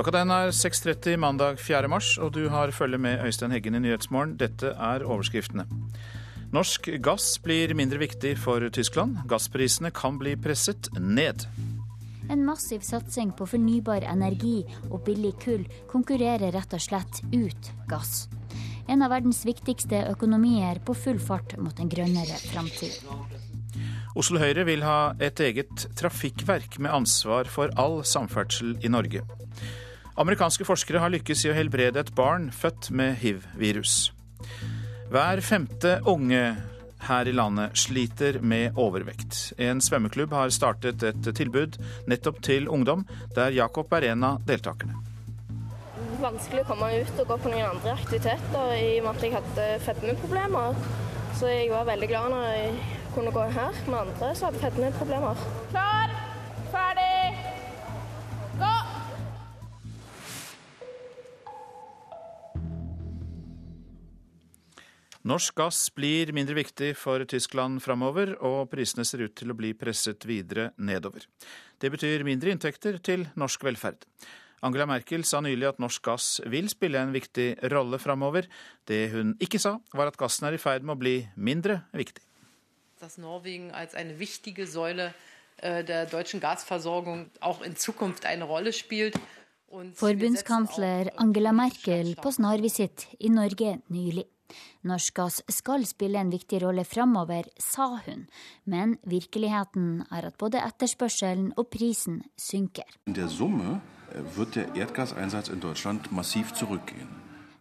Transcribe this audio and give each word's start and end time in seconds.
Klokka 0.00 0.14
den 0.14 0.30
er 0.32 0.48
6.30 0.48 1.18
mandag 1.20 1.58
4. 1.60 1.84
mars, 1.92 2.14
og 2.16 2.30
du 2.32 2.46
har 2.48 2.70
følge 2.72 2.96
med 2.96 3.20
Øystein 3.20 3.52
Heggen 3.52 3.74
i 3.76 3.82
Nyhetsmorgen. 3.84 4.30
Dette 4.40 4.70
er 4.72 5.02
overskriftene. 5.04 5.66
Norsk 6.56 6.88
gass 7.04 7.34
blir 7.44 7.74
mindre 7.76 8.00
viktig 8.00 8.30
for 8.40 8.64
Tyskland. 8.72 9.18
Gassprisene 9.28 9.90
kan 9.92 10.16
bli 10.16 10.32
presset 10.40 10.88
ned. 10.96 11.44
En 12.32 12.46
massiv 12.48 12.80
satsing 12.80 13.34
på 13.36 13.44
fornybar 13.50 14.06
energi 14.08 14.62
og 14.88 15.02
billig 15.04 15.34
kull 15.44 15.68
konkurrerer 15.92 16.56
rett 16.56 16.72
og 16.72 16.80
slett 16.80 17.20
ut 17.34 17.70
gass. 17.92 18.30
En 18.88 19.04
av 19.04 19.12
verdens 19.12 19.44
viktigste 19.44 20.06
økonomier 20.14 20.80
på 20.80 20.96
full 20.96 21.20
fart 21.20 21.58
mot 21.60 21.76
en 21.76 21.92
grønnere 21.92 22.40
framtid. 22.46 22.96
Oslo 24.16 24.40
Høyre 24.40 24.64
vil 24.64 24.80
ha 24.82 25.12
et 25.20 25.44
eget 25.44 25.90
trafikkverk 26.00 26.80
med 26.80 26.90
ansvar 27.02 27.52
for 27.52 27.68
all 27.76 28.00
samferdsel 28.00 28.78
i 28.80 28.88
Norge. 28.88 29.28
Amerikanske 30.20 30.66
forskere 30.68 31.00
har 31.00 31.08
lykkes 31.14 31.46
i 31.46 31.48
å 31.48 31.54
helbrede 31.56 32.02
et 32.02 32.10
barn 32.12 32.50
født 32.52 32.90
med 32.92 33.14
hiv-virus. 33.22 34.10
Hver 35.08 35.40
femte 35.40 35.94
unge 36.12 36.42
her 37.06 37.28
i 37.28 37.32
landet 37.32 37.78
sliter 37.80 38.36
med 38.44 38.76
overvekt. 38.76 39.54
En 39.56 39.80
svømmeklubb 39.80 40.34
har 40.36 40.52
startet 40.52 41.00
et 41.08 41.30
tilbud 41.38 41.78
nettopp 42.10 42.42
til 42.44 42.68
ungdom, 42.68 43.06
der 43.32 43.56
Jakob 43.56 43.88
er 43.96 44.10
en 44.10 44.28
av 44.28 44.44
deltakerne. 44.44 45.00
Vanskelig 46.20 46.66
å 46.66 46.68
komme 46.68 46.92
ut 47.00 47.16
og 47.16 47.32
gå 47.32 47.40
på 47.40 47.54
noen 47.54 47.70
andre 47.70 47.96
aktiviteter 47.96 48.76
i 48.76 48.92
og 49.00 49.08
med 49.08 49.14
at 49.14 49.24
jeg 49.24 49.36
hadde 49.38 49.68
fedmeproblemer. 49.86 50.86
Så 51.40 51.48
jeg 51.48 51.72
var 51.72 51.88
veldig 51.88 52.12
glad 52.12 52.34
når 52.34 52.46
jeg 52.50 52.78
kunne 53.16 53.32
gå 53.32 53.48
her 53.56 53.82
med 53.88 54.00
andre 54.04 54.32
som 54.36 54.50
hadde 54.50 54.64
fedmeproblemer. 54.68 55.44
Klar, 55.72 56.16
ferdig, 56.76 57.20
gå! 58.60 58.89
Norsk 65.20 65.52
gass 65.58 65.78
blir 65.92 66.30
mindre 66.32 66.54
viktig 66.56 66.94
for 66.96 67.20
Tyskland 67.28 67.82
framover, 67.84 68.32
og 68.40 68.70
prisene 68.72 69.04
ser 69.04 69.26
ut 69.26 69.34
til 69.36 69.52
å 69.52 69.56
bli 69.58 69.74
presset 69.76 70.24
videre 70.24 70.70
nedover. 70.80 71.26
Det 71.76 71.90
betyr 71.92 72.24
mindre 72.24 72.54
inntekter 72.54 72.96
til 73.04 73.26
norsk 73.36 73.66
velferd. 73.68 74.06
Angela 74.64 74.86
Merkel 74.88 75.26
sa 75.28 75.42
nylig 75.44 75.68
at 75.68 75.80
norsk 75.80 76.04
gass 76.08 76.28
vil 76.48 76.72
spille 76.72 77.00
en 77.04 77.12
viktig 77.12 77.50
rolle 77.72 78.00
framover. 78.00 78.48
Det 78.88 79.10
hun 79.12 79.34
ikke 79.44 79.60
sa, 79.60 79.76
var 79.92 80.08
at 80.08 80.16
gassen 80.20 80.48
er 80.48 80.56
i 80.56 80.62
ferd 80.62 80.88
med 80.88 80.96
å 80.96 81.00
bli 81.04 81.14
mindre 81.36 81.82
viktig. 81.92 82.24
Dass 83.00 83.18
Norwegen 83.20 83.70
als 83.72 83.94
eine 83.94 84.18
wichtige 84.18 84.66
Säule 84.66 85.12
äh, 85.56 85.84
der 85.84 86.06
deutschen 86.06 86.40
Gasversorgung 86.40 87.30
auch 87.40 87.60
in 87.62 87.76
Zukunft 87.76 88.24
eine 88.24 88.44
Rolle 88.44 88.72
spielt. 88.72 89.20
Forbundskansler 89.94 91.12
Angela 91.16 91.52
Merkel 91.52 92.16
på 92.16 92.32
snarvisitt 92.32 93.06
i 93.20 93.28
Norge 93.28 93.80
nylig. 93.88 94.26
Norsk 94.82 95.14
gass 95.14 95.42
skal 95.52 95.84
spille 95.86 96.20
en 96.20 96.30
viktig 96.32 96.62
rolle 96.62 96.84
framover, 96.88 97.50
sa 97.60 98.00
hun, 98.06 98.26
men 98.64 98.96
virkeligheten 99.04 100.04
er 100.10 100.30
at 100.30 100.38
både 100.40 100.62
etterspørselen 100.64 101.52
og 101.56 101.68
prisen 101.68 102.22
synker. 102.38 102.88
Der 103.06 103.28
Summe 103.28 103.80
wird 104.36 104.54
der. 104.54 104.66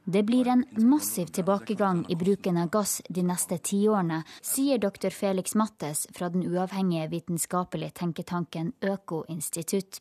Det 0.09 0.23
blir 0.23 0.47
en 0.47 0.65
massiv 0.89 1.25
tilbakegang 1.25 2.05
i 2.09 2.15
bruken 2.15 2.57
av 2.57 2.69
gass 2.73 2.95
de 3.09 3.21
neste 3.21 3.59
tiårene, 3.61 4.23
sier 4.41 4.79
dr. 4.81 5.13
Felix 5.13 5.53
Mattes 5.53 6.07
fra 6.17 6.31
den 6.33 6.47
uavhengige 6.49 7.11
vitenskapelige 7.11 7.93
tenketanken 7.99 8.71
Øko-institutt. 8.81 9.99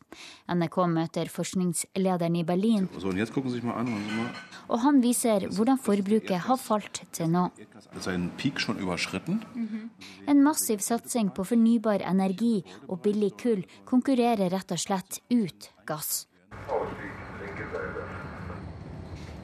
NRK 0.49 0.79
møter 0.95 1.29
forskningslederen 1.29 2.39
i 2.41 2.43
Berlin, 2.43 2.89
So, 2.97 3.09
und 3.09 3.17
jetzt 3.17 3.33
gucken 3.33 3.51
Sie 3.51 3.57
sich 3.59 3.63
mal 3.63 3.77
an, 3.77 3.85
wollen 3.85 4.09
Sie 4.09 4.15
mal, 4.15 4.33
og 4.69 4.79
han 4.79 5.01
viser 5.03 5.45
hvordan 5.45 5.77
forbruket 5.77 6.41
har 6.47 6.57
falt 6.57 7.03
til 7.11 7.29
nå. 7.29 7.51
En 10.27 10.43
massiv 10.43 10.79
satsing 10.79 11.29
på 11.29 11.43
fornybar 11.43 12.01
energi 12.01 12.63
og 12.87 13.03
billig 13.05 13.35
kull 13.37 13.61
konkurrerer 13.85 14.49
rett 14.49 14.71
og 14.71 14.81
slett 14.81 15.21
ut 15.29 15.69
gass. 15.85 16.25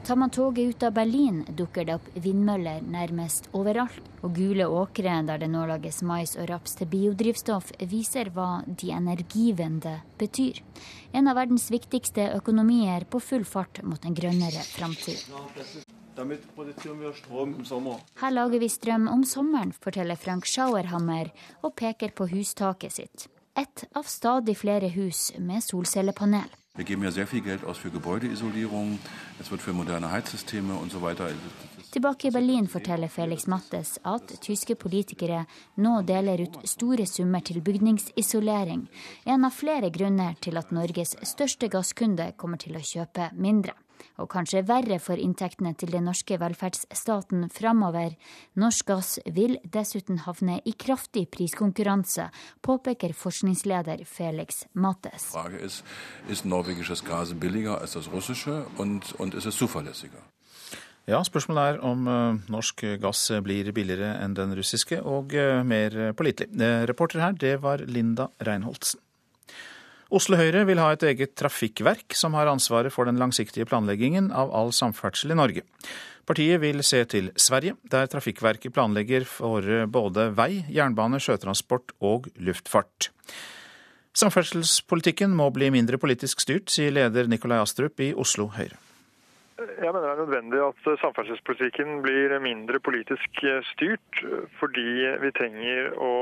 Tar 0.06 0.16
man 0.16 0.30
toget 0.30 0.68
ut 0.68 0.82
av 0.82 0.92
Berlin, 0.92 1.40
dukker 1.50 1.84
det 1.84 1.94
opp 1.98 2.04
vindmøller 2.14 2.84
nærmest 2.86 3.48
overalt. 3.58 3.96
Og 4.22 4.36
gule 4.36 4.68
åkre 4.70 5.16
der 5.26 5.40
det 5.42 5.48
nå 5.50 5.64
lages 5.66 5.96
mais 6.06 6.36
og 6.38 6.46
raps 6.46 6.76
til 6.78 6.86
biodrivstoff, 6.92 7.72
viser 7.90 8.30
hva 8.30 8.60
de 8.66 8.92
energivende 8.94 9.96
betyr. 10.14 10.60
En 11.10 11.26
av 11.26 11.34
verdens 11.40 11.66
viktigste 11.74 12.28
økonomier 12.36 13.08
på 13.10 13.18
full 13.18 13.42
fart 13.42 13.80
mot 13.82 14.06
en 14.06 14.14
grønnere 14.14 14.62
framtid. 14.76 15.24
Her 18.22 18.36
lager 18.36 18.62
vi 18.62 18.68
strøm 18.70 19.08
om 19.10 19.24
sommeren, 19.26 19.72
forteller 19.74 20.14
Frank 20.14 20.46
Schauerhammer 20.46 21.32
og 21.66 21.74
peker 21.82 22.14
på 22.14 22.28
hustaket 22.30 22.94
sitt. 22.94 23.26
Et 23.58 23.84
av 23.90 24.06
stadig 24.06 24.54
flere 24.54 24.92
hus 24.94 25.32
med 25.40 25.66
solcellepanel. 25.66 26.46
Wir 26.76 26.84
geben 26.84 27.02
ja 27.02 27.10
sehr 27.10 27.26
viel 27.26 27.40
Geld 27.40 27.64
aus 27.64 27.78
für 27.78 27.90
Gebäudeisolierung. 27.90 28.98
Es 29.40 29.50
wird 29.50 29.62
für 29.62 29.72
moderne 29.72 30.10
Heizsysteme 30.10 30.74
und 30.74 30.92
so 30.92 31.00
weiter. 31.00 31.30
Tilbake 31.90 32.28
i 32.28 32.30
Berlin 32.30 32.68
forteller 32.68 33.08
Felix 33.08 33.46
Mattes 33.46 34.00
at 34.02 34.34
tyske 34.40 34.74
politikere 34.76 35.46
nå 35.76 36.02
deler 36.02 36.42
ut 36.44 36.58
store 36.68 37.06
summer 37.06 37.40
til 37.40 37.62
bygningsisolering. 37.62 38.86
En 39.24 39.44
av 39.44 39.56
flere 39.56 39.90
grunner 39.90 40.36
til 40.40 40.60
at 40.60 40.72
Norges 40.72 41.16
største 41.22 41.68
gasskunde 41.72 42.34
kommer 42.36 42.60
til 42.60 42.76
å 42.76 42.84
kjøpe 42.84 43.30
mindre. 43.32 43.72
Og 44.22 44.28
kanskje 44.32 44.64
verre 44.66 44.98
for 45.02 45.20
inntektene 45.20 45.74
til 45.78 45.92
den 45.94 46.06
norske 46.08 46.38
velferdsstaten 46.40 47.48
framover. 47.54 48.16
Norsk 48.58 48.86
gass 48.90 49.18
vil 49.26 49.58
dessuten 49.64 50.22
havne 50.26 50.60
i 50.64 50.74
kraftig 50.78 51.26
priskonkurranse, 51.34 52.28
påpeker 52.62 53.14
forskningsleder 53.16 54.04
Felix 54.08 54.64
Mattes. 54.74 55.32
Gas 59.46 59.56
zuverlässiger? 59.56 60.24
Ja, 61.06 61.20
spørsmålet 61.22 61.76
er 61.76 61.84
om 61.86 62.08
eh, 62.10 62.38
norsk 62.50 62.82
gass 62.98 63.28
blir 63.46 63.70
billigere 63.74 64.16
enn 64.24 64.34
den 64.34 64.56
russiske 64.58 64.98
og 65.06 65.36
eh, 65.38 65.62
mer 65.62 65.94
pålitelig. 66.18 66.50
Eh, 66.58 66.82
Reporter 66.90 67.22
her, 67.22 67.36
det 67.38 67.60
var 67.62 67.84
Linda 67.86 68.26
Reinholdsen. 68.42 69.05
Oslo 70.06 70.38
Høyre 70.38 70.62
vil 70.68 70.78
ha 70.78 70.92
et 70.94 71.02
eget 71.02 71.32
trafikkverk 71.34 72.14
som 72.14 72.36
har 72.38 72.46
ansvaret 72.46 72.94
for 72.94 73.08
den 73.08 73.18
langsiktige 73.18 73.66
planleggingen 73.66 74.28
av 74.30 74.52
all 74.54 74.70
samferdsel 74.70 75.34
i 75.34 75.38
Norge. 75.38 75.64
Partiet 76.26 76.60
vil 76.62 76.82
se 76.86 77.00
til 77.10 77.32
Sverige, 77.38 77.74
der 77.90 78.06
Trafikkverket 78.10 78.74
planlegger 78.74 79.26
for 79.26 79.66
både 79.90 80.28
vei, 80.38 80.62
jernbane, 80.70 81.18
sjøtransport 81.22 81.94
og 82.06 82.30
luftfart. 82.38 83.10
Samferdselspolitikken 84.16 85.34
må 85.36 85.50
bli 85.54 85.72
mindre 85.74 85.98
politisk 86.02 86.42
styrt, 86.42 86.70
sier 86.70 86.94
leder 86.94 87.26
Nikolai 87.30 87.58
Astrup 87.62 88.00
i 88.00 88.12
Oslo 88.14 88.48
Høyre. 88.54 88.78
Jeg 89.56 89.88
mener 89.88 90.02
det 90.04 90.10
er 90.10 90.18
nødvendig 90.20 90.58
at 90.60 90.88
samferdselspolitikken 91.00 92.02
blir 92.04 92.34
mindre 92.44 92.76
politisk 92.84 93.40
styrt, 93.70 94.20
fordi 94.60 94.90
vi 95.22 95.30
trenger 95.38 95.94
å 95.96 96.12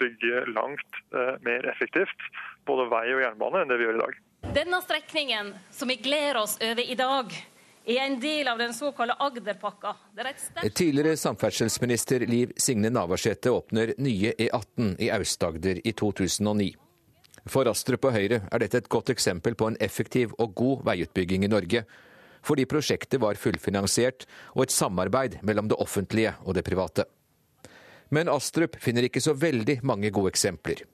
bygge 0.00 0.46
langt 0.54 1.02
eh, 1.12 1.34
mer 1.44 1.68
effektivt 1.68 2.24
både 2.68 2.88
vei 2.88 3.04
og 3.12 3.20
jernbane 3.26 3.60
enn 3.60 3.68
det 3.72 3.76
vi 3.80 3.88
gjør 3.88 4.00
i 4.00 4.02
dag. 4.06 4.16
Denne 4.56 4.80
strekningen 4.80 5.52
som 5.74 5.92
vi 5.92 5.98
gleder 6.00 6.40
oss 6.40 6.56
over 6.64 6.80
i 6.80 6.96
dag, 6.96 7.36
er 7.88 8.02
en 8.04 8.18
del 8.20 8.48
av 8.48 8.58
den 8.60 8.74
såkalte 8.76 9.16
Agderpakka. 9.20 9.94
Er 10.16 10.32
sterkt 10.36 10.76
Tidligere 10.76 11.16
samferdselsminister 11.16 12.24
Liv 12.28 12.52
Signe 12.56 12.90
Navarsete 12.92 13.52
åpner 13.52 13.94
nye 13.98 14.32
E18 14.32 14.96
i 15.00 15.08
Aust-Agder 15.12 15.80
i 15.84 15.92
2009. 15.96 16.74
For 17.48 17.68
Astrup 17.70 18.04
og 18.04 18.12
Høyre 18.12 18.42
er 18.44 18.60
dette 18.60 18.82
et 18.82 18.90
godt 18.92 19.12
eksempel 19.14 19.56
på 19.56 19.70
en 19.70 19.80
effektiv 19.80 20.34
og 20.36 20.52
god 20.56 20.84
veiutbygging 20.90 21.46
i 21.48 21.52
Norge, 21.52 21.84
fordi 22.44 22.66
prosjektet 22.68 23.20
var 23.22 23.38
fullfinansiert 23.40 24.26
og 24.54 24.66
et 24.66 24.74
samarbeid 24.74 25.38
mellom 25.42 25.70
det 25.70 25.78
offentlige 25.80 26.34
og 26.44 26.56
det 26.58 26.64
private. 26.66 27.06
Men 28.10 28.30
Astrup 28.32 28.78
finner 28.80 29.04
ikke 29.08 29.20
så 29.20 29.34
veldig 29.36 29.80
mange 29.86 30.10
gode 30.14 30.32
eksempler. 30.32 30.84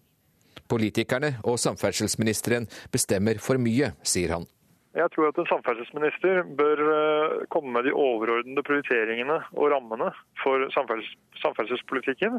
Politikerne 0.70 1.36
og 1.44 1.60
samferdselsministeren 1.60 2.66
bestemmer 2.92 3.38
for 3.42 3.60
mye, 3.60 3.92
sier 4.02 4.34
han. 4.34 4.48
Jeg 4.94 5.10
tror 5.10 5.32
at 5.32 5.38
en 5.42 5.48
samferdselsminister 5.50 6.44
bør 6.54 6.80
eh, 6.94 7.32
komme 7.50 7.72
med 7.74 7.88
de 7.88 7.94
overordnede 7.98 8.62
prioriteringene 8.62 9.40
og 9.56 9.72
rammene 9.72 10.12
for 10.38 10.68
samferdselspolitikken, 10.70 12.38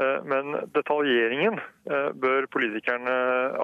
eh, 0.00 0.18
men 0.24 0.56
detaljeringen 0.72 1.60
eh, 1.60 2.08
bør 2.16 2.48
politikerne 2.54 3.16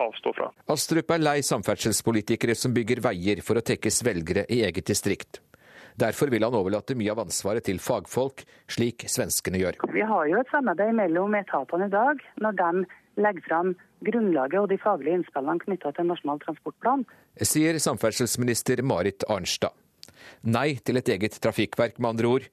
avstå 0.04 0.34
fra. 0.36 0.50
Astrup 0.76 1.16
er 1.16 1.24
lei 1.24 1.38
samferdselspolitikere 1.46 2.56
som 2.58 2.76
bygger 2.76 3.00
veier 3.08 3.40
for 3.46 3.60
å 3.60 3.64
tekkes 3.64 4.02
velgere 4.04 4.44
i 4.52 4.60
eget 4.68 4.92
distrikt. 4.92 5.40
Derfor 5.98 6.28
vil 6.30 6.44
han 6.44 6.54
overlate 6.54 6.94
mye 7.00 7.10
av 7.16 7.24
ansvaret 7.24 7.64
til 7.66 7.80
fagfolk, 7.82 8.44
slik 8.70 9.08
svenskene 9.10 9.64
gjør. 9.64 9.80
Vi 9.96 10.04
har 10.04 10.28
jo 10.30 10.38
et 10.38 10.52
samarbeid 10.52 10.92
mellom 11.00 11.32
etatene 11.40 11.88
i 11.88 11.96
dag, 11.96 12.20
når 12.44 12.60
de 12.60 12.88
legger 13.24 13.48
fram 13.48 13.72
grunnlaget 14.04 14.60
og 14.60 14.68
de 14.70 14.78
faglige 14.80 15.18
innspillene 15.20 15.62
knytta 15.64 15.92
til 15.96 16.08
Nasjonal 16.08 16.40
transportplan. 16.44 17.04
Sier 17.42 17.78
samferdselsminister 17.82 18.82
Marit 18.86 19.26
Arnstad. 19.28 19.74
Nei 20.42 20.78
til 20.84 21.00
et 21.00 21.08
eget 21.08 21.38
trafikkverk, 21.42 21.98
med 21.98 22.14
andre 22.14 22.32
ord. 22.32 22.48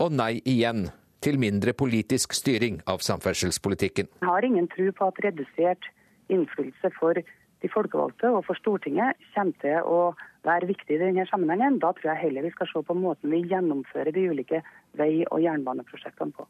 Og 0.00 0.12
nei 0.12 0.40
igjen 0.48 0.88
til 1.24 1.36
mindre 1.40 1.74
politisk 1.76 2.32
styring 2.36 2.80
av 2.88 3.04
samferdselspolitikken. 3.04 4.08
Jeg 4.20 4.28
har 4.28 4.46
ingen 4.46 4.68
tro 4.72 4.88
på 4.96 5.10
at 5.10 5.20
redusert 5.24 5.90
innflytelse 6.32 6.92
for 6.96 7.20
de 7.60 7.68
folkevalgte 7.68 8.30
og 8.32 8.46
for 8.46 8.56
Stortinget 8.56 9.18
kommer 9.34 9.56
til 9.60 9.84
å 9.84 10.00
være 10.46 10.70
viktig 10.70 10.96
i 10.96 11.02
denne 11.02 11.26
sammenhengen. 11.28 11.80
Da 11.82 11.92
tror 11.96 12.14
jeg 12.14 12.22
heller 12.24 12.46
vi 12.48 12.54
skal 12.54 12.70
se 12.70 12.82
på 12.86 12.96
måten 12.96 13.32
vi 13.34 13.42
gjennomfører 13.50 14.14
de 14.16 14.28
ulike 14.32 14.62
vei- 14.96 15.28
og 15.28 15.42
jernbaneprosjektene 15.44 16.32
på. 16.36 16.48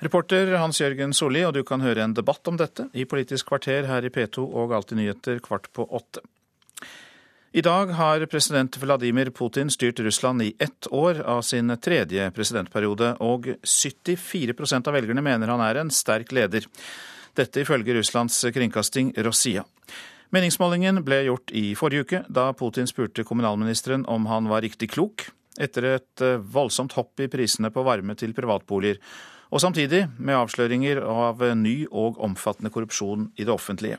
Reporter 0.00 0.54
Hans 0.56 0.78
Jørgen 0.80 1.12
Solli, 1.12 1.42
og 1.44 1.52
du 1.52 1.60
kan 1.66 1.82
høre 1.84 2.00
en 2.06 2.14
debatt 2.16 2.48
om 2.48 2.56
dette 2.56 2.86
i 2.96 3.04
Politisk 3.04 3.50
kvarter 3.50 3.84
her 3.84 4.06
i 4.06 4.10
P2 4.12 4.40
og 4.40 4.72
Alltid 4.72 4.96
nyheter 4.96 5.40
kvart 5.44 5.66
på 5.76 5.84
åtte. 5.84 6.22
I 7.52 7.60
dag 7.66 7.90
har 7.98 8.22
president 8.30 8.78
Vladimir 8.80 9.28
Putin 9.34 9.68
styrt 9.68 10.00
Russland 10.00 10.40
i 10.42 10.54
ett 10.58 10.86
år 10.88 11.20
av 11.20 11.42
sin 11.44 11.68
tredje 11.76 12.30
presidentperiode, 12.32 13.10
og 13.20 13.50
74% 13.60 14.88
av 14.88 14.96
velgerne 14.96 15.24
mener 15.26 15.52
han 15.52 15.64
er 15.66 15.82
en 15.82 15.92
sterk 15.92 16.32
leder. 16.32 16.64
Dette 17.36 17.60
ifølge 17.60 17.98
Russlands 17.98 18.38
kringkasting 18.54 19.10
Rosia. 19.26 19.66
Meningsmålingen 20.32 21.02
ble 21.04 21.26
gjort 21.26 21.52
i 21.52 21.74
forrige 21.76 22.06
uke, 22.06 22.22
da 22.30 22.46
Putin 22.56 22.88
spurte 22.88 23.26
kommunalministeren 23.26 24.06
om 24.08 24.30
han 24.30 24.48
var 24.48 24.64
riktig 24.64 24.94
klok, 24.94 25.26
etter 25.60 25.90
et 25.98 26.24
voldsomt 26.54 26.96
hopp 26.96 27.20
i 27.20 27.28
prisene 27.28 27.68
på 27.74 27.84
varme 27.84 28.16
til 28.16 28.32
privatboliger, 28.32 29.02
og 29.50 29.62
samtidig 29.62 30.04
med 30.18 30.38
avsløringer 30.38 31.02
av 31.02 31.42
ny 31.58 31.84
og 31.90 32.20
omfattende 32.22 32.70
korrupsjon 32.70 33.30
i 33.36 33.46
det 33.46 33.54
offentlige. 33.54 33.98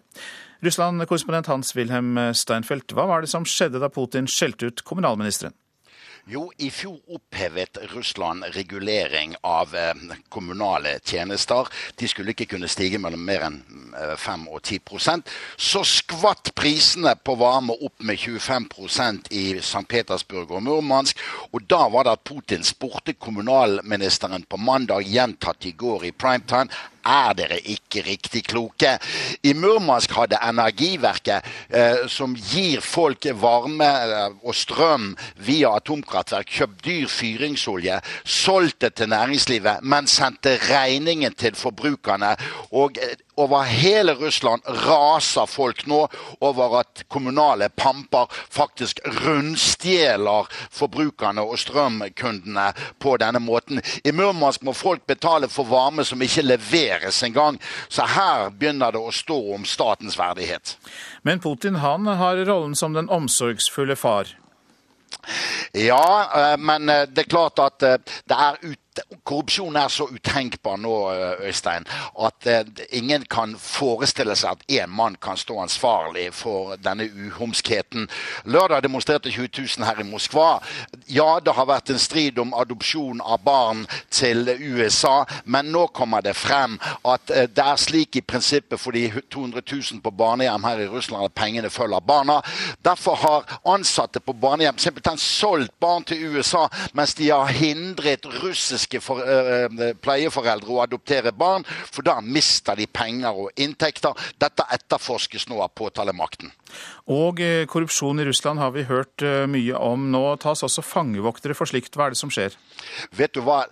Russland-korrespondent 0.63 1.49
Hans-Wilhelm 1.49 2.19
Steinfeld, 2.37 2.93
hva 2.95 3.07
var 3.09 3.23
det 3.23 3.31
som 3.31 3.47
skjedde 3.47 3.81
da 3.81 3.89
Putin 3.91 4.29
skjelte 4.29 4.69
ut 4.69 4.83
kommunalministeren? 4.87 5.55
Jo, 6.29 6.51
i 6.57 6.69
fjor 6.69 6.99
opphevet 7.09 7.77
Russland 7.95 8.43
regulering 8.53 9.33
av 9.41 9.75
eh, 9.75 9.93
kommunale 10.29 10.99
tjenester. 10.99 11.65
De 11.97 12.07
skulle 12.07 12.35
ikke 12.35 12.45
kunne 12.53 12.69
stige 12.69 12.99
mellom 13.01 13.23
mer 13.25 13.47
enn 13.47 13.57
eh, 13.97 14.13
5 14.21 14.43
og 14.53 14.61
10 14.61 15.23
Så 15.57 15.81
skvatt 15.87 16.51
prisene 16.53 17.15
på 17.17 17.35
varme 17.41 17.73
opp 17.73 18.05
med 18.05 18.21
25% 18.21 19.31
i 19.33 19.57
St. 19.57 19.81
Petersburg 19.89 20.51
og 20.51 20.61
Murmansk. 20.67 21.17
Og 21.57 21.65
da 21.65 21.87
var 21.89 22.05
det 22.05 22.13
at 22.13 22.23
Putin 22.29 22.63
spurte 22.63 23.17
kommunalministeren 23.17 24.45
på 24.45 24.61
mandag, 24.61 25.09
gjentatt 25.09 25.65
i 25.65 25.73
går 25.73 26.05
i 26.05 26.13
primetime, 26.13 26.69
er 27.05 27.33
dere 27.37 27.59
ikke 27.59 28.03
riktig 28.05 28.43
kloke? 28.49 28.97
I 29.43 29.53
Murmansk 29.57 30.13
hadde 30.17 30.39
Energiverket, 30.41 31.47
eh, 31.69 32.07
som 32.07 32.35
gir 32.35 32.81
folk 32.81 33.25
varme 33.41 33.87
eh, 33.87 34.37
og 34.43 34.55
strøm 34.55 35.11
via 35.45 35.75
atomkraftverk, 35.77 36.49
kjøpt 36.51 36.85
dyr 36.85 37.09
fyringsolje, 37.11 37.99
solgt 38.25 38.81
det 38.81 38.93
til 38.99 39.11
næringslivet, 39.11 39.83
men 39.83 40.07
sendte 40.07 40.57
regningen 40.69 41.33
til 41.33 41.55
forbrukerne. 41.55 42.35
Og 42.71 42.97
eh, 43.01 43.17
over 43.41 43.63
hele 43.67 44.13
Russland 44.19 44.61
raser 44.85 45.45
folk 45.49 45.85
nå 45.89 46.01
over 46.39 46.79
at 46.81 47.03
kommunale 47.11 47.69
pamper 47.69 48.27
faktisk 48.31 48.99
rundstjeler 49.21 50.49
forbrukerne 50.69 51.43
og 51.45 51.59
strømkundene 51.59 52.67
på 53.01 53.15
denne 53.21 53.41
måten. 53.43 53.81
I 54.03 54.13
Murmansk 54.15 54.65
må 54.67 54.75
folk 54.77 55.05
betale 55.09 55.49
for 55.49 55.69
varme 55.69 56.05
som 56.07 56.21
ikke 56.21 56.45
leveres 56.45 57.23
engang. 57.23 57.59
Så 57.89 58.05
her 58.07 58.49
begynner 58.49 58.93
det 58.93 59.01
å 59.01 59.13
stå 59.15 59.39
om 59.55 59.65
statens 59.65 60.19
verdighet. 60.19 60.77
Men 61.23 61.41
Putin 61.41 61.81
han 61.81 62.07
har 62.07 62.45
rollen 62.45 62.75
som 62.75 62.93
den 62.93 63.09
omsorgsfulle 63.09 63.95
far. 63.95 64.37
Ja, 65.71 66.31
eh, 66.35 66.57
men 66.57 66.89
eh, 66.89 67.07
det 67.07 67.25
er 67.25 67.29
klart 67.29 67.59
at 67.59 67.83
eh, 67.83 67.99
det 68.27 68.37
er 68.37 68.57
ut 68.63 68.79
Korrupsjon 69.23 69.75
er 69.79 69.87
så 69.87 70.03
utenkbar 70.11 70.75
nå, 70.81 70.93
Øystein, 71.47 71.85
at 72.19 72.47
ingen 72.91 73.23
kan 73.31 73.53
forestille 73.55 74.35
seg 74.35 74.57
at 74.57 74.65
én 74.67 74.91
mann 74.91 75.15
kan 75.15 75.37
stå 75.39 75.61
ansvarlig 75.63 76.25
for 76.35 76.75
denne 76.75 77.05
uhumskheten. 77.07 78.09
Lørdag 78.45 78.83
demonstrerte 78.83 79.31
20 79.31 79.47
000 79.79 79.85
her 79.87 80.01
i 80.01 80.03
Moskva. 80.03 80.59
Ja, 81.07 81.39
det 81.39 81.53
har 81.55 81.69
vært 81.69 81.93
en 81.93 82.01
strid 82.03 82.39
om 82.43 82.51
adopsjon 82.57 83.21
av 83.23 83.39
barn 83.45 83.85
til 84.11 84.51
USA, 84.59 85.23
men 85.45 85.71
nå 85.71 85.85
kommer 85.95 86.25
det 86.25 86.35
frem 86.35 86.75
at 87.07 87.31
det 87.31 87.63
er 87.63 87.79
slik 87.79 88.19
i 88.19 88.25
prinsippet 88.27 88.79
for 88.79 88.91
de 88.91 89.07
200 89.31 89.63
000 89.71 90.03
på 90.03 90.11
barnehjem 90.11 90.67
her 90.67 90.83
i 90.83 90.89
Russland 90.91 91.29
at 91.29 91.37
pengene 91.37 91.71
følger 91.71 92.03
barna. 92.03 92.41
Derfor 92.83 93.15
har 93.23 93.59
ansatte 93.63 94.19
på 94.19 94.35
barnehjem 94.35 94.77
simpelthen 94.77 95.17
solgt 95.17 95.79
barn 95.79 96.03
til 96.03 96.35
USA, 96.35 96.67
mens 96.93 97.15
de 97.15 97.31
har 97.31 97.55
hindret 97.55 98.27
russiske 98.43 98.80
for, 99.03 99.21
uh, 99.21 99.91
pleieforeldre 100.01 100.75
å 100.75 100.81
adoptere 100.85 101.33
barn, 101.35 101.65
for 101.65 102.05
da 102.07 102.19
mister 102.21 102.79
de 102.79 102.87
penger 102.87 103.43
og 103.45 103.51
inntekter. 103.61 104.17
Dette 104.41 104.65
etterforskes 104.73 105.47
nå 105.51 105.61
av 105.61 105.73
påtalemakten. 105.77 106.51
Og 107.11 107.41
korrupsjon 107.67 108.21
i 108.23 108.25
Russland 108.29 108.61
har 108.61 108.71
vi 108.71 108.85
hørt 108.87 109.23
mye 109.51 109.75
om. 109.75 110.05
Nå 110.13 110.23
tas 110.39 110.63
også 110.63 110.83
fangevoktere 110.85 111.57
for 111.57 111.67
slikt. 111.67 111.97
Hva 111.97 112.07
er 112.07 112.15
det 112.15 112.21
som 112.21 112.31
skjer? 112.31 112.55
Vet 113.17 113.35
du 113.35 113.41
hva? 113.43 113.65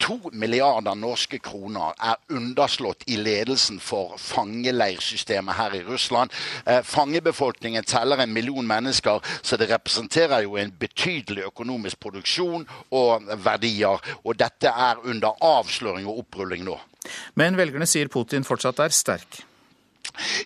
To 0.00 0.16
milliarder 0.32 0.96
norske 0.96 1.38
kroner 1.44 1.92
er 2.00 2.16
underslått 2.32 3.04
i 3.12 3.18
ledelsen 3.20 3.80
for 3.84 4.16
fangeleirsystemet 4.18 5.58
her 5.58 5.76
i 5.76 5.82
Russland. 5.84 6.32
Eh, 6.66 6.80
fangebefolkningen 6.82 7.84
teller 7.84 8.22
en 8.22 8.32
million 8.32 8.66
mennesker, 8.66 9.20
så 9.42 9.56
det 9.60 9.68
representerer 9.70 10.46
jo 10.46 10.56
en 10.56 10.72
betydelig 10.72 11.44
økonomisk 11.50 12.00
produksjon 12.00 12.64
og 12.90 13.28
verdier. 13.44 14.00
Og 14.24 14.38
dette 14.40 14.72
er 14.72 15.04
under 15.04 15.36
avsløring 15.44 16.08
og 16.08 16.24
opprulling 16.24 16.64
nå. 16.64 16.78
Men 17.34 17.56
velgerne 17.56 17.88
sier 17.88 18.08
Putin 18.12 18.44
fortsatt 18.44 18.80
er 18.84 18.94
sterk. 18.94 19.44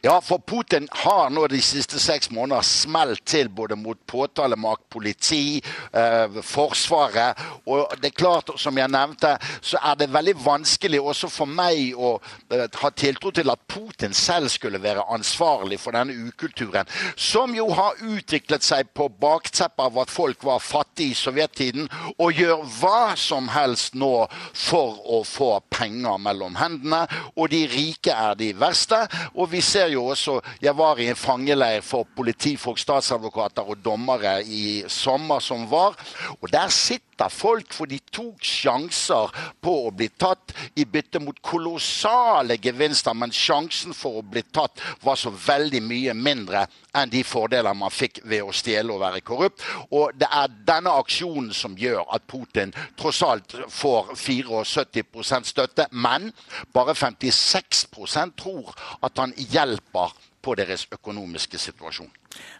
Ja, 0.03 0.21
for 0.21 0.39
Putin 0.39 0.89
har 0.93 1.31
nå 1.31 1.47
de 1.49 1.59
siste 1.62 1.99
seks 2.01 2.31
måneder 2.31 2.62
smelt 2.67 3.25
til 3.27 3.49
både 3.49 3.77
mot 3.77 3.99
påtalemakt, 4.06 4.85
politi, 4.93 5.62
eh, 5.93 6.41
Forsvaret. 6.43 7.39
Og 7.67 7.95
det 8.01 8.11
er 8.12 8.19
klart, 8.19 8.51
som 8.61 8.79
jeg 8.79 8.89
nevnte, 8.93 9.35
så 9.61 9.81
er 9.83 9.95
det 9.99 10.12
veldig 10.12 10.35
vanskelig 10.45 11.01
også 11.01 11.31
for 11.33 11.51
meg 11.51 11.96
å 11.96 12.19
eh, 12.53 12.67
ha 12.82 12.91
tiltro 12.91 13.32
til 13.34 13.51
at 13.51 13.65
Putin 13.69 14.15
selv 14.15 14.53
skulle 14.53 14.82
være 14.82 15.06
ansvarlig 15.15 15.81
for 15.81 15.96
denne 15.96 16.15
ukulturen, 16.29 16.87
som 17.17 17.55
jo 17.56 17.70
har 17.75 17.99
utviklet 18.03 18.65
seg 18.65 18.93
på 18.94 19.08
bakteppet 19.08 19.84
av 19.87 19.99
at 20.05 20.13
folk 20.13 20.44
var 20.44 20.63
fattige 20.63 21.15
i 21.15 21.19
sovjettiden, 21.19 21.89
og 22.19 22.37
gjør 22.37 22.63
hva 22.79 23.15
som 23.19 23.49
helst 23.49 23.96
nå 23.99 24.13
for 24.53 25.01
å 25.08 25.23
få 25.27 25.51
penger 25.73 26.20
mellom 26.20 26.58
hendene. 26.61 27.05
Og 27.34 27.51
de 27.51 27.65
rike 27.70 28.13
er 28.13 28.37
de 28.39 28.53
verste. 28.58 29.01
og 29.34 29.44
vi 29.51 29.60
ser 29.65 29.91
jo 29.93 30.06
også 30.13 30.41
Jeg 30.63 30.77
var 30.77 31.01
i 31.01 31.08
en 31.10 31.19
fangeleir 31.19 31.82
for 31.84 32.06
politifolk, 32.17 32.79
statsadvokater 32.79 33.67
og 33.69 33.82
dommere 33.84 34.39
i 34.43 34.84
sommer 34.89 35.41
som 35.44 35.67
var. 35.70 35.96
Og 36.41 36.51
der 36.53 36.69
sitter 36.69 37.29
folk, 37.29 37.72
for 37.72 37.91
de 37.91 37.98
tok 38.13 38.43
sjanser 38.44 39.32
på 39.63 39.74
å 39.86 39.93
bli 39.94 40.08
tatt 40.08 40.55
i 40.77 40.84
bytte 40.84 41.20
mot 41.22 41.39
kolossale 41.43 42.58
gevinster. 42.63 43.15
Men 43.15 43.34
sjansen 43.34 43.94
for 43.96 44.20
å 44.20 44.27
bli 44.27 44.43
tatt 44.55 44.82
var 45.05 45.20
så 45.20 45.32
veldig 45.34 45.82
mye 45.84 46.15
mindre 46.15 46.67
enn 46.94 47.13
de 47.13 47.22
fordeler 47.27 47.77
man 47.77 47.93
fikk 47.93 48.20
ved 48.24 48.44
å 48.44 48.53
stjele 48.55 48.94
og 48.94 49.03
være 49.03 49.22
korrupt. 49.27 49.65
Og 49.91 50.15
det 50.19 50.29
er 50.31 50.53
denne 50.67 50.93
aksjonen 51.01 51.53
som 51.55 51.77
gjør 51.79 52.05
at 52.15 52.27
Putin 52.31 52.74
tross 53.01 53.22
alt 53.27 53.56
får 53.69 54.15
74% 54.15 55.51
støtte. 55.51 55.89
Men 55.93 56.31
bare 56.74 56.96
56% 56.98 58.36
tror 58.41 58.74
at 59.03 59.19
han 59.19 59.34
hjelper 59.36 60.15
på 60.44 60.55
deres 60.58 60.86
økonomiske 60.93 61.58
situasjon. 61.58 62.10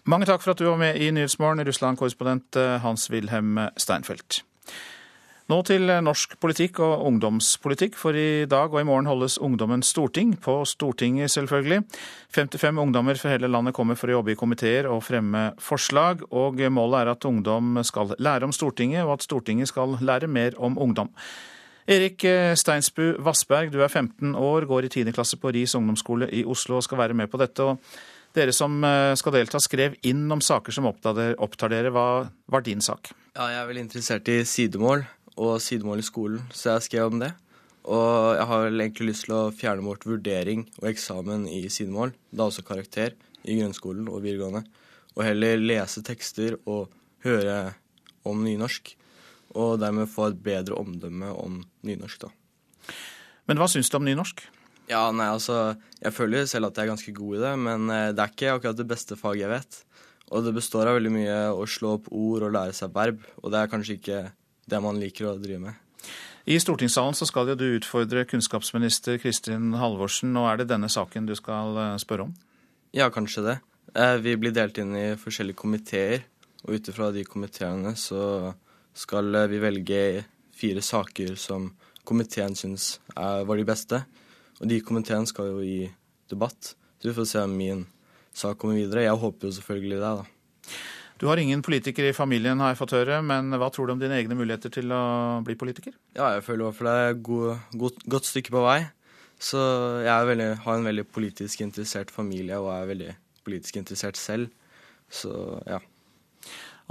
Mange 0.09 0.27
takk 0.29 0.43
for 0.43 0.55
at 0.55 0.61
du 0.61 0.69
var 0.69 0.81
med 0.81 0.97
i 1.03 1.11
Nyhetsmorgen, 1.13 1.65
Russland-korrespondent 1.67 2.57
eh, 2.57 2.77
Hans-Wilhelm 2.81 3.59
Steinfeld. 3.77 4.41
Nå 5.45 5.59
til 5.69 5.91
norsk 6.01 6.39
politikk 6.41 6.79
og 6.81 7.03
ungdomspolitikk, 7.05 7.99
for 8.01 8.17
i 8.17 8.47
dag 8.49 8.73
og 8.73 8.79
i 8.81 8.87
morgen 8.89 9.05
holdes 9.11 9.35
Ungdommens 9.37 9.91
storting. 9.93 10.31
På 10.41 10.63
Stortinget, 10.65 11.35
selvfølgelig. 11.35 11.83
55 12.33 12.79
ungdommer 12.81 13.19
fra 13.21 13.35
hele 13.35 13.51
landet 13.53 13.75
kommer 13.77 13.99
for 14.01 14.09
å 14.09 14.17
jobbe 14.17 14.33
i 14.33 14.39
komiteer 14.41 14.89
og 14.89 15.03
fremme 15.05 15.51
forslag. 15.61 16.25
Og 16.33 16.63
målet 16.73 17.03
er 17.03 17.11
at 17.13 17.27
ungdom 17.29 17.77
skal 17.85 18.15
lære 18.17 18.49
om 18.49 18.55
Stortinget, 18.57 19.05
og 19.05 19.19
at 19.19 19.27
Stortinget 19.27 19.69
skal 19.69 19.99
lære 20.01 20.31
mer 20.33 20.57
om 20.57 20.79
ungdom. 20.81 21.11
Erik 21.85 22.25
Steinsbu 22.57 23.19
Vassberg, 23.21 23.69
du 23.69 23.83
er 23.85 23.93
15 23.93 24.33
år, 24.33 24.65
går 24.65 24.89
i 24.89 24.93
10. 24.95 25.13
klasse 25.13 25.37
på 25.37 25.53
Ris 25.53 25.77
ungdomsskole 25.77 26.31
i 26.33 26.41
Oslo 26.49 26.79
og 26.79 26.87
skal 26.87 27.03
være 27.03 27.19
med 27.21 27.29
på 27.29 27.43
dette. 27.43 27.61
og 27.61 27.77
dere 28.35 28.55
som 28.57 28.81
eh, 28.83 29.13
skal 29.15 29.37
delta, 29.37 29.61
skrev 29.63 29.93
inn 30.09 30.25
om 30.33 30.41
saker 30.43 30.75
som 30.75 30.89
opptar 30.89 31.69
dere. 31.71 31.93
Hva 31.93 32.25
var 32.51 32.65
din 32.65 32.81
sak? 32.81 33.13
Ja, 33.37 33.51
jeg 33.53 33.61
er 33.61 33.69
veldig 33.69 33.85
interessert 33.85 34.33
i 34.33 34.41
sidemål 34.49 35.05
og 35.41 35.59
sidemål 35.63 36.03
i 36.03 36.07
skolen, 36.07 36.45
så 36.55 36.77
jeg 36.77 36.89
skrev 36.89 37.13
om 37.13 37.23
det. 37.23 37.33
Og 37.85 38.37
jeg 38.39 38.47
har 38.49 38.67
egentlig 38.71 39.11
lyst 39.11 39.27
til 39.27 39.37
å 39.37 39.53
fjerne 39.53 39.85
bort 39.85 40.07
vurdering 40.09 40.65
og 40.81 40.89
eksamen 40.89 41.45
i 41.51 41.67
sidemål, 41.69 42.15
da 42.33 42.49
også 42.49 42.65
karakter, 42.65 43.13
i 43.45 43.59
grunnskolen 43.59 44.09
og 44.09 44.23
videregående. 44.25 44.65
Og 45.15 45.25
heller 45.27 45.61
lese 45.61 46.01
tekster 46.07 46.57
og 46.65 46.89
høre 47.27 47.75
om 48.25 48.41
nynorsk. 48.45 48.95
Og 49.55 49.77
dermed 49.83 50.11
få 50.11 50.31
et 50.31 50.41
bedre 50.43 50.79
omdømme 50.81 51.29
om 51.39 51.61
nynorsk, 51.87 52.25
da. 52.25 52.95
Men 53.45 53.61
hva 53.61 53.69
syns 53.69 53.93
du 53.93 53.99
om 53.99 54.07
nynorsk? 54.07 54.41
Ja, 54.89 55.09
nei, 55.13 55.31
altså, 55.33 55.77
Jeg 56.03 56.13
føler 56.13 56.49
selv 56.49 56.69
at 56.69 56.77
jeg 56.77 56.85
er 56.85 56.93
ganske 56.93 57.13
god 57.17 57.37
i 57.37 57.43
det, 57.45 57.53
men 57.61 57.91
eh, 57.93 58.13
det 58.13 58.21
er 58.21 58.33
ikke 58.33 58.55
akkurat 58.57 58.81
det 58.81 58.89
beste 58.89 59.17
faget 59.17 59.45
jeg 59.45 59.53
vet. 59.53 59.79
Og 60.33 60.45
det 60.45 60.55
består 60.57 60.89
av 60.89 60.99
veldig 60.99 61.13
mye 61.13 61.37
å 61.53 61.65
slå 61.69 61.95
opp 61.99 62.09
ord 62.13 62.49
og 62.49 62.57
lære 62.57 62.75
seg 62.77 62.93
verb, 62.97 63.23
og 63.41 63.53
det 63.53 63.61
er 63.61 63.71
kanskje 63.73 63.97
ikke 63.99 64.21
det 64.71 64.81
man 64.83 65.01
liker 65.01 65.29
å 65.31 65.37
drive 65.41 65.61
med. 65.67 65.81
I 66.45 66.59
stortingssalen 66.61 67.17
så 67.17 67.27
skal 67.29 67.49
jo 67.53 67.57
du 67.57 67.65
utfordre 67.79 68.27
kunnskapsminister 68.29 69.17
Kristin 69.23 69.73
Halvorsen. 69.81 70.37
og 70.37 70.51
er 70.51 70.61
det 70.61 70.69
denne 70.73 70.91
saken 70.93 71.27
du 71.27 71.35
skal 71.39 71.77
eh, 71.81 71.97
spørre 72.03 72.29
om? 72.29 72.35
Ja, 72.93 73.09
kanskje 73.11 73.47
det. 73.47 73.57
Eh, 73.95 74.19
vi 74.21 74.37
blir 74.37 74.53
delt 74.53 74.79
inn 74.79 74.93
i 74.97 75.07
forskjellige 75.17 75.63
komiteer, 75.63 76.27
og 76.65 76.77
ut 76.77 76.89
ifra 76.93 77.11
de 77.13 77.25
komiteene 77.25 77.95
så 77.97 78.53
skal 78.95 79.33
vi 79.51 79.59
velge 79.63 80.03
fire 80.55 80.85
saker 80.85 81.35
som 81.41 81.73
komiteen 82.05 82.55
syns 82.57 83.01
var 83.17 83.57
de 83.57 83.67
beste. 83.67 84.05
Og 84.61 84.69
de 84.71 84.79
komiteene 84.85 85.27
skal 85.27 85.51
jo 85.51 85.65
i 85.65 85.89
debatt, 86.31 86.75
så 87.01 87.09
vi 87.09 87.17
får 87.17 87.29
se 87.29 87.43
om 87.43 87.57
min 87.57 87.87
sak 88.35 88.59
kommer 88.59 88.79
videre. 88.79 89.07
Jeg 89.07 89.21
håper 89.21 89.49
jo 89.49 89.57
selvfølgelig 89.59 89.99
det, 90.01 90.13
da. 90.21 90.75
Du 91.21 91.29
har 91.31 91.39
ingen 91.39 91.63
politikere 91.63 92.11
i 92.11 92.17
familien, 92.17 92.59
har 92.59 92.73
jeg 92.73 92.81
fått 92.81 92.97
høre, 92.97 93.21
men 93.23 93.55
hva 93.55 93.71
tror 93.73 93.87
du 93.87 93.95
om 93.95 94.01
dine 94.03 94.17
egne 94.19 94.35
muligheter 94.35 94.73
til 94.75 94.91
å 94.93 95.05
bli 95.47 95.55
politiker? 95.59 95.95
Ja, 96.17 96.33
jeg 96.35 96.43
føler 96.47 96.65
i 96.65 96.67
hvert 96.69 96.79
fall 96.81 96.91
jeg 96.91 97.07
er 97.07 97.15
et 97.15 97.25
godt, 97.81 98.05
godt 98.17 98.29
stykke 98.29 98.55
på 98.55 98.65
vei. 98.67 98.81
Så 99.41 99.61
jeg 100.05 100.29
veldig, 100.31 100.51
har 100.65 100.79
en 100.79 100.87
veldig 100.89 101.07
politisk 101.15 101.63
interessert 101.65 102.11
familie 102.15 102.59
og 102.63 102.71
er 102.75 102.91
veldig 102.91 103.11
politisk 103.47 103.79
interessert 103.79 104.19
selv. 104.19 104.51
Så 105.11 105.33
ja. 105.69 105.81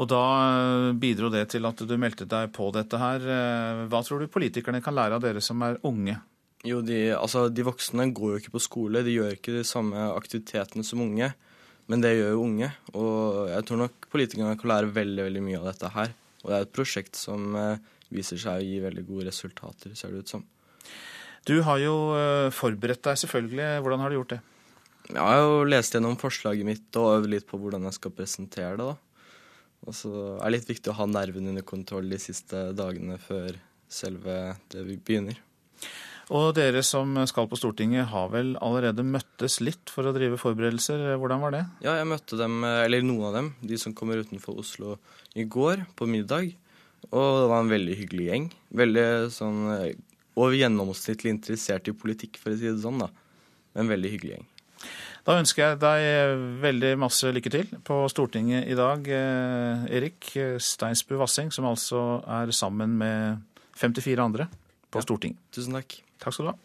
Og 0.02 0.10
da 0.10 0.22
eh, 0.42 0.92
bidro 0.98 1.30
det 1.34 1.48
til 1.54 1.68
at 1.70 1.82
du 1.86 1.96
meldte 2.02 2.28
deg 2.30 2.54
på 2.56 2.70
dette 2.74 3.00
her. 3.00 3.26
Eh, 3.36 3.84
hva 3.92 4.02
tror 4.06 4.24
du 4.24 4.32
politikerne 4.32 4.82
kan 4.86 4.96
lære 4.98 5.20
av 5.20 5.26
dere 5.26 5.44
som 5.44 5.62
er 5.66 5.82
unge? 5.86 6.18
Jo, 6.64 6.80
de, 6.86 7.12
altså, 7.18 7.50
de 7.52 7.66
voksne 7.68 8.08
går 8.16 8.32
jo 8.32 8.42
ikke 8.42 8.56
på 8.56 8.64
skole. 8.64 9.04
De 9.06 9.14
gjør 9.14 9.36
ikke 9.36 9.58
de 9.60 9.66
samme 9.68 10.08
aktivitetene 10.16 10.86
som 10.88 11.04
unge. 11.04 11.34
Men 11.92 12.04
det 12.04 12.14
gjør 12.16 12.32
jo 12.36 12.46
unge. 12.46 12.70
Og 12.96 13.50
jeg 13.52 13.68
tror 13.68 13.82
nok 13.84 14.08
politikerne 14.14 14.60
kan 14.60 14.72
lære 14.72 14.94
veldig, 14.96 15.28
veldig 15.28 15.44
mye 15.44 15.60
av 15.60 15.70
dette 15.72 15.92
her. 15.98 16.16
Og 16.44 16.50
det 16.50 16.56
er 16.58 16.66
et 16.66 16.76
prosjekt 16.76 17.20
som 17.20 17.58
eh, 17.60 17.92
viser 18.14 18.40
seg 18.40 18.62
å 18.62 18.66
gi 18.66 18.80
veldig 18.84 19.06
gode 19.08 19.28
resultater, 19.30 19.94
ser 19.98 20.14
det 20.14 20.24
ut 20.24 20.34
som. 20.36 20.44
Du 21.48 21.58
har 21.68 21.80
jo 21.84 21.96
eh, 22.16 22.50
forberedt 22.56 23.04
deg, 23.04 23.20
selvfølgelig. 23.20 23.70
Hvordan 23.84 24.04
har 24.04 24.12
du 24.12 24.20
gjort 24.20 24.36
det? 24.36 24.42
Jeg 25.10 25.20
har 25.20 25.42
jo 25.42 25.64
lest 25.68 25.96
gjennom 25.96 26.16
forslaget 26.20 26.68
mitt 26.68 27.00
og 27.00 27.18
øvd 27.18 27.34
litt 27.34 27.48
på 27.50 27.60
hvordan 27.60 27.90
jeg 27.90 27.98
skal 27.98 28.16
presentere 28.16 28.78
det. 28.80 28.94
da. 28.94 29.42
Og 29.84 29.96
så 29.98 30.12
er 30.38 30.46
det 30.46 30.54
litt 30.56 30.70
viktig 30.70 30.94
å 30.94 31.00
ha 31.02 31.08
nervene 31.12 31.52
under 31.52 31.66
kontroll 31.68 32.08
de 32.08 32.20
siste 32.22 32.70
dagene 32.78 33.18
før 33.20 33.58
selve 33.92 34.38
det 34.72 34.86
vi 34.88 34.96
begynner. 34.96 35.42
Og 36.32 36.54
dere 36.56 36.80
som 36.88 37.18
skal 37.28 37.50
på 37.52 37.58
Stortinget 37.60 38.08
har 38.14 38.30
vel 38.32 38.54
allerede 38.64 39.04
møttes 39.04 39.60
litt 39.60 39.92
for 39.92 40.08
å 40.08 40.14
drive 40.16 40.40
forberedelser. 40.40 41.18
Hvordan 41.20 41.44
var 41.44 41.56
det? 41.56 41.64
Ja, 41.84 41.98
jeg 42.00 42.08
møtte 42.08 42.40
dem, 42.40 42.62
eller 42.64 43.04
noen 43.04 43.28
av 43.28 43.36
dem, 43.36 43.52
de 43.60 43.80
som 43.82 43.96
kommer 43.98 44.24
utenfor 44.24 44.62
Oslo 44.64 44.96
i 45.36 45.44
går, 45.44 45.84
på 46.00 46.08
middag. 46.08 46.54
Og 47.12 47.28
det 47.42 47.52
var 47.52 47.60
en 47.60 47.74
veldig 47.74 48.00
hyggelig 48.00 48.30
gjeng. 48.30 48.50
Veldig 48.84 49.08
sånn 49.36 49.62
over 50.40 50.56
gjennomsnittlig 50.58 51.36
interessert 51.36 51.90
i 51.92 51.98
politikk, 51.98 52.40
for 52.42 52.54
å 52.54 52.58
si 52.58 52.70
det 52.70 52.80
sånn, 52.82 53.04
da. 53.04 53.12
En 53.78 53.90
veldig 53.92 54.16
hyggelig 54.16 54.38
gjeng. 54.38 54.50
Da 55.24 55.38
ønsker 55.40 55.64
jeg 55.64 55.80
deg 55.80 56.42
veldig 56.64 56.90
masse 57.00 57.30
lykke 57.32 57.52
til 57.54 57.70
på 57.88 58.02
Stortinget 58.12 58.68
i 58.68 58.76
dag, 58.76 59.06
eh, 59.08 59.86
Erik 59.96 60.34
Steinsbu 60.60 61.16
Vasseng, 61.22 61.52
som 61.56 61.70
altså 61.70 62.02
er 62.28 62.52
sammen 62.52 62.98
med 63.00 63.40
54 63.80 64.20
andre 64.20 64.50
på 64.92 65.00
ja, 65.00 65.06
Stortinget. 65.06 65.40
Tusen 65.56 65.80
takk. 65.80 65.96
Takk 66.24 66.38
skal 66.38 66.48
du 66.48 66.54
ha. 66.54 66.60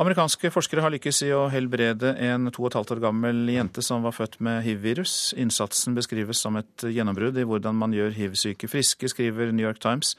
Amerikanske 0.00 0.48
forskere 0.48 0.80
har 0.80 0.92
lykkes 0.94 1.18
i 1.26 1.32
å 1.36 1.42
helbrede 1.52 2.14
en 2.24 2.48
to 2.48 2.62
og 2.62 2.70
et 2.70 2.76
halvt 2.78 2.94
år 2.94 3.00
gammel 3.02 3.50
jente 3.52 3.82
som 3.84 4.00
var 4.06 4.14
født 4.16 4.38
med 4.40 4.62
hiv-virus. 4.64 5.34
Innsatsen 5.36 5.96
beskrives 5.96 6.40
som 6.40 6.56
et 6.56 6.86
gjennombrudd 6.88 7.36
i 7.36 7.44
hvordan 7.44 7.76
man 7.76 7.92
gjør 7.92 8.14
hiv-syke 8.16 8.70
friske, 8.72 9.10
skriver 9.12 9.52
New 9.52 9.66
York 9.66 9.82
Times. 9.84 10.14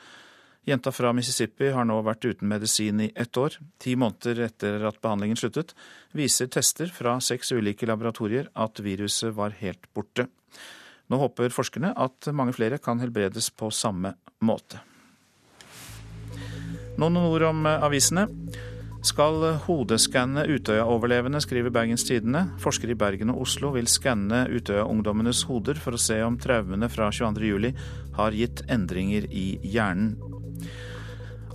Jenta 0.70 0.94
fra 0.94 1.10
Mississippi 1.18 1.72
har 1.74 1.88
nå 1.90 1.96
vært 2.06 2.28
uten 2.30 2.52
medisin 2.52 3.02
i 3.02 3.10
ett 3.18 3.34
år. 3.42 3.58
Ti 3.82 3.96
måneder 3.98 4.44
etter 4.46 4.86
at 4.86 5.02
behandlingen 5.02 5.40
sluttet, 5.42 5.74
viser 6.14 6.52
tester 6.54 6.94
fra 6.94 7.16
seks 7.18 7.50
ulike 7.58 7.90
laboratorier 7.90 8.52
at 8.54 8.84
viruset 8.86 9.34
var 9.34 9.58
helt 9.64 9.90
borte. 9.98 10.28
Nå 11.10 11.18
håper 11.26 11.50
forskerne 11.58 11.96
at 11.98 12.30
mange 12.38 12.54
flere 12.54 12.78
kan 12.78 13.02
helbredes 13.02 13.50
på 13.50 13.74
samme 13.74 14.14
måte. 14.46 14.86
Noen 17.00 17.18
ord 17.22 17.48
om 17.48 17.66
eh, 17.66 17.84
avisene. 17.88 18.28
Skal 19.02 19.42
hodeskanne 19.66 20.44
Utøya-overlevende, 20.46 21.40
skriver 21.42 21.74
Bergens 21.74 22.04
Tidende. 22.06 22.44
Forskere 22.62 22.94
i 22.94 23.00
Bergen 23.00 23.32
og 23.34 23.48
Oslo 23.48 23.72
vil 23.74 23.90
skanne 23.90 24.44
Utøya-ungdommenes 24.54 25.42
hoder 25.50 25.80
for 25.82 25.98
å 25.98 26.02
se 26.02 26.20
om 26.22 26.38
traumene 26.38 26.90
fra 26.92 27.10
22.07 27.10 27.72
har 28.20 28.38
gitt 28.38 28.62
endringer 28.70 29.26
i 29.34 29.56
hjernen. 29.66 30.14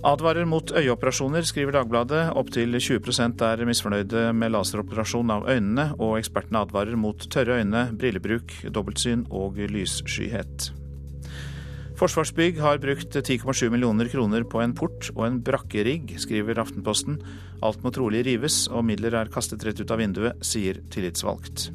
Advarer 0.07 0.45
mot 0.45 0.71
øyeoperasjoner, 0.71 1.47
skriver 1.47 1.73
Dagbladet. 1.79 2.25
Opptil 2.37 2.77
20% 2.77 3.41
er 3.47 3.63
misfornøyde 3.65 4.27
med 4.35 4.53
laseroperasjon 4.53 5.31
av 5.33 5.47
øynene, 5.49 5.89
og 5.97 6.19
ekspertene 6.19 6.61
advarer 6.67 6.99
mot 6.99 7.29
tørre 7.33 7.61
øyne, 7.61 7.87
brillebruk, 7.97 8.53
dobbeltsyn 8.75 9.25
og 9.31 9.57
lysskyhet. 9.71 10.69
Forsvarsbygg 11.97 12.59
har 12.61 12.77
brukt 12.77 13.15
10,7 13.15 13.71
millioner 13.73 14.05
kroner 14.11 14.43
på 14.45 14.59
en 14.61 14.75
port 14.77 15.07
og 15.15 15.23
en 15.25 15.39
brakkerigg, 15.41 16.11
skriver 16.21 16.59
Aftenposten. 16.61 17.17
Alt 17.65 17.81
må 17.81 17.89
trolig 17.89 18.21
rives, 18.27 18.67
og 18.69 18.85
midler 18.85 19.17
er 19.17 19.31
kastet 19.33 19.65
rett 19.65 19.81
ut 19.81 19.93
av 19.95 19.97
vinduet, 20.03 20.37
sier 20.45 20.77
tillitsvalgt. 20.93 21.71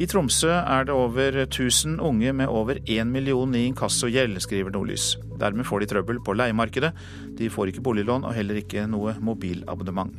I 0.00 0.08
Tromsø 0.08 0.48
er 0.56 0.88
det 0.88 0.96
over 0.96 1.36
1000 1.44 2.00
unge 2.00 2.32
med 2.32 2.48
over 2.48 2.80
1 2.80 3.12
million 3.12 3.52
i 3.54 3.66
inkassogjeld, 3.68 4.40
skriver 4.40 4.72
Nordlys. 4.72 5.18
Dermed 5.36 5.68
får 5.68 5.84
de 5.84 5.92
trøbbel 5.92 6.24
på 6.24 6.38
leiemarkedet. 6.40 6.94
De 7.36 7.52
får 7.52 7.74
ikke 7.74 7.84
boliglån 7.84 8.24
og 8.24 8.34
heller 8.34 8.64
ikke 8.64 8.88
noe 8.88 9.18
mobilabonnement. 9.20 10.16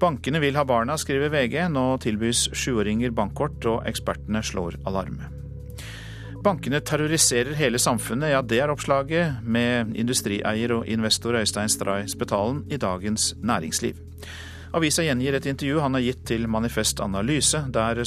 Bankene 0.00 0.44
vil 0.44 0.60
ha 0.60 0.68
barna, 0.68 1.00
skriver 1.00 1.32
VG. 1.32 1.62
Nå 1.72 1.96
tilbys 2.04 2.50
sjuåringer 2.52 3.16
bankkort, 3.16 3.64
og 3.72 3.86
ekspertene 3.88 4.44
slår 4.44 4.82
alarm. 4.84 5.39
Bankene 6.40 6.80
terroriserer 6.80 7.52
hele 7.52 7.78
samfunnet, 7.78 8.30
ja 8.32 8.38
det 8.40 8.62
er 8.64 8.70
oppslaget 8.72 9.42
med 9.44 9.92
industrieier 10.00 10.72
og 10.72 10.86
investor 10.88 11.36
Øystein 11.36 11.68
Stray 11.68 12.06
Spetalen 12.08 12.62
i 12.72 12.78
Dagens 12.80 13.34
Næringsliv. 13.44 13.98
Avisa 14.72 15.04
gjengir 15.04 15.36
et 15.36 15.50
intervju 15.50 15.82
han 15.84 15.98
har 15.98 16.04
gitt 16.06 16.24
til 16.30 16.48
Manifest 16.48 17.02
Analyse, 17.04 17.60
der, 17.68 18.00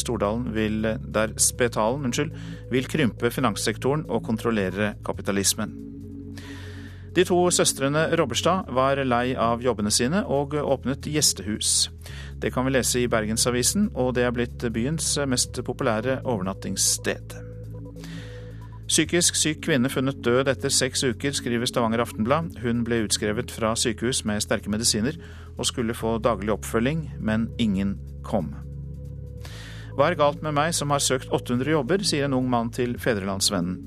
vil, 0.56 0.82
der 1.14 1.38
Spetalen 1.38 2.06
unnskyld, 2.10 2.34
vil 2.72 2.90
krympe 2.90 3.30
finanssektoren 3.30 4.08
og 4.10 4.24
kontrollere 4.26 4.96
kapitalismen. 5.06 5.78
De 7.14 7.24
to 7.24 7.38
søstrene 7.54 8.08
Robberstad 8.18 8.74
var 8.74 8.98
lei 9.06 9.36
av 9.38 9.62
jobbene 9.62 9.92
sine 9.94 10.26
og 10.26 10.58
åpnet 10.58 11.06
gjestehus. 11.06 11.92
Det 12.42 12.50
kan 12.54 12.66
vi 12.66 12.74
lese 12.74 13.04
i 13.04 13.08
Bergensavisen, 13.08 13.92
og 13.94 14.16
det 14.18 14.26
er 14.26 14.34
blitt 14.34 14.72
byens 14.74 15.20
mest 15.30 15.62
populære 15.62 16.24
overnattingssted. 16.24 17.53
Psykisk 18.94 19.34
syk 19.34 19.64
kvinne 19.66 19.90
funnet 19.90 20.20
død 20.22 20.52
etter 20.52 20.70
seks 20.70 21.02
uker, 21.02 21.34
skriver 21.34 21.66
Stavanger 21.66 22.04
Aftenblad. 22.04 22.60
Hun 22.62 22.84
ble 22.86 23.00
utskrevet 23.08 23.50
fra 23.50 23.72
sykehus 23.74 24.20
med 24.30 24.44
sterke 24.46 24.70
medisiner 24.70 25.16
og 25.56 25.66
skulle 25.66 25.96
få 25.98 26.20
daglig 26.22 26.54
oppfølging, 26.54 27.00
men 27.18 27.48
ingen 27.58 27.96
kom. 28.22 28.52
Hva 29.98 30.12
er 30.12 30.18
galt 30.20 30.46
med 30.46 30.54
meg 30.60 30.76
som 30.78 30.94
har 30.94 31.02
søkt 31.02 31.34
800 31.34 31.74
jobber, 31.74 32.06
sier 32.06 32.30
en 32.30 32.38
ung 32.38 32.46
mann 32.54 32.70
til 32.70 32.94
Fedrelandsvennen. 33.02 33.82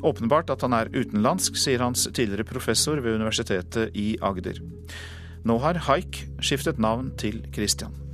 Åpenbart 0.00 0.48
at 0.56 0.64
han 0.64 0.78
er 0.78 0.88
utenlandsk, 0.88 1.60
sier 1.60 1.84
hans 1.84 2.08
tidligere 2.08 2.48
professor 2.48 3.04
ved 3.04 3.20
Universitetet 3.20 3.92
i 3.92 4.14
Agder. 4.24 4.64
Nå 5.44 5.60
har 5.68 5.84
haik 5.90 6.24
skiftet 6.40 6.80
navn 6.80 7.12
til 7.20 7.44
Christian. 7.52 8.05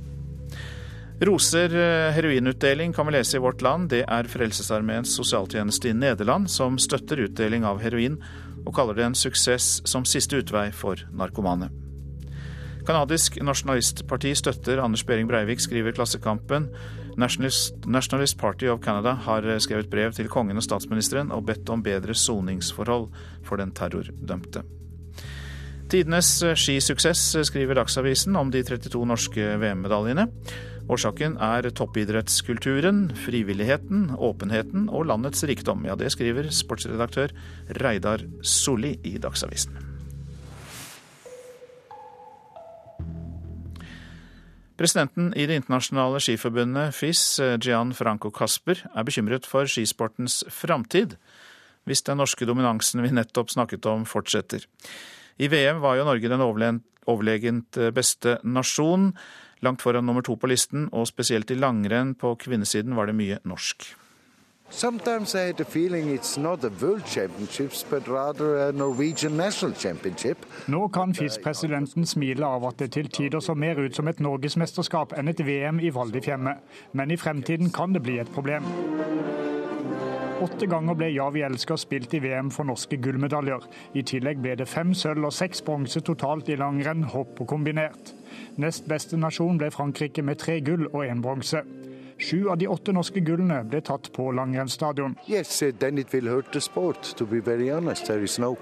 Roser 1.23 1.75
eh, 1.75 2.11
heroinutdeling 2.11 2.93
kan 2.93 3.05
vi 3.05 3.11
lese 3.11 3.37
i 3.37 3.39
Vårt 3.39 3.61
Land. 3.61 3.89
Det 3.89 4.01
er 4.11 4.27
Frelsesarmeens 4.27 5.13
sosialtjeneste 5.15 5.87
i 5.87 5.93
Nederland 5.95 6.49
som 6.51 6.75
støtter 6.81 7.21
utdeling 7.23 7.63
av 7.63 7.79
heroin, 7.79 8.17
og 8.65 8.73
kaller 8.75 8.97
det 8.97 9.05
en 9.05 9.15
suksess 9.15 9.77
som 9.87 10.03
siste 10.09 10.41
utvei 10.41 10.65
for 10.75 10.99
narkomane. 11.15 11.69
Kanadisk 12.83 13.37
nasjonalistparti 13.39 14.33
støtter 14.35 14.81
Anders 14.83 15.05
Behring 15.07 15.29
Breivik, 15.29 15.63
skriver 15.63 15.95
Klassekampen. 15.95 16.67
Nationalist, 17.15 17.85
Nationalist 17.87 18.35
Party 18.41 18.67
of 18.67 18.81
Canada 18.83 19.15
har 19.23 19.47
eh, 19.47 19.61
skrevet 19.63 19.91
brev 19.93 20.11
til 20.17 20.27
kongen 20.27 20.59
og 20.59 20.67
statsministeren 20.67 21.31
og 21.31 21.45
bedt 21.47 21.71
om 21.71 21.85
bedre 21.85 22.17
soningsforhold 22.17 23.07
for 23.47 23.63
den 23.63 23.71
terrordømte. 23.71 24.65
Tidenes 25.93 26.35
skisuksess, 26.57 27.35
skriver 27.47 27.77
Dagsavisen 27.77 28.35
om 28.35 28.51
de 28.51 28.63
32 28.65 29.07
norske 29.07 29.49
VM-medaljene. 29.61 30.27
Årsaken 30.91 31.37
er 31.39 31.69
toppidrettskulturen, 31.71 33.05
frivilligheten, 33.15 34.09
åpenheten 34.19 34.89
og 34.91 35.05
landets 35.07 35.45
rikdom. 35.47 35.85
Ja, 35.87 35.95
det 35.95 36.09
skriver 36.11 36.49
sportsredaktør 36.51 37.31
Reidar 37.79 38.25
Solli 38.43 38.97
i 39.07 39.15
Dagsavisen. 39.21 39.77
Presidenten 44.75 45.31
i 45.37 45.45
Det 45.47 45.55
internasjonale 45.61 46.19
skiforbundet 46.19 46.95
FIS, 46.97 47.39
Gian 47.63 47.93
Franco 47.93 48.31
Casper, 48.33 48.83
er 48.95 49.07
bekymret 49.07 49.47
for 49.47 49.69
skisportens 49.69 50.43
framtid 50.51 51.15
hvis 51.87 52.03
den 52.03 52.19
norske 52.19 52.45
dominansen 52.47 53.03
vi 53.03 53.11
nettopp 53.11 53.51
snakket 53.51 53.85
om, 53.87 54.03
fortsetter. 54.03 54.65
I 55.39 55.47
VM 55.47 55.79
var 55.83 55.95
jo 55.95 56.07
Norge 56.07 56.31
den 56.31 56.43
overlegent 57.07 57.79
beste 57.95 58.37
nasjon, 58.43 59.13
langt 59.63 59.81
foran 59.81 60.05
nummer 60.05 60.21
to 60.21 60.35
på 60.35 60.47
listen, 60.51 60.89
og 60.91 61.07
spesielt 61.09 61.51
i 61.51 61.59
langrenn 61.59 62.15
på 62.19 62.35
kvinnesiden 62.39 62.95
var 62.95 63.09
det 63.09 63.17
mye 63.17 63.41
norsk. 63.47 63.93
Sometimes 64.73 65.35
I 65.35 65.39
had 65.39 65.57
the 65.57 65.65
feeling 65.65 66.09
it's 66.09 66.37
not 66.37 66.63
a 66.63 66.71
world 66.81 67.05
championships, 67.05 67.85
but 67.89 68.07
rather 68.07 68.57
a 68.57 68.71
Norwegian 68.71 69.37
national 69.37 69.75
championship. 69.75 70.37
Nå 70.67 70.87
kan 70.87 71.13
FIS-presidenten 71.13 72.05
smile 72.05 72.45
av 72.45 72.65
at 72.65 72.79
det 72.79 72.91
til 72.91 73.09
tider 73.09 73.39
så 73.39 73.53
mer 73.53 73.77
ut 73.77 73.95
som 73.95 74.07
et 74.07 74.19
norgesmesterskap 74.19 75.13
enn 75.13 75.29
et 75.29 75.45
VM 75.45 75.79
i 75.79 75.93
Val 75.93 76.09
di 76.09 76.23
Fiemme. 76.25 76.55
Men 76.93 77.11
i 77.11 77.17
fremtiden 77.17 77.69
kan 77.69 77.93
det 77.93 78.01
bli 78.01 78.17
et 78.19 78.33
problem. 78.33 78.65
Åtte 80.41 80.65
ganger 80.65 80.97
ble 80.97 81.11
Ja, 81.13 81.29
vi 81.29 81.45
elsker 81.45 81.77
spilt 81.77 82.13
i 82.17 82.19
VM 82.19 82.49
for 82.51 82.65
norske 82.65 82.97
gullmedaljer. 82.97 83.61
I 83.93 84.01
tillegg 84.01 84.41
ble 84.41 84.57
det 84.57 84.67
fem 84.67 84.95
sølv 84.97 85.29
og 85.29 85.37
seks 85.37 85.61
bronse 85.61 86.01
totalt 86.01 86.49
i 86.49 86.57
langrenn, 86.57 87.05
hopp 87.13 87.39
og 87.45 87.47
kombinert. 87.47 88.15
Nest 88.57 88.85
beste 88.87 89.17
nasjon 89.17 89.57
ble 89.57 89.71
Frankrike 89.73 90.21
med 90.21 90.37
tre 90.43 90.59
gull 90.61 90.85
og 90.91 91.05
én 91.07 91.21
bronse. 91.23 91.63
Sju 92.17 92.49
av 92.49 92.57
de 92.57 92.67
åtte 92.67 92.93
norske 92.93 93.19
gullene 93.25 93.63
ble 93.67 93.81
tatt 93.81 94.11
på 94.13 94.29
langrennsstadion. 94.37 95.15
Yes, 95.27 95.61
no. 98.39 98.53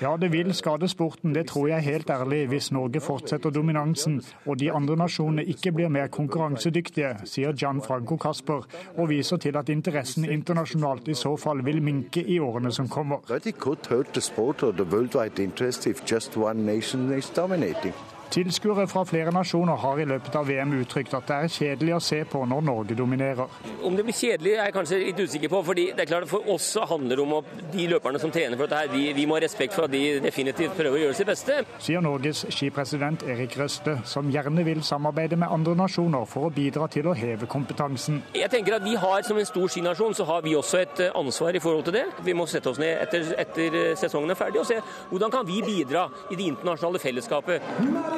Ja, 0.00 0.16
det 0.16 0.30
vil 0.32 0.54
skade 0.54 0.88
sporten, 0.88 1.34
det 1.36 1.46
tror 1.52 1.68
jeg 1.68 1.86
helt 1.86 2.10
ærlig, 2.10 2.40
hvis 2.48 2.70
Norge 2.72 3.00
fortsetter 3.04 3.54
dominansen 3.54 4.18
og 4.46 4.58
de 4.58 4.72
andre 4.72 4.96
nasjonene 4.96 5.44
ikke 5.54 5.72
blir 5.76 5.92
mer 5.92 6.08
konkurransedyktige, 6.08 7.14
sier 7.28 7.52
Gianfranco 7.52 8.18
Casper, 8.18 8.66
og 8.96 9.08
viser 9.12 9.36
til 9.36 9.56
at 9.60 9.68
interessen 9.68 10.24
internasjonalt 10.24 11.08
i 11.08 11.14
så 11.14 11.36
fall 11.36 11.62
vil 11.64 11.82
minke 11.82 12.24
i 12.24 12.40
årene 12.40 12.72
som 12.72 12.88
kommer. 12.88 13.22
But 13.28 13.46
it 13.46 13.58
could 13.58 13.86
hurt 13.86 14.14
the 14.14 14.20
sport 14.20 14.62
or 14.62 14.72
the 14.72 14.84
worldwide 14.84 15.38
interest 15.38 15.86
if 15.86 16.02
just 16.10 16.36
one 16.36 16.64
nation 16.66 17.12
is 17.12 17.30
dominating. 17.30 17.94
Tilskuere 18.28 18.84
fra 18.86 19.04
flere 19.08 19.32
nasjoner 19.32 19.78
har 19.80 20.00
i 20.02 20.04
løpet 20.04 20.34
av 20.36 20.44
VM 20.50 20.74
uttrykt 20.82 21.14
at 21.16 21.30
det 21.30 21.36
er 21.36 21.52
kjedelig 21.52 21.94
å 21.96 22.00
se 22.04 22.18
på 22.28 22.42
når 22.44 22.64
Norge 22.66 22.96
dominerer. 22.98 23.54
Om 23.88 23.94
det 23.96 24.04
blir 24.04 24.16
kjedelig 24.18 24.52
er 24.52 24.66
jeg 24.66 24.74
kanskje 24.74 24.98
litt 25.00 25.22
usikker 25.22 25.48
på. 25.48 25.62
fordi 25.64 25.86
det 25.96 26.04
er 26.04 26.10
klart 26.10 26.28
For 26.28 26.44
oss 26.52 26.66
handler 26.90 27.16
det 27.16 27.24
om 27.24 27.32
at 27.38 27.72
de 27.72 27.86
løperne 27.88 28.20
som 28.20 28.30
trener 28.30 28.56
for 28.56 28.66
dette, 28.68 28.82
her, 28.82 28.92
de, 28.92 29.14
vi 29.16 29.24
må 29.26 29.38
ha 29.38 29.40
respekt 29.40 29.72
for 29.72 29.88
at 29.88 29.94
de 29.94 30.20
definitivt 30.20 30.76
prøver 30.76 30.98
å 30.98 31.02
gjøre 31.06 31.16
sitt 31.16 31.30
beste. 31.30 31.56
Sier 31.80 32.04
Norges 32.04 32.44
skipresident 32.52 33.24
Erik 33.24 33.56
Røste, 33.56 33.96
som 34.04 34.28
gjerne 34.30 34.64
vil 34.66 34.82
samarbeide 34.84 35.40
med 35.40 35.48
andre 35.48 35.78
nasjoner 35.78 36.28
for 36.28 36.50
å 36.50 36.52
bidra 36.52 36.90
til 36.92 37.08
å 37.08 37.16
heve 37.16 37.48
kompetansen. 37.48 38.20
Jeg 38.36 38.52
tenker 38.52 38.76
at 38.76 38.84
vi 38.84 38.96
har 38.96 39.24
Som 39.28 39.38
en 39.38 39.46
stor 39.46 39.68
skinasjon 39.68 40.14
så 40.14 40.24
har 40.24 40.42
vi 40.44 40.54
også 40.56 40.78
et 40.78 41.00
ansvar 41.16 41.56
i 41.56 41.60
forhold 41.60 41.84
til 41.88 41.96
det. 41.96 42.04
Vi 42.24 42.32
må 42.36 42.46
sette 42.46 42.70
oss 42.70 42.78
ned 42.80 43.00
etter, 43.02 43.32
etter 43.40 43.78
sesongen 43.98 44.30
er 44.30 44.38
ferdig 44.38 44.60
og 44.60 44.68
se 44.68 44.78
hvordan 45.10 45.32
kan 45.32 45.46
vi 45.48 45.60
bidra 45.64 46.06
i 46.30 46.36
det 46.36 46.46
internasjonale 46.52 47.02
fellesskapet. 47.02 48.17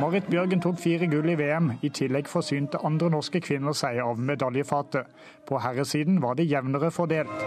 Marit 0.00 0.24
Bjørgen 0.30 0.60
tok 0.60 0.78
fire 0.78 1.06
gull 1.06 1.28
i 1.28 1.34
VM. 1.38 1.72
I 1.82 1.88
tillegg 1.88 2.28
forsynte 2.28 2.80
andre 2.84 3.10
norske 3.12 3.40
kvinner 3.44 3.76
seg 3.76 3.98
av 4.00 4.18
medaljefatet. 4.18 5.06
På 5.46 5.60
herresiden 5.60 6.22
var 6.22 6.38
det 6.38 6.48
jevnere 6.50 6.90
fordelt. 6.90 7.44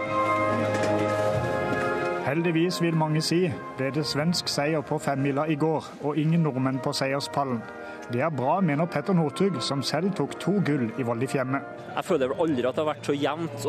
Heldigvis, 2.24 2.80
vil 2.82 2.96
mange 2.96 3.20
si, 3.20 3.42
ble 3.76 3.90
det 3.92 4.06
svensk 4.06 4.48
seier 4.48 4.80
på 4.86 4.96
femmila 4.98 5.44
i 5.50 5.58
går, 5.60 5.90
og 6.02 6.16
ingen 6.16 6.46
nordmenn 6.46 6.78
på 6.84 6.92
seierspallen. 6.96 7.60
Det 8.12 8.20
er 8.20 8.32
bra, 8.34 8.58
mener 8.60 8.88
Petter 8.90 9.16
Northug, 9.16 9.56
som 9.64 9.80
selv 9.86 10.12
tok 10.18 10.34
to 10.42 10.58
gull 10.66 10.90
i 10.92 11.28
Fiemme. 11.30 11.60
Jeg 11.94 12.04
føler 12.04 12.30
vel 12.30 12.42
aldri 12.44 12.66
at 12.68 12.76
det 12.76 12.82
har 12.82 12.88
vært 12.90 13.08
så 13.08 13.14
jevnt 13.16 13.66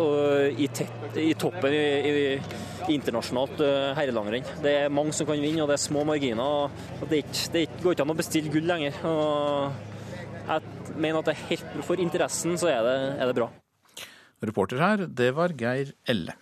i, 0.59 0.67
tett, 0.75 1.19
i 1.21 1.33
toppen 1.39 1.73
i, 1.73 1.83
i 2.11 2.95
internasjonalt 2.97 3.61
uh, 3.63 3.91
herrelangrenn. 3.97 4.47
Det 4.63 4.73
er 4.81 4.93
mange 4.93 5.15
som 5.15 5.29
kan 5.29 5.39
vinne, 5.39 5.63
og 5.63 5.71
det 5.71 5.77
er 5.77 5.83
små 5.85 6.03
marginer. 6.07 6.43
og 6.43 7.05
Det, 7.07 7.21
ikke, 7.23 7.51
det 7.53 7.65
går 7.83 7.95
ikke 7.95 8.07
an 8.07 8.15
å 8.15 8.17
bestille 8.19 8.51
gull 8.51 8.67
lenger. 8.67 8.97
Og 9.07 10.49
jeg 10.49 10.97
mener 10.97 11.21
at 11.21 11.29
det 11.29 11.35
er 11.35 11.45
helt, 11.53 11.77
for 11.87 12.01
interessen 12.01 12.59
så 12.59 12.73
er 12.73 12.81
det, 12.85 12.97
er 13.21 13.31
det 13.31 13.37
bra. 13.39 13.51
Reporter 14.45 14.83
her, 14.83 15.05
det 15.07 15.31
var 15.37 15.55
Geir 15.57 15.95
Elle. 16.11 16.35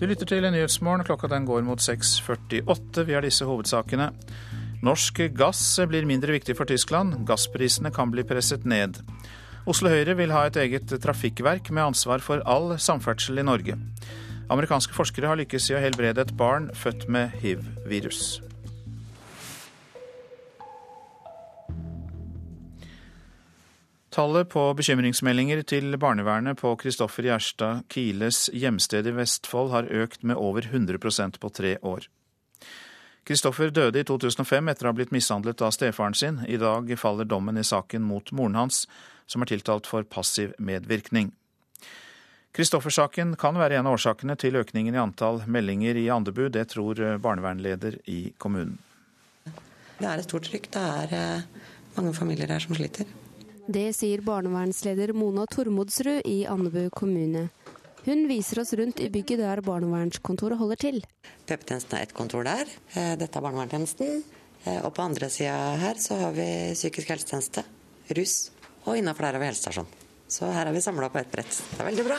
Du 0.00 0.08
lytter 0.10 0.26
til 0.26 0.42
Nyhetsmorgen. 0.42 1.06
Klokka 1.06 1.30
den 1.30 1.46
går 1.46 1.62
mot 1.62 1.78
6.48. 1.78 3.06
Vi 3.06 3.14
har 3.14 3.22
disse 3.22 3.46
hovedsakene. 3.46 4.10
Norsk 4.82 5.20
gass 5.38 5.62
blir 5.86 6.06
mindre 6.10 6.34
viktig 6.34 6.56
for 6.58 6.66
Tyskland. 6.66 7.20
Gassprisene 7.28 7.92
kan 7.94 8.10
bli 8.10 8.24
presset 8.26 8.64
ned. 8.66 8.98
Oslo 9.70 9.92
Høyre 9.92 10.16
vil 10.18 10.32
ha 10.34 10.48
et 10.48 10.56
eget 10.58 10.90
trafikkverk 11.04 11.68
med 11.70 11.92
ansvar 11.92 12.22
for 12.24 12.42
all 12.50 12.74
samferdsel 12.82 13.38
i 13.38 13.44
Norge. 13.46 13.76
Amerikanske 14.50 14.96
forskere 14.96 15.30
har 15.30 15.38
lykkes 15.38 15.70
i 15.70 15.76
å 15.78 15.82
helbrede 15.84 16.24
et 16.24 16.32
barn 16.34 16.66
født 16.74 17.06
med 17.06 17.30
hiv-virus. 17.44 18.40
Tallet 24.12 24.50
på 24.52 24.64
bekymringsmeldinger 24.76 25.62
til 25.64 25.94
barnevernet 25.96 26.58
på 26.58 26.74
Kristoffer 26.82 27.30
Gjerstad 27.30 27.86
Kiles 27.88 28.48
hjemsted 28.52 29.06
i 29.08 29.14
Vestfold 29.16 29.70
har 29.72 29.88
økt 29.88 30.26
med 30.26 30.36
over 30.36 30.66
100% 30.66 31.38
på 31.40 31.52
tre 31.54 31.78
år. 31.86 32.10
Kristoffer 33.24 33.70
døde 33.70 34.00
i 34.02 34.06
2005 34.06 34.68
etter 34.72 34.86
å 34.86 34.90
ha 34.90 34.96
blitt 34.98 35.12
mishandlet 35.14 35.62
av 35.62 35.70
stefaren 35.76 36.16
sin. 36.18 36.40
I 36.48 36.58
dag 36.58 36.90
faller 36.98 37.28
dommen 37.28 37.60
i 37.60 37.64
saken 37.64 38.02
mot 38.02 38.32
moren 38.34 38.58
hans, 38.58 38.86
som 39.30 39.44
er 39.44 39.52
tiltalt 39.52 39.86
for 39.86 40.02
passiv 40.02 40.56
medvirkning. 40.58 41.30
Kristoffer-saken 42.52 43.36
kan 43.40 43.56
være 43.56 43.78
en 43.78 43.86
av 43.88 43.94
årsakene 43.96 44.34
til 44.36 44.58
økningen 44.60 44.96
i 44.96 45.00
antall 45.00 45.40
meldinger 45.46 45.96
i 45.96 46.08
Andebu. 46.12 46.48
Det 46.52 46.66
tror 46.74 46.98
barnevernleder 47.22 48.02
i 48.10 48.34
kommunen. 48.42 48.76
Det 50.02 50.08
er 50.10 50.18
et 50.18 50.26
stort 50.26 50.50
trykk. 50.50 50.68
Det 50.74 50.82
er 50.82 51.14
eh, 51.16 51.70
mange 51.96 52.12
familier 52.18 52.50
her 52.50 52.60
som 52.60 52.74
sliter. 52.76 53.06
Det 53.72 53.86
sier 53.94 54.20
barnevernsleder 54.26 55.14
Mona 55.14 55.46
Tormodsrud 55.46 56.26
i 56.26 56.42
Andebu 56.50 56.90
kommune. 56.90 57.46
Hun 58.04 58.24
viser 58.26 58.58
oss 58.62 58.72
rundt 58.74 59.00
i 59.00 59.08
bygget 59.14 59.38
der 59.38 59.60
barnevernskontoret 59.62 60.58
holder 60.58 60.80
til. 60.80 61.02
PP-tjenesten 61.46 61.96
har 61.96 62.02
ett 62.02 62.14
kontor 62.16 62.42
der. 62.48 62.66
Eh, 62.94 63.14
dette 63.20 63.38
er 63.38 63.44
barnevernstjenesten. 63.44 64.24
Eh, 64.64 64.80
og 64.82 64.90
på 64.94 65.04
andre 65.06 65.30
sida 65.30 65.76
her 65.78 65.98
så 66.02 66.18
har 66.18 66.34
vi 66.34 66.46
psykisk 66.74 67.14
helsetjeneste, 67.14 67.62
rus, 68.18 68.50
og 68.86 68.98
innafor 68.98 69.28
der 69.28 69.38
har 69.38 69.44
vi 69.44 69.52
helsestasjon. 69.52 69.90
Så 70.32 70.48
her 70.48 70.64
er 70.64 70.72
vi 70.72 70.80
samla 70.80 71.10
på 71.12 71.18
ett 71.20 71.30
brett. 71.30 71.56
Det 71.70 71.80
er 71.82 71.88
veldig 71.90 72.04
bra. 72.06 72.16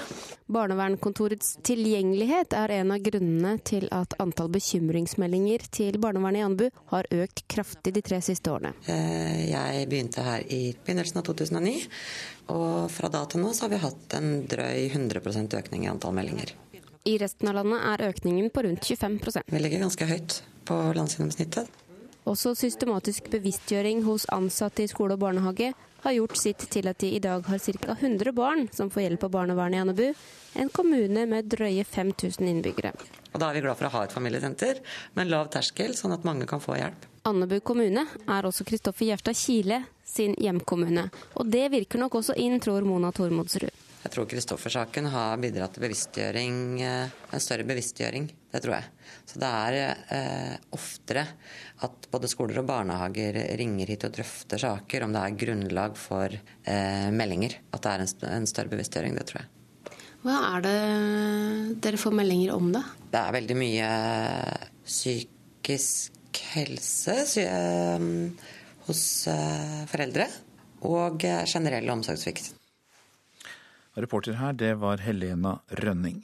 Barnevernkontorets 0.53 1.55
tilgjengelighet 1.65 2.53
er 2.53 2.75
en 2.75 2.91
av 2.93 3.01
grunnene 3.01 3.55
til 3.65 3.87
at 3.95 4.13
antall 4.21 4.51
bekymringsmeldinger 4.53 5.65
til 5.73 5.97
barnevernet 6.03 6.43
i 6.43 6.45
Andebu 6.45 6.83
har 6.91 7.09
økt 7.09 7.41
kraftig 7.49 7.95
de 7.95 8.03
tre 8.05 8.19
siste 8.21 8.53
årene. 8.53 8.75
Eh, 8.85 9.49
jeg 9.49 9.87
begynte 9.89 10.25
her 10.27 10.45
i 10.45 10.61
begynnelsen 10.85 11.23
av 11.23 11.25
2009, 11.31 11.73
og 12.51 12.91
fra 12.91 13.09
da 13.13 13.23
til 13.29 13.43
nå 13.43 13.53
så 13.53 13.65
har 13.65 13.73
vi 13.73 13.81
hatt 13.83 14.17
en 14.17 14.43
drøy 14.49 14.89
100% 14.89 15.55
økning 15.59 15.85
i 15.85 15.91
antall 15.91 16.15
meldinger. 16.17 16.53
I 17.03 17.17
resten 17.19 17.49
av 17.51 17.57
landet 17.59 17.85
er 17.91 18.05
økningen 18.09 18.51
på 18.53 18.63
rundt 18.63 18.83
25% 18.87 19.51
Vi 19.51 19.59
ligger 19.59 19.83
ganske 19.83 20.07
høyt 20.07 20.41
på 20.67 20.77
landsgjennomsnittet. 20.95 21.71
Også 22.23 22.53
systematisk 22.55 23.27
bevisstgjøring 23.33 24.05
hos 24.05 24.23
ansatte 24.31 24.85
i 24.85 24.87
skole 24.87 25.17
og 25.17 25.23
barnehage 25.25 25.73
har 26.03 26.15
gjort 26.15 26.37
sitt 26.39 26.63
til 26.71 26.87
at 26.87 26.99
de 27.03 27.09
i 27.15 27.19
dag 27.23 27.43
har 27.47 27.59
ca. 27.59 27.95
100 27.99 28.31
barn 28.35 28.67
som 28.75 28.91
får 28.91 29.05
hjelp 29.05 29.25
av 29.27 29.33
barnevernet 29.35 29.77
i 29.77 29.81
Andebu, 29.83 30.23
en 30.59 30.71
kommune 30.71 31.25
med 31.27 31.49
drøye 31.51 31.83
5000 31.83 32.47
innbyggere. 32.47 32.93
Og 33.33 33.39
Da 33.39 33.49
er 33.49 33.57
vi 33.57 33.63
glad 33.65 33.79
for 33.79 33.87
å 33.87 33.93
ha 33.97 34.03
et 34.03 34.15
familiesenter 34.15 34.79
med 35.15 35.31
lav 35.31 35.49
terskel, 35.51 35.95
sånn 35.95 36.13
at 36.15 36.23
mange 36.27 36.47
kan 36.47 36.63
få 36.63 36.77
hjelp. 36.79 37.07
Andebu 37.27 37.59
kommune 37.63 38.05
er 38.27 38.47
også 38.47 38.65
Kristoffer 38.67 39.07
Gjerstad 39.07 39.39
Kile 39.39 39.83
sin 40.13 40.35
hjemkommune. 40.39 41.07
Og 41.39 41.49
det 41.49 41.69
virker 41.73 42.01
nok 42.01 42.21
også 42.21 42.37
inn, 42.39 42.59
tror 42.63 42.85
Mona 42.87 43.11
Tormodsrud. 43.15 43.83
Jeg 44.03 44.11
tror 44.11 44.27
Kristoffer-saken 44.27 45.05
har 45.13 45.37
bidratt 45.39 45.77
til 45.77 45.85
bevisstgjøring, 45.85 46.57
en 46.83 47.41
større 47.41 47.63
bevisstgjøring. 47.69 48.25
Det 48.51 48.59
tror 48.65 48.75
jeg. 48.75 48.89
Så 49.31 49.39
det 49.39 49.49
er 49.49 49.77
eh, 50.11 50.55
oftere 50.75 51.23
at 51.87 52.09
både 52.11 52.27
skoler 52.27 52.59
og 52.59 52.67
barnehager 52.67 53.39
ringer 53.59 53.93
hit 53.93 54.03
og 54.03 54.17
drøfter 54.17 54.59
saker, 54.59 55.05
om 55.05 55.15
det 55.15 55.21
er 55.23 55.37
grunnlag 55.45 55.95
for 55.97 56.35
eh, 56.35 57.07
meldinger. 57.15 57.55
At 57.71 57.85
det 57.85 57.93
er 57.93 58.03
en, 58.03 58.11
en 58.41 58.49
større 58.51 58.73
bevisstgjøring. 58.75 59.15
Det 59.15 59.25
tror 59.29 59.45
jeg. 59.45 59.95
Hva 60.23 60.35
er 60.53 60.65
det 60.67 60.75
dere 61.83 61.99
får 61.99 62.17
meldinger 62.19 62.53
om, 62.55 62.69
da? 62.75 62.83
Det 63.11 63.21
er 63.21 63.37
veldig 63.37 63.57
mye 63.59 63.87
psykisk 64.83 66.43
helse 66.53 67.17
eh, 67.39 68.05
hos 68.87 69.27
eh, 69.31 69.83
foreldre 69.91 70.27
og 70.83 71.23
generell 71.23 71.89
omsorgssvikt. 71.93 72.53
Reporter 73.95 74.39
her, 74.39 74.55
det 74.57 74.73
var 74.81 75.03
Helena 75.05 75.59
Rønning. 75.79 76.23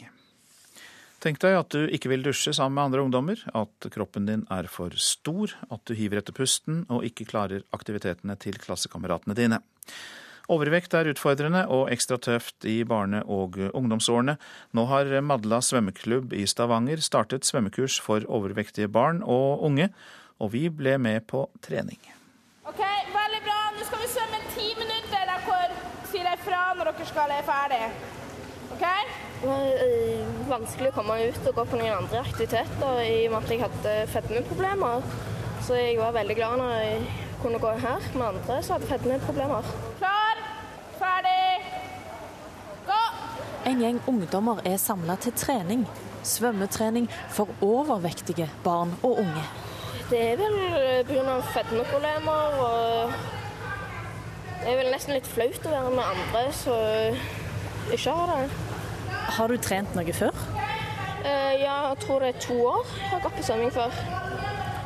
Tenk 1.20 1.42
deg 1.44 1.58
at 1.58 1.74
du 1.76 1.90
ikke 1.92 2.10
vil 2.14 2.24
dusje 2.24 2.54
sammen 2.56 2.78
med 2.78 2.88
andre 2.88 3.04
ungdommer, 3.04 3.42
at 3.52 3.88
kroppen 3.92 4.26
din 4.30 4.46
er 4.50 4.70
for 4.72 4.94
stor, 4.96 5.52
at 5.68 5.84
du 5.84 5.94
hiver 5.98 6.22
etter 6.22 6.36
pusten 6.36 6.86
og 6.88 7.04
ikke 7.08 7.28
klarer 7.28 7.66
aktivitetene 7.76 8.38
til 8.40 8.56
klassekameratene 8.62 9.36
dine. 9.38 9.60
Overvekt 10.50 10.96
er 10.98 11.12
utfordrende 11.12 11.66
og 11.70 11.92
ekstra 11.94 12.18
tøft 12.18 12.66
i 12.66 12.80
barne- 12.88 13.22
og 13.28 13.60
ungdomsårene. 13.70 14.40
Nå 14.74 14.86
har 14.90 15.12
Madla 15.22 15.60
svømmeklubb 15.62 16.34
i 16.34 16.48
Stavanger 16.50 17.04
startet 17.06 17.46
svømmekurs 17.46 18.00
for 18.02 18.26
overvektige 18.26 18.90
barn 18.90 19.22
og 19.22 19.62
unge, 19.68 19.92
og 20.40 20.56
vi 20.56 20.70
ble 20.74 20.98
med 20.98 21.28
på 21.30 21.46
trening. 21.62 22.00
Ok, 22.70 22.82
Veldig 23.14 23.40
bra. 23.46 23.60
Nå 23.74 23.86
skal 23.88 24.02
vi 24.04 24.08
svømme 24.12 24.40
ti 24.54 24.68
minutter 24.78 25.24
der 25.26 25.46
hvor 25.46 25.72
sier 26.12 26.28
jeg 26.30 26.42
fra 26.44 26.60
når 26.78 26.92
dere 26.92 27.06
skal 27.10 27.32
være 27.32 27.46
ferdig. 27.48 27.80
Ok? 28.76 28.84
Øh, 29.50 30.28
vanskelig 30.50 30.92
å 30.92 30.96
komme 31.00 31.16
ut 31.24 31.48
og 31.50 31.56
gå 31.58 31.66
på 31.72 31.80
noen 31.80 31.96
andre 31.96 32.22
aktiviteter 32.22 33.00
i 33.06 33.16
og 33.28 33.34
med 33.34 33.40
at 33.40 33.54
jeg 33.54 33.64
hadde 33.64 33.96
fedmeproblemer. 34.14 35.08
Så 35.66 35.80
jeg 35.80 35.98
var 35.98 36.14
veldig 36.20 36.36
glad 36.38 36.62
når 36.62 36.76
jeg 36.76 37.00
kunne 37.42 37.62
gå 37.64 37.72
her 37.86 38.06
med 38.14 38.28
andre 38.28 38.60
som 38.68 38.76
hadde 38.76 38.92
fedmeproblemer. 38.92 39.72
Klar, 40.02 40.44
ferdig, 41.00 41.72
gå! 42.92 43.00
En 43.72 43.82
gjeng 43.82 44.04
ungdommer 44.14 44.62
er 44.70 44.78
samla 44.82 45.18
til 45.26 45.34
trening. 45.42 45.88
Svømmetrening 46.22 47.10
for 47.34 47.50
overvektige 47.66 48.50
barn 48.64 48.94
og 49.02 49.24
unge. 49.26 49.48
Det 50.10 50.20
er 50.32 50.40
vel 50.40 50.56
pga. 51.06 51.36
fedmeproblemer 51.54 52.56
og 52.66 53.12
Det 54.60 54.72
er 54.72 54.80
vel 54.80 54.90
nesten 54.90 55.14
litt 55.14 55.28
flaut 55.30 55.68
å 55.70 55.74
være 55.74 55.92
med 55.94 56.04
andre 56.04 56.42
som 56.58 57.94
ikke 57.94 58.16
har 58.18 58.32
det. 58.34 58.48
Har 59.38 59.54
du 59.54 59.62
trent 59.62 59.94
noe 59.94 60.16
før? 60.18 60.34
Uh, 61.20 61.54
ja, 61.62 61.76
jeg 61.92 62.00
tror 62.02 62.26
det 62.26 62.32
er 62.32 62.42
to 62.42 62.58
år 62.72 62.90
jeg 62.90 63.12
har 63.12 63.22
gått 63.24 63.38
på 63.38 63.46
svømming 63.46 63.72
før. 63.76 64.00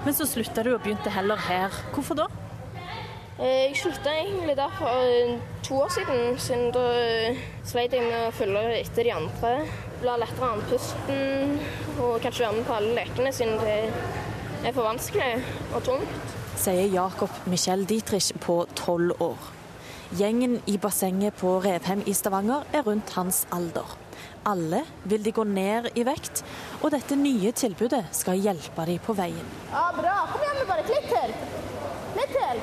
Men 0.04 0.18
så 0.18 0.28
slutta 0.28 0.66
du 0.68 0.74
og 0.74 0.84
begynte 0.84 1.14
heller 1.14 1.40
her. 1.48 1.80
Hvorfor 1.96 2.20
da? 2.20 2.28
Uh, 3.40 3.48
jeg 3.48 3.80
slutta 3.80 4.18
egentlig 4.20 4.58
der 4.60 4.76
for 4.76 5.08
uh, 5.08 5.40
to 5.64 5.80
år 5.86 5.96
siden, 5.96 6.38
siden 6.38 6.68
da 6.76 6.86
sleit 7.64 7.96
jeg 7.96 8.04
med 8.10 8.28
å 8.28 8.36
følge 8.36 8.66
etter 8.82 9.08
de 9.08 9.16
andre. 9.16 9.56
Blir 10.04 10.20
lettere 10.20 10.52
andpusten 10.58 11.58
og 11.96 12.20
kanskje 12.20 12.44
være 12.44 12.60
med 12.60 12.68
på 12.68 12.78
alle 12.82 12.96
lekene 13.00 13.32
siden 13.32 13.56
det 13.64 13.80
er 14.64 14.72
for 14.72 14.88
vanskelig 14.88 15.42
og 15.76 15.84
tungt. 15.84 16.38
Sier 16.60 16.88
Jakob 16.94 17.32
Michel 17.52 17.84
Dietrich 17.90 18.32
på 18.44 18.64
tolv 18.80 19.18
år. 19.24 19.50
Gjengen 20.14 20.60
i 20.70 20.78
bassenget 20.78 21.36
på 21.40 21.58
Revheim 21.64 22.04
i 22.08 22.14
Stavanger 22.14 22.68
er 22.74 22.86
rundt 22.86 23.12
hans 23.18 23.44
alder. 23.52 23.96
Alle 24.46 24.84
vil 25.10 25.24
de 25.26 25.34
gå 25.34 25.44
ned 25.48 25.90
i 25.98 26.04
vekt, 26.06 26.44
og 26.82 26.92
dette 26.94 27.18
nye 27.18 27.52
tilbudet 27.56 28.04
skal 28.16 28.40
hjelpe 28.40 28.86
dem 28.88 29.02
på 29.04 29.16
veien. 29.18 29.54
Ja, 29.72 29.88
Bra. 29.98 30.16
Kom 30.32 30.44
igjen, 30.44 30.62
bare 30.70 30.86
litt 30.88 31.10
til. 31.12 31.34
Litt 32.20 32.36
til. 32.38 32.62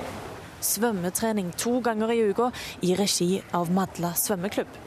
Svømmetrening 0.70 1.50
to 1.58 1.80
ganger 1.84 2.12
i 2.14 2.20
uka 2.30 2.50
i 2.86 2.94
regi 2.96 3.32
av 3.56 3.72
Madla 3.74 4.12
svømmeklubb. 4.16 4.78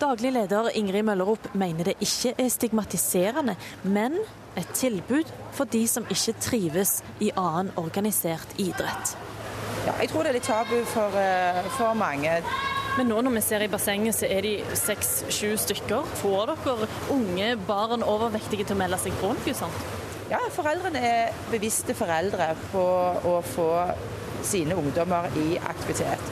Daglig 0.00 0.30
leder 0.32 0.70
Ingrid 0.78 1.04
Møllerup 1.04 1.50
mener 1.58 1.90
det 1.90 1.98
ikke 2.00 2.32
er 2.40 2.52
stigmatiserende, 2.52 3.56
men 3.82 4.16
et 4.58 4.72
tilbud 4.74 5.30
for 5.56 5.68
de 5.70 5.84
som 5.88 6.06
ikke 6.10 6.34
trives 6.42 7.00
i 7.20 7.30
annen 7.36 7.72
organisert 7.80 8.58
idrett. 8.58 9.14
Ja, 9.86 9.94
jeg 10.00 10.10
tror 10.10 10.24
det 10.24 10.32
er 10.32 10.38
litt 10.38 10.48
tabu 10.48 10.76
for, 10.84 11.16
eh, 11.16 11.62
for 11.76 11.94
mange. 11.94 12.42
Men 12.98 13.08
nå 13.08 13.20
når 13.22 13.36
vi 13.36 13.40
ser 13.40 13.62
i 13.62 13.68
bassenget, 13.68 14.14
så 14.14 14.26
er 14.26 14.42
de 14.42 14.64
seks-sju 14.74 15.56
stykker. 15.56 16.04
Får 16.20 16.46
dere 16.50 16.88
unge 17.14 17.56
barn 17.66 18.02
overvektige 18.02 18.66
til 18.66 18.76
å 18.76 18.80
melde 18.82 18.98
seg 18.98 19.12
på 19.20 19.30
noe 19.32 19.54
sånt? 19.54 19.86
Ja, 20.30 20.38
foreldrene 20.54 21.00
er 21.02 21.32
bevisste 21.50 21.94
foreldre 21.94 22.52
på 22.72 22.84
å 23.24 23.40
få 23.54 23.70
sine 24.46 24.76
ungdommer 24.78 25.30
i 25.38 25.58
aktivitet. 25.58 26.30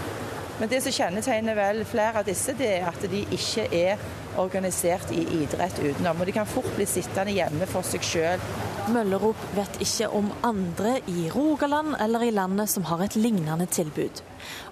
Men 0.59 0.69
det 0.69 0.83
som 0.83 0.93
kjennetegner 0.93 1.55
vel 1.55 1.85
flere 1.87 2.21
av 2.21 2.27
disse, 2.27 2.53
det 2.59 2.69
er 2.81 2.89
at 2.91 3.05
de 3.11 3.25
ikke 3.35 3.69
er 3.75 3.99
organisert 4.41 5.13
i 5.15 5.23
idrett 5.43 5.79
utenom. 5.83 6.21
Og 6.21 6.29
de 6.29 6.35
kan 6.37 6.49
fort 6.49 6.71
bli 6.77 6.87
sittende 6.89 7.35
hjemme 7.37 7.69
for 7.71 7.87
seg 7.87 8.05
sjøl. 8.07 8.45
Møllerop 8.93 9.41
vet 9.57 9.81
ikke 9.85 10.09
om 10.17 10.31
andre 10.47 10.97
i 11.11 11.27
Rogaland 11.33 11.97
eller 12.01 12.25
i 12.25 12.33
landet 12.33 12.71
som 12.73 12.87
har 12.89 13.03
et 13.05 13.19
lignende 13.19 13.67
tilbud. 13.69 14.23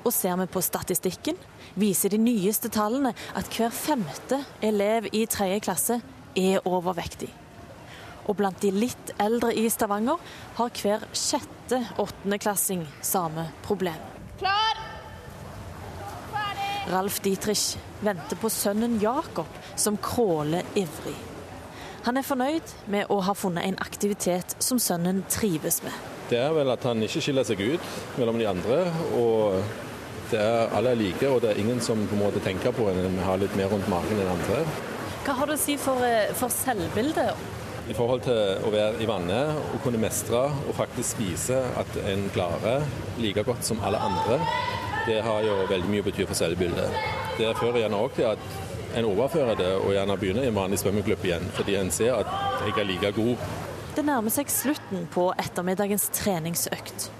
Og 0.04 0.12
ser 0.14 0.38
vi 0.40 0.48
på 0.48 0.62
statistikken, 0.64 1.36
viser 1.76 2.14
de 2.14 2.20
nyeste 2.22 2.70
tallene 2.72 3.12
at 3.36 3.50
hver 3.52 3.74
femte 3.74 4.40
elev 4.64 5.10
i 5.12 5.26
tredje 5.28 5.60
klasse 5.66 6.00
er 6.36 6.64
overvektig. 6.64 7.28
Og 8.26 8.38
blant 8.40 8.58
de 8.62 8.72
litt 8.74 9.12
eldre 9.22 9.52
i 9.54 9.68
Stavanger 9.70 10.18
har 10.56 10.72
hver 10.80 11.06
sjette 11.14 11.82
åttendeklassing 12.02 12.86
samme 13.04 13.50
problem. 13.66 14.00
Klar! 14.40 14.75
Ralf 16.90 17.18
Dietrich 17.20 17.76
venter 18.00 18.38
på 18.38 18.50
sønnen 18.52 19.00
Jakob, 19.02 19.48
som 19.76 19.96
kråler 19.98 20.62
ivrig. 20.74 21.16
Han 22.06 22.20
er 22.20 22.22
fornøyd 22.22 22.74
med 22.92 23.10
å 23.10 23.18
ha 23.26 23.34
funnet 23.34 23.66
en 23.66 23.80
aktivitet 23.82 24.54
som 24.62 24.78
sønnen 24.78 25.24
trives 25.32 25.80
med. 25.82 25.96
Det 26.30 26.38
er 26.38 26.54
vel 26.54 26.70
at 26.70 26.86
han 26.86 27.02
ikke 27.02 27.22
skiller 27.24 27.46
seg 27.46 27.62
ut 27.62 27.90
mellom 28.18 28.38
de 28.38 28.46
andre. 28.46 28.84
og 29.18 29.58
det 30.30 30.40
er 30.42 30.72
Alle 30.74 30.90
er 30.90 30.98
like, 30.98 31.28
og 31.30 31.42
det 31.42 31.52
er 31.52 31.60
ingen 31.62 31.80
som 31.80 32.06
på 32.06 32.14
en 32.14 32.22
måte 32.24 32.42
tenker 32.42 32.74
på 32.74 32.88
en 32.90 33.18
har 33.22 33.38
litt 33.38 33.54
mer 33.58 33.70
rundt 33.70 33.86
magen 33.90 34.18
enn 34.18 34.30
andre. 34.32 34.64
Hva 35.26 35.34
har 35.38 35.46
det 35.46 35.54
å 35.58 35.62
si 35.62 35.76
for, 35.76 36.02
eh, 36.02 36.32
for 36.34 36.48
selvbildet? 36.48 37.34
I 37.88 37.94
forhold 37.94 38.22
til 38.22 38.66
å 38.66 38.70
være 38.70 39.02
i 39.02 39.06
vannet 39.06 39.58
og 39.74 39.82
kunne 39.82 39.98
mestre 39.98 40.50
og 40.68 40.74
faktisk 40.74 41.18
spise 41.18 41.62
at 41.78 41.96
en 42.10 42.28
klarer 42.34 42.82
like 43.18 43.42
godt 43.46 43.62
som 43.64 43.78
alle 43.86 43.98
andre, 43.98 44.40
det 45.06 45.20
har 45.22 45.42
jo 45.46 45.56
veldig 45.70 45.90
mye 45.90 46.02
å 46.02 46.06
bety 46.08 46.26
for 46.26 46.38
selvbildet. 46.38 46.96
Det 47.38 47.52
fører 47.60 47.84
gjerne 47.84 48.00
òg 48.02 48.14
til 48.16 48.30
at 48.32 48.96
en 48.96 49.06
overfører 49.06 49.58
det 49.58 49.72
og 49.76 49.92
gjerne 49.94 50.16
begynner 50.18 50.46
i 50.46 50.50
en 50.50 50.56
vanlig 50.56 50.80
svømmeklubb 50.80 51.24
igjen, 51.28 51.50
fordi 51.56 51.76
en 51.78 51.92
ser 51.94 52.14
at 52.16 52.30
jeg 52.64 52.78
er 52.80 52.88
like 52.88 53.12
god. 53.18 53.44
Det 53.96 54.04
nærmer 54.04 54.32
seg 54.32 54.50
slutten 54.52 55.06
på 55.12 55.30
ettermiddagens 55.40 56.08
treningsøkt. 56.16 57.10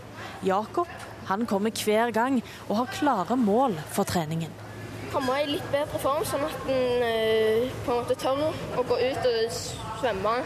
Jakob 0.45 0.91
han 1.27 1.47
kommer 1.49 1.75
hver 1.75 2.13
gang 2.15 2.41
og 2.69 2.77
har 2.83 2.95
klare 2.95 3.37
mål 3.37 3.79
for 3.91 4.09
treningen. 4.09 4.53
Komme 5.13 5.39
i 5.43 5.49
litt 5.49 5.67
bedre 5.73 5.99
form, 6.03 6.25
sånn 6.29 6.45
at 6.47 6.71
en 6.71 7.71
på 7.87 7.95
en 7.95 8.01
måte 8.03 8.19
tør 8.21 8.43
å 8.77 8.85
gå 8.87 8.99
ut 9.01 9.29
og 9.31 9.57
svømme 10.01 10.37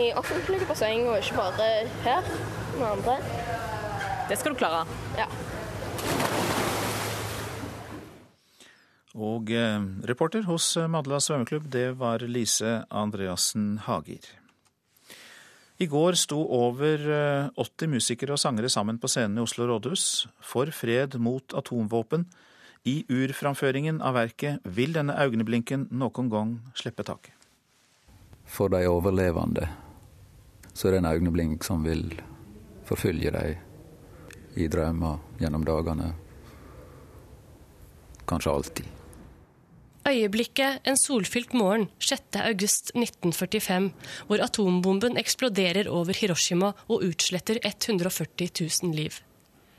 i 0.00 0.12
offentlige 0.16 0.68
basseng, 0.68 1.08
og 1.08 1.18
ikke 1.20 1.40
bare 1.40 1.70
her 2.06 2.28
med 2.78 2.86
andre. 2.88 3.18
Det 4.30 4.38
skal 4.40 4.54
du 4.54 4.60
klare. 4.62 4.86
Ja. 5.18 5.26
Og 9.12 9.50
eh, 9.52 9.80
reporter 10.08 10.46
hos 10.48 10.70
Madla 10.88 11.18
svømmeklubb, 11.20 11.66
det 11.72 11.98
var 12.00 12.24
Lise 12.24 12.82
Andreassen 12.88 13.76
Hager. 13.84 14.24
I 15.82 15.88
går 15.90 16.14
sto 16.14 16.38
over 16.54 17.00
80 17.58 17.90
musikere 17.90 18.36
og 18.36 18.38
sangere 18.38 18.70
sammen 18.70 19.00
på 19.02 19.08
scenen 19.10 19.40
i 19.40 19.42
Oslo 19.42 19.66
rådhus 19.66 20.28
for 20.38 20.70
fred 20.70 21.16
mot 21.18 21.56
atomvåpen. 21.58 22.28
I 22.86 23.02
urframføringen 23.10 23.98
av 24.02 24.14
verket 24.14 24.62
vil 24.62 24.94
denne 24.94 25.16
øyeblinken 25.18 25.88
noen 25.90 26.30
gang 26.30 26.54
slippe 26.78 27.02
taket. 27.06 27.34
For 28.46 28.70
de 28.70 28.84
overlevende 28.86 29.68
så 30.74 30.88
er 30.88 30.96
det 30.96 31.02
en 31.02 31.10
øyeblink 31.12 31.64
som 31.64 31.84
vil 31.84 32.14
forfølge 32.88 33.30
dem 33.30 34.56
i 34.56 34.68
drømmer 34.68 35.20
gjennom 35.40 35.64
dagene. 35.64 36.12
Kanskje 38.28 38.52
alltid. 38.52 39.01
Øyeblikket 40.02 40.82
en 40.82 40.96
solfylt 40.98 41.52
morgen 41.54 41.88
6.8.1945, 42.02 43.90
hvor 44.26 44.42
atombomben 44.42 45.18
eksploderer 45.20 45.86
over 45.90 46.16
Hiroshima 46.18 46.72
og 46.88 47.04
utsletter 47.06 47.60
140 47.62 48.48
000 48.82 48.96
liv. 48.98 49.20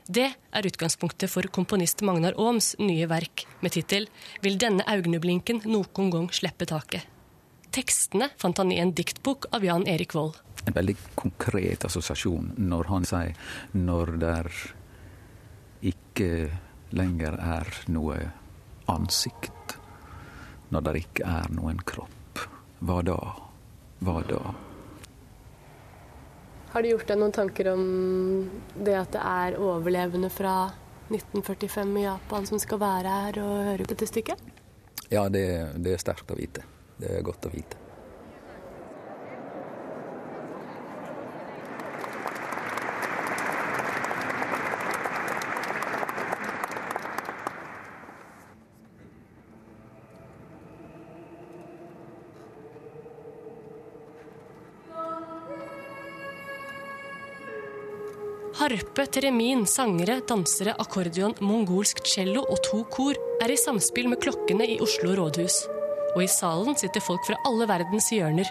Det 0.04 0.26
er 0.52 0.66
utgangspunktet 0.68 1.32
for 1.32 1.48
komponist 1.52 2.02
Magnar 2.04 2.36
Aams 2.40 2.74
nye 2.80 3.08
verk 3.08 3.46
med 3.60 3.72
tittel 3.72 4.08
'Vil 4.42 4.58
denne 4.60 4.84
augneblinken 4.84 5.62
noen 5.64 6.10
gang 6.12 6.28
slippe 6.32 6.64
taket'. 6.68 7.04
Tekstene 7.72 8.28
fant 8.36 8.58
han 8.58 8.72
i 8.72 8.80
en 8.80 8.92
diktbok 8.92 9.46
av 9.52 9.64
Jan 9.64 9.86
Erik 9.88 10.14
Vold. 10.14 10.36
En 10.66 10.76
veldig 10.76 10.96
konkret 11.16 11.84
assosiasjon 11.84 12.54
når 12.56 12.84
han 12.88 13.04
sier 13.04 13.34
'når 13.72 14.18
der 14.20 14.50
ikke 15.82 16.50
lenger 16.92 17.34
er 17.40 17.66
noe 17.88 18.32
ansikt', 18.88 19.53
når 20.74 20.86
det 20.86 20.94
ikke 21.04 21.26
er 21.30 21.50
noen 21.54 21.80
kropp. 21.86 22.44
Hva 22.84 23.00
da? 23.06 23.18
Hva 24.04 24.20
da? 24.28 24.40
Har 26.74 26.82
du 26.82 26.90
gjort 26.90 27.06
deg 27.06 27.20
noen 27.20 27.34
tanker 27.34 27.70
om 27.70 27.84
det 28.74 28.96
at 28.98 29.12
det 29.14 29.22
er 29.22 29.60
overlevende 29.62 30.30
fra 30.34 30.56
1945 31.12 31.94
i 32.00 32.04
Japan 32.08 32.48
som 32.50 32.58
skal 32.58 32.82
være 32.82 33.14
her 33.20 33.38
og 33.44 33.54
høre 33.70 33.86
dette 33.92 34.08
stykket? 34.10 34.42
Ja, 35.12 35.28
det, 35.30 35.46
det 35.84 35.94
er 35.94 36.02
sterkt 36.02 36.34
å 36.34 36.38
vite. 36.38 36.64
Det 36.98 37.12
er 37.14 37.26
godt 37.26 37.46
å 37.46 37.52
vite. 37.54 37.83
Harpe, 58.64 59.04
teremin, 59.12 59.66
sangere, 59.66 60.22
dansere, 60.24 60.72
akkordion, 60.80 61.34
mongolsk 61.44 61.98
cello 62.08 62.46
og 62.48 62.62
to 62.64 62.78
kor 62.88 63.18
er 63.44 63.52
i 63.52 63.58
samspill 63.60 64.08
med 64.08 64.22
klokkene 64.24 64.64
i 64.64 64.78
Oslo 64.80 65.10
rådhus. 65.18 65.58
Og 66.14 66.22
i 66.24 66.28
salen 66.32 66.72
sitter 66.80 67.04
folk 67.04 67.20
fra 67.28 67.36
alle 67.44 67.66
verdens 67.68 68.08
hjørner. 68.14 68.48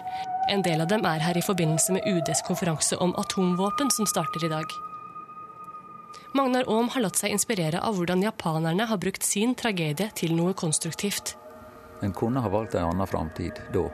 En 0.54 0.62
del 0.62 0.84
av 0.84 0.92
dem 0.92 1.02
er 1.10 1.18
her 1.18 1.34
i 1.34 1.42
forbindelse 1.42 1.96
med 1.96 2.06
UDs 2.06 2.44
konferanse 2.46 2.94
om 3.02 3.16
atomvåpen 3.18 3.90
som 3.90 4.06
starter 4.06 4.46
i 4.46 4.52
dag. 4.54 4.78
Magnar 6.38 6.70
Aam 6.70 6.94
har 6.94 7.08
latt 7.08 7.18
seg 7.18 7.34
inspirere 7.34 7.82
av 7.82 7.98
hvordan 7.98 8.22
japanerne 8.22 8.86
har 8.86 9.02
brukt 9.02 9.26
sin 9.26 9.58
tragedie 9.58 10.12
til 10.14 10.38
noe 10.38 10.54
konstruktivt. 10.54 11.34
En 12.06 12.14
kunne 12.14 12.38
ha 12.44 12.54
valgt 12.54 12.78
en 12.78 12.92
annen 12.92 13.10
framtid 13.10 13.58
da. 13.74 13.88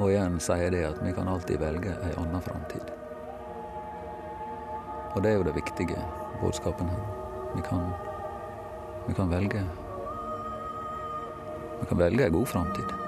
Og 0.00 0.08
igjen 0.10 0.42
sier 0.42 0.74
det 0.74 0.88
at 0.90 1.04
vi 1.06 1.14
kan 1.14 1.30
alltid 1.30 1.62
velge 1.62 1.94
en 1.94 2.24
annen 2.24 2.42
framtid. 2.42 2.96
Og 5.14 5.22
det 5.22 5.30
er 5.30 5.36
jo 5.36 5.42
det 5.42 5.54
viktige 5.54 5.98
budskapen 6.40 6.88
her. 6.88 7.04
Vi 7.56 7.62
kan, 7.66 7.86
vi 9.08 9.14
kan 9.14 9.30
velge 9.30 9.64
Vi 11.80 11.86
kan 11.88 11.98
velge 11.98 12.26
en 12.26 12.32
god 12.32 12.46
framtid. 12.46 13.00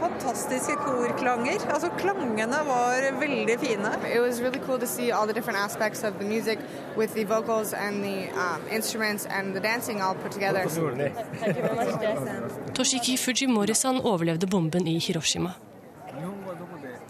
fantastiske 0.00 0.76
korklanger. 0.76 1.58
Altså 1.74 1.88
Klangene 1.98 2.58
var 2.66 3.20
veldig 3.20 3.58
fine. 3.60 3.90
It 4.14 4.20
was 4.20 4.40
really 4.40 4.60
cool 4.66 4.78
to 4.78 4.86
see 4.86 5.10
all 5.12 5.26
the 5.26 5.34
different 5.34 5.58
aspects 5.58 6.04
of 6.04 6.12
the 6.20 6.28
music 6.28 6.58
with 6.96 7.14
the 7.14 7.24
vocals 7.24 7.72
and 7.72 8.02
the 8.02 8.18
um, 8.44 8.60
instruments 8.72 9.26
and 9.26 9.54
the 9.54 9.60
dancing 9.60 10.02
all 10.02 10.14
put 10.14 10.32
together. 10.32 10.64
Toshiki 12.74 13.16
Fujimori-san 13.16 14.00
overlevde 14.04 14.46
bomben 14.46 14.86
i 14.86 14.98
Hiroshima. 14.98 15.50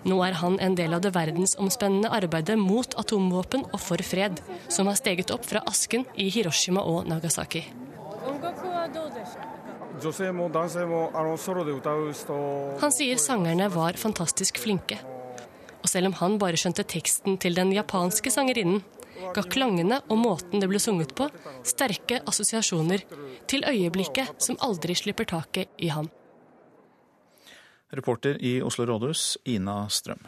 Nå 0.04 0.18
er 0.26 0.36
han 0.36 0.58
en 0.60 0.74
del 0.76 0.92
av 0.92 1.00
det 1.04 1.14
verdensomspennende 1.14 2.10
arbeidet 2.12 2.58
mot 2.60 2.96
atomvåpen 3.00 3.64
og 3.70 3.80
for 3.80 4.04
fred, 4.04 4.42
som 4.68 4.90
har 4.90 4.98
steget 5.00 5.32
opp 5.32 5.46
fra 5.48 5.62
asken 5.70 6.04
i 6.20 6.28
Hiroshima 6.32 6.84
og 6.84 7.08
Nagasaki. 7.08 7.64
Han 12.84 12.94
sier 12.98 13.20
sangerne 13.22 13.68
var 13.72 14.00
fantastisk 14.00 14.58
flinke. 14.60 14.98
Og 15.84 15.88
selv 15.88 16.10
om 16.10 16.18
han 16.20 16.36
bare 16.40 16.58
skjønte 16.60 16.84
teksten 16.88 17.38
til 17.40 17.56
den 17.56 17.72
japanske 17.76 18.32
sangerinnen, 18.32 18.82
ga 19.34 19.44
klangene 19.46 20.00
og 20.10 20.20
måten 20.20 20.60
det 20.60 20.68
ble 20.68 20.80
sunget 20.82 21.14
på, 21.16 21.28
sterke 21.64 22.20
assosiasjoner 22.28 23.04
til 23.50 23.64
øyeblikket 23.68 24.36
som 24.42 24.58
aldri 24.64 24.96
slipper 24.98 25.28
taket 25.30 25.72
i 25.78 25.92
ham. 25.94 26.10
Reporter 27.92 28.38
i 28.40 28.62
Oslo 28.62 28.86
rådhus, 28.86 29.38
Ina 29.44 29.88
Strøm. 29.88 30.24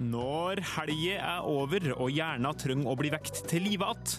Når 0.00 0.62
helga 0.64 1.16
er 1.20 1.44
over 1.44 1.90
og 1.92 2.08
hjerna 2.08 2.54
trenger 2.56 2.88
å 2.88 2.96
bli 2.96 3.10
vekt 3.12 3.42
til 3.50 3.66
live 3.66 3.84
igjen, 3.84 4.14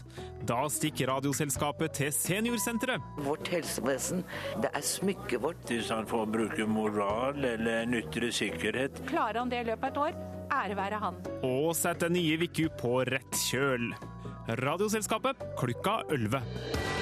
da 0.45 0.59
stikker 0.69 1.09
Radioselskapet 1.09 1.95
til 1.97 2.13
Seniorsenteret. 2.13 3.01
Vårt 3.25 3.49
helsevesen, 3.49 4.23
det 4.61 4.69
er 4.77 4.85
smykket 4.85 5.41
vårt. 5.41 5.65
Hvis 5.69 5.89
han 5.93 6.07
får 6.09 6.29
bruke 6.33 6.69
moral 6.69 7.41
eller 7.45 7.89
nytre 7.89 8.31
sikkerhet. 8.33 9.03
Klarer 9.09 9.41
han 9.41 9.51
det 9.53 9.63
i 9.63 9.69
løpet 9.71 9.89
av 9.89 9.91
et 9.91 10.01
år, 10.05 10.23
ære 10.61 10.77
være 10.77 11.01
han. 11.01 11.21
Og 11.49 11.71
setter 11.77 12.13
nye 12.13 12.37
Viku 12.41 12.67
på 12.77 12.99
rett 13.09 13.43
kjøl. 13.49 13.91
Radioselskapet 14.61 15.45
klokka 15.57 16.01
11. 16.13 17.00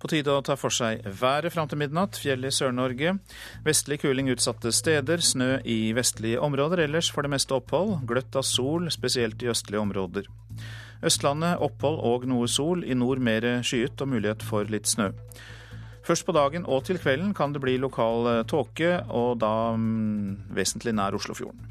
På 0.00 0.08
tide 0.08 0.32
å 0.32 0.40
ta 0.40 0.56
for 0.56 0.72
seg 0.72 1.04
været 1.04 1.52
fram 1.52 1.68
til 1.68 1.80
midnatt. 1.82 2.16
Fjell 2.16 2.46
i 2.48 2.52
Sør-Norge. 2.54 3.18
Vestlig 3.66 4.00
kuling 4.00 4.30
utsatte 4.32 4.72
steder. 4.72 5.20
Snø 5.20 5.58
i 5.68 5.92
vestlige 5.96 6.40
områder. 6.40 6.86
Ellers 6.86 7.10
for 7.12 7.26
det 7.26 7.34
meste 7.34 7.52
opphold. 7.58 7.98
Gløtt 8.08 8.38
av 8.40 8.46
sol, 8.48 8.88
spesielt 8.94 9.42
i 9.44 9.50
østlige 9.52 9.82
områder. 9.84 10.30
Østlandet 11.04 11.60
opphold 11.60 12.00
og 12.00 12.24
noe 12.32 12.48
sol. 12.48 12.84
I 12.84 12.96
nord 12.96 13.20
mer 13.20 13.44
skyet 13.60 14.00
og 14.00 14.08
mulighet 14.14 14.44
for 14.46 14.72
litt 14.72 14.88
snø. 14.88 15.10
Først 16.06 16.24
på 16.24 16.32
dagen 16.32 16.64
og 16.64 16.86
til 16.88 16.98
kvelden 16.98 17.34
kan 17.36 17.52
det 17.52 17.60
bli 17.60 17.76
lokal 17.78 18.28
eh, 18.30 18.44
tåke, 18.48 18.94
og 19.12 19.36
da 19.42 19.76
mm, 19.76 20.54
vesentlig 20.56 20.94
nær 20.96 21.14
Oslofjorden. 21.14 21.68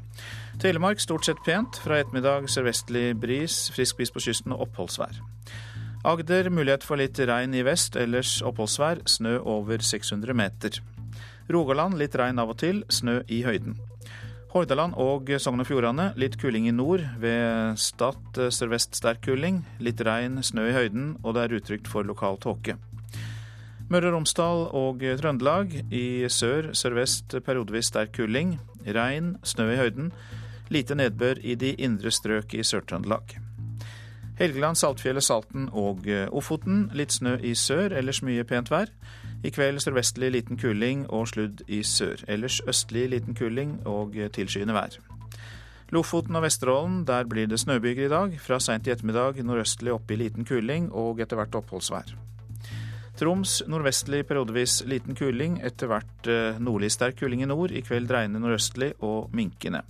Telemark 0.62 1.02
stort 1.02 1.26
sett 1.26 1.42
pent. 1.44 1.80
Fra 1.82 1.98
ettermiddag 1.98 2.46
sørvestlig 2.52 3.16
bris, 3.18 3.66
frisk 3.74 3.98
bris 3.98 4.14
på 4.14 4.22
kysten 4.22 4.54
og 4.54 4.68
oppholdsvær. 4.68 5.18
Agder 6.00 6.46
mulighet 6.48 6.84
for 6.86 6.96
litt 6.96 7.18
regn 7.28 7.52
i 7.52 7.60
vest, 7.60 7.92
ellers 8.00 8.38
oppholdsvær. 8.40 9.02
Snø 9.04 9.34
over 9.44 9.82
600 9.84 10.32
meter. 10.32 10.78
Rogaland 11.52 11.98
litt 12.00 12.14
regn 12.16 12.40
av 12.40 12.54
og 12.54 12.56
til, 12.62 12.80
snø 12.88 13.18
i 13.28 13.42
høyden. 13.44 13.76
Hordaland 14.54 14.96
og 14.96 15.28
Sogn 15.38 15.60
og 15.60 15.68
Fjordane 15.68 16.08
litt 16.16 16.38
kuling 16.40 16.70
i 16.70 16.72
nord. 16.72 17.04
Ved 17.20 17.76
Stad 17.76 18.40
sørvest 18.48 18.96
sterk 18.96 19.20
kuling. 19.28 19.60
Litt 19.78 20.00
regn, 20.00 20.40
snø 20.40 20.70
i 20.70 20.74
høyden, 20.78 21.12
og 21.20 21.36
det 21.36 21.44
er 21.44 21.56
utrygt 21.60 21.92
for 21.92 22.08
lokal 22.08 22.40
tåke. 22.40 22.78
Møre 23.92 24.08
og 24.08 24.16
Romsdal 24.16 24.66
og 24.80 25.04
Trøndelag. 25.20 25.76
I 25.92 26.24
sør 26.32 26.72
sørvest 26.72 27.36
periodevis 27.44 27.92
sterk 27.92 28.16
kuling. 28.16 28.56
Regn, 28.88 29.34
snø 29.44 29.68
i 29.74 29.78
høyden. 29.82 30.14
Lite 30.72 30.96
nedbør 30.96 31.44
i 31.44 31.60
de 31.60 31.74
indre 31.76 32.08
strøk 32.14 32.56
i 32.56 32.64
Sør-Trøndelag. 32.64 33.49
Helgeland, 34.40 34.78
Saltfjellet, 34.80 35.24
Salten 35.24 35.66
og 35.76 36.06
eh, 36.08 36.24
Ofoten. 36.32 36.86
Litt 36.96 37.12
snø 37.12 37.34
i 37.44 37.52
sør, 37.52 37.92
ellers 37.92 38.22
mye 38.24 38.44
pent 38.48 38.70
vær. 38.72 38.88
I 39.44 39.52
kveld 39.52 39.82
sørvestlig 39.84 40.30
liten 40.32 40.56
kuling 40.60 41.02
og 41.12 41.28
sludd 41.28 41.60
i 41.68 41.82
sør. 41.84 42.22
Ellers 42.24 42.62
østlig 42.68 43.10
liten 43.12 43.36
kuling 43.36 43.76
og 43.84 44.16
eh, 44.16 44.32
tilskyende 44.32 44.72
vær. 44.72 44.96
Lofoten 45.92 46.40
og 46.40 46.46
Vesterålen, 46.46 47.04
der 47.04 47.28
blir 47.28 47.52
det 47.52 47.60
snøbyger 47.60 48.06
i 48.06 48.14
dag. 48.14 48.40
Fra 48.40 48.56
seint 48.64 48.88
i 48.88 48.94
ettermiddag 48.94 49.42
nordøstlig 49.44 49.92
oppe 49.92 50.16
i 50.16 50.20
liten 50.22 50.48
kuling 50.48 50.88
og 50.88 51.20
etter 51.20 51.36
hvert 51.36 51.60
oppholdsvær. 51.60 52.16
Troms 53.20 53.60
nordvestlig 53.68 54.24
periodevis 54.24 54.80
liten 54.88 55.18
kuling, 55.20 55.60
etter 55.60 55.92
hvert 55.92 56.32
eh, 56.32 56.56
nordlig 56.56 56.94
sterk 56.96 57.20
kuling 57.20 57.44
i 57.44 57.52
nord. 57.52 57.76
I 57.76 57.84
kveld 57.84 58.08
dreiende 58.08 58.40
nordøstlig 58.40 58.94
og 59.04 59.28
minkende. 59.36 59.84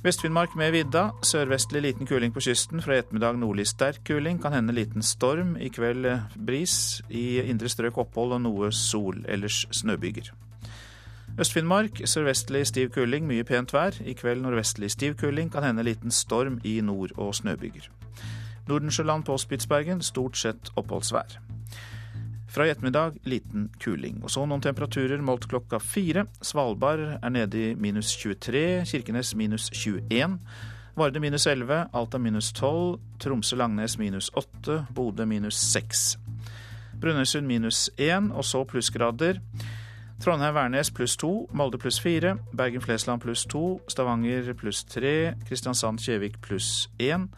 Vest-Finnmark 0.00 0.54
med 0.56 0.70
vidda. 0.72 1.10
Sørvestlig 1.22 1.82
liten 1.84 2.06
kuling 2.08 2.32
på 2.32 2.40
kysten. 2.40 2.80
Fra 2.80 2.94
ettermiddag 2.96 3.36
nordlig 3.36 3.66
sterk 3.68 4.00
kuling. 4.08 4.38
Kan 4.40 4.54
hende 4.56 4.72
liten 4.72 5.04
storm. 5.04 5.58
I 5.60 5.68
kveld 5.68 6.06
eh, 6.08 6.22
bris. 6.46 7.02
I 7.10 7.42
indre 7.44 7.68
strøk 7.68 7.98
opphold 8.00 8.32
og 8.32 8.40
noe 8.46 8.70
sol. 8.72 9.20
Ellers 9.28 9.66
snøbyger. 9.76 10.32
Øst-Finnmark 11.36 12.00
sørvestlig 12.08 12.64
stiv 12.66 12.88
kuling, 12.96 13.28
mye 13.28 13.44
pent 13.44 13.76
vær. 13.76 14.00
I 14.00 14.16
kveld 14.16 14.40
nordvestlig 14.40 14.90
stiv 14.90 15.20
kuling. 15.20 15.52
Kan 15.52 15.68
hende 15.68 15.84
liten 15.84 16.10
storm 16.10 16.60
i 16.64 16.80
nord 16.80 17.12
og 17.16 17.34
snøbyger. 17.34 17.92
Nordensjøland 18.68 19.28
på 19.28 19.36
Spitsbergen 19.36 20.00
stort 20.02 20.40
sett 20.40 20.72
oppholdsvær. 20.76 21.49
Fra 22.50 22.66
i 22.66 22.70
ettermiddag 22.70 23.20
liten 23.30 23.68
kuling. 23.78 24.18
Og 24.24 24.30
så 24.34 24.42
noen 24.42 24.62
temperaturer 24.64 25.22
målt 25.22 25.46
klokka 25.50 25.78
fire. 25.78 26.24
Svalbard 26.42 27.04
er 27.20 27.30
nede 27.30 27.60
i 27.62 27.74
minus 27.78 28.10
23, 28.18 28.82
Kirkenes 28.90 29.36
minus 29.38 29.68
21. 29.70 30.40
Varde 30.98 31.22
minus 31.22 31.46
11, 31.46 31.84
Alta 31.94 32.18
minus 32.18 32.50
12, 32.52 32.98
Tromsø-Langnes 33.22 33.94
minus 33.98 34.32
8, 34.34 34.80
Bodø 34.94 35.24
minus 35.30 35.60
6. 35.70 36.18
Brønnøysund 37.00 37.46
minus 37.46 37.86
1, 37.96 38.32
og 38.34 38.44
så 38.44 38.64
plussgrader. 38.64 39.38
Trondheim-Værnes 40.20 40.90
pluss 40.90 41.16
2, 41.16 41.50
Molde 41.54 41.78
pluss 41.78 42.00
4, 42.02 42.34
Bergen-Flesland 42.52 43.22
pluss 43.22 43.46
2, 43.46 43.80
Stavanger 43.88 44.52
pluss 44.58 44.82
3, 44.84 45.34
Kristiansand-Kjevik 45.46 46.42
pluss 46.42 46.90
1. 46.98 47.30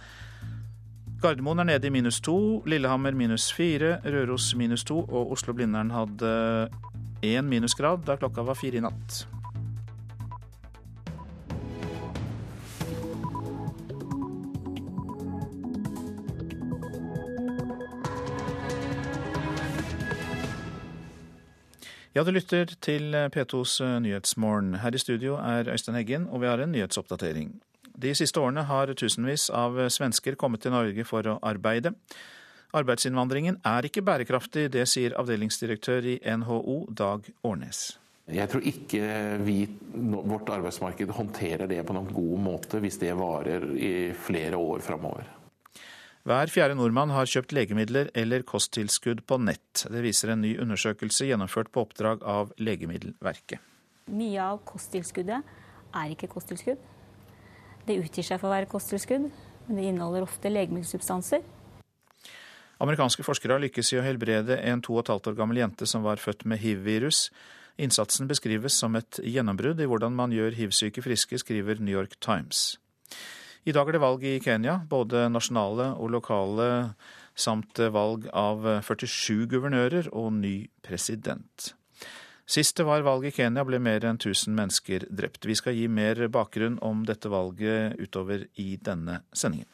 Gardermoen 1.23 1.63
er 1.63 1.69
nede 1.69 1.87
i 1.87 1.91
minus 1.95 2.17
to, 2.21 2.65
Lillehammer 2.67 3.15
minus 3.15 3.53
fire, 3.55 4.01
Røros 4.03 4.57
minus 4.59 4.83
to 4.83 5.05
og 5.07 5.31
Oslo-Blindern 5.37 5.93
hadde 5.95 6.33
én 7.23 7.47
minusgrad 7.47 8.03
da 8.09 8.17
klokka 8.19 8.43
var 8.43 8.59
fire 8.59 8.81
i 8.81 8.83
natt. 8.83 9.21
Ja, 22.13 22.27
du 22.27 22.35
lytter 22.35 22.75
til 22.83 23.15
P2s 23.15 23.79
Nyhetsmorgen. 24.03 24.75
Her 24.83 24.91
i 24.91 24.99
studio 24.99 25.39
er 25.39 25.71
Øystein 25.71 25.95
Heggen, 26.03 26.27
og 26.27 26.43
vi 26.43 26.51
har 26.51 26.59
en 26.59 26.75
nyhetsoppdatering. 26.75 27.61
De 28.03 28.11
siste 28.19 28.41
årene 28.43 28.65
har 28.67 28.91
tusenvis 28.99 29.49
av 29.55 29.77
svensker 29.95 30.35
kommet 30.39 30.65
til 30.65 30.75
Norge 30.75 31.05
for 31.07 31.27
å 31.31 31.39
arbeide. 31.47 31.95
Arbeidsinnvandringen 32.75 33.61
er 33.69 33.87
ikke 33.87 34.03
bærekraftig, 34.03 34.71
det 34.73 34.87
sier 34.91 35.15
avdelingsdirektør 35.21 36.09
i 36.15 36.17
NHO, 36.41 36.79
Dag 36.97 37.29
Årnes. 37.47 37.83
Jeg 38.33 38.49
tror 38.49 38.65
ikke 38.67 39.07
vi, 39.43 39.57
vårt 39.93 40.51
arbeidsmarked 40.55 41.11
håndterer 41.15 41.69
det 41.71 41.83
på 41.87 41.95
noen 41.95 42.11
god 42.15 42.43
måte 42.43 42.81
hvis 42.83 42.99
det 43.03 43.13
varer 43.19 43.67
i 43.77 43.93
flere 44.17 44.59
år 44.59 44.83
framover. 44.83 45.29
Hver 46.23 46.53
fjerde 46.55 46.77
nordmann 46.79 47.11
har 47.11 47.27
kjøpt 47.27 47.53
legemidler 47.55 48.13
eller 48.15 48.45
kosttilskudd 48.47 49.25
på 49.27 49.41
nett. 49.43 49.83
Det 49.91 50.05
viser 50.05 50.33
en 50.33 50.45
ny 50.45 50.55
undersøkelse 50.63 51.27
gjennomført 51.27 51.73
på 51.75 51.83
oppdrag 51.83 52.23
av 52.23 52.55
Legemiddelverket. 52.63 53.59
Mye 54.15 54.47
av 54.55 54.63
kosttilskuddet 54.67 55.43
er 55.99 56.15
ikke 56.15 56.31
kosttilskudd. 56.31 56.79
Det 57.87 57.99
utgir 57.99 58.27
seg 58.27 58.39
for 58.39 58.51
å 58.51 58.55
være 58.55 58.71
kosttilskudd, 58.71 59.27
men 59.67 59.79
det 59.79 59.89
inneholder 59.89 60.27
ofte 60.27 60.51
legemiddelsubstanser. 60.53 61.43
Amerikanske 62.83 63.23
forskere 63.27 63.57
har 63.57 63.63
lykkes 63.63 63.93
i 63.95 63.99
å 64.01 64.05
helbrede 64.07 64.57
en 64.67 64.83
to 64.83 64.97
og 64.97 65.05
et 65.05 65.13
halvt 65.13 65.29
år 65.31 65.37
gammel 65.39 65.61
jente 65.63 65.87
som 65.87 66.03
var 66.07 66.23
født 66.23 66.45
med 66.51 66.63
hiv-virus. 66.63 67.29
Innsatsen 67.83 68.29
beskrives 68.31 68.75
som 68.79 68.97
et 68.99 69.21
gjennombrudd 69.23 69.81
i 69.81 69.87
hvordan 69.91 70.15
man 70.19 70.35
gjør 70.35 70.57
hiv-syke 70.59 71.05
friske, 71.05 71.39
skriver 71.39 71.79
New 71.81 71.95
York 71.95 72.19
Times. 72.23 72.77
I 73.63 73.75
dag 73.75 73.87
er 73.87 73.95
det 73.95 74.03
valg 74.03 74.25
i 74.27 74.41
Kenya, 74.43 74.81
både 74.91 75.29
nasjonale 75.31 75.93
og 75.95 76.11
lokale, 76.17 76.69
samt 77.39 77.79
valg 77.95 78.27
av 78.35 78.67
47 78.83 79.47
guvernører 79.53 80.11
og 80.11 80.33
ny 80.41 80.57
president. 80.83 81.73
Sist 82.53 82.77
det 82.77 82.85
var 82.85 83.01
valg 83.01 83.25
i 83.25 83.31
Kenya, 83.33 83.63
ble 83.65 83.79
mer 83.81 84.05
enn 84.05 84.19
1000 84.19 84.53
mennesker 84.53 85.07
drept. 85.09 85.47
Vi 85.49 85.55
skal 85.57 85.73
gi 85.73 85.87
mer 85.89 86.19
bakgrunn 86.29 86.75
om 86.85 87.07
dette 87.09 87.31
valget 87.33 87.97
utover 87.97 88.45
i 88.61 88.75
denne 88.77 89.23
sendingen. 89.33 89.65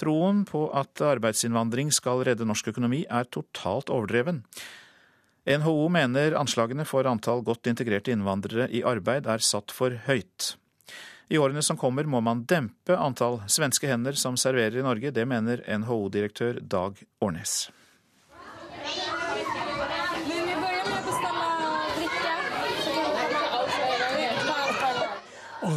Troen 0.00 0.44
på 0.44 0.66
at 0.76 1.04
arbeidsinnvandring 1.06 1.94
skal 1.96 2.26
redde 2.28 2.44
norsk 2.44 2.68
økonomi 2.74 3.06
er 3.08 3.24
totalt 3.32 3.88
overdreven. 3.88 4.44
NHO 5.48 5.88
mener 5.88 6.36
anslagene 6.36 6.84
for 6.84 7.08
antall 7.08 7.40
godt 7.46 7.72
integrerte 7.72 8.12
innvandrere 8.12 8.68
i 8.68 8.84
arbeid 8.84 9.32
er 9.32 9.40
satt 9.40 9.72
for 9.72 9.96
høyt. 10.10 10.54
I 11.32 11.40
årene 11.40 11.64
som 11.64 11.80
kommer 11.80 12.04
må 12.04 12.20
man 12.20 12.44
dempe 12.44 13.00
antall 13.00 13.40
svenske 13.48 13.88
hender 13.88 14.12
som 14.12 14.36
serverer 14.36 14.82
i 14.82 14.84
Norge. 14.84 15.14
Det 15.14 15.24
mener 15.24 15.64
NHO-direktør 15.64 16.60
Dag 16.60 17.00
Årnes. 17.24 17.70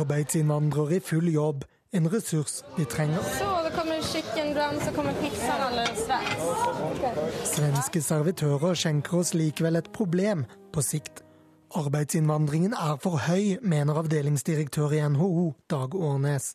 Arbeidsinnvandrere 0.03 0.95
i 0.95 0.99
full 0.99 1.27
jobb, 1.33 1.63
en 1.93 2.07
ressurs 2.11 2.63
vi 2.77 2.85
trenger. 2.85 3.23
Så 3.37 3.49
det 3.65 3.73
kommer 3.75 4.01
kjøkkenbrann, 4.07 4.79
så 4.81 4.91
kommer 4.95 5.13
pizzaen 5.21 5.61
allerede 5.67 5.95
straks. 6.05 7.53
Svenske 7.53 8.01
servitører 8.01 8.79
skjenker 8.79 9.19
oss 9.21 9.33
likevel 9.37 9.79
et 9.79 9.91
problem 9.95 10.45
på 10.73 10.83
sikt. 10.85 11.23
Arbeidsinnvandringen 11.75 12.73
er 12.73 12.97
for 13.01 13.21
høy, 13.27 13.57
mener 13.61 14.01
avdelingsdirektør 14.03 14.93
i 14.93 15.01
NHO, 15.09 15.53
Dag 15.69 15.95
Årnes. 15.95 16.53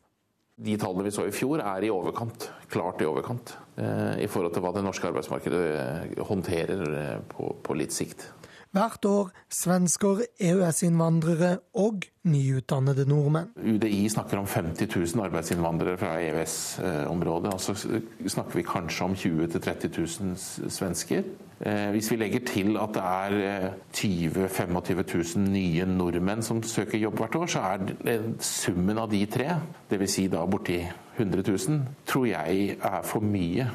De 0.59 0.75
tallene 0.75 1.07
vi 1.07 1.13
så 1.15 1.29
i 1.29 1.35
fjor 1.35 1.63
er 1.63 1.85
i 1.87 1.91
overkant, 1.95 2.49
klart 2.73 3.03
i 3.03 3.07
overkant, 3.07 3.55
eh, 3.79 4.25
i 4.25 4.27
forhold 4.27 4.57
til 4.57 4.65
hva 4.65 4.73
det 4.75 4.83
norske 4.83 5.07
arbeidsmarkedet 5.07 5.63
eh, 5.71 6.23
håndterer 6.27 6.83
eh, 6.99 7.21
på, 7.31 7.53
på 7.63 7.77
litt 7.79 7.95
sikt. 7.95 8.27
Hvert 8.75 9.07
år 9.09 9.31
svensker, 9.55 10.25
EØS-innvandrere 10.45 11.55
og 11.81 12.05
nyutdannede 12.29 13.07
nordmenn. 13.09 13.55
UDI 13.57 14.03
snakker 14.13 14.43
om 14.43 14.51
50 14.51 14.91
000 14.93 15.25
arbeidsinnvandrere 15.25 15.97
fra 16.03 16.19
EØS-området. 16.21 17.55
og 17.55 17.61
så 17.63 17.75
snakker 17.79 18.59
vi 18.59 18.67
kanskje 18.69 19.07
om 19.07 19.17
20 19.17 19.47
000-30 19.47 19.95
000 19.97 20.71
svensker. 20.75 21.23
Hvis 21.59 22.13
vi 22.13 22.17
legger 22.21 22.45
til 22.47 22.77
at 22.79 22.95
det 22.95 23.03
er 23.03 23.73
20 23.99 24.47
000-25 24.47 25.01
000 25.37 25.49
nye 25.51 25.87
nordmenn 25.91 26.43
som 26.47 26.63
søker 26.63 27.01
jobb 27.03 27.19
hvert 27.19 27.35
år, 27.41 27.51
så 27.51 27.65
er 27.67 28.29
summen 28.45 29.01
av 29.03 29.11
de 29.11 29.25
tre, 29.27 29.57
dvs. 29.91 30.13
Si 30.15 30.29
da 30.31 30.45
borti 30.47 30.79
100 31.19 31.43
000, 31.43 31.81
tror 32.07 32.29
jeg 32.31 32.77
er 32.79 33.03
for 33.03 33.27
mye 33.27 33.67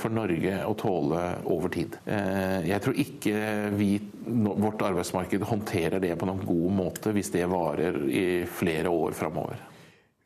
for 0.00 0.10
Norge 0.10 0.56
å 0.66 0.74
tåle 0.78 1.22
over 1.46 1.70
tid. 1.70 1.94
Jeg 2.66 2.82
tror 2.82 2.98
ikke 2.98 3.38
vi, 3.78 3.92
vårt 4.26 4.82
arbeidsmarked 4.88 5.46
håndterer 5.46 6.02
det 6.02 6.16
på 6.18 6.26
noen 6.26 6.42
god 6.46 6.76
måte 6.80 7.14
hvis 7.14 7.30
det 7.36 7.46
varer 7.50 8.02
i 8.10 8.26
flere 8.50 8.90
år 8.90 9.14
framover. 9.14 9.62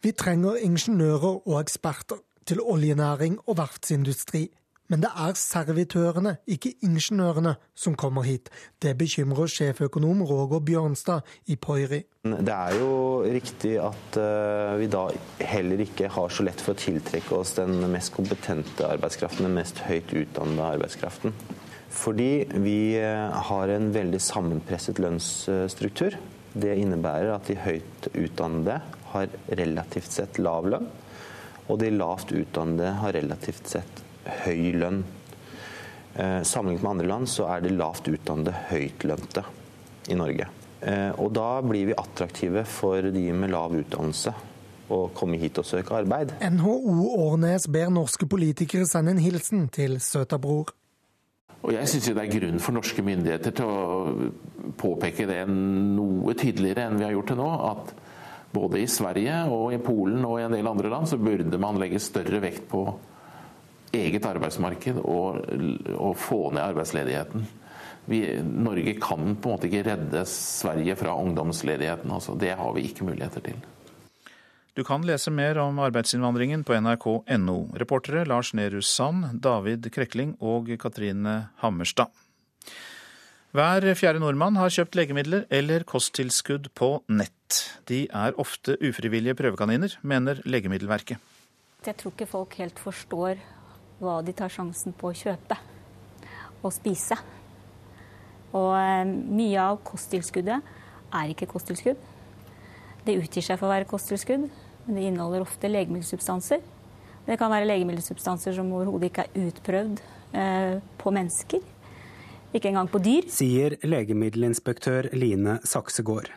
Vi 0.03 0.15
trenger 0.17 0.65
ingeniører 0.65 1.45
og 1.45 1.61
eksperter 1.61 2.25
til 2.49 2.65
oljenæring 2.65 3.37
og 3.47 3.61
verftsindustri. 3.61 4.49
Men 4.93 5.01
det 5.01 5.09
er 5.17 5.39
servitørene, 5.41 6.35
ikke 6.53 6.75
ingeniørene, 6.85 7.55
som 7.73 7.95
kommer 7.97 8.27
hit. 8.29 8.51
Det 8.77 8.91
bekymrer 9.01 9.49
sjeføkonom 9.49 10.21
Roger 10.29 10.61
Bjørnstad 10.61 11.25
i 11.49 11.57
Poiri. 11.57 12.03
Det 12.29 12.53
er 12.53 12.77
jo 12.77 12.91
riktig 13.25 13.79
at 13.81 14.19
vi 14.77 14.91
da 14.93 15.07
heller 15.49 15.81
ikke 15.87 16.11
har 16.13 16.29
så 16.29 16.45
lett 16.45 16.61
for 16.61 16.77
å 16.77 16.83
tiltrekke 16.83 17.39
oss 17.39 17.55
den 17.57 17.81
mest 17.95 18.13
kompetente 18.13 18.85
arbeidskraften, 18.85 19.49
den 19.49 19.57
mest 19.57 19.81
høyt 19.87 20.13
utdannede 20.13 20.69
arbeidskraften. 20.77 21.33
Fordi 21.89 22.31
vi 22.61 22.77
har 23.49 23.73
en 23.73 23.89
veldig 23.97 24.21
sammenpresset 24.21 25.01
lønnsstruktur. 25.01 26.21
Det 26.53 26.77
innebærer 26.85 27.33
at 27.33 27.49
de 27.49 27.57
høyt 27.65 28.13
utdannede 28.13 28.83
har 29.17 29.41
relativt 29.57 30.21
sett 30.21 30.37
lav 30.37 30.69
lønn, 30.69 30.93
og 31.73 31.81
de 31.81 31.95
lavt 31.97 32.37
utdannede 32.37 32.93
har 33.01 33.17
relativt 33.17 33.73
sett 33.73 34.02
høy 34.45 34.73
lønn. 34.79 35.03
Sammenlignet 36.13 36.83
med 36.83 36.91
andre 36.91 37.09
land 37.09 37.31
så 37.33 37.47
er 37.49 37.63
det 37.65 37.73
lavt 37.73 38.11
utdannede 38.13 38.53
høytlønte 38.69 39.45
i 40.13 40.17
Norge. 40.19 40.49
Og 41.23 41.31
da 41.33 41.49
blir 41.65 41.89
vi 41.89 41.97
attraktive 41.97 42.67
for 42.69 43.07
de 43.15 43.23
med 43.33 43.53
lav 43.55 43.73
utdannelse 43.79 44.35
å 44.93 45.07
komme 45.17 45.39
hit 45.41 45.61
og 45.63 45.67
søke 45.67 45.97
arbeid. 45.97 46.35
NHO 46.43 46.75
Årnes 47.29 47.69
ber 47.73 47.93
norske 47.93 48.29
politikere 48.29 48.89
sende 48.89 49.15
en 49.15 49.23
hilsen 49.23 49.69
til 49.73 49.99
søtabror. 50.03 50.73
Og 51.63 51.71
Jeg 51.77 51.89
syns 51.89 52.09
det 52.11 52.19
er 52.25 52.33
grunn 52.33 52.59
for 52.63 52.75
norske 52.75 53.05
myndigheter 53.07 53.55
til 53.55 53.69
å 53.71 54.73
påpeke 54.79 55.29
det 55.31 55.45
noe 55.49 56.35
tydeligere 56.35 56.89
enn 56.89 56.99
vi 56.99 57.07
har 57.07 57.15
gjort 57.15 57.31
til 57.31 57.39
nå. 57.39 57.51
At 57.71 57.93
både 58.53 58.83
i 58.83 58.89
Sverige 58.91 59.45
og 59.55 59.71
i 59.73 59.81
Polen 59.83 60.27
og 60.27 60.41
i 60.41 60.47
en 60.49 60.57
del 60.57 60.69
andre 60.69 60.91
land 60.93 61.09
så 61.09 61.21
burde 61.23 61.61
man 61.63 61.79
legge 61.81 62.03
større 62.03 62.43
vekt 62.43 62.67
på 62.73 62.83
eget 63.93 64.27
arbeidsmarked 64.27 65.01
og, 65.03 65.43
og 65.97 66.17
få 66.19 66.51
ned 66.53 66.63
arbeidsledigheten. 66.63 67.47
Vi, 68.11 68.25
Norge 68.43 68.97
kan 68.99 69.37
på 69.39 69.53
en 69.53 69.55
måte 69.55 69.69
ikke 69.69 69.85
redde 69.87 70.25
Sverige 70.27 70.97
fra 70.99 71.15
ungdomsledigheten. 71.15 72.11
Altså. 72.11 72.35
Det 72.39 72.57
har 72.59 72.75
vi 72.75 72.89
ikke 72.89 73.07
muligheter 73.07 73.45
til. 73.45 73.61
Du 74.73 74.81
kan 74.89 75.05
lese 75.05 75.31
mer 75.31 75.59
om 75.61 75.79
arbeidsinnvandringen 75.85 76.65
på 76.65 76.75
nrk.no. 76.81 77.57
Reportere 77.77 78.25
Lars 78.25 78.55
Nehru 78.57 78.81
Sand, 78.81 79.43
David 79.45 79.91
Krekling 79.93 80.35
og 80.41 80.73
Katrine 80.81 81.53
Hammerstad. 81.61 82.09
Hver 83.53 83.85
fjerde 83.93 84.23
nordmann 84.23 84.57
har 84.57 84.73
kjøpt 84.73 84.97
legemidler 84.97 85.43
eller 85.53 85.85
kosttilskudd 85.85 86.71
på 86.73 87.03
nett. 87.13 87.59
De 87.85 88.07
er 88.09 88.33
ofte 88.41 88.79
ufrivillige 88.81 89.37
prøvekaniner, 89.37 89.99
mener 90.01 90.41
Legemiddelverket. 90.49 91.21
Jeg 91.85 91.99
tror 92.01 92.15
ikke 92.15 92.31
folk 92.31 92.57
helt 92.63 92.81
forstår 92.81 93.43
hva 94.03 94.19
de 94.27 94.35
tar 94.37 94.53
sjansen 94.53 94.95
på 94.99 95.11
å 95.11 95.17
kjøpe 95.17 95.59
og 96.63 96.75
spise. 96.75 97.17
Og 98.53 98.75
mye 99.33 99.63
av 99.63 99.81
kosttilskuddet 99.87 100.73
er 101.13 101.33
ikke 101.33 101.49
kosttilskudd. 101.51 101.99
Det 103.03 103.17
utgir 103.19 103.45
seg 103.45 103.59
for 103.59 103.69
å 103.69 103.73
være 103.73 103.89
kosttilskudd, 103.91 104.47
men 104.87 104.99
det 104.99 105.07
inneholder 105.09 105.45
ofte 105.45 105.71
legemiddelsubstanser. 105.71 106.63
Det 107.27 107.39
kan 107.39 107.53
være 107.53 107.69
legemiddelsubstanser 107.71 108.55
som 108.57 108.71
overhodet 108.75 109.11
ikke 109.11 109.27
er 109.29 109.49
utprøvd 109.49 110.03
eh, 110.39 110.77
på 110.99 111.15
mennesker. 111.15 111.63
Ikke 112.53 112.69
engang 112.69 112.91
på 112.93 113.01
dyr. 113.03 113.29
Sier 113.33 113.79
legemiddelinspektør 113.87 115.09
Line 115.17 115.59
Saksegård. 115.67 116.29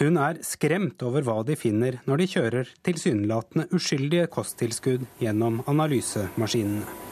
Hun 0.00 0.18
er 0.20 0.40
skremt 0.44 1.02
over 1.06 1.24
hva 1.24 1.38
de 1.46 1.56
finner 1.56 2.00
når 2.08 2.22
de 2.22 2.30
kjører 2.34 2.72
tilsynelatende 2.86 3.68
uskyldige 3.76 4.26
kosttilskudd 4.32 5.06
gjennom 5.22 5.62
analysemaskinene. 5.70 7.09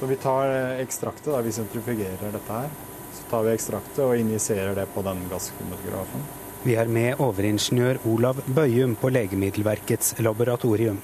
Så 0.00 0.06
vi 0.06 0.16
tar 0.20 0.50
ekstraktet, 0.82 1.32
da, 1.32 1.40
vi 1.40 1.52
sentrifugerer 1.52 2.32
dette 2.32 2.52
her. 2.52 2.72
Så 3.16 3.28
tar 3.30 3.46
vi 3.46 3.54
ekstraktet 3.56 4.02
og 4.04 4.16
injiserer 4.16 4.74
det 4.76 4.86
på 4.94 5.04
den 5.06 5.22
gasskromatografen. 5.30 6.26
Vi 6.66 6.74
er 6.74 6.90
med 6.90 7.20
overingeniør 7.22 8.02
Olav 8.10 8.42
Bøyum 8.46 8.96
på 9.00 9.08
Legemiddelverkets 9.14 10.18
laboratorium. 10.18 10.98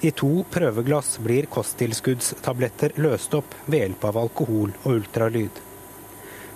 I 0.00 0.10
to 0.16 0.44
prøveglass 0.48 1.18
blir 1.20 1.48
kosttilskuddstabletter 1.52 2.94
løst 3.04 3.34
opp 3.36 3.56
ved 3.66 3.82
hjelp 3.82 4.06
av 4.08 4.20
alkohol 4.22 4.70
og 4.82 4.94
ultralyd. 4.94 5.58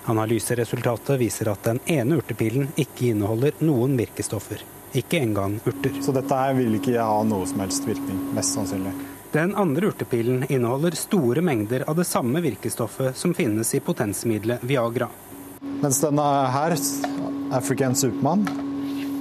Analyseresultatet 0.09 1.19
viser 1.19 1.49
at 1.51 1.65
den 1.65 1.81
ene 1.89 2.19
urtepillen 2.21 2.71
ikke 2.77 3.11
inneholder 3.11 3.57
noen 3.65 3.97
virkestoffer. 3.97 4.61
Ikke 4.95 5.19
engang 5.25 5.59
urter. 5.65 5.97
Så 6.01 6.13
dette 6.15 6.39
her 6.39 6.55
vil 6.57 6.77
ikke 6.77 6.95
ha 7.01 7.19
noe 7.27 7.49
som 7.49 7.65
helst 7.65 7.89
virkning, 7.89 8.21
mest 8.37 8.55
sannsynlig. 8.55 8.93
Den 9.35 9.55
andre 9.55 9.87
urtepillen 9.87 10.45
inneholder 10.47 10.95
store 10.95 11.41
mengder 11.41 11.83
av 11.89 11.97
det 11.99 12.05
samme 12.07 12.39
virkestoffet 12.39 13.17
som 13.19 13.33
finnes 13.35 13.73
i 13.75 13.81
potensmiddelet 13.83 14.63
Viagra. 14.63 15.09
Mens 15.81 15.99
denne 15.99 16.27
her, 16.53 16.75
African 17.51 17.97
Superman, 17.99 18.45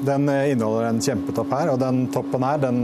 den 0.06 0.30
inneholder 0.30 0.86
en 0.92 1.02
kjempetopp 1.02 1.50
her, 1.58 1.72
og 1.74 1.82
den 1.82 2.04
toppen 2.14 2.46
her, 2.46 2.62
den 2.62 2.80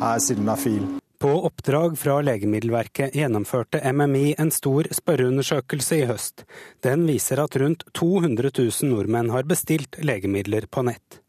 er 0.00 0.24
sildenafil. 0.24 0.86
På 1.20 1.34
oppdrag 1.44 1.98
fra 2.00 2.16
Legemiddelverket 2.24 3.20
gjennomførte 3.20 3.82
MMI 3.92 4.30
en 4.40 4.50
stor 4.50 4.88
spørreundersøkelse 4.96 6.00
i 6.00 6.06
høst. 6.08 6.46
Den 6.80 7.04
viser 7.04 7.44
at 7.44 7.60
rundt 7.60 7.84
200 7.92 8.48
000 8.48 8.94
nordmenn 8.94 9.28
har 9.36 9.44
bestilt 9.44 10.00
legemidler 10.00 10.72
på 10.72 10.88
nett. 10.88 11.21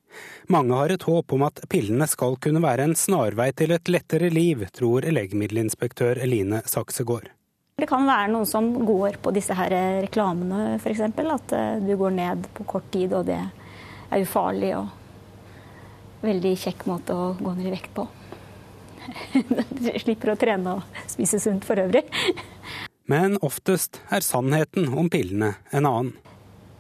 Mange 0.54 0.76
har 0.78 0.94
et 0.94 1.06
håp 1.08 1.34
om 1.36 1.46
at 1.48 1.62
pillene 1.72 2.08
skal 2.10 2.38
kunne 2.44 2.64
være 2.64 2.88
en 2.88 2.98
snarvei 2.98 3.52
til 3.58 3.76
et 3.76 3.92
lettere 3.92 4.30
liv, 4.34 4.66
tror 4.76 5.08
legemiddelinspektør 5.08 6.22
Eline 6.24 6.62
Saksegård. 6.70 7.30
Det 7.80 7.88
kan 7.90 8.06
være 8.06 8.30
noen 8.30 8.46
som 8.46 8.68
går 8.86 9.18
på 9.24 9.32
disse 9.34 9.56
her 9.58 9.74
reklamene 10.04 10.76
f.eks. 10.78 11.02
At 11.10 11.56
eh, 11.58 11.80
du 11.82 11.96
går 11.98 12.14
ned 12.14 12.50
på 12.54 12.66
kort 12.70 12.92
tid, 12.94 13.16
og 13.18 13.26
det 13.28 13.40
er 13.42 14.22
ufarlig 14.22 14.76
og 14.78 14.92
veldig 16.24 16.54
kjekk 16.60 16.86
måte 16.88 17.16
å 17.18 17.32
gå 17.40 17.56
ned 17.58 17.72
i 17.72 17.74
vekt 17.74 17.96
på. 17.98 18.08
Du 19.74 19.90
Slipper 20.00 20.32
å 20.32 20.40
trene 20.40 20.78
og 20.78 21.02
spise 21.12 21.42
sunt 21.42 21.66
for 21.68 21.82
øvrig. 21.82 22.06
Men 23.10 23.36
oftest 23.44 24.00
er 24.14 24.24
sannheten 24.24 24.88
om 24.96 25.10
pillene 25.12 25.56
en 25.76 25.90
annen. 25.90 26.14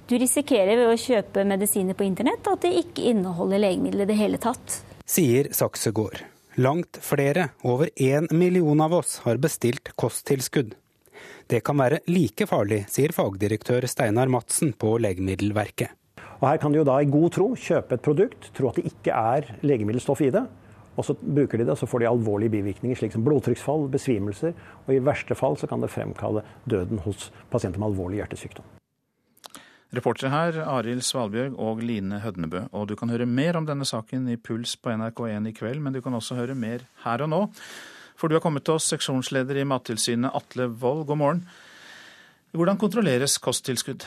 Du 0.03 0.17
risikerer 0.19 0.75
ved 0.75 0.89
å 0.91 0.99
kjøpe 0.99 1.45
medisiner 1.47 1.95
på 1.95 2.03
internett 2.03 2.43
at 2.51 2.65
det 2.65 2.73
ikke 2.81 3.05
inneholder 3.13 3.61
legemiddel 3.63 4.03
i 4.03 4.07
det 4.09 4.17
hele 4.19 4.39
tatt. 4.41 4.81
Sier 5.07 5.47
Saksegård. 5.55 6.19
Langt 6.59 6.99
flere, 7.01 7.53
over 7.63 7.87
én 7.95 8.27
million 8.35 8.83
av 8.83 8.97
oss, 8.99 9.21
har 9.23 9.39
bestilt 9.41 9.93
kosttilskudd. 9.95 10.75
Det 11.47 11.61
kan 11.63 11.79
være 11.79 12.01
like 12.11 12.45
farlig, 12.49 12.83
sier 12.91 13.15
fagdirektør 13.15 13.87
Steinar 13.87 14.27
Madsen 14.31 14.75
på 14.75 14.97
Legemiddelverket. 15.01 15.95
Og 16.41 16.49
Her 16.49 16.59
kan 16.59 16.75
de 16.75 16.81
jo 16.81 16.85
da 16.91 16.99
i 16.99 17.07
god 17.07 17.33
tro 17.39 17.49
kjøpe 17.55 17.95
et 17.95 18.03
produkt, 18.03 18.51
tro 18.57 18.73
at 18.73 18.81
det 18.81 18.91
ikke 18.91 19.15
er 19.15 19.49
legemiddelstoff 19.63 20.25
i 20.27 20.33
det, 20.35 20.43
og 20.99 21.07
så 21.07 21.15
bruker 21.15 21.57
de 21.57 21.63
det, 21.63 21.73
og 21.73 21.79
så 21.79 21.87
får 21.87 22.03
de 22.03 22.11
alvorlige 22.11 22.57
bivirkninger, 22.59 22.99
slik 22.99 23.15
som 23.15 23.23
blodtrykksfall, 23.23 23.87
besvimelser, 23.95 24.51
og 24.83 24.91
i 24.93 25.01
verste 25.01 25.39
fall 25.39 25.55
så 25.57 25.71
kan 25.71 25.81
det 25.81 25.93
fremkalle 25.95 26.43
døden 26.69 27.01
hos 27.07 27.31
pasienter 27.49 27.79
med 27.79 27.93
alvorlig 27.93 28.19
hjertesykdom. 28.19 28.67
Reportere 29.93 30.31
her 30.33 30.55
Arild 30.65 31.03
Svalbjørg 31.05 31.57
og 31.61 31.83
Line 31.85 32.19
Hødnebø. 32.23 32.63
Og 32.73 32.87
du 32.89 32.95
kan 32.97 33.13
høre 33.13 33.27
mer 33.29 33.59
om 33.59 33.67
denne 33.67 33.85
saken 33.85 34.25
i 34.33 34.39
Puls 34.41 34.73
på 34.81 34.89
NRK1 34.89 35.51
i 35.51 35.53
kveld, 35.53 35.83
men 35.85 35.93
du 35.93 36.01
kan 36.01 36.17
også 36.17 36.39
høre 36.39 36.57
mer 36.57 36.87
her 37.03 37.21
og 37.25 37.29
nå. 37.29 37.43
For 38.17 38.29
du 38.29 38.37
har 38.37 38.43
kommet 38.43 38.65
til 38.65 38.79
oss, 38.79 38.89
seksjonsleder 38.89 39.61
i 39.61 39.67
Mattilsynet 39.69 40.33
Atle 40.33 40.71
Wold, 40.81 41.05
god 41.09 41.21
morgen. 41.21 41.45
Hvordan 42.53 42.81
kontrolleres 42.81 43.37
kosttilskudd? 43.41 44.05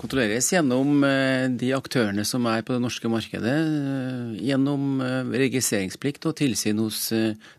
kontrolleres 0.00 0.50
gjennom 0.52 1.04
eh, 1.06 1.48
de 1.56 1.72
aktørene 1.76 2.24
som 2.28 2.46
er 2.50 2.64
på 2.66 2.76
det 2.76 2.82
norske 2.84 3.08
markedet. 3.10 3.56
Eh, 3.56 4.36
gjennom 4.50 5.00
eh, 5.04 5.34
registreringsplikt 5.46 6.28
og 6.28 6.36
tilsyn 6.40 6.82
hos 6.82 7.08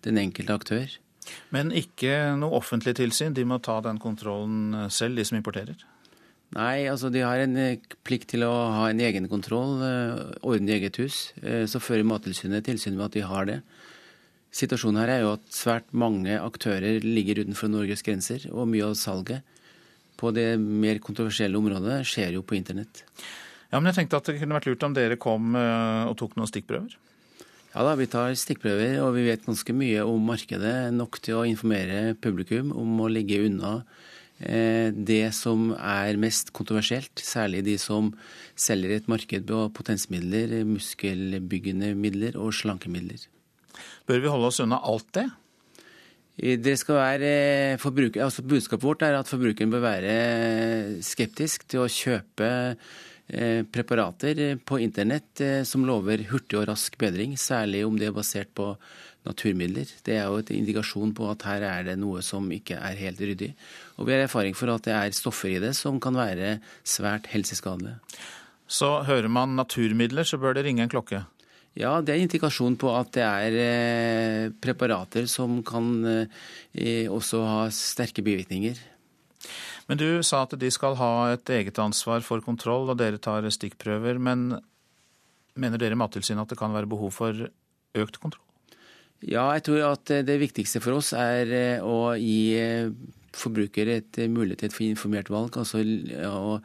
den 0.05 0.21
enkelte 0.21 0.57
aktør. 0.61 0.97
Men 1.51 1.73
ikke 1.75 2.37
noe 2.39 2.55
offentlig 2.61 2.95
tilsyn? 2.99 3.35
De 3.35 3.43
må 3.47 3.59
ta 3.63 3.79
den 3.83 3.99
kontrollen 3.99 4.87
selv, 4.93 5.17
de 5.17 5.25
som 5.27 5.39
importerer? 5.39 5.81
Nei, 6.55 6.87
altså 6.87 7.09
de 7.11 7.25
har 7.25 7.41
en 7.43 7.57
plikt 8.07 8.29
til 8.31 8.45
å 8.47 8.53
ha 8.71 8.85
en 8.87 9.01
egenkontroll, 9.03 9.81
ordne 10.47 10.77
eget 10.77 10.95
hus. 11.01 11.17
Så 11.67 11.81
fører 11.83 12.07
Mattilsynet 12.07 12.63
tilsyn 12.65 12.95
med 12.95 13.09
at 13.09 13.17
de 13.17 13.25
har 13.27 13.49
det. 13.49 13.57
Situasjonen 14.55 15.01
her 15.03 15.11
er 15.11 15.25
jo 15.25 15.33
at 15.35 15.43
svært 15.53 15.91
mange 15.91 16.37
aktører 16.39 17.03
ligger 17.03 17.43
utenfor 17.43 17.69
Norges 17.69 18.01
grenser, 18.05 18.47
og 18.53 18.69
mye 18.71 18.87
av 18.87 18.95
salget 18.97 19.43
på 20.17 20.31
det 20.33 20.55
mer 20.57 21.01
kontroversielle 21.03 21.59
området 21.59 21.99
skjer 22.07 22.37
jo 22.37 22.45
på 22.47 22.57
internett. 22.57 23.03
Ja, 23.69 23.77
men 23.77 23.91
jeg 23.91 23.99
tenkte 23.99 24.21
at 24.21 24.29
det 24.29 24.39
kunne 24.39 24.57
vært 24.57 24.69
lurt 24.69 24.85
om 24.87 24.95
dere 24.95 25.19
kom 25.21 25.55
eh, 25.59 26.07
og 26.07 26.15
tok 26.17 26.37
noen 26.37 26.49
stikkprøver? 26.49 26.95
Ja 27.73 27.83
da, 27.85 27.93
vi 27.99 28.07
tar 28.09 28.33
stikkprøver, 28.39 29.01
og 29.03 29.11
vi 29.17 29.27
vet 29.27 29.45
ganske 29.45 29.75
mye 29.75 30.05
om 30.07 30.23
markedet. 30.31 30.75
Nok 30.95 31.19
til 31.21 31.37
å 31.37 31.45
informere 31.45 32.15
publikum 32.23 32.71
om 32.73 33.03
å 33.03 33.09
ligge 33.11 33.43
unna 33.45 33.81
eh, 33.83 34.06
det 34.37 35.31
som 35.33 35.71
er 35.73 36.19
mest 36.21 36.51
kontroversielt. 36.53 37.17
Særlig 37.17 37.63
de 37.65 37.73
som 37.81 38.11
selger 38.53 38.93
et 38.93 39.09
marked 39.09 39.47
på 39.49 39.63
potensmidler, 39.73 40.59
muskelbyggende 40.67 41.95
midler 41.97 42.37
og 42.37 42.53
slankemidler. 42.53 43.25
Bør 44.05 44.21
vi 44.21 44.31
holde 44.31 44.51
oss 44.51 44.61
unna 44.63 44.77
alt 44.85 45.09
det? 45.17 45.25
Det 46.37 46.75
skal 46.77 46.99
være 46.99 47.29
eh, 47.73 48.21
altså 48.21 48.43
Budskapet 48.45 48.85
vårt 48.85 49.01
er 49.01 49.17
at 49.17 49.27
forbrukeren 49.27 49.71
bør 49.73 49.81
være 49.81 51.01
skeptisk 51.01 51.65
til 51.65 51.81
å 51.81 51.89
kjøpe 51.89 52.49
eh, 53.33 53.63
preparater 53.65 54.59
på 54.61 54.77
internett 54.77 55.41
eh, 55.41 55.63
som 55.65 55.87
lover 55.89 56.27
hurtig 56.29 56.59
og 56.59 56.67
rask 56.69 56.93
bedring, 57.01 57.33
særlig 57.41 57.81
om 57.87 57.97
det 57.97 58.11
er 58.11 58.13
basert 58.13 58.53
på 58.53 58.75
naturmidler. 59.25 59.89
Det 60.05 60.13
er 60.13 60.29
jo 60.29 60.37
et 60.37 60.53
indikasjon 60.53 61.15
på 61.17 61.25
at 61.31 61.47
her 61.49 61.65
er 61.65 61.89
det 61.89 61.97
noe 61.97 62.21
som 62.21 62.45
ikke 62.53 62.77
er 62.85 63.01
helt 63.01 63.25
ryddig. 63.25 63.55
Og 63.97 64.05
vi 64.05 64.13
har 64.13 64.25
erfaring 64.25 64.53
for 64.57 64.69
at 64.69 64.85
det 64.85 64.93
er 64.93 65.15
stoffer 65.15 65.55
i 65.55 65.61
det 65.61 65.73
som 65.77 65.97
kan 66.01 66.17
være 66.17 66.57
svært 66.85 67.29
helseskadelige. 67.33 67.97
Så 68.67 69.01
hører 69.07 69.31
man 69.31 69.55
naturmidler, 69.57 70.27
så 70.27 70.37
bør 70.37 70.57
det 70.57 70.67
ringe 70.67 70.83
en 70.83 70.91
klokke? 70.91 71.23
Ja, 71.77 71.99
det 72.01 72.13
er 72.13 72.23
indikasjon 72.23 72.75
på 72.81 72.89
at 72.97 73.11
det 73.15 73.23
er 73.23 73.57
eh, 73.61 74.53
preparater 74.61 75.27
som 75.29 75.59
kan 75.65 75.89
eh, 76.09 77.09
også 77.09 77.41
ha 77.45 77.59
sterke 77.73 78.23
bivirkninger. 78.25 78.79
Men 79.87 80.01
du 80.01 80.07
sa 80.25 80.41
at 80.43 80.57
de 80.59 80.71
skal 80.73 80.97
ha 80.99 81.11
et 81.35 81.53
eget 81.53 81.77
ansvar 81.79 82.25
for 82.25 82.43
kontroll, 82.43 82.89
og 82.91 82.97
dere 82.99 83.21
tar 83.21 83.45
stikkprøver. 83.53 84.17
Men 84.19 84.57
mener 85.55 85.79
dere 85.79 85.95
i 85.95 86.01
Mattilsynet 86.01 86.43
at 86.43 86.51
det 86.51 86.59
kan 86.59 86.73
være 86.75 86.89
behov 86.89 87.13
for 87.15 87.45
økt 87.97 88.19
kontroll? 88.19 88.43
Ja, 89.21 89.47
jeg 89.55 89.63
tror 89.69 89.85
at 89.93 90.11
det 90.27 90.41
viktigste 90.41 90.81
for 90.83 90.99
oss 90.99 91.13
er 91.17 91.79
å 91.85 92.17
gi 92.19 92.57
forbruker 93.37 93.89
et 93.93 94.19
mulighet 94.31 94.63
til 94.65 94.71
et 94.71 94.91
informert 94.91 95.31
valg. 95.31 95.57
Altså 95.59 95.81
å 96.27 96.57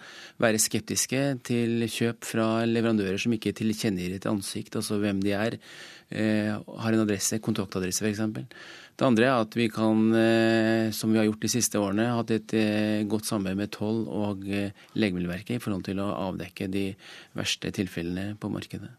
være 0.42 0.60
skeptiske 0.62 1.22
til 1.46 1.86
kjøp 1.86 2.26
fra 2.26 2.46
leverandører 2.68 3.20
som 3.20 3.34
ikke 3.36 3.54
tilkjennegir 3.58 4.16
et 4.16 4.28
ansikt, 4.30 4.78
altså 4.80 5.00
hvem 5.02 5.20
de 5.24 5.34
er, 5.36 5.58
eh, 6.10 6.52
har 6.52 6.92
en 6.92 7.04
adresse, 7.04 7.40
kontaktadresse 7.44 8.04
f.eks. 8.04 8.22
Det 8.92 9.06
andre 9.06 9.28
er 9.28 9.40
at 9.40 9.56
vi 9.56 9.68
kan, 9.72 10.14
eh, 10.14 10.90
som 10.92 11.12
vi 11.12 11.18
har 11.18 11.26
gjort 11.26 11.44
de 11.44 11.52
siste 11.52 11.80
årene, 11.80 12.10
hatt 12.12 12.30
et 12.30 12.54
eh, 12.54 13.04
godt 13.08 13.28
samarbeid 13.28 13.56
med 13.56 13.72
Toll 13.72 14.04
og 14.08 14.44
Legemiddelverket 14.44 15.56
i 15.56 15.62
forhold 15.62 15.84
til 15.88 16.02
å 16.02 16.10
avdekke 16.30 16.70
de 16.72 16.90
verste 17.38 17.72
tilfellene 17.72 18.36
på 18.36 18.52
markedet. 18.52 18.92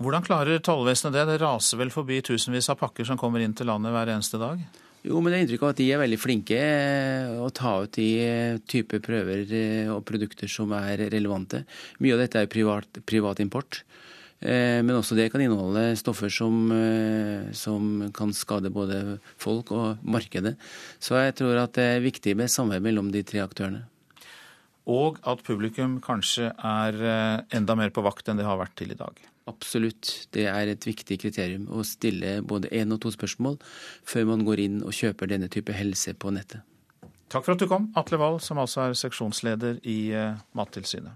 Hvordan 0.00 0.24
klarer 0.24 0.62
tollvesenet 0.64 1.12
det? 1.12 1.26
Det 1.28 1.40
raser 1.42 1.76
vel 1.76 1.90
forbi 1.92 2.22
tusenvis 2.24 2.70
av 2.72 2.78
pakker 2.80 3.04
som 3.04 3.18
kommer 3.20 3.42
inn 3.44 3.52
til 3.52 3.68
landet 3.68 3.92
hver 3.92 4.14
eneste 4.14 4.40
dag? 4.40 4.62
Jo, 5.00 5.16
men 5.22 5.32
det 5.32 5.38
er 5.38 5.44
inntrykk 5.46 5.62
av 5.64 5.70
at 5.72 5.78
de 5.80 5.86
er 5.88 6.00
veldig 6.02 6.18
flinke 6.20 6.56
eh, 6.60 7.30
å 7.40 7.48
ta 7.56 7.72
ut 7.86 7.94
de 7.96 8.08
eh, 8.20 8.58
type 8.68 9.00
prøver 9.00 9.46
eh, 9.48 9.88
og 9.88 10.04
produkter 10.08 10.50
som 10.50 10.74
er 10.76 11.06
relevante. 11.14 11.62
Mye 12.04 12.18
av 12.18 12.20
dette 12.20 12.42
er 12.42 12.50
privat, 12.52 13.00
privat 13.08 13.40
import. 13.44 13.84
Men 14.40 14.94
også 14.94 15.18
det 15.18 15.26
kan 15.28 15.42
inneholde 15.44 15.98
stoffer 16.00 16.30
som, 16.32 16.70
som, 17.52 18.06
kan 18.16 18.30
skade 18.32 18.70
både 18.72 19.18
folk 19.36 19.68
og 19.76 20.00
markedet. 20.00 20.54
Så 20.96 21.18
jeg 21.20 21.34
tror 21.36 21.60
at 21.60 21.74
det 21.76 21.84
er 21.84 22.00
viktig 22.00 22.32
med 22.40 22.48
samarbeid 22.48 22.86
mellom 22.86 23.10
de 23.12 23.20
tre 23.20 23.42
aktørene. 23.44 23.82
Og 24.88 25.20
at 25.28 25.44
publikum 25.44 25.98
kanskje 26.00 26.54
er 26.56 26.96
enda 27.52 27.76
mer 27.76 27.92
på 27.92 28.06
vakt 28.08 28.32
enn 28.32 28.40
det 28.40 28.48
har 28.48 28.56
vært 28.62 28.78
til 28.80 28.96
i 28.96 28.98
dag. 29.02 29.20
Absolutt. 29.50 30.28
Det 30.34 30.46
er 30.50 30.70
et 30.70 30.86
viktig 30.86 31.18
kriterium 31.22 31.66
å 31.74 31.84
stille 31.86 32.38
både 32.46 32.70
én 32.76 32.94
og 32.94 33.02
to 33.02 33.12
spørsmål 33.14 33.58
før 34.06 34.28
man 34.32 34.44
går 34.46 34.62
inn 34.66 34.82
og 34.84 34.94
kjøper 34.96 35.30
denne 35.32 35.50
type 35.52 35.74
helse 35.74 36.14
på 36.14 36.32
nettet. 36.34 36.62
Takk 37.30 37.46
for 37.46 37.54
at 37.54 37.62
du 37.62 37.68
kom, 37.70 37.90
Atle 37.98 38.18
Wold, 38.18 38.40
som 38.42 38.58
altså 38.58 38.88
er 38.88 38.96
seksjonsleder 38.98 39.82
i 39.86 39.98
eh, 40.18 40.38
Mattilsynet. 40.58 41.14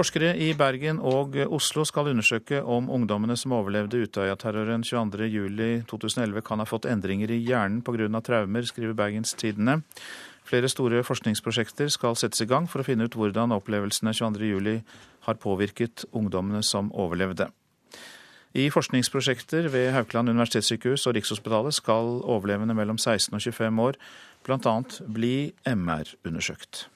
Forskere 0.00 0.30
i 0.40 0.52
Bergen 0.56 1.00
og 1.04 1.34
Oslo 1.52 1.82
skal 1.84 2.08
undersøke 2.12 2.62
om 2.62 2.86
ungdommene 2.92 3.34
som 3.36 3.52
overlevde 3.52 3.98
Utøya-terroren 4.06 4.84
22.07.2011 4.86 6.44
kan 6.46 6.62
ha 6.62 6.68
fått 6.68 6.86
endringer 6.88 7.32
i 7.34 7.40
hjernen 7.42 7.82
pga. 7.84 8.08
traumer, 8.24 8.64
skriver 8.64 8.96
Bergens 8.96 9.34
Tidende. 9.34 9.80
Flere 10.50 10.66
store 10.66 11.04
forskningsprosjekter 11.06 11.92
skal 11.94 12.16
settes 12.18 12.42
i 12.42 12.48
gang 12.50 12.66
for 12.66 12.82
å 12.82 12.86
finne 12.86 13.06
ut 13.06 13.14
hvordan 13.14 13.54
opplevelsene 13.54 14.10
22.07 14.16 14.80
har 15.28 15.38
påvirket 15.38 16.08
ungdommene 16.10 16.64
som 16.66 16.90
overlevde. 16.90 17.46
I 18.58 18.66
forskningsprosjekter 18.74 19.68
ved 19.70 19.92
Haukeland 19.94 20.32
universitetssykehus 20.32 21.06
og 21.06 21.14
Rikshospitalet 21.14 21.76
skal 21.76 22.16
overlevende 22.26 22.74
mellom 22.74 22.98
16 22.98 23.36
og 23.36 23.44
25 23.46 23.84
år 23.84 23.98
bl.a. 24.42 24.74
bli 25.06 25.52
MR-undersøkt. 25.70 26.88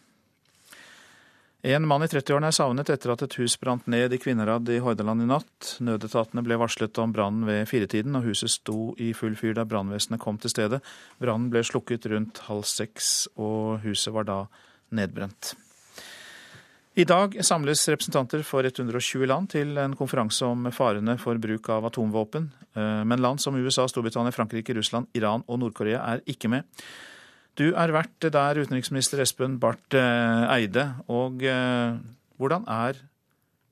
En 1.64 1.86
mann 1.88 2.02
i 2.04 2.06
30-årene 2.12 2.50
er 2.50 2.52
savnet 2.52 2.90
etter 2.92 3.08
at 3.14 3.22
et 3.24 3.34
hus 3.40 3.54
brant 3.56 3.86
ned 3.88 4.12
i 4.12 4.18
Kvinnherad 4.20 4.68
i 4.68 4.82
Hordaland 4.84 5.24
i 5.24 5.28
natt. 5.30 5.68
Nødetatene 5.80 6.42
ble 6.44 6.58
varslet 6.60 6.98
om 7.00 7.14
brannen 7.14 7.46
ved 7.48 7.62
firetiden, 7.70 8.18
og 8.18 8.26
huset 8.28 8.52
sto 8.52 8.90
i 9.00 9.14
full 9.16 9.32
fyr 9.40 9.56
da 9.56 9.64
brannvesenet 9.64 10.20
kom 10.20 10.36
til 10.36 10.52
stedet. 10.52 10.82
Brannen 11.24 11.48
ble 11.48 11.62
slukket 11.64 12.04
rundt 12.12 12.42
halv 12.50 12.66
seks, 12.68 13.30
og 13.40 13.80
huset 13.86 14.12
var 14.12 14.28
da 14.28 14.36
nedbrent. 14.92 15.54
I 17.00 17.08
dag 17.08 17.40
samles 17.40 17.86
representanter 17.88 18.44
for 18.44 18.68
120 18.68 19.24
land 19.32 19.48
til 19.56 19.72
en 19.80 19.96
konferanse 19.96 20.44
om 20.44 20.68
farene 20.68 21.16
for 21.18 21.40
bruk 21.40 21.72
av 21.72 21.88
atomvåpen. 21.88 22.52
Eh, 22.76 23.00
men 23.08 23.24
land 23.24 23.40
som 23.40 23.56
USA, 23.56 23.88
Storbritannia, 23.88 24.36
Frankrike, 24.36 24.76
Russland, 24.76 25.08
Iran 25.16 25.48
og 25.48 25.64
Nord-Korea 25.64 26.04
er 26.12 26.22
ikke 26.28 26.52
med. 26.52 26.68
Du 27.54 27.68
er 27.70 27.92
vært 27.94 28.24
der, 28.34 28.58
utenriksminister 28.58 29.20
Espen 29.22 29.60
Barth 29.62 29.94
eh, 29.94 30.46
Eide. 30.56 30.88
Og 31.06 31.44
eh, 31.46 31.94
hvordan 32.40 32.66
er 32.66 32.98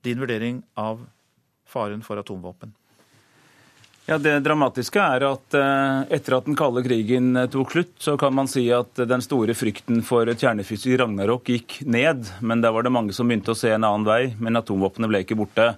din 0.07 0.23
vurdering 0.23 0.63
av 0.79 1.03
faren 1.67 2.05
for 2.07 2.21
atomvåpen? 2.23 2.77
Ja, 4.07 4.19
Det 4.23 4.37
dramatiske 4.43 5.03
er 5.03 5.27
at 5.27 5.57
eh, 5.59 6.15
etter 6.15 6.37
at 6.39 6.47
den 6.47 6.59
kalde 6.59 6.85
krigen 6.87 7.35
tok 7.51 7.75
slutt, 7.75 7.97
så 8.03 8.15
kan 8.19 8.35
man 8.35 8.51
si 8.51 8.69
at 8.75 9.03
den 9.09 9.23
store 9.23 9.55
frykten 9.59 10.03
for 10.07 10.31
et 10.31 10.43
kjernefysisk 10.43 11.03
ragnarok 11.03 11.51
gikk 11.51 11.81
ned. 11.83 12.31
Men 12.39 12.63
der 12.63 12.75
var 12.75 12.87
det 12.87 12.95
mange 12.95 13.15
som 13.17 13.27
begynte 13.27 13.55
å 13.55 13.59
se 13.59 13.75
en 13.75 13.83
annen 13.83 14.07
vei. 14.07 14.37
Men 14.39 14.63
atomvåpnene 14.63 15.11
ble 15.11 15.25
ikke 15.27 15.39
borte. 15.43 15.73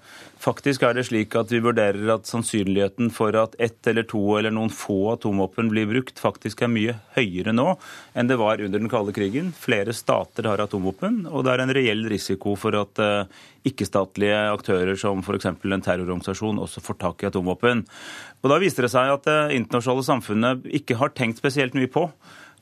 Faktisk 0.45 0.82
er 0.84 0.92
det 0.92 1.07
slik 1.09 1.32
at 1.40 1.49
vi 1.49 1.62
vurderer 1.64 2.11
at 2.12 2.28
sannsynligheten 2.28 3.09
for 3.14 3.32
at 3.40 3.55
ett 3.62 3.86
eller 3.88 4.05
to 4.05 4.20
eller 4.36 4.53
noen 4.53 4.68
få 4.68 5.14
atomvåpen 5.14 5.70
blir 5.72 5.88
brukt, 5.88 6.20
faktisk 6.20 6.61
er 6.66 6.72
mye 6.72 6.99
høyere 7.16 7.55
nå 7.57 7.70
enn 8.12 8.28
det 8.28 8.36
var 8.36 8.61
under 8.61 8.82
den 8.82 8.90
kalde 8.92 9.14
krigen. 9.16 9.55
Flere 9.57 9.95
stater 9.97 10.51
har 10.51 10.61
atomvåpen, 10.61 11.22
og 11.30 11.47
det 11.47 11.55
er 11.55 11.64
en 11.64 11.74
reell 11.78 12.05
risiko 12.12 12.59
for 12.61 12.76
at 12.76 13.01
uh, 13.01 13.40
ikke-statlige 13.64 14.36
aktører 14.53 15.01
som 15.01 15.24
f.eks. 15.24 15.49
en 15.49 15.86
terrororganisasjon 15.88 16.61
også 16.61 16.84
får 16.84 17.01
tak 17.01 17.24
i 17.24 17.30
atomvåpen. 17.30 17.86
Og 18.45 18.53
Da 18.53 18.61
viser 18.61 18.84
det 18.84 18.92
seg 18.92 19.14
at 19.14 19.24
det 19.24 19.40
internasjonale 19.57 20.05
samfunnet 20.05 20.68
ikke 20.76 21.01
har 21.01 21.16
tenkt 21.16 21.40
spesielt 21.40 21.72
mye 21.78 21.88
på 21.88 22.11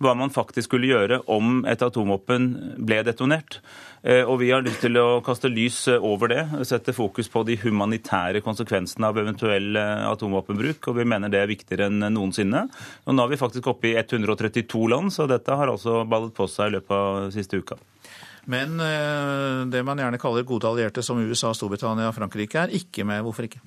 hva 0.03 0.15
man 0.19 0.33
faktisk 0.35 0.71
skulle 0.71 0.91
gjøre 0.91 1.23
om 1.31 1.63
et 1.69 1.83
atomvåpen 1.85 2.51
ble 2.83 3.01
detonert. 3.07 3.61
Eh, 4.03 4.27
og 4.27 4.41
Vi 4.41 4.51
har 4.51 4.65
lyst 4.65 4.83
til 4.83 4.99
å 4.99 5.23
kaste 5.23 5.51
lys 5.51 5.85
eh, 5.93 6.03
over 6.03 6.33
det, 6.33 6.43
sette 6.67 6.95
fokus 6.95 7.31
på 7.31 7.45
de 7.47 7.55
humanitære 7.63 8.43
konsekvensene 8.43 9.07
av 9.07 9.21
eventuell 9.23 9.79
eh, 9.79 10.07
atomvåpenbruk. 10.11 10.89
og 10.91 10.99
Vi 10.99 11.07
mener 11.07 11.31
det 11.31 11.43
er 11.43 11.51
viktigere 11.51 11.87
enn 11.87 12.09
noensinne. 12.11 12.65
Og 13.07 13.15
Nå 13.15 13.25
er 13.25 13.33
vi 13.33 13.41
faktisk 13.41 13.71
oppe 13.71 13.93
i 13.93 13.97
132 14.01 14.89
land, 14.91 15.15
så 15.15 15.29
dette 15.31 15.55
har 15.55 15.71
altså 15.71 16.03
ballet 16.09 16.35
på 16.35 16.49
seg 16.51 16.73
i 16.73 16.77
løpet 16.79 16.97
av 16.99 17.31
siste 17.35 17.63
uka. 17.63 17.79
Men 18.51 18.75
det 19.71 19.85
man 19.87 20.01
gjerne 20.03 20.19
kaller 20.19 20.43
gode 20.43 20.67
allierte 20.67 21.05
som 21.07 21.21
USA, 21.23 21.53
Storbritannia 21.55 22.09
og 22.11 22.17
Frankrike 22.17 22.65
er 22.65 22.75
ikke 22.75 23.07
med. 23.07 23.23
Hvorfor 23.23 23.47
ikke? 23.47 23.61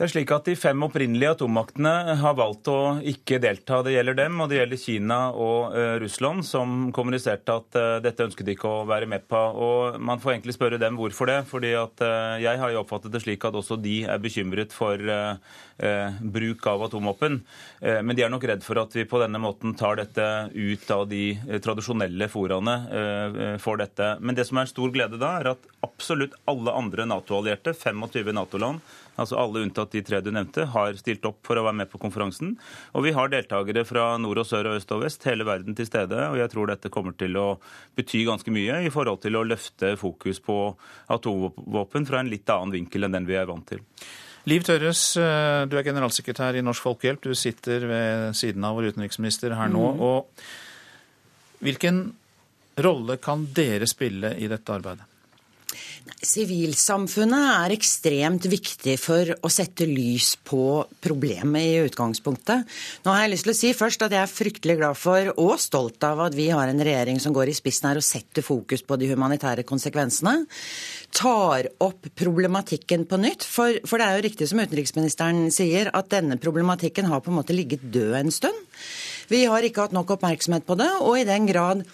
Det 0.00 0.06
er 0.06 0.12
slik 0.14 0.30
at 0.32 0.46
De 0.48 0.54
fem 0.56 0.80
opprinnelige 0.80 1.34
atommaktene 1.34 2.14
har 2.22 2.36
valgt 2.38 2.70
å 2.72 2.76
ikke 3.04 3.36
delta. 3.36 3.82
Det 3.84 3.92
gjelder 3.92 4.16
dem, 4.16 4.38
og 4.40 4.46
det 4.48 4.56
gjelder 4.56 4.78
Kina 4.80 5.18
og 5.36 5.74
uh, 5.74 5.98
Russland, 6.00 6.40
som 6.48 6.86
kommuniserte 6.96 7.52
at 7.52 7.76
uh, 7.76 7.98
dette 8.00 8.24
ønsket 8.24 8.48
de 8.48 8.54
ikke 8.56 8.70
å 8.78 8.86
være 8.88 9.04
med 9.12 9.26
på. 9.28 9.36
Og 9.36 9.98
Man 10.00 10.22
får 10.22 10.38
egentlig 10.38 10.54
spørre 10.56 10.78
dem 10.80 10.96
hvorfor 10.96 11.28
det. 11.28 11.36
fordi 11.50 11.74
at 11.76 12.00
uh, 12.00 12.40
Jeg 12.40 12.62
har 12.62 12.72
jo 12.72 12.80
oppfattet 12.80 13.12
det 13.12 13.20
slik 13.26 13.44
at 13.44 13.58
også 13.60 13.76
de 13.76 13.98
er 14.08 14.24
bekymret 14.24 14.72
for 14.72 14.96
bruk 16.20 16.66
av 16.68 16.82
atomvåpen. 16.84 17.38
men 17.80 18.16
de 18.16 18.22
er 18.22 18.28
nok 18.28 18.44
redd 18.44 18.60
for 18.60 18.76
at 18.76 18.92
vi 18.92 19.06
på 19.08 19.16
denne 19.22 19.40
måten 19.40 19.72
tar 19.74 19.96
dette 19.96 20.50
ut 20.52 20.90
av 20.92 21.06
de 21.08 21.38
tradisjonelle 21.64 22.28
foraene 22.28 23.56
for 23.64 23.80
dette. 23.80 24.10
Men 24.20 24.36
det 24.36 24.44
som 24.44 24.60
er 24.60 24.68
en 24.68 24.72
stor 24.74 24.92
glede 24.92 25.16
da, 25.16 25.38
er 25.40 25.48
at 25.54 25.64
absolutt 26.00 26.34
alle 26.48 26.72
andre 26.72 27.04
Nato-allierte, 27.04 27.74
25 27.76 28.32
Nato-land, 28.32 28.80
altså 29.20 29.36
alle 29.36 29.60
unntatt 29.66 29.92
de 29.92 30.00
tre 30.04 30.22
du 30.24 30.30
nevnte, 30.32 30.64
har 30.72 30.96
stilt 30.96 31.26
opp 31.28 31.42
for 31.46 31.60
å 31.60 31.64
være 31.66 31.76
med 31.82 31.90
på 31.92 32.00
konferansen. 32.00 32.54
Og 32.96 33.04
vi 33.04 33.12
har 33.16 33.28
deltakere 33.32 33.84
fra 33.84 34.14
nord 34.20 34.40
og 34.40 34.48
sør 34.48 34.70
og 34.70 34.78
øst 34.80 34.94
og 34.96 35.04
vest, 35.04 35.26
hele 35.28 35.44
verden 35.44 35.76
til 35.76 35.88
stede. 35.88 36.22
Og 36.30 36.38
jeg 36.40 36.52
tror 36.54 36.72
dette 36.72 36.92
kommer 36.92 37.16
til 37.20 37.36
å 37.36 37.48
bety 37.98 38.24
ganske 38.28 38.54
mye 38.54 38.80
i 38.86 38.92
forhold 38.94 39.20
til 39.26 39.36
å 39.36 39.44
løfte 39.44 39.92
fokus 40.00 40.40
på 40.44 40.56
atomvåpen 41.12 42.08
fra 42.08 42.24
en 42.24 42.32
litt 42.32 42.48
annen 42.48 42.74
vinkel 42.80 43.04
enn 43.06 43.18
den 43.18 43.28
vi 43.28 43.36
er 43.36 43.50
vant 43.50 43.68
til. 43.68 43.84
Liv 44.48 44.64
Tørres, 44.64 45.04
eh, 45.20 45.66
du 45.68 45.76
er 45.76 45.84
generalsekretær 45.84 46.56
i 46.56 46.64
Norsk 46.64 46.86
Folkehjelp. 46.86 47.28
Du 47.28 47.36
sitter 47.36 47.84
ved 47.90 48.40
siden 48.40 48.64
av 48.64 48.78
vår 48.78 48.94
utenriksminister 48.94 49.52
her 49.58 49.68
nå. 49.68 49.84
Mm. 49.92 50.00
og 50.00 51.60
Hvilken 51.60 52.06
rolle 52.80 53.18
kan 53.20 53.44
dere 53.52 53.84
spille 53.84 54.32
i 54.40 54.48
dette 54.48 54.72
arbeidet? 54.72 55.09
Sivilsamfunnet 56.20 57.46
er 57.64 57.72
ekstremt 57.72 58.44
viktig 58.50 58.96
for 59.00 59.30
å 59.40 59.50
sette 59.52 59.86
lys 59.88 60.34
på 60.44 60.82
problemet 61.00 61.64
i 61.64 61.78
utgangspunktet. 61.86 62.66
Nå 63.04 63.14
har 63.14 63.24
jeg 63.24 63.32
lyst 63.32 63.46
til 63.46 63.52
å 63.54 63.56
si 63.56 63.70
først 63.76 64.04
at 64.04 64.12
jeg 64.12 64.20
er 64.20 64.32
fryktelig 64.32 64.76
glad 64.82 64.98
for 65.00 65.30
og 65.32 65.54
stolt 65.62 66.04
av 66.04 66.20
at 66.26 66.36
vi 66.36 66.50
har 66.52 66.68
en 66.68 66.82
regjering 66.84 67.20
som 67.22 67.32
går 67.36 67.52
i 67.52 67.56
spissen 67.56 67.88
her 67.88 68.00
og 68.00 68.04
setter 68.04 68.44
fokus 68.44 68.84
på 68.84 68.98
de 69.00 69.08
humanitære 69.12 69.64
konsekvensene. 69.68 70.44
Tar 71.16 71.70
opp 71.84 72.10
problematikken 72.18 73.06
på 73.08 73.20
nytt. 73.20 73.46
For, 73.48 73.80
for 73.88 73.96
det 73.96 74.08
er 74.08 74.18
jo 74.18 74.26
riktig 74.28 74.50
som 74.50 74.60
utenriksministeren 74.60 75.48
sier, 75.54 75.88
at 75.96 76.12
denne 76.12 76.36
problematikken 76.40 77.08
har 77.08 77.24
på 77.24 77.32
en 77.32 77.40
måte 77.40 77.56
ligget 77.56 77.88
død 77.92 78.18
en 78.20 78.34
stund. 78.34 78.68
Vi 79.32 79.46
har 79.48 79.64
ikke 79.64 79.86
hatt 79.86 79.96
nok 79.96 80.16
oppmerksomhet 80.16 80.68
på 80.68 80.76
det, 80.80 80.90
og 81.00 81.16
i 81.16 81.26
den 81.28 81.48
grad 81.48 81.84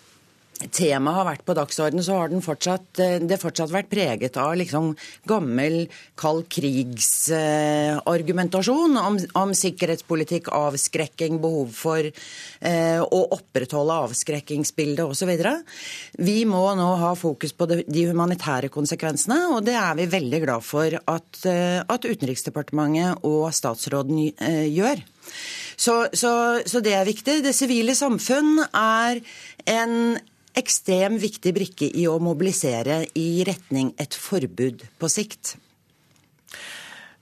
temaet 0.72 1.18
har 1.18 1.26
vært 1.28 1.44
på 1.46 1.54
dagsordenen, 1.57 2.04
så 2.04 2.12
har 2.20 2.28
fortsatt, 2.42 2.98
eh, 3.02 3.18
det 3.20 3.40
fortsatt 3.40 3.70
vært 3.72 3.90
preget 3.92 4.36
av 4.40 4.57
liksom 4.57 4.96
gammel 5.28 5.88
kald 6.16 6.48
krigsargumentasjon 6.48 8.96
om, 8.96 9.18
om, 9.34 9.54
sikkerhetspolitikk, 9.54 10.48
avskrekking, 10.48 11.40
behov 11.42 11.72
for 11.76 11.98
eh, 12.00 13.00
å 13.00 13.28
opprettholde 13.36 13.92
avskrekkingsbildet 14.07 15.04
osv. 15.04 15.30
Vi 16.18 16.44
må 16.48 16.74
nå 16.78 16.96
ha 17.02 17.14
fokus 17.14 17.52
på 17.52 17.66
de, 17.70 17.84
de 17.86 18.07
humanitære 18.11 18.68
konsekvensene, 18.72 19.38
og 19.52 19.64
det 19.66 19.74
er 19.76 19.94
vi 19.98 20.07
veldig 20.16 20.40
glad 20.46 20.62
for 20.64 20.90
at, 21.04 21.44
eh, 21.44 21.80
at 21.84 22.04
Utenriksdepartementet 22.07 23.18
og 23.26 23.52
statsråden 23.54 24.32
eh, 24.32 24.66
gjør. 24.72 24.96
Så, 25.76 26.09
så, 26.16 26.62
så, 26.64 26.80
det 26.80 26.94
er 26.96 27.04
viktig. 27.04 27.44
Det 27.44 27.52
sivile 27.54 27.94
samfunn 27.98 28.64
er 28.70 29.20
en 29.68 30.16
ekstrem 30.57 31.20
viktig 31.20 31.52
brikke 31.57 31.90
i 31.92 32.07
å 32.09 32.16
mobilisere 32.22 33.04
i 33.18 33.44
retning 33.46 33.92
et 34.00 34.16
forbud 34.16 34.86
på 34.98 35.12
sikt. 35.12 35.57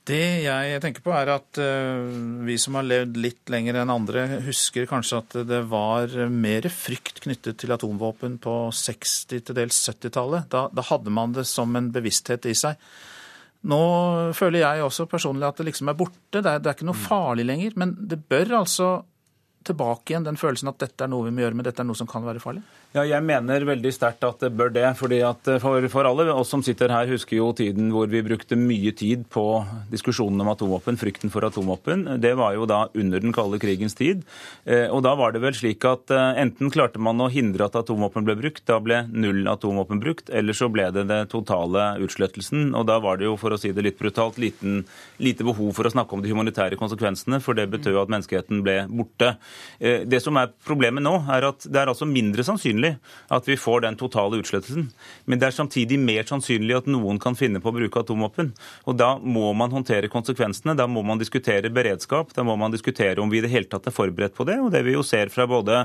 Det 0.05 0.45
jeg 0.45 0.81
tenker 0.85 1.01
på 1.01 1.15
er 1.17 1.31
at 1.33 1.59
uh, 1.65 2.05
vi 2.45 2.59
som 2.61 2.77
har 2.77 2.85
levd 2.85 3.17
litt 3.17 3.49
lenger 3.53 3.79
enn 3.81 3.93
andre, 3.93 4.27
husker 4.45 4.85
kanskje 4.91 5.21
at 5.23 5.37
det 5.49 5.63
var 5.71 6.13
mer 6.29 6.69
frykt 6.69 7.23
knyttet 7.25 7.63
til 7.63 7.73
atomvåpen 7.73 8.37
på 8.45 8.59
60- 8.69 9.41
til 9.49 9.57
dels 9.57 9.81
70-tallet. 9.89 10.51
Da, 10.53 10.67
da, 10.69 10.85
hadde 10.91 11.15
man 11.15 11.33
det 11.33 11.47
som 11.49 11.73
en 11.81 11.89
bevissthet 11.95 12.45
i 12.51 12.55
seg. 12.59 12.77
Nå 13.65 13.81
føler 14.37 14.61
jeg 14.61 14.85
også 14.85 15.09
personlig 15.09 15.49
at 15.49 15.63
det 15.63 15.71
liksom 15.71 15.89
er 15.89 15.97
borte. 15.97 16.37
Det 16.37 16.45
er, 16.45 16.61
det 16.61 16.69
er 16.69 16.77
ikke 16.77 16.91
noe 16.91 17.01
farlig 17.01 17.49
lenger. 17.49 17.79
Men 17.81 17.97
det 17.97 18.21
bør 18.29 18.59
altså 18.61 18.91
tilbake 19.65 20.13
igjen 20.13 20.29
den 20.29 20.37
følelsen 20.37 20.69
at 20.69 20.85
dette 20.85 21.07
er 21.07 21.09
noe 21.09 21.25
vi 21.25 21.33
må 21.33 21.47
gjøre, 21.47 21.57
men 21.57 21.65
dette 21.65 21.81
er 21.81 21.89
noe 21.89 21.97
som 21.97 22.11
kan 22.11 22.29
være 22.29 22.45
farlig? 22.45 22.61
Ja, 22.95 23.03
jeg 23.03 23.27
mener 23.27 23.65
veldig 23.67 23.91
sterkt 23.91 24.23
at 24.23 24.39
det 24.45 24.53
bør 24.55 24.69
det. 24.71 24.85
fordi 24.95 25.17
at 25.27 25.49
eh, 25.51 25.59
for, 25.59 25.83
for, 25.91 26.07
alle 26.07 26.29
oss 26.31 26.53
som 26.55 26.61
sitter 26.63 26.93
her, 26.95 27.09
husker 27.11 27.41
jo 27.41 27.49
tiden 27.51 27.89
hvor 27.91 28.07
vi 28.07 28.21
brukte 28.23 28.55
mye 28.55 28.93
tid 28.95 29.25
på 29.35 29.43
diskusjonen 29.91 30.39
om 30.39 30.53
atomvåpen, 30.53 30.95
frykten 31.01 31.33
for 31.35 31.43
atomvåpen. 31.43 32.05
Det 32.23 32.37
var 32.39 32.55
jo 32.55 32.69
da 32.71 32.85
under 32.95 33.19
den 33.19 33.35
kalde 33.35 33.59
krigens 33.59 33.99
tid. 33.99 34.23
Eh, 34.63 34.87
og 34.87 35.03
da 35.03 35.17
var 35.19 35.35
det 35.35 35.43
vel 35.43 35.57
slik 35.59 35.83
at 35.91 36.15
eh, 36.15 36.39
enten 36.45 36.71
klarte 36.71 37.03
man 37.03 37.19
å 37.19 37.27
hindre 37.35 37.67
at 37.67 37.81
atomvåpen 37.81 38.29
ble 38.29 38.37
brukt, 38.45 38.63
da 38.71 38.79
ble 38.79 39.01
null 39.11 39.43
atomvåpen 39.51 39.99
brukt, 39.99 40.31
eller 40.31 40.55
så 40.55 40.71
ble 40.71 40.87
det 40.95 41.09
det 41.11 41.19
totale 41.35 41.97
utslettelsen. 42.07 42.71
Og 42.79 42.87
da 42.87 43.01
var 43.03 43.19
det 43.19 43.27
jo, 43.27 43.35
for 43.43 43.59
å 43.59 43.59
si 43.59 43.75
det 43.75 43.89
litt 43.89 43.99
brutalt, 43.99 44.39
liten, 44.39 44.85
lite 45.19 45.43
behov 45.51 45.75
for 45.75 45.91
å 45.91 45.95
snakke 45.97 46.15
om 46.15 46.23
de 46.23 46.31
humanitære 46.31 46.79
konsekvensene, 46.79 47.43
for 47.43 47.59
det 47.59 47.67
betød 47.75 47.99
jo 47.99 48.07
at 48.07 48.15
menneskeheten 48.15 48.63
ble 48.63 48.79
borte. 48.87 49.35
Det 49.83 50.23
som 50.23 50.39
er 50.39 50.55
problemet 50.63 51.03
nå, 51.03 51.17
er 51.35 51.51
at 51.51 51.67
det 51.67 51.83
er 51.83 51.91
altså 51.91 52.07
mindre 52.07 52.47
sannsynlig 52.47 52.84
at 53.35 53.49
vi 53.49 53.57
får 53.61 53.85
den 53.85 53.99
totale 54.01 54.41
utslettelsen. 54.43 54.89
Men 55.25 55.41
det 55.41 55.49
er 55.49 55.57
samtidig 55.57 55.99
mer 56.01 56.27
sannsynlig 56.29 56.77
at 56.79 56.91
noen 56.91 57.21
kan 57.23 57.37
finne 57.39 57.63
på 57.63 57.71
å 57.71 57.77
bruke 57.77 58.03
atomvåpen. 58.03 58.53
Og 58.89 58.99
da 58.99 59.15
må 59.19 59.53
man 59.57 59.73
håndtere 59.75 60.11
konsekvensene. 60.13 60.77
Da 60.79 60.87
må 60.91 61.05
man 61.07 61.21
diskutere 61.21 61.73
beredskap. 61.75 62.35
Da 62.37 62.45
må 62.47 62.57
man 62.61 62.75
diskutere 62.75 63.23
om 63.23 63.33
vi 63.33 63.41
i 63.41 63.45
det 63.45 63.53
hele 63.53 63.71
tatt 63.71 63.89
er 63.89 63.95
forberedt 63.95 64.37
på 64.37 64.47
det. 64.49 64.59
Og 64.63 64.73
det 64.75 64.85
vi 64.87 64.97
jo 64.97 65.05
ser 65.07 65.33
fra 65.35 65.47
både 65.51 65.85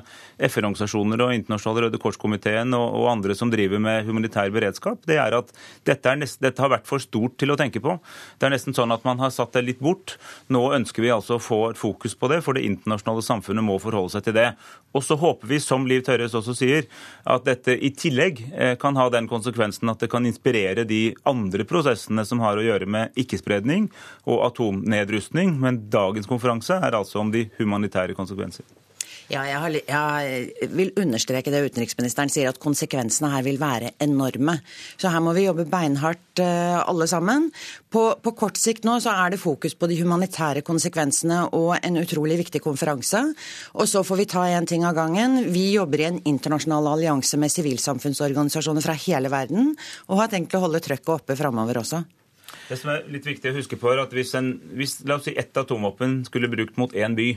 FN-organisasjoner 0.49 1.25
og 1.25 1.35
Internasjonale 1.37 1.87
Røde 1.87 2.01
Kors-komiteen 2.01 2.75
og, 2.77 2.87
og, 2.99 3.07
andre 3.09 3.35
som 3.37 3.51
driver 3.51 3.81
med 3.81 4.05
humanitær 4.07 4.51
beredskap, 4.53 5.01
det 5.09 5.17
er 5.21 5.35
at 5.37 5.53
dette, 5.87 6.11
er 6.11 6.19
nest, 6.21 6.39
dette 6.43 6.61
har 6.61 6.71
vært 6.71 6.87
for 6.89 7.01
stort 7.03 7.37
til 7.41 7.53
å 7.53 7.57
tenke 7.59 7.81
på. 7.83 7.97
Det 8.39 8.47
er 8.47 8.53
nesten 8.53 8.75
sånn 8.77 8.93
at 8.93 9.05
man 9.07 9.21
har 9.23 9.33
satt 9.33 9.55
det 9.55 9.65
litt 9.65 9.83
bort. 9.83 10.17
Nå 10.53 10.67
ønsker 10.77 11.05
vi 11.05 11.13
altså 11.13 11.37
å 11.37 11.43
få 11.43 11.61
fokus 11.77 12.15
på 12.19 12.29
det, 12.31 12.41
for 12.45 12.57
det 12.57 12.65
internasjonale 12.67 13.25
samfunnet 13.25 13.65
må 13.65 13.79
forholde 13.81 14.13
seg 14.15 14.27
til 14.27 14.37
det. 14.37 14.49
Og 14.97 15.05
så 15.05 15.17
håper 15.19 15.49
vi, 15.51 15.61
som 15.61 15.85
Liv 15.89 16.03
Tørres 16.05 16.35
også 16.37 16.55
sier, 16.57 16.88
at 17.29 17.45
dette 17.47 17.75
i 17.75 17.91
tillegg 17.95 18.41
eh, 18.53 18.75
kan 18.79 18.97
ha 18.99 19.07
den 19.13 19.29
konsekvensen 19.29 19.91
at 19.91 20.03
det 20.03 20.11
kan 20.11 20.25
inspirere 20.27 20.87
de 20.89 21.13
andre 21.29 21.65
prosessene 21.69 22.25
som 22.27 22.43
har 22.43 22.59
å 22.59 22.65
gjøre 22.65 22.89
med 22.89 23.15
ikke-spredning 23.19 23.89
og 24.25 24.43
atomnedrustning. 24.49 25.55
Men 25.61 25.85
dagens 25.93 26.29
konferanse 26.29 26.79
er 26.79 26.97
altså 26.97 27.23
om 27.23 27.33
de 27.33 27.47
humanitære 27.59 28.17
konsekvenser. 28.17 28.67
Ja, 29.29 29.43
jeg, 29.45 29.59
har, 29.61 29.75
jeg, 29.77 30.69
vil 30.73 30.89
understreke 30.97 31.51
det 31.53 31.61
utenriksministeren 31.67 32.31
sier, 32.33 32.49
at 32.49 32.57
konsekvensene 32.61 33.29
her 33.29 33.43
vil 33.45 33.59
være 33.61 33.91
enorme. 34.01 34.55
Så 34.97 35.11
her 35.13 35.21
må 35.21 35.35
vi 35.37 35.43
jobbe 35.45 35.67
beinhardt 35.69 36.41
uh, 36.41 36.81
alle 36.81 37.05
sammen. 37.09 37.45
På, 37.93 38.07
på, 38.17 38.33
kort 38.39 38.57
sikt 38.57 38.87
nå 38.89 38.97
så 39.03 39.13
er 39.13 39.35
det 39.35 39.41
fokus 39.41 39.77
på 39.77 39.89
de 39.91 39.99
humanitære 40.01 40.65
konsekvensene 40.65 41.43
og 41.53 41.75
en 41.77 42.01
utrolig 42.01 42.39
viktig 42.41 42.63
konferanse. 42.65 43.21
Og 43.77 43.85
så 43.91 44.01
får 44.01 44.23
vi 44.23 44.29
ta 44.33 44.47
én 44.49 44.65
ting 44.69 44.87
av 44.89 44.97
gangen. 44.97 45.43
Vi 45.53 45.67
jobber 45.75 46.01
i 46.01 46.09
en 46.09 46.21
internasjonal 46.25 46.89
allianse 46.95 47.37
med 47.37 47.53
sivilsamfunnsorganisasjoner 47.53 48.81
fra 48.81 48.97
hele 49.05 49.29
verden, 49.29 49.75
og 50.09 50.23
har 50.23 50.33
tenkt 50.33 50.57
å 50.57 50.65
holde 50.65 50.81
trøkket 50.81 51.19
oppe 51.19 51.37
framover 51.37 51.83
også. 51.85 52.01
Det 52.69 52.77
som 52.77 52.91
er 52.93 53.05
litt 53.09 53.25
viktig 53.25 53.49
å 53.49 53.55
huske 53.57 53.77
på 53.81 53.89
er 53.91 54.03
at 54.03 54.13
Hvis, 54.13 54.35
en, 54.37 54.51
hvis 54.77 54.99
la 55.09 55.17
oss 55.17 55.25
si 55.25 55.33
ett 55.37 55.57
atomvåpen 55.57 56.23
skulle 56.27 56.49
brukt 56.51 56.77
mot 56.77 56.93
én 56.93 57.15
by, 57.17 57.31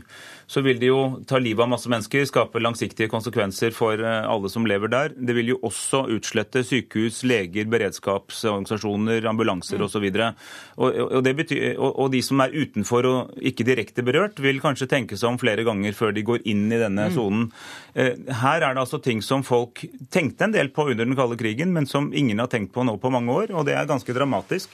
så 0.50 0.60
vil 0.64 0.80
det 0.80 0.90
jo 0.90 1.00
ta 1.28 1.40
livet 1.40 1.64
av 1.64 1.70
masse 1.72 1.90
mennesker, 1.90 2.26
skape 2.28 2.60
langsiktige 2.60 3.10
konsekvenser 3.12 3.72
for 3.76 4.00
eh, 4.00 4.28
alle 4.28 4.50
som 4.52 4.66
lever 4.68 4.92
der. 4.92 5.16
Det 5.16 5.36
vil 5.36 5.54
jo 5.54 5.58
også 5.64 6.04
utslette 6.12 6.64
sykehus, 6.68 7.22
leger, 7.28 7.68
beredskapsorganisasjoner, 7.72 9.24
ambulanser 9.30 9.80
mm. 9.80 9.86
osv. 9.88 10.08
Og, 10.12 11.00
og, 11.00 11.30
og, 11.32 11.90
og 11.90 12.12
de 12.12 12.22
som 12.24 12.44
er 12.44 12.56
utenfor 12.56 13.08
og 13.08 13.44
ikke 13.52 13.66
direkte 13.68 14.04
berørt, 14.06 14.40
vil 14.42 14.60
kanskje 14.64 14.90
tenke 14.90 15.16
seg 15.16 15.32
om 15.32 15.40
flere 15.40 15.64
ganger 15.66 15.96
før 15.96 16.12
de 16.16 16.26
går 16.28 16.44
inn 16.52 16.66
i 16.68 16.80
denne 16.80 17.08
mm. 17.08 17.16
sonen. 17.16 17.48
Mm. 17.96 18.32
Her 18.42 18.60
er 18.60 18.74
det 18.74 18.84
altså 18.84 19.00
ting 19.02 19.24
som 19.24 19.44
folk 19.46 19.84
tenkte 20.12 20.48
en 20.48 20.56
del 20.56 20.72
på 20.74 20.90
under 20.90 21.06
den 21.06 21.16
kalde 21.18 21.40
krigen, 21.40 21.72
men 21.72 21.88
som 21.88 22.12
ingen 22.12 22.42
har 22.42 22.52
tenkt 22.52 22.74
på 22.74 22.84
nå 22.84 22.98
på 23.00 23.12
mange 23.12 23.32
år, 23.32 23.54
og 23.56 23.68
det 23.68 23.76
er 23.78 23.88
ganske 23.88 24.16
dramatisk. 24.16 24.72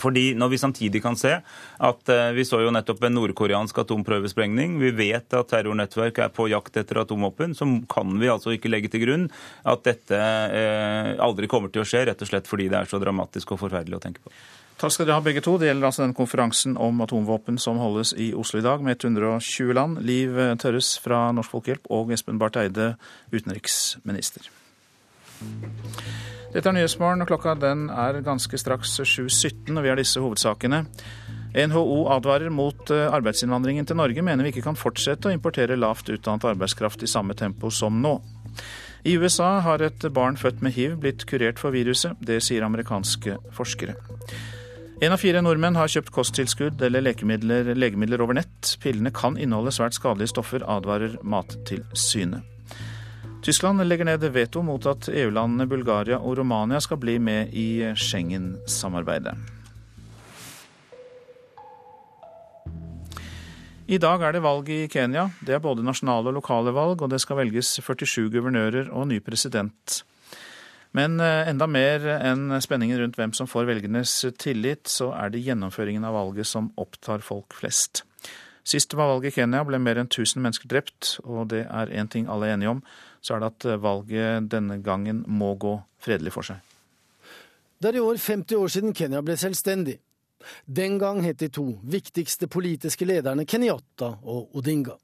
Fordi 0.00 0.32
når 0.38 0.50
vi 0.52 0.58
samtidig 0.58 1.02
kan 1.04 1.16
se 1.18 1.36
at 1.38 2.10
eh, 2.12 2.32
vi 2.34 2.46
så 2.46 2.60
jo 2.64 2.72
nettopp 2.74 3.04
en 3.06 3.14
nordkoreansk 3.18 3.78
atomprøvesprengning, 3.84 4.78
vi 4.82 4.90
vet 4.96 5.36
at 5.36 5.50
terrornettverk 5.52 6.18
er 6.24 6.34
på 6.34 6.48
jakt 6.50 6.80
etter 6.80 7.02
atomvåpen, 7.04 7.54
så 7.54 7.68
kan 7.90 8.18
vi 8.20 8.32
altså 8.32 8.54
ikke 8.54 8.72
legge 8.72 8.90
til 8.92 9.04
grunn 9.06 9.28
at 9.62 9.86
dette 9.86 10.18
eh, 10.18 11.14
aldri 11.22 11.50
kommer 11.50 11.72
til 11.72 11.84
å 11.84 11.88
skje, 11.88 12.06
rett 12.10 12.26
og 12.26 12.30
slett 12.30 12.50
fordi 12.50 12.68
det 12.72 12.80
er 12.80 12.90
så 12.90 13.00
dramatisk 13.02 13.54
og 13.54 13.62
forferdelig 13.62 14.00
å 14.00 14.02
tenke 14.02 14.24
på. 14.24 14.34
Takk 14.74 14.90
skal 14.90 15.06
dere 15.06 15.20
ha 15.20 15.22
begge 15.22 15.42
to. 15.44 15.54
Det 15.60 15.68
gjelder 15.68 15.86
altså 15.86 16.02
den 16.02 16.16
konferansen 16.18 16.74
om 16.82 16.98
atomvåpen 17.04 17.60
som 17.62 17.78
holdes 17.78 18.10
i 18.18 18.32
Oslo 18.34 18.58
i 18.58 18.66
dag 18.66 18.82
med 18.82 18.98
120 18.98 19.70
land. 19.78 20.02
Liv 20.02 20.34
Tørres 20.58 20.96
fra 20.98 21.28
Norsk 21.36 21.54
Folkehjelp 21.54 21.86
og 21.94 22.10
Espen 22.12 22.42
Barth 22.42 22.58
Eide, 22.58 22.96
utenriksminister. 23.30 24.50
Dette 26.54 26.70
er 26.70 26.76
Nyhetsmorgen, 26.76 27.24
og 27.24 27.26
klokka 27.26 27.56
den 27.58 27.88
er 27.90 28.20
ganske 28.22 28.58
straks 28.60 28.92
7.17, 29.02 29.72
og 29.74 29.80
vi 29.82 29.90
har 29.90 29.98
disse 29.98 30.20
hovedsakene. 30.22 30.84
NHO 31.54 32.04
advarer 32.14 32.50
mot 32.54 32.90
eh, 32.94 33.10
arbeidsinnvandringen 33.10 33.86
til 33.90 33.98
Norge, 33.98 34.22
mener 34.22 34.46
vi 34.46 34.52
ikke 34.54 34.62
kan 34.68 34.78
fortsette 34.78 35.30
å 35.30 35.34
importere 35.34 35.78
lavt 35.78 36.12
utdannet 36.14 36.46
arbeidskraft 36.52 37.02
i 37.02 37.10
samme 37.10 37.34
tempo 37.38 37.72
som 37.74 37.98
nå. 38.02 38.16
I 39.02 39.16
USA 39.18 39.58
har 39.66 39.82
et 39.82 40.06
barn 40.14 40.38
født 40.38 40.62
med 40.62 40.78
hiv 40.78 40.94
blitt 41.02 41.26
kurert 41.26 41.58
for 41.58 41.74
viruset. 41.74 42.14
Det 42.22 42.38
sier 42.42 42.62
amerikanske 42.66 43.36
forskere. 43.54 43.98
En 45.02 45.12
av 45.12 45.18
fire 45.18 45.42
nordmenn 45.42 45.74
har 45.74 45.90
kjøpt 45.90 46.14
kosttilskudd 46.14 46.86
eller 46.86 47.02
legemidler 47.02 48.22
over 48.22 48.38
nett. 48.38 48.76
Pillene 48.80 49.10
kan 49.10 49.34
inneholde 49.34 49.74
svært 49.74 49.98
skadelige 49.98 50.36
stoffer, 50.36 50.62
advarer 50.70 51.18
Mattilsynet. 51.26 52.53
Tyskland 53.44 53.84
legger 53.84 54.04
ned 54.08 54.22
veto 54.32 54.62
mot 54.64 54.86
at 54.88 55.10
EU-landene 55.12 55.66
Bulgaria 55.68 56.16
og 56.16 56.38
Romania 56.38 56.78
skal 56.80 56.96
bli 56.96 57.18
med 57.20 57.52
i 57.52 57.92
Schengen-samarbeidet. 57.92 59.34
I 63.84 63.98
dag 64.00 64.24
er 64.24 64.32
det 64.32 64.40
valg 64.46 64.70
i 64.72 64.86
Kenya. 64.88 65.26
Det 65.44 65.58
er 65.58 65.60
både 65.60 65.84
nasjonale 65.84 66.32
og 66.32 66.38
lokale 66.38 66.72
valg, 66.72 67.04
og 67.04 67.12
det 67.12 67.20
skal 67.20 67.42
velges 67.42 67.74
47 67.84 68.30
guvernører 68.32 68.88
og 68.88 69.10
ny 69.12 69.20
president. 69.20 70.00
Men 70.96 71.20
eh, 71.20 71.44
enda 71.50 71.68
mer 71.68 72.08
enn 72.16 72.48
spenningen 72.64 73.02
rundt 73.02 73.20
hvem 73.20 73.36
som 73.36 73.50
får 73.50 73.68
velgernes 73.68 74.22
tillit, 74.40 74.88
så 74.88 75.12
er 75.12 75.34
det 75.34 75.44
gjennomføringen 75.44 76.08
av 76.08 76.16
valget 76.16 76.48
som 76.48 76.72
opptar 76.80 77.20
folk 77.20 77.52
flest. 77.60 78.06
Sist 78.64 78.96
var 78.96 79.12
valg 79.12 79.28
i 79.28 79.36
Kenya, 79.36 79.66
ble 79.68 79.76
mer 79.84 80.00
enn 80.00 80.08
1000 80.08 80.40
mennesker 80.40 80.70
drept, 80.72 81.18
og 81.28 81.50
det 81.52 81.66
er 81.68 81.92
én 81.92 82.08
ting 82.08 82.24
alle 82.24 82.48
er 82.48 82.56
enige 82.56 82.78
om, 82.78 82.86
så 83.24 83.36
er 83.36 83.42
det 83.42 83.52
at 83.54 83.66
valget 83.80 84.50
denne 84.52 84.78
gangen 84.84 85.22
må 85.26 85.54
gå 85.56 85.78
fredelig 86.04 86.34
for 86.34 86.46
seg. 86.46 86.60
Det 87.80 87.90
er 87.90 87.98
i 87.98 88.04
år 88.04 88.20
50 88.20 88.58
år 88.60 88.72
siden 88.72 88.92
Kenya 88.96 89.22
ble 89.24 89.36
selvstendig. 89.40 89.96
Den 90.64 90.98
gang 91.00 91.22
het 91.24 91.40
de 91.40 91.48
to 91.52 91.64
viktigste 91.88 92.48
politiske 92.52 93.08
lederne 93.08 93.46
Kenyatta 93.48 94.10
og 94.20 94.56
Odinga. 94.56 94.96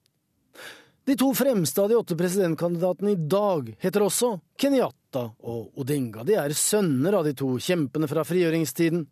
De 1.09 1.17
to 1.17 1.31
fremste 1.35 1.81
av 1.81 1.89
de 1.89 1.97
åtte 1.97 2.17
presidentkandidatene 2.17 3.15
i 3.15 3.21
dag 3.33 3.73
heter 3.81 4.05
også 4.05 4.35
Kenyatta 4.61 5.25
og 5.41 5.81
Odinga. 5.81 6.27
De 6.29 6.37
er 6.37 6.53
sønner 6.57 7.17
av 7.17 7.25
de 7.25 7.33
to 7.35 7.55
kjempene 7.57 8.09
fra 8.11 8.25
frigjøringstiden, 8.29 9.07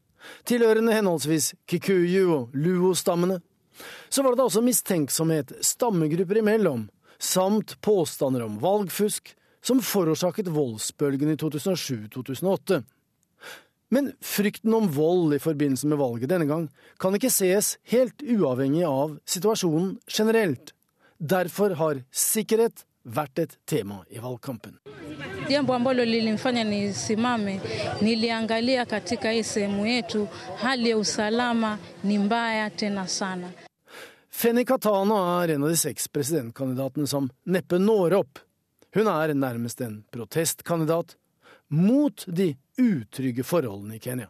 tilhørende 0.46 0.94
henholdsvis 0.94 1.54
Kikuyu 1.66 2.28
og 2.34 2.54
Luo-stammene. 2.54 3.40
Så 4.08 4.22
var 4.22 4.34
det 4.34 4.42
da 4.42 4.46
også 4.50 4.62
mistenksomhet 4.66 5.56
stammegrupper 5.64 6.42
imellom 6.42 6.86
samt 7.18 7.80
påstander 7.80 8.42
om 8.42 8.58
valgfusk, 8.58 9.34
som 9.62 9.82
forårsaket 9.82 10.48
voldsbølgen 10.48 11.32
i 11.32 11.36
2007-2008. 11.36 12.82
Men 13.90 14.12
frykten 14.20 14.74
om 14.74 14.88
vold 14.92 15.34
i 15.34 15.38
forbindelse 15.38 15.86
med 15.86 15.98
valget 15.98 16.30
denne 16.30 16.46
gang 16.48 16.68
kan 17.00 17.14
ikke 17.16 17.32
ses 17.32 17.76
helt 17.88 18.22
uavhengig 18.22 18.84
av 18.86 19.16
situasjonen 19.24 19.96
generelt. 20.06 20.74
Derfor 21.18 21.74
har 21.80 22.02
sikkerhet 22.12 22.84
vært 23.08 23.38
et 23.40 23.56
tema 23.66 24.02
i 24.12 24.20
valgkampen. 24.20 24.76
Jambo 25.48 25.72
ambalo 25.72 26.04
lilimfanya 26.04 26.64
nisimame, 26.64 27.60
niliangalia 28.00 28.84
katika 28.84 29.30
hii 29.30 29.42
sehemu 29.42 29.86
yetu, 29.86 30.28
hali 30.56 30.90
ya 30.90 30.96
usalama 30.96 31.78
ni 32.02 32.18
mbaya 32.18 32.70
tena 32.70 33.06
sana. 33.06 33.50
Fenny 34.38 34.62
Katana 34.64 35.42
er 35.42 35.56
en 35.56 35.64
av 35.66 35.72
de 35.72 35.76
seks 35.76 36.04
presidentkandidatene 36.14 37.08
som 37.10 37.24
neppe 37.50 37.80
når 37.82 38.14
opp. 38.20 38.38
Hun 38.94 39.08
er 39.10 39.32
nærmest 39.34 39.80
en 39.82 39.96
protestkandidat 40.14 41.16
mot 41.74 42.22
de 42.30 42.52
utrygge 42.78 43.42
forholdene 43.42 43.96
i 43.96 44.04
Kenya. 44.04 44.28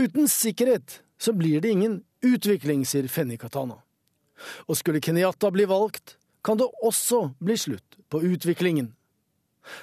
Uten 0.00 0.24
sikkerhet 0.32 1.02
så 1.20 1.36
blir 1.36 1.60
det 1.60 1.74
ingen 1.76 2.00
utvikling, 2.24 2.86
sier 2.88 3.10
Fenny 3.12 3.36
Katana. 3.36 3.76
Og 4.64 4.80
skulle 4.80 5.04
Kenyatta 5.04 5.52
bli 5.52 5.68
valgt, 5.68 6.16
kan 6.40 6.56
det 6.56 6.72
også 6.80 7.34
bli 7.44 7.60
slutt 7.60 8.00
på 8.08 8.24
utviklingen. 8.24 8.94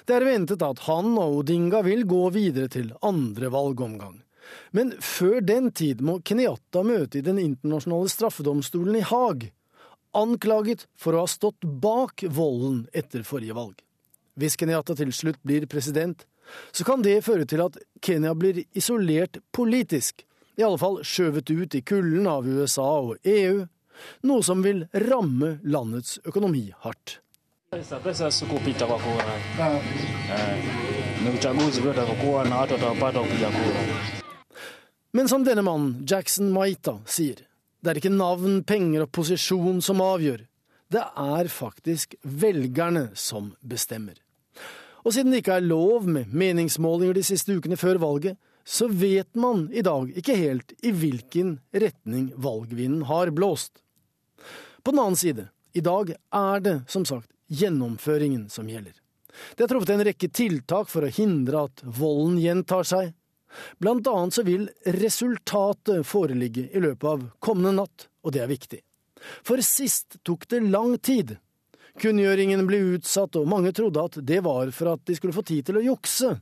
Det 0.10 0.18
er 0.18 0.26
ventet 0.26 0.66
at 0.66 0.88
han 0.89 1.14
og 1.14 1.43
Odinga 1.43 1.86
vil 1.86 2.08
gå 2.10 2.24
videre 2.34 2.74
til 2.74 2.89
andre 3.06 3.53
valgomgang. 3.53 4.25
Men 4.72 4.93
før 5.02 5.39
den 5.41 5.72
tid 5.72 6.02
må 6.06 6.20
Kenyatta 6.26 6.84
møte 6.86 7.20
i 7.20 7.26
Den 7.26 7.39
internasjonale 7.41 8.12
straffedomstolen 8.12 9.00
i 9.00 9.06
Haag, 9.06 9.50
anklaget 10.16 10.86
for 11.00 11.16
å 11.16 11.26
ha 11.26 11.32
stått 11.32 11.66
bak 11.66 12.24
volden 12.32 12.86
etter 12.93 13.26
forrige 13.28 13.58
valg. 13.58 13.82
Hvis 14.36 14.58
Kenyatta 14.60 14.96
til 14.96 15.12
slutt 15.16 15.41
blir 15.43 15.68
president, 15.72 16.26
så 16.72 16.84
kan 16.84 17.02
det 17.02 17.24
føre 17.26 17.46
til 17.50 17.64
at 17.66 17.78
Kenya 18.04 18.34
blir 18.38 18.64
isolert 18.78 19.39
politisk, 19.56 20.26
i 20.56 20.64
alle 20.64 20.80
fall 20.80 21.02
skjøvet 21.04 21.52
ut 21.52 21.76
i 21.76 21.84
kulden 21.84 22.28
av 22.32 22.48
USA 22.48 22.88
og 23.10 23.28
EU, 23.28 23.66
noe 24.28 24.43
som 24.43 24.64
vil 24.64 24.86
ramme 25.08 25.58
landets 25.64 26.20
økonomi 26.28 26.70
hardt. 26.84 27.20
Men 35.16 35.30
som 35.32 35.45
denne 35.47 35.63
mannen, 35.63 36.01
Jackson 36.03 36.49
Maita, 36.51 36.97
sier, 37.07 37.38
det 37.80 37.91
er 37.91 37.99
ikke 38.01 38.11
navn, 38.11 38.57
penger 38.68 39.05
og 39.05 39.13
posisjon 39.16 39.78
som 39.86 40.01
avgjør. 40.03 40.41
Det 40.91 41.03
er 41.05 41.47
faktisk 41.47 42.18
velgerne 42.20 43.05
som 43.16 43.53
bestemmer. 43.63 44.18
Og 45.05 45.16
siden 45.16 45.32
det 45.32 45.39
ikke 45.39 45.55
er 45.61 45.70
lov 45.70 46.09
med 46.11 46.36
meningsmålinger 46.36 47.16
de 47.16 47.24
siste 47.24 47.55
ukene 47.55 47.80
før 47.80 48.01
valget, 48.03 48.36
så 48.68 48.89
vet 48.91 49.32
man 49.39 49.70
i 49.72 49.86
dag 49.86 50.11
ikke 50.20 50.36
helt 50.36 50.76
i 50.84 50.91
hvilken 50.91 51.59
retning 51.72 52.32
valgvinden 52.36 53.07
har 53.07 53.32
blåst. 53.32 53.80
På 54.84 54.91
den 54.91 54.99
annen 54.99 55.20
side, 55.24 55.47
i 55.72 55.86
dag 55.86 56.11
er 56.11 56.66
det 56.66 56.80
som 56.91 57.07
sagt 57.07 57.32
gjennomføringen 57.47 58.49
som 58.51 58.68
gjelder. 58.68 58.97
Det 59.55 59.63
er 59.63 59.72
truffet 59.72 59.95
en 59.95 60.09
rekke 60.09 60.28
tiltak 60.28 60.91
for 60.91 61.07
å 61.07 61.16
hindre 61.24 61.70
at 61.70 61.86
volden 61.86 62.41
gjentar 62.43 62.84
seg. 62.84 63.16
Blant 63.78 64.08
annet 64.08 64.38
så 64.38 64.43
vil 64.45 64.68
resultatet 64.97 66.06
foreligge 66.08 66.68
i 66.72 66.82
løpet 66.84 67.10
av 67.10 67.26
kommende 67.39 67.76
natt, 67.82 68.08
og 68.26 68.36
det 68.36 68.43
er 68.43 68.51
viktig. 68.51 68.82
For 69.45 69.62
sist 69.66 70.20
tok 70.28 70.47
det 70.51 70.62
lang 70.68 70.97
tid. 70.97 71.38
Kunngjøringen 72.01 72.66
ble 72.68 72.82
utsatt, 72.97 73.38
og 73.39 73.47
mange 73.47 73.72
trodde 73.76 74.03
at 74.03 74.20
det 74.22 74.41
var 74.45 74.72
for 74.76 74.95
at 74.95 75.06
de 75.08 75.16
skulle 75.16 75.36
få 75.36 75.45
tid 75.47 75.70
til 75.70 75.80
å 75.80 75.86
jukse. 75.86 76.36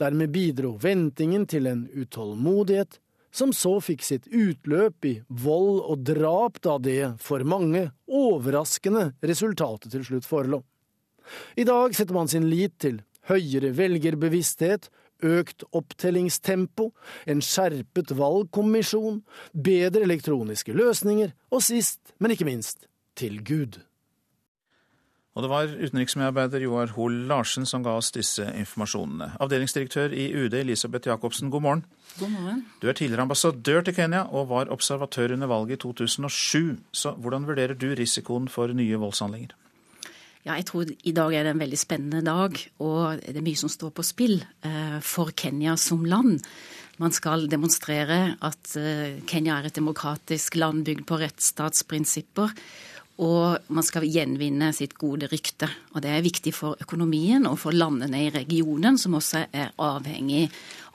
Dermed 0.00 0.32
bidro 0.34 0.74
ventingen 0.80 1.46
til 1.46 1.68
en 1.70 1.86
utålmodighet 1.92 2.98
som 3.32 3.52
så 3.56 3.78
fikk 3.80 4.02
sitt 4.04 4.26
utløp 4.28 5.06
i 5.08 5.14
vold 5.28 5.80
og 5.80 6.02
drap 6.04 6.58
da 6.64 6.76
det, 6.82 7.14
for 7.22 7.44
mange, 7.48 7.88
overraskende 8.06 9.12
resultatet 9.24 9.94
til 9.94 10.04
slutt 10.04 10.28
forelå. 10.28 10.60
I 11.56 11.64
dag 11.64 11.94
setter 11.96 12.16
man 12.16 12.28
sin 12.28 12.50
lit 12.50 12.76
til 12.82 13.00
høyere 13.30 13.72
velgerbevissthet, 13.78 14.90
økt 15.22 15.64
opptellingstempo, 15.72 16.90
en 17.26 17.44
skjerpet 17.44 18.12
valgkommisjon, 18.18 19.22
bedre 19.54 20.04
elektroniske 20.06 20.74
løsninger 20.76 21.32
og 21.50 21.64
sist, 21.64 22.14
men 22.18 22.34
ikke 22.34 22.48
minst, 22.48 22.86
til 23.16 23.40
Gud. 23.44 23.80
Og 25.32 25.44
det 25.44 25.48
var 25.48 25.70
utenriksmedarbeider 25.70 26.60
Joar 26.60 26.90
Hoel 26.92 27.14
Larsen 27.30 27.64
som 27.68 27.84
ga 27.84 27.94
oss 27.96 28.10
disse 28.12 28.44
informasjonene. 28.44 29.30
Avdelingsdirektør 29.40 30.12
i 30.12 30.26
UD 30.36 30.58
Elisabeth 30.58 31.08
Jacobsen, 31.08 31.48
god 31.50 31.64
morgen. 31.64 31.84
God 32.18 32.34
morgen. 32.34 32.60
Du 32.82 32.88
er 32.88 32.92
tidligere 32.98 33.24
ambassadør 33.24 33.80
til 33.80 33.96
Kenya 33.96 34.26
og 34.28 34.50
var 34.50 34.68
observatør 34.68 35.32
under 35.38 35.48
valget 35.48 35.78
i 35.78 35.82
2007. 35.86 36.76
Så 36.92 37.14
hvordan 37.16 37.48
vurderer 37.48 37.72
du 37.74 37.94
risikoen 37.96 38.48
for 38.48 38.76
nye 38.76 39.00
voldshandlinger? 39.00 39.56
Ja, 40.42 40.56
jeg 40.58 40.66
tror 40.66 40.88
i 40.90 41.14
dag 41.14 41.34
er 41.38 41.46
det 41.46 41.52
en 41.54 41.62
veldig 41.62 41.78
spennende 41.78 42.22
dag, 42.26 42.56
og 42.82 43.20
det 43.22 43.38
er 43.38 43.44
mye 43.46 43.58
som 43.60 43.70
står 43.70 43.92
på 43.94 44.04
spill 44.06 44.40
eh, 44.66 44.96
for 44.98 45.30
Kenya 45.38 45.76
som 45.78 46.02
land. 46.02 46.40
Man 46.98 47.14
skal 47.14 47.46
demonstrere 47.50 48.34
at 48.42 48.72
eh, 48.78 49.20
Kenya 49.30 49.60
er 49.60 49.68
et 49.68 49.76
demokratisk 49.78 50.58
land 50.58 50.82
bygd 50.88 51.04
på 51.06 51.20
rettsstatsprinsipper. 51.20 52.56
Og 53.22 53.68
man 53.70 53.84
skal 53.86 54.06
gjenvinne 54.08 54.70
sitt 54.74 54.96
gode 54.98 55.28
rykte. 55.30 55.68
Og 55.92 56.02
det 56.02 56.10
er 56.10 56.24
viktig 56.24 56.50
for 56.56 56.80
økonomien 56.80 57.44
og 57.46 57.58
for 57.60 57.76
landene 57.76 58.24
i 58.24 58.30
regionen, 58.34 58.96
som 58.98 59.14
også 59.18 59.44
er 59.52 59.70
avhengig 59.78 60.48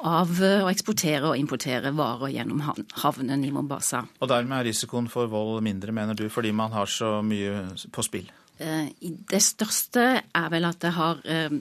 av 0.04 0.34
eh, 0.44 0.66
å 0.66 0.72
eksportere 0.74 1.32
og 1.32 1.40
importere 1.40 1.94
varer 1.96 2.34
gjennom 2.36 2.66
havnen 3.00 3.48
i 3.48 3.54
Mombasa. 3.56 4.04
Og 4.20 4.28
dermed 4.34 4.60
er 4.60 4.68
risikoen 4.74 5.08
for 5.14 5.32
vold 5.32 5.64
mindre, 5.64 5.96
mener 5.96 6.20
du, 6.20 6.26
fordi 6.28 6.52
man 6.52 6.76
har 6.76 6.92
så 6.92 7.22
mye 7.24 7.64
på 7.96 8.04
spill? 8.04 8.28
Eh, 8.58 8.90
det 9.02 9.42
største 9.46 10.04
er 10.22 10.48
vel 10.50 10.66
at 10.66 10.80
det 10.82 10.94
har 10.96 11.20
eh, 11.30 11.54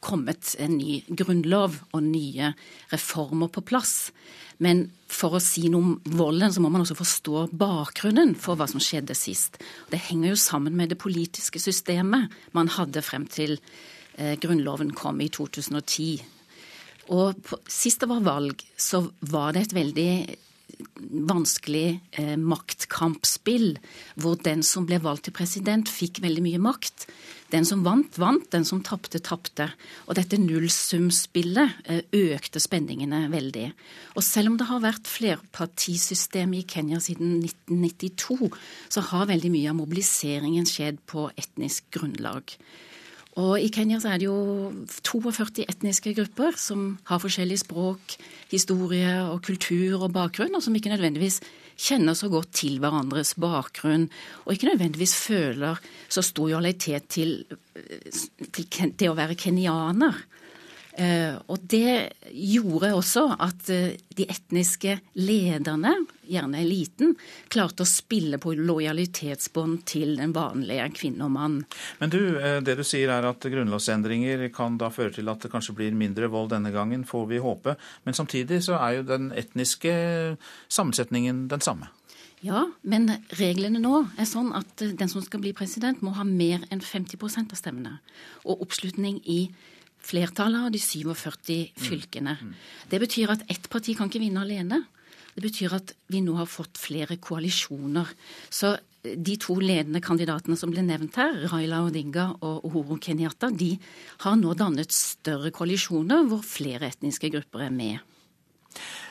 kommet 0.00 0.54
en 0.62 0.78
ny 0.78 1.00
grunnlov 1.08 1.76
og 1.92 2.02
nye 2.06 2.54
reformer 2.92 3.52
på 3.52 3.64
plass. 3.68 4.08
Men 4.60 4.86
for 5.10 5.36
å 5.36 5.42
si 5.42 5.68
noe 5.72 5.80
om 5.84 6.16
volden, 6.16 6.52
så 6.52 6.62
må 6.64 6.70
man 6.72 6.84
også 6.84 6.96
forstå 6.98 7.46
bakgrunnen 7.60 8.34
for 8.40 8.56
hva 8.60 8.68
som 8.70 8.80
skjedde 8.80 9.16
sist. 9.16 9.60
Det 9.92 10.00
henger 10.08 10.32
jo 10.32 10.40
sammen 10.40 10.76
med 10.76 10.92
det 10.92 11.00
politiske 11.00 11.60
systemet 11.60 12.32
man 12.56 12.72
hadde 12.72 13.04
frem 13.04 13.28
til 13.28 13.58
eh, 14.16 14.36
grunnloven 14.40 14.94
kom 14.96 15.20
i 15.20 15.28
2010. 15.32 16.20
Og 17.16 17.52
sist 17.68 18.00
det 18.00 18.08
var 18.08 18.24
valg, 18.24 18.62
så 18.78 19.02
var 19.32 19.52
det 19.56 19.66
et 19.66 19.76
veldig 19.76 20.12
vanskelig 21.30 22.00
eh, 22.18 22.36
maktkampspill, 22.38 23.74
hvor 24.20 24.38
den 24.44 24.64
som 24.66 24.86
ble 24.88 25.00
valgt 25.02 25.28
til 25.28 25.36
president, 25.36 25.90
fikk 25.90 26.22
veldig 26.24 26.44
mye 26.44 26.62
makt. 26.62 27.06
Den 27.50 27.66
som 27.66 27.82
vant, 27.82 28.14
vant. 28.20 28.46
Den 28.52 28.64
som 28.66 28.82
tapte, 28.86 29.18
tapte. 29.24 29.66
Og 30.06 30.14
dette 30.18 30.38
nullsumspillet 30.38 31.80
eh, 31.90 32.02
økte 32.34 32.62
spenningene 32.62 33.24
veldig. 33.32 33.70
Og 34.14 34.26
selv 34.26 34.52
om 34.52 34.60
det 34.60 34.68
har 34.70 34.84
vært 34.84 35.10
flerpartisystem 35.10 36.54
i 36.58 36.64
Kenya 36.68 37.00
siden 37.02 37.40
1992, 37.42 38.52
så 38.88 39.06
har 39.10 39.30
veldig 39.32 39.50
mye 39.54 39.72
av 39.72 39.80
mobiliseringen 39.80 40.68
skjedd 40.68 41.02
på 41.10 41.28
etnisk 41.34 41.90
grunnlag. 41.98 42.54
Og 43.38 43.60
I 43.62 43.68
Kenya 43.70 44.00
så 44.02 44.10
er 44.10 44.18
det 44.18 44.26
jo 44.26 44.72
42 45.06 45.62
etniske 45.70 46.12
grupper 46.16 46.56
som 46.58 46.96
har 47.06 47.20
forskjellig 47.22 47.60
språk, 47.62 48.16
historie 48.50 49.12
og 49.22 49.44
kultur 49.46 50.02
og 50.02 50.10
bakgrunn, 50.16 50.56
og 50.58 50.64
som 50.64 50.74
ikke 50.74 50.90
nødvendigvis 50.90 51.38
kjenner 51.80 52.18
så 52.18 52.28
godt 52.32 52.50
til 52.58 52.80
hverandres 52.82 53.36
bakgrunn, 53.40 54.08
og 54.44 54.54
ikke 54.54 54.72
nødvendigvis 54.72 55.14
føler 55.14 55.78
så 56.10 56.24
stor 56.26 56.50
lojalitet 56.50 57.06
til, 57.08 57.38
til 58.50 58.92
det 58.98 59.08
å 59.08 59.16
være 59.16 59.38
kenyaner. 59.38 60.18
Eh, 60.98 61.36
og 61.48 61.62
det 61.70 62.10
gjorde 62.34 62.90
også 62.98 63.28
at 63.40 63.70
eh, 63.72 63.94
de 64.18 64.26
etniske 64.26 64.98
lederne, 65.22 65.94
gjerne 66.30 66.62
eliten, 66.62 67.14
klarte 67.52 67.84
å 67.84 67.88
spille 67.88 68.38
på 68.42 68.54
lojalitetsbånd 68.58 69.84
til 69.90 70.16
den 70.20 70.34
vanlige 70.36 70.88
kvinne 70.96 71.26
og 71.26 71.34
mann. 71.34 71.58
Men 72.00 72.12
du, 72.12 72.20
eh, 72.38 72.60
det 72.64 72.76
du 72.78 72.84
sier 72.86 73.10
er 73.10 73.28
at 73.28 73.40
grunnlovsendringer 73.40 74.46
kan 74.54 74.78
da 74.78 74.90
føre 74.94 75.14
til 75.18 75.28
at 75.28 75.42
det 75.42 75.52
kanskje 75.52 75.76
blir 75.76 75.96
mindre 75.96 76.30
vold 76.32 76.50
denne 76.54 76.72
gangen, 76.74 77.04
får 77.04 77.26
vi 77.28 77.42
håpe. 77.42 77.76
Men 78.04 78.14
samtidig 78.14 78.62
så 78.66 78.78
er 78.80 79.00
jo 79.00 79.08
den 79.10 79.30
etniske 79.32 79.94
sammensetningen 80.68 81.48
den 81.48 81.60
samme. 81.60 81.90
Ja, 82.40 82.62
men 82.80 83.10
reglene 83.36 83.82
nå 83.82 84.06
er 84.16 84.28
sånn 84.28 84.54
at 84.56 84.80
den 84.80 85.10
som 85.12 85.20
skal 85.20 85.42
bli 85.42 85.52
president, 85.56 86.00
må 86.00 86.14
ha 86.16 86.24
mer 86.24 86.62
enn 86.72 86.80
50% 86.80 87.52
av 87.52 87.60
stemmene. 87.60 87.98
Og 88.48 88.64
oppslutning 88.64 89.20
i 89.28 89.42
flertallet 90.00 90.68
av 90.68 90.72
de 90.72 90.80
47 90.80 91.76
fylkene. 91.76 92.38
Mm. 92.40 92.54
Mm. 92.54 92.88
Det 92.88 93.00
betyr 93.02 93.34
at 93.34 93.44
ett 93.52 93.68
parti 93.72 93.96
kan 93.96 94.08
ikke 94.08 94.22
vinne 94.22 94.40
alene. 94.40 94.80
Det 95.34 95.44
betyr 95.44 95.74
at 95.76 95.94
vi 96.10 96.22
nå 96.24 96.36
har 96.38 96.48
fått 96.50 96.80
flere 96.80 97.18
koalisjoner. 97.22 98.12
Så 98.50 98.74
eh, 98.74 99.16
de 99.16 99.36
to 99.40 99.58
ledende 99.62 100.02
kandidatene 100.04 100.58
som 100.58 100.72
ble 100.74 100.84
nevnt 100.86 101.18
her, 101.20 101.44
Raila 101.52 101.84
Odinga 101.86 102.30
og 102.40 102.66
Uhuru 102.68 102.98
Kenyatta, 103.02 103.50
de 103.50 103.74
har 104.24 104.38
nå 104.40 104.54
dannet 104.58 104.94
større 104.94 105.52
koalisjoner 105.54 106.26
hvor 106.30 106.42
flere 106.46 106.90
etniske 106.90 107.32
grupper 107.34 107.68
er 107.68 107.74
med. 107.74 108.10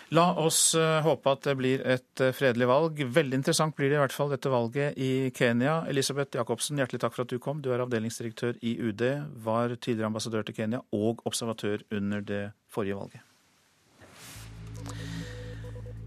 La 0.10 0.32
oss 0.42 0.74
eh, 0.74 1.02
håpe 1.06 1.30
at 1.30 1.46
det 1.46 1.54
blir 1.60 1.84
et 1.86 2.24
eh, 2.24 2.34
fredelig 2.34 2.66
valg. 2.70 3.02
Veldig 3.14 3.38
interessant 3.42 3.76
blir 3.78 3.92
det 3.92 4.00
i 4.00 4.02
hvert 4.02 4.16
fall 4.16 4.34
dette 4.34 4.50
valget 4.50 4.98
i 4.98 5.30
Kenya. 5.38 5.84
Elisabeth 5.92 6.34
Jacobsen, 6.40 6.82
hjertelig 6.82 7.04
takk 7.04 7.14
for 7.14 7.28
at 7.28 7.34
du 7.34 7.38
kom. 7.42 7.62
Du 7.62 7.70
er 7.70 7.86
avdelingsdirektør 7.86 8.58
i 8.66 8.74
UD, 8.82 9.06
var 9.46 9.78
tidligere 9.78 10.10
ambassadør 10.10 10.48
til 10.48 10.58
Kenya 10.58 10.82
og 10.98 11.22
observatør 11.30 11.86
under 11.94 12.26
det 12.26 12.44
forrige 12.74 12.98
valget. 12.98 13.29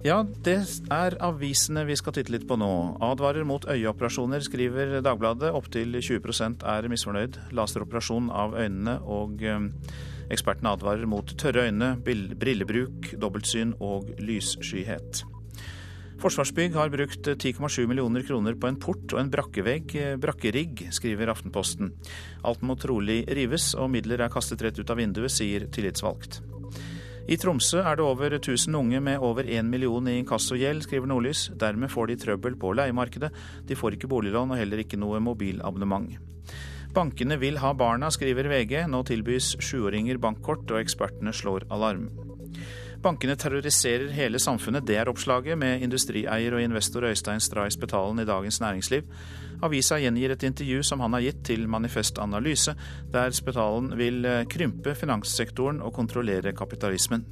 Ja, 0.03 0.17
det 0.43 0.57
er 0.91 1.15
avisene 1.23 1.85
vi 1.87 1.95
skal 1.95 2.17
titte 2.17 2.33
litt 2.35 2.49
på 2.51 2.57
nå. 2.59 2.71
Advarer 3.07 3.47
mot 3.47 3.63
øyeoperasjoner, 3.71 4.43
skriver 4.43 4.97
Dagbladet. 4.99 5.53
Opptil 5.55 5.95
20% 5.95 6.65
er 6.67 6.89
misfornøyd. 6.91 7.39
Laseroperasjon 7.55 8.33
av 8.35 8.57
øynene 8.59 8.97
og 9.07 9.45
eh, 9.47 9.69
Ekspertene 10.33 10.73
advarer 10.73 11.07
mot 11.07 11.29
tørre 11.39 11.67
øyne, 11.69 11.93
brillebruk, 12.03 13.13
dobbeltsyn 13.21 13.75
og 13.85 14.11
lysskyhet. 14.23 15.23
Forsvarsbygg 16.23 16.77
har 16.79 16.93
brukt 16.93 17.27
10,7 17.35 17.87
millioner 17.91 18.23
kroner 18.27 18.55
på 18.59 18.71
en 18.71 18.79
port 18.83 19.13
og 19.13 19.21
en 19.21 19.31
brakkevegg, 19.31 19.97
brakkerigg, 20.23 20.87
skriver 20.95 21.31
Aftenposten. 21.35 21.91
Alt 22.47 22.63
må 22.63 22.79
trolig 22.79 23.25
rives, 23.27 23.73
og 23.75 23.91
midler 23.95 24.23
er 24.23 24.33
kastet 24.33 24.63
rett 24.63 24.79
ut 24.79 24.95
av 24.95 25.03
vinduet, 25.03 25.35
sier 25.35 25.67
tillitsvalgt. 25.75 26.41
I 27.31 27.37
Tromsø 27.39 27.79
er 27.87 27.97
det 27.97 28.03
over 28.03 28.35
1000 28.35 28.75
unge 28.75 29.01
med 29.01 29.23
over 29.23 29.47
1 29.47 29.69
million 29.71 30.09
i 30.11 30.17
inkassogjeld, 30.19 30.83
skriver 30.83 31.07
Nordlys. 31.07 31.51
Dermed 31.55 31.91
får 31.91 32.11
de 32.11 32.17
trøbbel 32.19 32.57
på 32.59 32.73
leiemarkedet. 32.75 33.31
De 33.69 33.79
får 33.79 33.95
ikke 33.95 34.11
boliglån 34.11 34.51
og 34.51 34.59
heller 34.59 34.83
ikke 34.83 34.99
noe 34.99 35.21
mobilabonnement. 35.23 36.19
Bankene 36.93 37.39
vil 37.41 37.61
ha 37.63 37.71
barna, 37.79 38.11
skriver 38.11 38.51
VG. 38.51 38.83
Nå 38.91 39.05
tilbys 39.07 39.55
sjuåringer 39.63 40.19
bankkort, 40.21 40.67
og 40.75 40.83
ekspertene 40.83 41.33
slår 41.33 41.69
alarm. 41.71 42.11
Bankene 43.03 43.35
terroriserer 43.35 44.13
hele 44.15 44.39
samfunnet, 44.39 44.85
det 44.87 44.95
er 45.01 45.09
oppslaget, 45.11 45.59
med 45.59 45.83
industrieier 45.83 46.55
og 46.55 46.63
investor 46.63 47.03
Øystein 47.09 47.43
Stray 47.43 47.73
Spetalen 47.75 48.23
i 48.23 48.27
Dagens 48.29 48.61
Næringsliv. 48.63 49.09
Avisa 49.63 49.99
gjengir 49.99 50.35
et 50.35 50.47
intervju 50.47 50.85
som 50.87 51.03
han 51.03 51.17
har 51.17 51.25
gitt 51.25 51.43
til 51.51 51.67
Manifest 51.71 52.21
Analyse, 52.23 52.77
der 53.11 53.35
Spetalen 53.35 53.91
vil 53.99 54.23
eh, 54.25 54.45
krympe 54.47 54.95
finanssektoren 54.95 55.83
og 55.83 55.95
kontrollere 55.99 56.55
kapitalismen. 56.55 57.27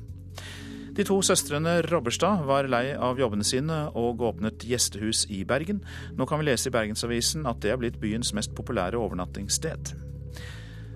De 0.96 1.06
to 1.06 1.20
søstrene 1.22 1.78
Robberstad 1.86 2.42
var 2.50 2.66
lei 2.66 2.90
av 2.98 3.22
jobbene 3.22 3.46
sine 3.46 3.84
og 3.94 4.26
åpnet 4.26 4.66
gjestehus 4.66 5.28
i 5.30 5.44
Bergen. 5.46 5.84
Nå 6.18 6.26
kan 6.26 6.42
vi 6.42 6.50
lese 6.50 6.66
i 6.66 6.74
Bergensavisen 6.74 7.46
at 7.46 7.62
det 7.62 7.70
er 7.70 7.78
blitt 7.78 8.02
byens 8.02 8.34
mest 8.34 8.58
populære 8.58 8.98
overnattingssted. 8.98 9.94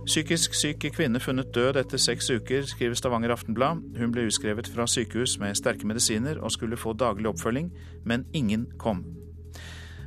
Psykisk 0.05 0.53
syk 0.53 0.85
kvinne 0.93 1.21
funnet 1.23 1.55
død 1.57 1.79
etter 1.81 2.01
seks 2.01 2.27
uker, 2.29 2.67
skriver 2.69 2.97
Stavanger 2.99 3.33
Aftenblad. 3.33 3.81
Hun 3.97 4.11
ble 4.13 4.27
utskrevet 4.29 4.69
fra 4.69 4.85
sykehus 4.85 5.39
med 5.41 5.57
sterke 5.57 5.89
medisiner 5.89 6.37
og 6.45 6.53
skulle 6.53 6.77
få 6.77 6.93
daglig 6.93 7.31
oppfølging, 7.31 7.71
men 8.05 8.27
ingen 8.37 8.67
kom. 8.77 9.01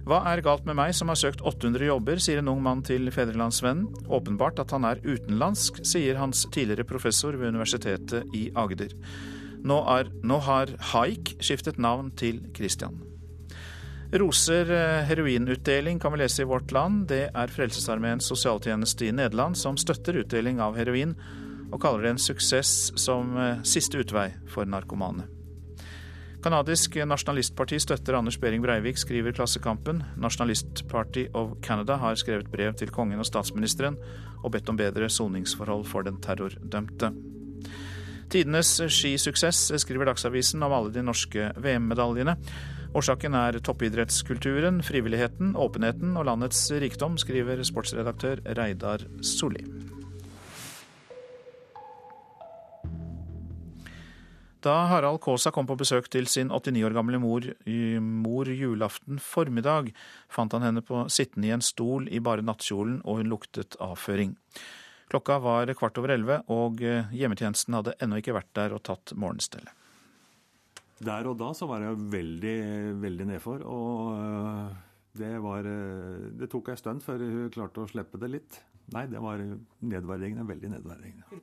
Hva 0.08 0.22
er 0.30 0.44
galt 0.46 0.70
med 0.70 0.78
meg 0.78 0.94
som 0.96 1.10
har 1.10 1.18
søkt 1.20 1.42
800 1.42 1.90
jobber, 1.90 2.22
sier 2.22 2.40
en 2.40 2.54
ung 2.54 2.62
mann 2.64 2.86
til 2.86 3.10
Fedrelandsvennen. 3.12 3.90
Åpenbart 4.06 4.62
at 4.62 4.72
han 4.72 4.86
er 4.88 5.02
utenlandsk, 5.02 5.82
sier 5.82 6.22
hans 6.22 6.46
tidligere 6.54 6.86
professor 6.88 7.36
ved 7.36 7.50
Universitetet 7.58 8.38
i 8.38 8.48
Agder. 8.56 8.94
Nå, 9.66 9.82
er, 9.98 10.14
nå 10.24 10.38
har 10.46 10.78
Haik 10.94 11.40
skiftet 11.42 11.82
navn 11.82 12.14
til 12.16 12.44
Christian. 12.56 13.02
Roser 14.12 14.72
eh, 14.72 15.04
heroinutdeling 15.04 16.00
kan 16.00 16.12
vi 16.12 16.18
lese 16.18 16.42
i 16.42 16.46
Vårt 16.46 16.72
Land. 16.72 17.08
Det 17.08 17.26
er 17.28 17.52
Frelsesarmeens 17.52 18.30
sosialtjeneste 18.32 19.10
i 19.10 19.12
Nederland 19.12 19.58
som 19.60 19.76
støtter 19.78 20.22
utdeling 20.22 20.62
av 20.64 20.78
heroin, 20.80 21.12
og 21.68 21.82
kaller 21.84 22.06
det 22.06 22.14
en 22.14 22.22
suksess 22.22 22.94
som 22.96 23.36
eh, 23.36 23.60
siste 23.68 24.00
utvei 24.00 24.30
for 24.48 24.70
narkomane. 24.70 25.26
Kanadisk 26.40 26.96
nasjonalistparti 27.04 27.82
støtter 27.84 28.16
Anders 28.16 28.38
Behring 28.40 28.64
Breivik, 28.64 28.96
skriver 29.02 29.36
Klassekampen. 29.36 30.00
Nasjonalist 30.16 30.86
Party 30.88 31.26
of 31.36 31.58
Canada 31.66 31.98
har 32.00 32.16
skrevet 32.16 32.48
brev 32.54 32.78
til 32.80 32.94
kongen 32.94 33.20
og 33.20 33.28
statsministeren 33.28 34.00
og 34.40 34.54
bedt 34.56 34.72
om 34.72 34.80
bedre 34.80 35.10
soningsforhold 35.12 35.84
for 35.90 36.08
den 36.08 36.22
terrordømte. 36.24 37.12
Tidenes 38.32 38.72
skisuksess, 38.88 39.74
skriver 39.84 40.08
Dagsavisen 40.08 40.64
om 40.64 40.80
alle 40.80 40.96
de 40.96 41.04
norske 41.04 41.52
VM-medaljene. 41.60 42.38
Årsaken 42.96 43.36
er 43.36 43.60
toppidrettskulturen, 43.60 44.80
frivilligheten, 44.86 45.56
åpenheten 45.60 46.16
og 46.16 46.30
landets 46.30 46.62
rikdom, 46.72 47.18
skriver 47.20 47.60
sportsredaktør 47.68 48.40
Reidar 48.56 49.04
Solli. 49.26 49.66
Da 54.66 54.74
Harald 54.90 55.22
Kaasa 55.24 55.52
kom 55.54 55.68
på 55.70 55.78
besøk 55.80 56.10
til 56.12 56.26
sin 56.32 56.50
89 56.50 56.88
år 56.88 56.96
gamle 56.96 57.20
mor, 57.22 57.46
mor 58.02 58.50
julaften 58.50 59.22
formiddag, 59.22 59.94
fant 60.34 60.56
han 60.56 60.66
henne 60.66 60.84
på 60.84 61.06
sittende 61.14 61.52
i 61.52 61.54
en 61.56 61.64
stol 61.64 62.10
i 62.10 62.24
bare 62.24 62.44
nattkjolen, 62.44 63.02
og 63.06 63.22
hun 63.22 63.32
luktet 63.32 63.78
avføring. 63.84 64.34
Klokka 65.12 65.38
var 65.44 65.72
kvart 65.78 66.02
over 66.02 66.16
elleve, 66.18 66.42
og 66.52 66.82
eh, 66.84 67.08
hjemmetjenesten 67.16 67.78
hadde 67.78 67.96
ennå 68.04 68.20
ikke 68.20 68.36
vært 68.36 68.52
der 68.58 68.76
og 68.76 68.84
tatt 68.90 69.14
morgenstellet. 69.16 69.77
Der 71.04 71.30
og 71.30 71.38
da 71.38 71.52
så 71.54 71.68
var 71.70 71.84
jeg 71.86 72.00
veldig, 72.14 72.58
veldig 73.04 73.28
nedfor, 73.30 73.62
og 73.70 74.16
eh, 74.18 74.78
det 75.18 75.36
var 75.44 75.68
eh, 75.70 76.32
Det 76.40 76.50
tok 76.50 76.72
ei 76.74 76.80
stund 76.80 77.04
før 77.06 77.22
hun 77.22 77.54
klarte 77.54 77.84
å 77.84 77.90
slippe 77.90 78.18
det 78.22 78.32
litt. 78.34 78.58
Nei, 78.96 79.06
det 79.12 79.22
var 79.22 79.42
nedverdigende. 79.44 80.48
Veldig 80.48 80.74
nedverdigende. 80.78 81.42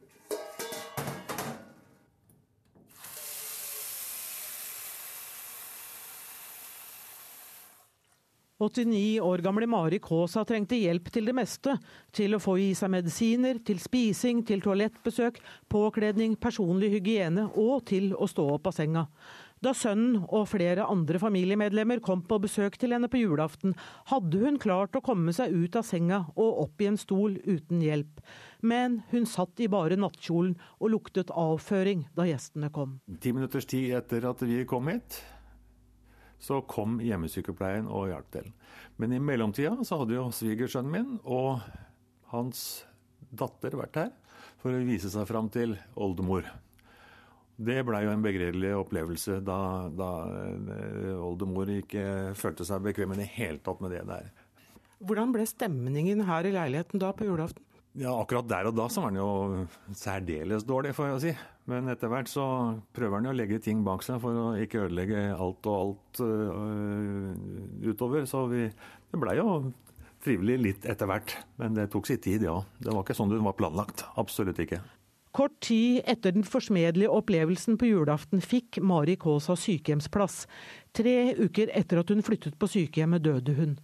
89 8.63 9.21
år 9.21 9.43
gamle 9.43 9.67
Mari 9.67 9.99
Kaasa 9.99 10.45
trengte 10.47 10.79
hjelp 10.79 11.09
til 11.13 11.27
det 11.27 11.35
meste. 11.35 11.75
Til 12.15 12.37
å 12.37 12.43
få 12.43 12.55
i 12.63 12.69
seg 12.79 12.93
medisiner, 12.95 13.59
til 13.67 13.81
spising, 13.83 14.45
til 14.47 14.63
toalettbesøk, 14.63 15.41
påkledning, 15.73 16.37
personlig 16.39 16.93
hygiene 16.95 17.49
og 17.51 17.89
til 17.91 18.13
å 18.15 18.31
stå 18.31 18.47
opp 18.55 18.71
av 18.71 18.77
senga. 18.77 19.09
Da 19.65 19.73
sønnen 19.73 20.19
og 20.29 20.49
flere 20.51 20.85
andre 20.93 21.19
familiemedlemmer 21.23 22.03
kom 22.05 22.21
på 22.29 22.37
besøk 22.43 22.77
til 22.81 22.93
henne 22.93 23.09
på 23.09 23.23
julaften, 23.23 23.73
hadde 24.11 24.43
hun 24.43 24.59
klart 24.61 24.97
å 24.99 25.03
komme 25.05 25.33
seg 25.33 25.55
ut 25.55 25.79
av 25.81 25.87
senga 25.89 26.21
og 26.35 26.65
opp 26.67 26.85
i 26.85 26.91
en 26.91 26.99
stol 27.01 27.39
uten 27.47 27.81
hjelp. 27.83 28.21
Men 28.61 29.01
hun 29.13 29.25
satt 29.29 29.63
i 29.65 29.71
bare 29.73 29.97
nattkjolen 29.97 30.53
og 30.81 30.93
luktet 30.93 31.33
avføring 31.33 32.05
da 32.17 32.29
gjestene 32.29 32.69
kom. 32.75 32.99
Ti 33.21 33.33
minutters 33.33 33.69
tid 33.71 33.95
etter 33.97 34.29
at 34.29 34.45
vi 34.45 34.61
kom 34.69 34.93
hit, 34.93 35.23
så 36.45 36.61
kom 36.69 36.99
hjemmesykepleien 37.01 37.89
og 37.89 38.11
hjalp 38.11 38.29
til. 38.35 38.51
Men 39.01 39.15
i 39.17 39.23
mellomtida 39.23 39.87
så 39.87 40.03
hadde 40.03 40.19
jo 40.19 40.27
svigersønnen 40.35 40.93
min 40.93 41.17
og 41.25 41.65
hans 42.35 42.85
datter 43.35 43.77
vært 43.79 43.99
her 44.03 44.13
for 44.61 44.75
å 44.75 44.85
vise 44.85 45.11
seg 45.13 45.27
fram 45.29 45.49
til 45.53 45.75
oldemor. 45.97 46.47
Det 47.55 47.79
blei 47.87 48.03
jo 48.03 48.13
en 48.13 48.25
begredelig 48.25 48.73
opplevelse 48.77 49.39
da, 49.47 49.59
da, 49.95 50.11
eh, 50.75 51.13
oldemor 51.23 51.71
ikke 51.71 52.35
følte 52.39 52.67
seg 52.67 52.83
bekvem 52.83 53.15
i 53.15 53.21
det 53.23 53.29
hele 53.37 53.63
tatt 53.63 53.83
med 53.85 53.95
det 53.95 54.03
der. 54.09 54.33
Hvordan 55.05 55.35
ble 55.35 55.47
stemningen 55.47 56.25
her 56.27 56.49
i 56.49 56.55
leiligheten 56.55 57.03
da 57.03 57.13
på 57.15 57.29
julaften? 57.29 57.63
Ja, 57.95 58.11
Akkurat 58.19 58.49
der 58.51 58.67
og 58.67 58.75
da 58.75 58.89
så 58.91 59.05
var 59.05 59.13
han 59.13 59.21
jo 59.21 59.67
særdeles 59.95 60.65
dårlig, 60.67 60.95
får 60.97 61.13
jeg 61.13 61.21
si. 61.23 61.35
Men 61.71 61.87
etter 61.93 62.11
hvert 62.11 62.29
så 62.29 62.45
prøver 62.97 63.21
han 63.21 63.29
jo 63.29 63.35
å 63.35 63.39
legge 63.39 63.61
ting 63.63 63.85
bak 63.87 64.03
seg 64.05 64.19
for 64.21 64.35
å 64.35 64.49
ikke 64.61 64.89
ødelegge 64.89 65.29
alt 65.31 65.69
og 65.71 65.77
alt 65.79 66.23
øh, 66.27 67.31
utover. 67.87 68.27
Så 68.29 68.43
vi, 68.51 68.67
det 68.67 69.21
blei 69.23 69.39
jo 69.39 69.71
trivelig 70.25 70.59
litt 70.59 70.91
etter 70.91 71.09
hvert. 71.09 71.37
Men 71.61 71.79
det 71.79 71.87
tok 71.95 72.11
sin 72.11 72.21
tid, 72.25 72.45
ja. 72.49 72.59
Det 72.83 72.91
var 72.91 73.07
ikke 73.07 73.17
sånn 73.17 73.31
det 73.33 73.41
var 73.45 73.57
planlagt. 73.61 74.05
Absolutt 74.21 74.61
ikke. 74.65 74.83
Kort 75.35 75.57
tid 75.67 76.03
etter 76.11 76.35
den 76.35 76.47
forsmedelige 76.47 77.11
opplevelsen 77.11 77.79
på 77.79 77.89
julaften 77.89 78.43
fikk 78.43 78.79
Mari 78.83 79.17
Kaasa 79.19 79.57
sykehjemsplass. 79.59 80.45
Tre 80.95 81.17
uker 81.41 81.73
etter 81.75 82.03
at 82.03 82.11
hun 82.11 82.23
flyttet 82.23 82.59
på 82.59 82.71
sykehjemmet, 82.71 83.25
døde 83.27 83.57
hun. 83.59 83.75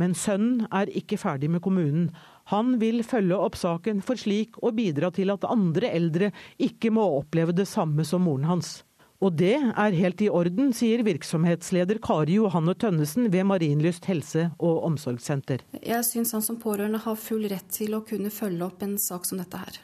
Men 0.00 0.16
sønnen 0.16 0.64
er 0.74 0.90
ikke 0.90 1.18
ferdig 1.20 1.50
med 1.52 1.62
kommunen. 1.62 2.08
Han 2.52 2.76
vil 2.80 3.00
følge 3.06 3.36
opp 3.40 3.56
saken 3.56 4.02
for 4.04 4.20
slik 4.20 4.58
å 4.60 4.72
bidra 4.76 5.08
til 5.14 5.32
at 5.32 5.46
andre 5.48 5.88
eldre 5.96 6.32
ikke 6.60 6.92
må 6.92 7.06
oppleve 7.20 7.54
det 7.56 7.68
samme 7.70 8.04
som 8.04 8.26
moren 8.28 8.50
hans. 8.50 8.82
Og 9.24 9.32
det 9.38 9.54
er 9.56 9.96
helt 9.96 10.20
i 10.20 10.28
orden, 10.28 10.72
sier 10.76 11.00
virksomhetsleder 11.06 12.00
Kari 12.04 12.36
Johanne 12.36 12.74
Tønnesen 12.76 13.30
ved 13.32 13.46
Marienlyst 13.48 14.04
helse- 14.10 14.50
og 14.58 14.82
omsorgssenter. 14.90 15.64
Jeg 15.80 16.04
syns 16.04 16.34
han 16.36 16.44
som 16.44 16.58
pårørende 16.60 17.00
har 17.06 17.16
full 17.16 17.46
rett 17.48 17.70
til 17.72 17.96
å 17.96 18.02
kunne 18.04 18.32
følge 18.34 18.66
opp 18.66 18.84
en 18.84 18.98
sak 19.00 19.24
som 19.24 19.40
dette 19.40 19.60
her. 19.62 19.80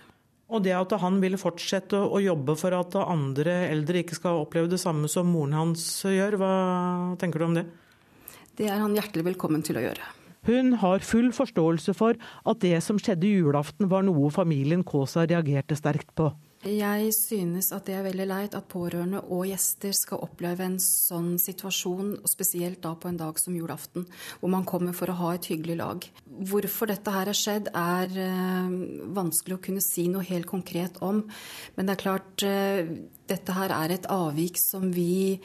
Og 0.50 0.64
det 0.66 0.74
at 0.74 0.92
han 0.98 1.20
vil 1.22 1.38
fortsette 1.40 1.96
å 1.96 2.20
jobbe 2.20 2.58
for 2.58 2.74
at 2.76 2.96
andre 3.00 3.70
eldre 3.70 4.02
ikke 4.02 4.18
skal 4.18 4.42
oppleve 4.42 4.68
det 4.72 4.82
samme 4.82 5.08
som 5.08 5.30
moren 5.30 5.54
hans 5.56 5.84
gjør, 6.02 6.36
hva 6.42 6.54
tenker 7.22 7.40
du 7.40 7.48
om 7.48 7.60
det? 7.60 7.68
Det 8.58 8.66
er 8.68 8.82
han 8.82 8.96
hjertelig 8.98 9.30
velkommen 9.30 9.62
til 9.64 9.78
å 9.78 9.86
gjøre. 9.86 10.19
Hun 10.48 10.76
har 10.80 11.04
full 11.04 11.32
forståelse 11.36 11.94
for 11.96 12.20
at 12.48 12.62
det 12.64 12.78
som 12.84 13.00
skjedde 13.00 13.28
julaften 13.28 13.90
var 13.90 14.06
noe 14.06 14.30
familien 14.32 14.84
Kaasa 14.86 15.26
reagerte 15.28 15.76
sterkt 15.76 16.14
på. 16.16 16.30
Jeg 16.60 17.14
synes 17.16 17.70
at 17.72 17.86
det 17.88 17.94
er 17.96 18.02
veldig 18.04 18.26
leit 18.28 18.54
at 18.56 18.66
pårørende 18.68 19.22
og 19.32 19.46
gjester 19.48 19.94
skal 19.96 20.20
oppleve 20.26 20.66
en 20.66 20.76
sånn 20.76 21.38
situasjon, 21.40 22.18
spesielt 22.28 22.82
da 22.84 22.92
på 23.00 23.08
en 23.08 23.16
dag 23.16 23.38
som 23.40 23.56
julaften, 23.56 24.04
hvor 24.42 24.52
man 24.52 24.66
kommer 24.68 24.92
for 24.96 25.08
å 25.08 25.16
ha 25.22 25.30
et 25.38 25.48
hyggelig 25.48 25.78
lag. 25.80 26.04
Hvorfor 26.50 26.92
dette 26.92 27.14
her 27.14 27.32
har 27.32 27.38
skjedd, 27.38 27.72
er 27.72 28.12
øh, 28.12 28.76
vanskelig 29.16 29.56
å 29.56 29.62
kunne 29.64 29.84
si 29.84 30.04
noe 30.12 30.26
helt 30.28 30.50
konkret 30.50 31.00
om. 31.00 31.22
Men 31.78 31.88
det 31.88 31.96
er 31.96 32.04
klart, 32.04 32.44
øh, 32.44 32.92
dette 33.30 33.54
her 33.54 33.72
er 33.74 33.94
et 33.94 34.06
avvik 34.10 34.58
som 34.60 34.88
vi 34.92 35.38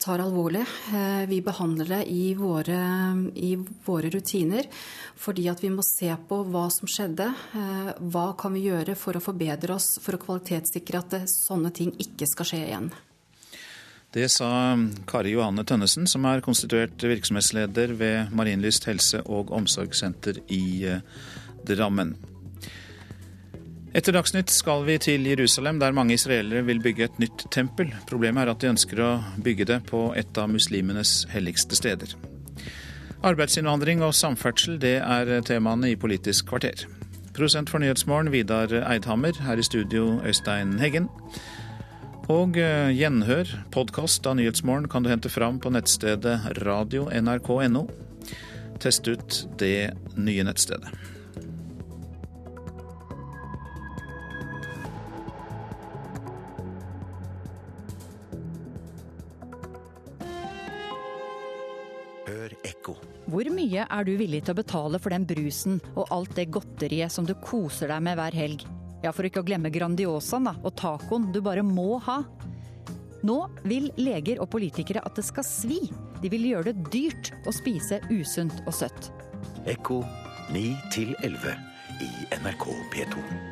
tar 0.00 0.22
alvorlig. 0.22 0.62
Eh, 0.94 1.24
vi 1.30 1.40
behandler 1.44 1.88
det 1.94 2.00
i 2.12 2.34
våre, 2.38 2.80
i 3.34 3.54
våre, 3.86 4.10
rutiner 4.12 4.68
fordi 5.20 5.48
at 5.52 5.60
vi 5.60 5.72
må 5.72 5.84
se 5.84 6.10
på 6.28 6.40
hva 6.48 6.66
som 6.72 6.88
skjedde. 6.88 7.28
Eh, 7.56 7.92
hva 8.12 8.30
kan 8.40 8.56
vi 8.56 8.66
gjøre 8.68 8.96
for 8.98 9.16
å 9.16 9.24
forbedre 9.24 9.76
oss, 9.76 9.94
for 10.02 10.16
å 10.16 10.22
kvalitetssikre 10.22 11.00
at 11.00 11.14
det, 11.16 11.22
sånne 11.32 11.72
ting 11.76 11.94
ikke 12.00 12.28
skal 12.28 12.52
skje 12.52 12.64
igjen. 12.66 12.90
Det 14.10 14.26
sa 14.32 14.74
Kari 15.06 15.36
Johanne 15.36 15.62
Tønnesen, 15.62 16.08
som 16.10 16.24
er 16.26 16.42
konstituert 16.42 16.98
virksomhetsleder 16.98 17.94
ved 17.94 18.32
Marienlyst 18.34 18.88
helse- 18.90 19.22
og 19.22 19.52
omsorgssenter 19.54 20.42
i 20.50 20.64
eh, 20.96 21.04
Drammen. 21.68 22.16
Etter 23.90 24.14
Dagsnytt 24.14 24.52
skal 24.54 24.84
vi 24.86 24.94
til 25.02 25.24
Jerusalem, 25.26 25.80
der 25.82 25.90
mange 25.90 26.14
israelere 26.14 26.62
vil 26.62 26.78
bygge 26.82 27.08
et 27.08 27.16
nytt 27.18 27.48
tempel. 27.50 27.90
Problemet 28.06 28.44
er 28.44 28.52
at 28.52 28.62
de 28.62 28.70
ønsker 28.70 29.02
å 29.02 29.08
bygge 29.42 29.66
det 29.66 29.80
på 29.88 30.04
et 30.14 30.38
av 30.38 30.46
muslimenes 30.52 31.24
helligste 31.32 31.74
steder. 31.74 32.14
Arbeidsinnvandring 33.26 34.04
og 34.06 34.14
samferdsel 34.14 34.78
det 34.78 35.00
er 35.02 35.32
temaene 35.42 35.90
i 35.90 35.98
Politisk 35.98 36.52
kvarter. 36.52 36.86
Prosent 37.34 37.70
for 37.72 37.82
Nyhetsmorgen 37.82 38.30
Vidar 38.30 38.70
Eidhammer, 38.78 39.34
her 39.42 39.58
i 39.58 39.66
studio 39.66 40.20
Øystein 40.22 40.78
Heggen. 40.78 41.10
Og 42.30 42.62
eh, 42.62 42.94
gjenhør, 42.94 43.56
podkast 43.74 44.22
av 44.30 44.38
Nyhetsmorgen, 44.38 44.86
kan 44.86 45.02
du 45.02 45.10
hente 45.10 45.32
fram 45.34 45.58
på 45.58 45.74
nettstedet 45.74 46.62
radio.nrk.no. 46.62 47.88
Test 48.78 49.10
ut 49.10 49.46
det 49.58 49.90
nye 50.14 50.46
nettstedet. 50.46 51.09
Hvor 63.30 63.46
mye 63.54 63.84
er 63.86 64.06
du 64.06 64.16
villig 64.18 64.40
til 64.42 64.56
å 64.56 64.58
betale 64.58 64.98
for 64.98 65.14
den 65.14 65.22
brusen 65.28 65.76
og 65.92 66.08
alt 66.10 66.32
det 66.34 66.48
godteriet 66.50 67.14
som 67.14 67.26
du 67.28 67.36
koser 67.38 67.92
deg 67.92 68.02
med 68.02 68.18
hver 68.18 68.34
helg? 68.34 68.64
Ja, 69.04 69.12
for 69.14 69.26
ikke 69.26 69.44
å 69.44 69.46
glemme 69.46 69.70
Grandiosaen 69.70 70.48
da, 70.48 70.56
og 70.66 70.74
tacoen 70.80 71.28
du 71.30 71.38
bare 71.44 71.62
må 71.64 72.00
ha. 72.08 72.24
Nå 73.22 73.38
vil 73.68 73.90
leger 74.00 74.40
og 74.42 74.50
politikere 74.50 75.04
at 75.06 75.14
det 75.20 75.26
skal 75.28 75.46
svi. 75.46 75.78
De 76.24 76.32
vil 76.32 76.48
gjøre 76.50 76.72
det 76.72 76.90
dyrt 76.90 77.30
å 77.46 77.54
spise 77.54 78.00
usunt 78.10 78.64
og 78.66 78.74
søtt. 78.80 79.12
Ekko 79.68 80.02
9 80.50 80.74
11 81.22 81.54
i 82.02 82.10
NRK 82.40 82.68
P2. 82.96 83.49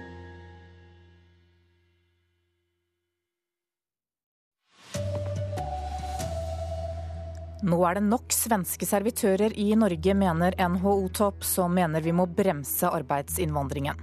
Nå 7.67 7.79
er 7.89 7.99
det 7.99 8.05
nok 8.07 8.31
svenske 8.31 8.87
servitører 8.87 9.51
i 9.59 9.73
Norge, 9.75 10.15
mener 10.15 10.55
NHO-topp, 10.63 11.43
som 11.43 11.75
mener 11.75 12.05
vi 12.05 12.15
må 12.15 12.29
bremse 12.31 12.87
arbeidsinnvandringen. 12.87 13.99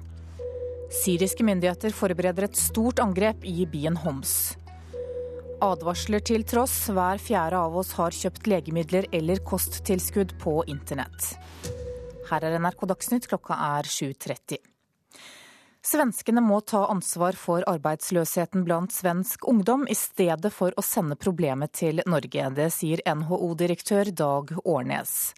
Syriske 0.91 1.45
myndigheter 1.47 1.95
forbereder 1.95 2.49
et 2.49 2.59
stort 2.59 2.99
angrep 2.99 3.47
i 3.47 3.63
byen 3.71 3.95
Homs. 4.03 4.57
Advarsler 5.63 6.19
til 6.19 6.43
tross, 6.43 6.75
hver 6.91 7.21
fjerde 7.23 7.63
av 7.63 7.79
oss 7.79 7.93
har 7.95 8.11
kjøpt 8.11 8.51
legemidler 8.51 9.07
eller 9.15 9.39
kosttilskudd 9.47 10.35
på 10.43 10.59
internett. 10.67 11.31
Her 12.27 12.43
er 12.43 12.59
NRK 12.59 12.87
Dagsnytt, 12.91 13.29
klokka 13.31 13.55
er 13.55 13.87
7.30. 13.87 14.74
Svenskene 15.85 16.41
må 16.41 16.63
ta 16.65 16.79
ansvar 16.89 17.35
for 17.37 17.61
arbeidsløsheten 17.69 18.63
blant 18.65 18.89
svensk 18.89 19.43
ungdom, 19.45 19.83
i 19.85 19.93
stedet 19.93 20.49
for 20.49 20.73
å 20.73 20.81
sende 20.81 21.13
problemet 21.13 21.75
til 21.77 22.01
Norge. 22.09 22.47
Det 22.57 22.71
sier 22.73 23.03
NHO-direktør 23.05 24.09
Dag 24.09 24.49
Årnes. 24.65 25.35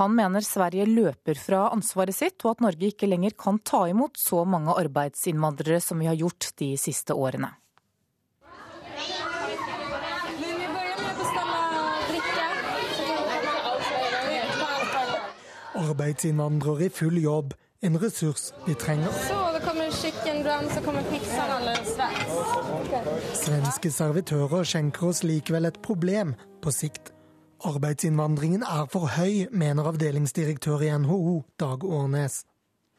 Han 0.00 0.14
mener 0.16 0.40
Sverige 0.40 0.86
løper 0.88 1.36
fra 1.36 1.66
ansvaret 1.74 2.16
sitt, 2.16 2.40
og 2.46 2.54
at 2.54 2.64
Norge 2.64 2.88
ikke 2.88 3.10
lenger 3.10 3.36
kan 3.36 3.60
ta 3.60 3.82
imot 3.92 4.16
så 4.16 4.46
mange 4.48 4.72
arbeidsinnvandrere 4.80 5.82
som 5.84 6.00
vi 6.00 6.08
har 6.08 6.16
gjort 6.16 6.48
de 6.56 6.70
siste 6.80 7.12
årene. 7.12 7.52
Arbeidsinnvandrere 15.76 16.88
i 16.88 16.90
full 17.02 17.20
jobb, 17.20 17.52
en 17.84 18.00
ressurs 18.00 18.54
vi 18.64 18.80
trenger. 18.80 19.39
Det 19.90 19.96
kjøkkenbrann, 19.98 20.68
så 20.70 20.80
kommer 20.84 21.02
pizzan 21.10 21.50
alldeles 21.50 21.88
strax. 21.96 22.34
Svenske 23.40 23.90
servitører 23.90 24.62
skjenker 24.62 25.08
oss 25.08 25.24
likevel 25.26 25.66
et 25.66 25.80
problem 25.82 26.36
på 26.62 26.70
sikt. 26.70 27.10
Arbeidsinnvandringen 27.66 28.62
er 28.62 28.86
for 28.92 29.10
høy, 29.16 29.48
mener 29.50 29.90
avdelingsdirektør 29.90 30.86
i 30.86 30.92
NHO, 30.94 31.34
Dag 31.58 31.82
Årnes. 31.82 32.44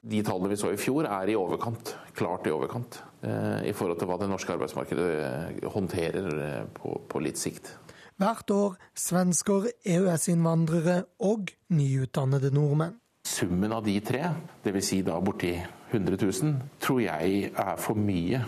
De 0.04 0.20
tallene 0.20 0.52
vi 0.52 0.60
så 0.60 0.76
i 0.76 0.82
fjor 0.82 1.08
er 1.08 1.32
i 1.32 1.40
overkant, 1.40 1.96
klart 2.12 2.52
i 2.52 2.56
overkant, 2.58 3.00
eh, 3.24 3.72
i 3.72 3.76
forhold 3.78 4.02
til 4.02 4.12
hva 4.12 4.20
det 4.20 4.32
norske 4.36 4.60
arbeidsmarkedet 4.60 5.10
eh, 5.24 5.72
håndterer 5.72 6.32
eh, 6.44 6.62
på, 6.76 6.98
på 7.08 7.24
litt 7.24 7.40
sikt. 7.40 7.72
Hvert 8.20 8.52
år 8.52 8.80
svensker, 9.00 9.72
EØS-innvandrere 9.88 11.06
og 11.24 11.56
nyutdannede 11.72 12.52
nordmenn. 12.52 12.98
Summen 13.24 13.72
av 13.72 13.88
de 13.88 14.02
tre, 14.04 14.34
dvs. 14.66 14.90
Si 14.92 15.06
da 15.08 15.22
borti 15.24 15.56
100 15.92 16.18
000, 16.22 16.56
tror 16.80 17.02
jeg 17.04 17.52
er 17.52 17.80
for 17.82 18.00
mye 18.00 18.40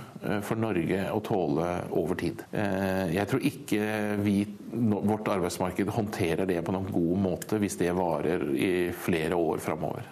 for 0.45 0.59
Norge 0.59 1.01
å 1.11 1.19
tåle 1.25 1.67
over 1.99 2.15
tid. 2.19 2.39
Jeg 2.53 3.27
tror 3.27 3.43
ikke 3.49 3.87
vi, 4.23 4.37
vårt 4.71 5.27
arbeidsmarked 5.33 5.91
håndterer 5.91 6.47
det 6.47 6.61
på 6.63 6.75
noen 6.75 6.87
god 6.93 7.19
måte 7.25 7.59
hvis 7.59 7.75
det 7.81 7.91
varer 7.97 8.47
i 8.55 8.73
flere 8.95 9.35
år 9.35 9.59
framover. 9.63 10.07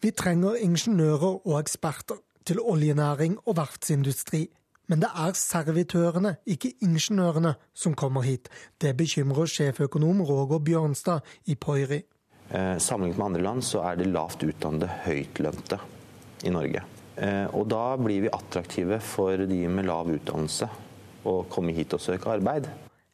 Vi 0.00 0.14
trenger 0.16 0.62
ingeniører 0.62 1.42
og 1.42 1.58
eksperter 1.58 2.22
til 2.48 2.62
oljenæring 2.62 3.36
og 3.44 3.58
verftsindustri. 3.58 4.46
Men 4.90 5.02
det 5.04 5.10
er 5.14 5.36
servitørene, 5.38 6.34
ikke 6.46 6.72
ingeniørene, 6.82 7.54
som 7.74 7.94
kommer 7.94 8.24
hit. 8.26 8.48
Det 8.80 8.96
bekymrer 8.98 9.46
sjeføkonom 9.46 10.24
Roger 10.26 10.58
Bjørnstad 10.58 11.20
i 11.46 11.54
Poiri. 11.54 12.00
Eh, 12.50 12.76
sammenlignet 12.78 13.18
med 13.18 13.26
andre 13.26 13.42
land 13.42 13.62
så 13.64 13.84
er 13.86 14.00
det 14.00 14.10
lavt 14.10 14.42
utdannede 14.42 14.90
høytlønte 15.04 15.78
i 16.42 16.52
Norge. 16.52 16.84
Eh, 17.16 17.46
og 17.54 17.66
da 17.68 17.96
blir 18.00 18.26
vi 18.26 18.32
attraktive 18.32 19.00
for 19.04 19.46
de 19.50 19.64
med 19.68 19.88
lav 19.88 20.08
utdannelse 20.12 20.68
å 21.28 21.42
komme 21.52 21.74
hit 21.76 21.92
og 21.96 22.02
søke 22.02 22.32
arbeid. 22.32 22.68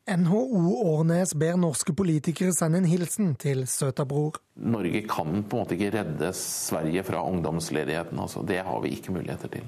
NHO 0.06 0.42
Årnes 0.86 1.32
ber 1.34 1.56
norske 1.58 1.90
politikere 1.96 2.54
sende 2.54 2.78
en 2.78 2.86
hilsen 2.86 3.32
til 3.42 3.64
søtabror. 3.66 4.38
Norge 4.62 5.00
kan 5.10 5.40
på 5.42 5.58
en 5.58 5.64
måte 5.64 5.74
ikke 5.74 5.96
redde 5.96 6.30
Sverige 6.38 7.02
fra 7.08 7.24
ungdomsledigheten. 7.26 8.20
Altså. 8.22 8.44
Det 8.46 8.60
har 8.62 8.78
vi 8.84 8.94
ikke 8.94 9.16
muligheter 9.16 9.50
til. 9.50 9.66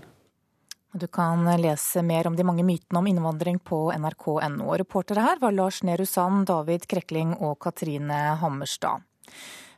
Du 0.94 1.08
kan 1.10 1.42
lese 1.60 2.02
mer 2.06 2.30
om 2.30 2.36
de 2.38 2.46
mange 2.46 2.62
mytene 2.64 3.02
om 3.02 3.06
innvandring 3.10 3.58
på 3.58 3.88
nrk.no. 3.92 4.70
Reportere 4.78 5.26
her 5.26 5.42
var 5.42 5.52
Lars 5.52 5.82
Nehru 5.82 6.06
Sand, 6.06 6.46
David 6.46 6.86
Krekling 6.88 7.34
og 7.34 7.58
Katrine 7.66 8.38
Hammerstad. 8.38 9.02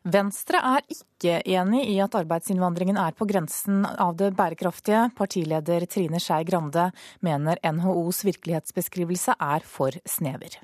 Venstre 0.00 0.56
er 0.64 0.84
ikke 0.88 1.42
enig 1.44 1.82
i 1.92 1.98
at 2.00 2.14
arbeidsinnvandringen 2.16 2.96
er 2.96 3.12
på 3.12 3.26
grensen 3.28 3.82
av 3.84 4.14
det 4.16 4.30
bærekraftige. 4.32 5.10
Partileder 5.12 5.84
Trine 5.92 6.16
Skei 6.24 6.40
Grande 6.48 6.86
mener 7.20 7.60
NHOs 7.60 8.22
virkelighetsbeskrivelse 8.24 9.36
er 9.36 9.60
for 9.60 9.92
snever. 10.08 10.56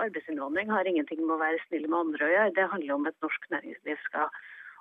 Arbeidsinnvandring 0.00 0.72
har 0.72 0.88
ingenting 0.88 1.20
med 1.20 1.36
å 1.36 1.42
være 1.42 1.60
snill 1.66 1.84
med 1.90 1.98
andre 1.98 2.24
å 2.24 2.32
gjøre. 2.32 2.56
Det 2.56 2.70
handler 2.72 2.96
om 2.96 3.08
at 3.12 3.20
norsk 3.20 3.48
næringsliv 3.52 4.00
skal 4.08 4.32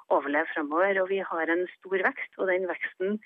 overleve 0.08 0.48
fremover. 0.54 1.02
Og 1.04 1.12
vi 1.12 1.20
har 1.20 1.52
en 1.52 1.66
stor 1.76 2.06
vekst, 2.08 2.38
og 2.40 2.48
den 2.48 2.70
veksten 2.72 3.20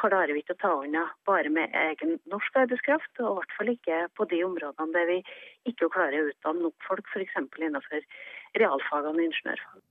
klarer 0.00 0.32
vi 0.32 0.42
ikke 0.44 0.58
å 0.58 0.60
ta 0.60 0.74
unna 0.84 1.06
bare 1.28 1.50
med 1.52 1.72
egen 1.76 2.18
norsk 2.30 2.60
arbeidskraft, 2.62 3.10
og 3.20 3.30
i 3.30 3.38
hvert 3.40 3.56
fall 3.56 3.72
ikke 3.72 3.98
på 4.16 4.28
de 4.30 4.42
områdene 4.44 4.94
der 4.96 5.08
vi 5.08 5.18
ikke 5.72 5.90
klarer 5.92 6.20
å 6.20 6.30
utdanne 6.30 6.68
nok 6.68 6.86
folk, 6.86 7.08
f.eks. 7.12 7.40
innenfor 7.40 8.06
realfagene 8.58 9.16
og 9.18 9.28
ingeniørfag. 9.28 9.86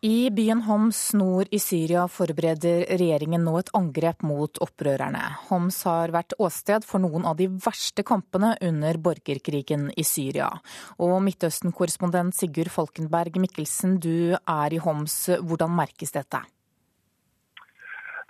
I 0.00 0.30
byen 0.32 0.62
Homs 0.64 0.98
nord 1.12 1.50
i 1.52 1.58
Syria 1.60 2.06
forbereder 2.08 2.86
regjeringen 2.88 3.42
nå 3.44 3.52
et 3.58 3.72
angrep 3.76 4.22
mot 4.24 4.60
opprørerne. 4.64 5.20
Homs 5.50 5.82
har 5.84 6.08
vært 6.14 6.32
åsted 6.40 6.86
for 6.88 7.04
noen 7.04 7.26
av 7.28 7.36
de 7.36 7.50
verste 7.52 8.00
kampene 8.08 8.54
under 8.64 8.96
borgerkrigen 8.96 9.90
i 10.00 10.06
Syria. 10.08 10.48
Og 10.96 11.18
Midtøsten-korrespondent 11.26 12.32
Sigurd 12.38 12.72
Falkenberg 12.72 13.36
Mikkelsen, 13.44 13.98
du 14.00 14.32
er 14.40 14.72
i 14.72 14.80
Homs. 14.80 15.18
Hvordan 15.44 15.76
merkes 15.76 16.16
dette? 16.16 16.40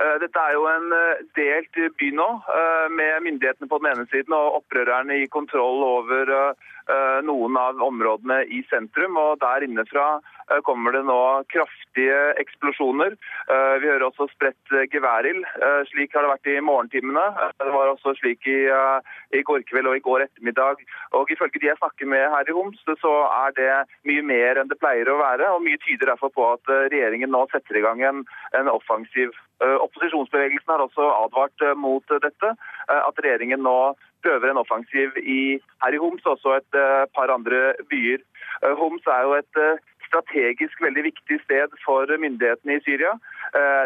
Dette 0.00 0.42
er 0.42 0.54
jo 0.56 0.64
en 0.64 0.90
delt 1.36 1.80
by 2.00 2.06
nå, 2.16 2.28
med 2.98 3.26
myndighetene 3.28 3.68
på 3.70 3.78
den 3.78 3.92
ene 3.92 4.06
siden 4.10 4.32
og 4.34 4.62
opprørerne 4.62 5.22
i 5.22 5.30
kontroll 5.30 5.84
over 5.84 6.56
noen 7.26 7.56
av 7.60 7.80
områdene 7.84 8.42
i 8.48 8.62
sentrum. 8.70 9.18
Og 9.20 9.40
der 9.42 9.66
innenfra 9.66 10.20
kommer 10.66 10.94
det 10.94 11.02
nå 11.06 11.18
kraftige 11.52 12.20
eksplosjoner. 12.42 13.14
Vi 13.82 13.86
hører 13.86 14.06
også 14.08 14.26
spredt 14.32 14.72
geværild. 14.92 15.44
Slik 15.92 16.16
har 16.16 16.26
det 16.26 16.32
vært 16.32 16.50
i 16.50 16.56
morgentimene. 16.64 17.26
Det 17.60 17.70
var 17.74 17.92
også 17.92 18.16
slik 18.18 18.48
i, 18.50 18.58
i 19.36 19.44
går 19.46 19.62
kveld 19.70 19.90
og 19.92 19.98
i 19.98 20.04
går 20.04 20.26
ettermiddag. 20.26 20.82
Og 21.18 21.30
ifølge 21.30 21.62
de 21.62 21.70
jeg 21.70 21.78
snakker 21.78 22.10
med 22.10 22.26
her 22.34 22.50
i 22.50 22.56
Homs, 22.56 22.82
så 23.02 23.14
er 23.28 23.54
det 23.58 23.70
mye 24.08 24.26
mer 24.26 24.60
enn 24.60 24.72
det 24.72 24.80
pleier 24.82 25.12
å 25.12 25.20
være. 25.22 25.52
Og 25.54 25.62
mye 25.66 25.78
tyder 25.86 26.12
derfor 26.12 26.34
på 26.34 26.48
at 26.56 26.74
regjeringen 26.90 27.30
nå 27.30 27.46
setter 27.52 27.78
i 27.78 27.84
gang 27.86 28.02
en, 28.02 28.26
en 28.58 28.72
offensiv 28.72 29.34
Opposisjonsbevegelsen 29.60 30.72
har 30.72 30.80
også 30.80 31.04
advart 31.18 31.64
mot 31.76 32.14
dette. 32.24 32.52
At 32.88 33.18
regjeringen 33.20 33.60
nå 33.60 33.92
prøver 34.24 34.50
en 34.50 34.60
offensiv 34.62 35.16
i, 35.22 35.60
her 35.84 35.96
i 35.96 36.00
Homs, 36.02 36.26
også 36.26 36.58
et 36.60 36.78
par 37.16 37.32
andre 37.34 37.74
byer. 37.90 38.20
Homs 38.80 39.06
er 39.06 39.22
jo 39.26 39.38
et 39.38 39.60
strategisk 40.08 40.82
veldig 40.82 41.04
viktig 41.10 41.38
sted 41.44 41.76
for 41.84 42.10
myndighetene 42.18 42.76
i 42.76 42.84
Syria. 42.86 43.14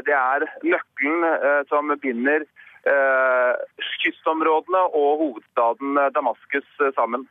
Det 0.06 0.16
er 0.16 0.46
nøkkelen 0.64 1.26
som 1.68 1.92
binder 2.02 2.46
kystområdene 4.02 4.82
og 5.02 5.22
hovedstaden 5.22 6.00
Damaskus 6.16 6.68
sammen. 6.96 7.28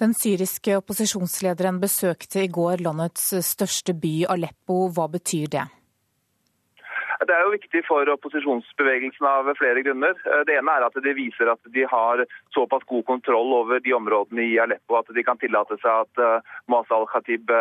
Den 0.00 0.14
syriske 0.16 0.78
opposisjonslederen 0.80 1.80
besøkte 1.80 2.44
i 2.44 2.52
går 2.52 2.80
landets 2.86 3.34
største 3.44 3.92
by, 3.92 4.14
Aleppo. 4.32 4.86
Hva 4.96 5.10
betyr 5.12 5.52
det? 5.52 5.66
Det 7.20 7.34
er 7.36 7.42
jo 7.44 7.52
viktig 7.52 7.82
for 7.84 8.08
opposisjonsbevegelsen 8.14 9.26
av 9.28 9.50
flere 9.58 9.82
grunner. 9.84 10.16
Det 10.48 10.54
ene 10.56 10.72
er 10.72 10.86
at 10.86 10.96
det 11.04 11.12
viser 11.18 11.50
at 11.52 11.60
de 11.74 11.84
har 11.90 12.22
såpass 12.54 12.86
god 12.88 13.04
kontroll 13.10 13.52
over 13.58 13.82
de 13.84 13.92
områdene 13.92 14.46
i 14.48 14.56
Aleppo 14.62 14.96
at 14.96 15.10
de 15.12 15.24
kan 15.26 15.40
tillate 15.40 15.76
seg 15.82 16.06
at 16.06 16.46
Mas 16.72 16.88
al-Khatib 16.96 17.52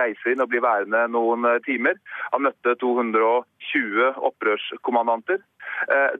reiser 0.00 0.34
inn 0.34 0.42
og 0.42 0.50
blir 0.50 0.64
værende 0.66 1.04
noen 1.14 1.46
timer. 1.66 2.00
Han 2.34 2.46
møtte 2.48 2.74
220 2.82 4.10
opprørskommandanter. 4.30 5.44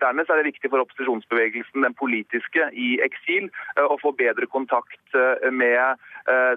Dernest 0.03 0.31
er 0.31 0.41
det 0.41 0.51
viktig 0.51 0.71
for 0.73 0.83
opposisjonsbevegelsen, 0.85 1.85
den 1.87 1.97
politiske, 1.99 2.69
i 2.73 2.99
eksil, 3.05 3.51
å 3.81 3.97
få 4.03 4.13
bedre 4.17 4.49
kontakt 4.51 5.17
med 5.53 6.01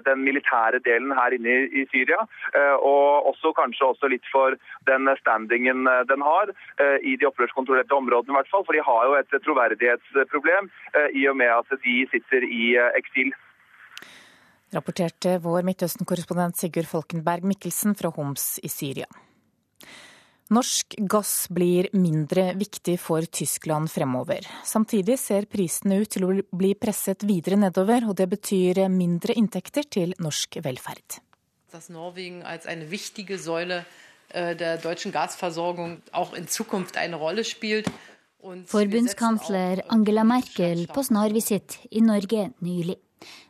den 0.06 0.22
militære 0.24 0.80
delen 0.84 1.12
her 1.16 1.34
inne 1.36 1.56
i 1.68 1.84
Syria. 1.92 2.20
Og 2.84 3.28
også 3.32 3.52
kanskje 3.56 3.90
også 3.90 4.10
litt 4.12 4.26
for 4.32 4.56
den 4.88 5.10
standingen 5.20 5.88
den 6.08 6.24
har 6.24 6.52
i 7.02 7.16
de 7.20 7.28
opprørskontrollerte 7.28 7.96
områdene, 7.96 8.34
i 8.34 8.38
hvert 8.38 8.52
fall. 8.52 8.64
For 8.68 8.76
de 8.76 8.84
har 8.84 9.04
jo 9.08 9.18
et 9.18 9.36
troverdighetsproblem 9.44 10.72
i 11.14 11.28
og 11.30 11.38
med 11.40 11.52
at 11.52 11.78
de 11.84 12.00
sitter 12.12 12.48
i 12.48 12.72
eksil. 12.98 13.32
Rapporterte 14.74 15.38
vår 15.40 15.64
Midtøsten-korrespondent 15.64 16.58
Sigurd 16.60 16.88
Folkenberg 16.90 17.46
Mikkelsen 17.48 17.96
fra 17.96 18.12
Homs 18.12 18.58
i 18.60 18.68
Syria. 18.68 19.08
Norsk 20.48 20.94
gass 21.04 21.48
blir 21.52 21.90
mindre 21.92 22.54
viktig 22.56 22.94
for 23.00 23.26
Tyskland 23.28 23.90
fremover. 23.92 24.46
Samtidig 24.64 25.18
ser 25.20 25.44
prisene 25.44 25.98
ut 26.00 26.08
til 26.14 26.24
å 26.24 26.30
bli 26.56 26.70
presset 26.72 27.26
videre 27.28 27.58
nedover, 27.60 28.06
og 28.08 28.16
det 28.16 28.30
betyr 28.32 28.86
mindre 28.88 29.36
inntekter 29.36 29.84
til 29.84 30.14
norsk 30.24 30.56
velferd. 30.64 31.20
Dass 31.72 31.90
Norwegen 31.90 32.42
als 32.42 32.64
eine 32.64 32.90
wichtige 32.90 33.38
Säule 33.38 33.84
äh, 34.30 34.56
der 34.56 34.78
deutschen 34.78 35.12
Gasversorgung 35.12 36.00
auch 36.12 36.32
in 36.32 36.48
Zukunft 36.48 36.96
eine 36.96 37.16
Rolle 37.16 37.44
spielt. 37.44 37.90
Forbundskansler 38.66 39.82
Angela 39.88 40.24
Merkel 40.24 40.86
på 40.86 41.02
snarvisitt 41.02 41.80
i 41.90 42.00
Norge 42.00 42.52
nylig. 42.60 42.96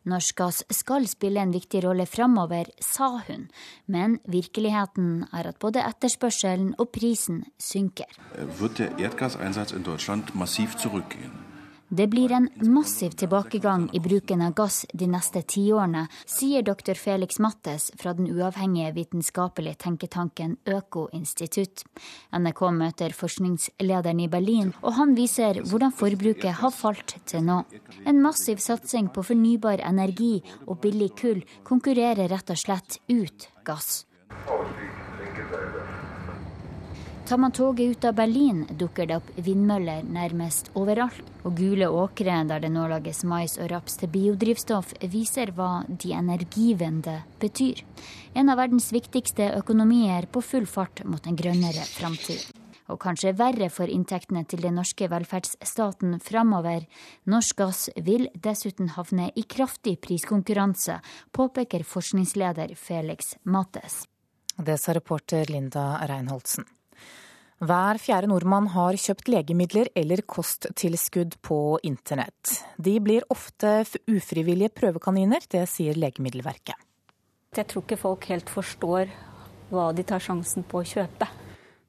Norsk 0.08 0.36
gass 0.36 0.62
skal 0.70 1.08
spille 1.10 1.42
en 1.42 1.52
viktig 1.54 1.82
rolle 1.84 2.06
framover, 2.06 2.70
sa 2.80 3.10
hun, 3.28 3.48
men 3.86 4.18
virkeligheten 4.26 5.26
er 5.32 5.50
at 5.52 5.58
både 5.58 5.84
etterspørselen 5.84 6.74
og 6.78 6.90
prisen 6.94 7.44
synker. 7.58 8.10
Wird 8.60 8.78
der 8.78 8.98
Erdgaseinsatz 8.98 9.72
in 9.72 9.84
Deutschland 9.84 10.34
massiv 10.34 10.76
zurückgehen? 10.76 11.47
Det 11.90 12.06
blir 12.06 12.32
en 12.32 12.48
massiv 12.60 13.10
tilbakegang 13.10 13.88
i 13.92 14.00
bruken 14.00 14.42
av 14.42 14.52
gass 14.54 14.86
de 14.92 15.06
neste 15.08 15.40
tiårene, 15.42 16.02
sier 16.28 16.62
dr. 16.62 16.92
Felix 17.00 17.38
Mattes 17.40 17.86
fra 17.96 18.12
den 18.12 18.28
uavhengige 18.28 18.92
vitenskapelige 18.92 19.80
tenketanken 19.86 20.58
Øko-institutt. 20.68 21.86
NRK 22.36 22.60
møter 22.76 23.16
forskningslederen 23.16 24.20
i 24.20 24.28
Berlin, 24.28 24.74
og 24.82 24.98
han 25.00 25.16
viser 25.16 25.62
hvordan 25.64 25.96
forbruket 25.96 26.60
har 26.60 26.76
falt 26.76 27.16
til 27.24 27.48
nå. 27.48 27.62
En 28.04 28.20
massiv 28.20 28.60
satsing 28.60 29.08
på 29.08 29.24
fornybar 29.30 29.80
energi 29.80 30.42
og 30.66 30.82
billig 30.84 31.14
kull 31.16 31.40
konkurrerer 31.64 32.28
rett 32.28 32.52
og 32.52 32.60
slett 32.66 33.00
ut 33.08 33.48
gass. 33.64 34.04
Tar 37.28 37.36
man 37.36 37.52
toget 37.52 37.90
ut 37.90 38.04
av 38.04 38.14
Berlin, 38.14 38.66
dukker 38.70 39.06
det 39.06 39.16
opp 39.18 39.26
vindmøller 39.36 40.06
nærmest 40.08 40.70
overalt. 40.80 41.18
Og 41.44 41.58
gule 41.58 41.84
åkre 41.92 42.38
der 42.48 42.62
det 42.64 42.70
nå 42.72 42.86
lages 42.88 43.18
mais 43.28 43.58
og 43.60 43.68
raps 43.68 43.98
til 44.00 44.08
biodrivstoff, 44.14 44.94
viser 45.12 45.52
hva 45.52 45.82
de 45.88 46.14
energivende 46.16 47.18
betyr. 47.36 47.82
En 48.32 48.48
av 48.48 48.56
verdens 48.56 48.88
viktigste 48.96 49.50
økonomier 49.58 50.24
på 50.32 50.40
full 50.40 50.64
fart 50.64 51.02
mot 51.04 51.28
en 51.28 51.36
grønnere 51.36 51.84
framtid. 51.90 52.46
Og 52.88 52.96
kanskje 53.04 53.34
verre 53.36 53.68
for 53.68 53.92
inntektene 53.92 54.46
til 54.48 54.64
den 54.64 54.80
norske 54.80 55.10
velferdsstaten 55.12 56.16
framover. 56.24 56.88
Norsk 57.28 57.60
gass 57.60 57.90
vil 58.08 58.30
dessuten 58.32 58.94
havne 58.96 59.28
i 59.36 59.44
kraftig 59.44 59.98
priskonkurranse, 60.00 60.96
påpeker 61.36 61.84
forskningsleder 61.84 62.72
Felix 62.72 63.36
Mates. 63.44 64.06
Det 64.56 64.80
sa 64.80 64.96
reporter 64.96 65.44
Linda 65.52 65.90
Reinholdsen. 66.08 66.64
Hver 67.58 67.98
fjerde 67.98 68.28
nordmann 68.30 68.68
har 68.70 68.94
kjøpt 68.94 69.26
legemidler 69.32 69.88
eller 69.98 70.20
kosttilskudd 70.30 71.40
på 71.42 71.56
internett. 71.82 72.52
De 72.78 72.92
blir 73.02 73.26
ofte 73.34 73.80
ufrivillige 74.06 74.70
prøvekaniner, 74.78 75.42
det 75.50 75.64
sier 75.66 75.98
Legemiddelverket. 75.98 76.78
Jeg 77.58 77.66
tror 77.66 77.82
ikke 77.82 77.98
folk 77.98 78.30
helt 78.30 78.52
forstår 78.52 79.10
hva 79.74 79.90
de 79.90 80.06
tar 80.06 80.22
sjansen 80.22 80.62
på 80.70 80.84
å 80.84 80.86
kjøpe. 80.86 81.26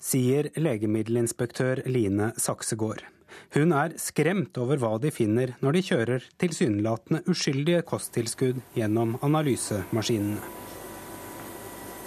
Sier 0.02 0.50
legemiddelinspektør 0.58 1.84
Line 1.86 2.32
Saksegård. 2.40 3.06
Hun 3.54 3.76
er 3.78 3.94
skremt 4.02 4.58
over 4.58 4.82
hva 4.82 4.96
de 4.98 5.14
finner 5.14 5.54
når 5.62 5.78
de 5.78 5.88
kjører 5.92 6.30
tilsynelatende 6.42 7.28
uskyldige 7.30 7.86
kosttilskudd 7.86 8.64
gjennom 8.74 9.20
analysemaskinene. 9.22 10.42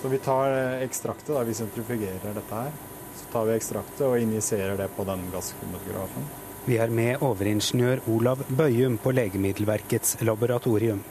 Så 0.02 0.10
vi 0.10 0.18
tar 0.18 0.82
ekstraktet, 0.82 1.30
da, 1.30 1.44
vi 1.46 1.54
sentrifugerer 1.54 2.34
dette 2.34 2.64
her 2.64 2.90
tar 3.32 3.48
vi 3.48 3.56
ekstraktet 3.56 4.04
og 4.06 4.20
injiserer 4.20 4.76
det 4.78 4.90
på 4.96 5.06
den 5.08 5.24
gasskromatografen. 5.32 6.28
Vi 6.64 6.76
er 6.78 6.92
med 6.94 7.24
overingeniør 7.26 8.04
Olav 8.12 8.44
Bøyum 8.48 9.00
på 9.02 9.10
Legemiddelverkets 9.16 10.20
laboratorium. 10.22 11.02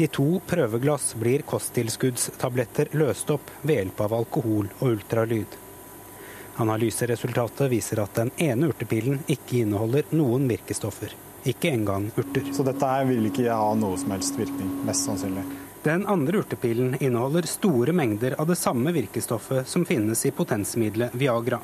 I 0.00 0.08
to 0.10 0.40
prøveglass 0.48 1.12
blir 1.20 1.44
kosttilskuddstabletter 1.46 2.90
løst 2.96 3.30
opp 3.30 3.52
ved 3.62 3.76
hjelp 3.76 4.00
av 4.06 4.16
alkohol 4.16 4.70
og 4.80 4.86
ultralyd. 4.94 5.58
Analyseresultatet 6.60 7.70
viser 7.70 8.02
at 8.02 8.16
den 8.18 8.32
ene 8.40 8.72
urtepillen 8.72 9.20
ikke 9.30 9.62
inneholder 9.62 10.10
noen 10.16 10.48
virkestoffer. 10.50 11.14
Ikke 11.48 11.70
engang 11.72 12.10
urter. 12.16 12.50
Så 12.52 12.66
dette 12.66 12.88
her 12.88 13.06
vil 13.08 13.30
ikke 13.30 13.46
ha 13.48 13.74
noe 13.78 14.00
som 14.00 14.12
helst 14.16 14.36
virkning, 14.40 14.72
mest 14.88 15.06
sannsynlig. 15.06 15.44
Den 15.82 16.06
andre 16.06 16.38
urtepillen 16.38 16.96
inneholder 17.00 17.46
store 17.48 17.92
mengder 17.96 18.34
av 18.40 18.50
det 18.50 18.58
samme 18.60 18.92
virkestoffet 18.92 19.68
som 19.68 19.86
finnes 19.88 20.26
i 20.28 20.30
potensmiddelet 20.30 21.14
Viagra. 21.16 21.60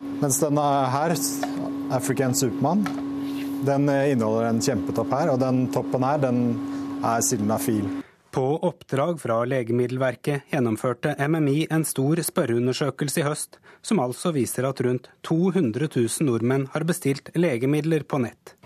Mens 0.00 0.38
denne 0.40 0.64
her, 0.88 1.12
African 1.92 2.34
Superman, 2.34 2.86
den 3.68 3.84
inneholder 3.92 4.48
en 4.48 4.62
kjempetopp 4.64 5.12
her, 5.12 5.34
og 5.34 5.42
den 5.44 5.66
toppen 5.74 6.06
her, 6.06 6.22
den 6.22 6.42
er 7.04 7.20
sildenafil. 7.20 7.84
På 8.32 8.46
oppdrag 8.70 9.20
fra 9.20 9.42
Legemiddelverket 9.44 10.48
gjennomførte 10.52 11.12
MMI 11.28 11.66
en 11.68 11.84
stor 11.84 12.20
spørreundersøkelse 12.24 13.20
i 13.20 13.28
høst, 13.28 13.60
som 13.84 14.00
altså 14.00 14.32
viser 14.32 14.64
at 14.68 14.80
rundt 14.84 15.12
200 15.28 15.90
000 15.92 16.28
nordmenn 16.28 16.70
har 16.72 16.88
bestilt 16.88 17.28
legemidler 17.36 18.08
på 18.08 18.24
nett. 18.24 18.57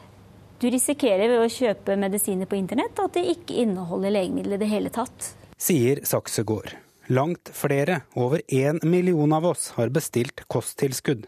Du 0.63 0.69
risikerer 0.71 1.27
ved 1.27 1.41
å 1.43 1.51
kjøpe 1.51 1.97
medisiner 1.99 2.47
på 2.47 2.55
internett 2.55 3.01
at 3.03 3.17
det 3.17 3.25
ikke 3.33 3.57
inneholder 3.65 4.13
legemiddel 4.15 4.55
i 4.55 4.59
det 4.61 4.69
hele 4.71 4.93
tatt. 4.95 5.33
Sier 5.59 5.99
Saksegård. 6.07 6.77
Langt 7.11 7.51
flere, 7.51 8.05
over 8.15 8.45
én 8.47 8.79
million 8.87 9.35
av 9.35 9.49
oss, 9.49 9.73
har 9.75 9.91
bestilt 9.91 10.45
kosttilskudd. 10.47 11.25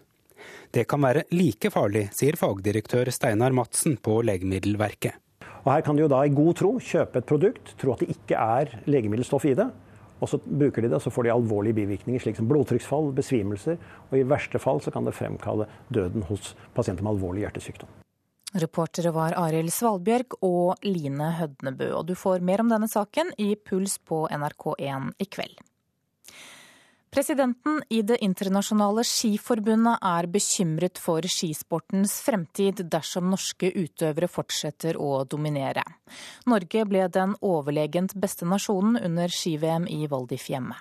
Det 0.71 0.85
kan 0.87 1.03
være 1.03 1.25
like 1.35 1.73
farlig, 1.75 2.05
sier 2.15 2.39
fagdirektør 2.39 3.11
Steinar 3.11 3.57
Madsen 3.59 3.97
på 3.99 4.21
Legemiddelverket. 4.23 5.19
Og 5.65 5.73
Her 5.73 5.83
kan 5.83 5.99
de 5.99 6.05
jo 6.05 6.13
da 6.15 6.23
i 6.23 6.31
god 6.31 6.55
tro 6.63 6.71
kjøpe 6.79 7.19
et 7.19 7.27
produkt, 7.27 7.75
tro 7.81 7.97
at 7.97 8.07
det 8.07 8.15
ikke 8.15 8.39
er 8.39 8.79
legemiddelstoff 8.87 9.49
i 9.51 9.57
det. 9.59 9.67
Og 10.23 10.31
så 10.31 10.39
bruker 10.39 10.87
de 10.87 10.93
det, 10.93 11.01
og 11.01 11.03
så 11.03 11.11
får 11.11 11.27
de 11.27 11.35
alvorlige 11.35 11.81
bivirkninger, 11.81 12.23
slik 12.23 12.39
som 12.39 12.47
blodtrykksfall, 12.47 13.11
besvimelser. 13.19 13.83
Og 14.13 14.17
i 14.21 14.25
verste 14.31 14.63
fall 14.63 14.79
så 14.85 14.95
kan 14.95 15.11
det 15.11 15.19
fremkalle 15.19 15.67
døden 15.91 16.23
hos 16.31 16.55
pasienter 16.79 17.03
med 17.03 17.17
alvorlig 17.17 17.49
hjertesykdom. 17.49 18.04
Reportere 18.55 19.11
var 19.11 19.35
Arild 19.35 19.73
Svalbjørg 19.75 20.37
og 20.47 20.85
Line 20.87 21.33
Hødnebø. 21.41 21.91
Og 21.99 22.07
du 22.07 22.15
får 22.19 22.45
mer 22.47 22.63
om 22.63 22.71
denne 22.71 22.89
saken 22.91 23.33
i 23.43 23.55
Puls 23.59 23.99
på 23.99 24.25
NRK1 24.31 25.11
i 25.19 25.27
kveld. 25.27 25.59
Presidenten 27.15 27.79
i 27.95 28.01
Det 28.03 28.17
internasjonale 28.27 29.05
skiforbundet 29.07 30.03
er 30.03 30.27
bekymret 30.27 30.99
for 30.99 31.23
skisportens 31.31 32.17
fremtid 32.27 32.83
dersom 32.91 33.29
norske 33.31 33.71
utøvere 33.71 34.27
fortsetter 34.27 34.99
å 34.99 35.21
dominere. 35.23 35.85
Norge 36.51 36.83
ble 36.91 37.07
den 37.15 37.37
overlegent 37.39 38.17
beste 38.19 38.51
nasjonen 38.51 38.99
under 38.99 39.31
ski-VM 39.31 39.87
i 39.87 40.09
Val 40.11 40.27
di 40.27 40.41
Fiemme. 40.43 40.75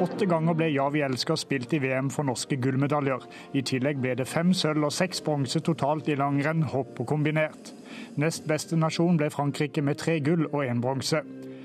Åtte 0.00 0.24
ganger 0.24 0.54
ble 0.56 0.70
Ja, 0.72 0.86
vi 0.88 1.02
elsker 1.04 1.36
spilt 1.36 1.74
i 1.76 1.78
VM 1.82 2.06
for 2.08 2.24
norske 2.24 2.56
gullmedaljer. 2.56 3.26
I 3.52 3.60
tillegg 3.68 3.98
ble 4.00 4.14
det 4.16 4.24
fem 4.30 4.54
sølv 4.56 4.86
og 4.88 4.94
seks 4.96 5.20
bronse 5.26 5.60
totalt 5.60 6.08
i 6.08 6.16
langrenn, 6.16 6.62
hopp 6.72 7.02
og 7.02 7.10
kombinert. 7.10 7.74
Nest 8.16 8.48
beste 8.48 8.78
nasjon 8.80 9.20
ble 9.20 9.28
Frankrike 9.34 9.84
med 9.84 10.00
tre 10.00 10.16
gull 10.24 10.46
og 10.54 10.62
én 10.64 10.80
bronse. 10.80 11.20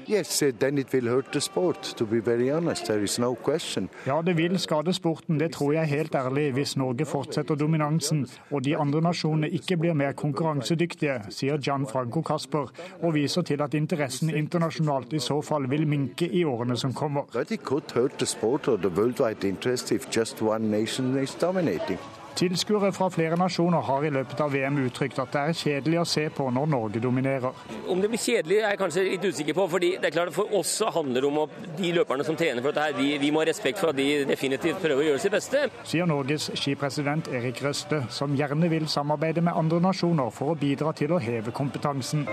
Yes, 0.07 0.43
then 0.59 0.77
it 0.77 0.93
will 0.93 1.07
hurt 1.07 1.31
the 1.31 1.41
sport, 1.41 1.81
to 1.97 2.05
be 2.05 2.19
very 2.19 2.51
honest. 2.51 2.85
There 2.85 3.03
is 3.03 3.19
no 3.19 3.35
question. 3.35 3.89
Ja, 4.05 4.21
det 4.21 4.37
vil 4.37 4.59
skade 4.59 4.93
sporten, 4.93 5.39
det 5.39 5.51
tror 5.51 5.73
jeg 5.73 5.85
helt 5.85 6.15
ærlig, 6.15 6.51
hvis 6.53 6.77
Norge 6.77 7.05
fortsetter 7.05 7.55
dominansen 7.55 8.27
og 8.51 8.63
de 8.65 8.77
andre 8.77 9.01
nasjonene 9.01 9.49
ikke 9.49 9.77
blir 9.77 9.93
mer 9.93 10.11
konkurransedyktige, 10.11 11.21
sier 11.29 11.57
Gianfranco 11.57 12.21
Casper, 12.21 12.69
og 13.01 13.13
viser 13.13 13.41
til 13.41 13.61
at 13.61 13.73
interessen 13.73 14.29
internasjonalt 14.29 15.13
i 15.13 15.19
så 15.19 15.41
fall 15.41 15.69
vil 15.69 15.87
minke 15.87 16.29
i 16.29 16.43
årene 16.43 16.77
som 16.77 16.93
kommer. 16.93 17.25
But 17.33 17.51
it 17.51 17.63
could 17.63 17.91
hurt 17.95 18.19
the 18.19 18.25
sport 18.25 18.67
or 18.67 18.77
the 18.77 18.89
worldwide 18.89 19.43
interest 19.47 19.91
if 19.91 20.05
just 20.17 20.41
one 20.41 20.69
nation 20.71 21.17
is 21.17 21.35
dominating. 21.35 21.99
Tilskuere 22.35 22.91
fra 22.91 23.07
flere 23.09 23.37
nasjoner 23.39 23.83
har 23.87 24.03
i 24.03 24.09
løpet 24.11 24.41
av 24.43 24.51
VM 24.51 24.81
uttrykt 24.83 25.19
at 25.23 25.31
det 25.31 25.41
er 25.41 25.55
kjedelig 25.55 26.01
å 26.01 26.07
se 26.09 26.25
på 26.35 26.49
når 26.51 26.67
Norge 26.67 26.99
dominerer. 26.99 27.55
Om 27.87 28.01
det 28.03 28.09
blir 28.11 28.19
kjedelig 28.19 28.57
er 28.59 28.73
jeg 28.73 28.81
kanskje 28.81 29.05
litt 29.07 29.27
usikker 29.29 29.55
på. 29.55 29.67
fordi 29.71 29.93
det 30.01 30.09
er 30.09 30.15
klart 30.17 30.33
For 30.35 30.51
oss 30.59 30.73
handler 30.97 31.21
det 31.21 31.29
om 31.29 31.39
at 31.45 31.55
de 31.77 31.93
løperne 31.95 32.27
som 32.27 32.35
trener 32.35 32.61
for 32.61 32.75
dette, 32.75 32.83
her, 32.89 32.97
de, 32.99 33.17
vi 33.23 33.31
må 33.31 33.39
ha 33.39 33.47
respekt 33.47 33.79
for 33.79 33.93
at 33.93 33.99
de 33.99 34.25
definitivt 34.27 34.83
prøver 34.83 35.03
å 35.03 35.07
gjøre 35.09 35.23
sitt 35.23 35.31
beste. 35.31 35.63
Sier 35.87 36.11
Norges 36.11 36.49
skipresident 36.59 37.31
Erik 37.31 37.63
Røste, 37.63 38.03
som 38.11 38.35
gjerne 38.35 38.67
vil 38.69 38.89
samarbeide 38.91 39.45
med 39.45 39.55
andre 39.55 39.79
nasjoner 39.87 40.33
for 40.35 40.51
å 40.51 40.59
bidra 40.59 40.91
til 40.97 41.15
å 41.15 41.21
heve 41.23 41.55
kompetansen. 41.55 42.27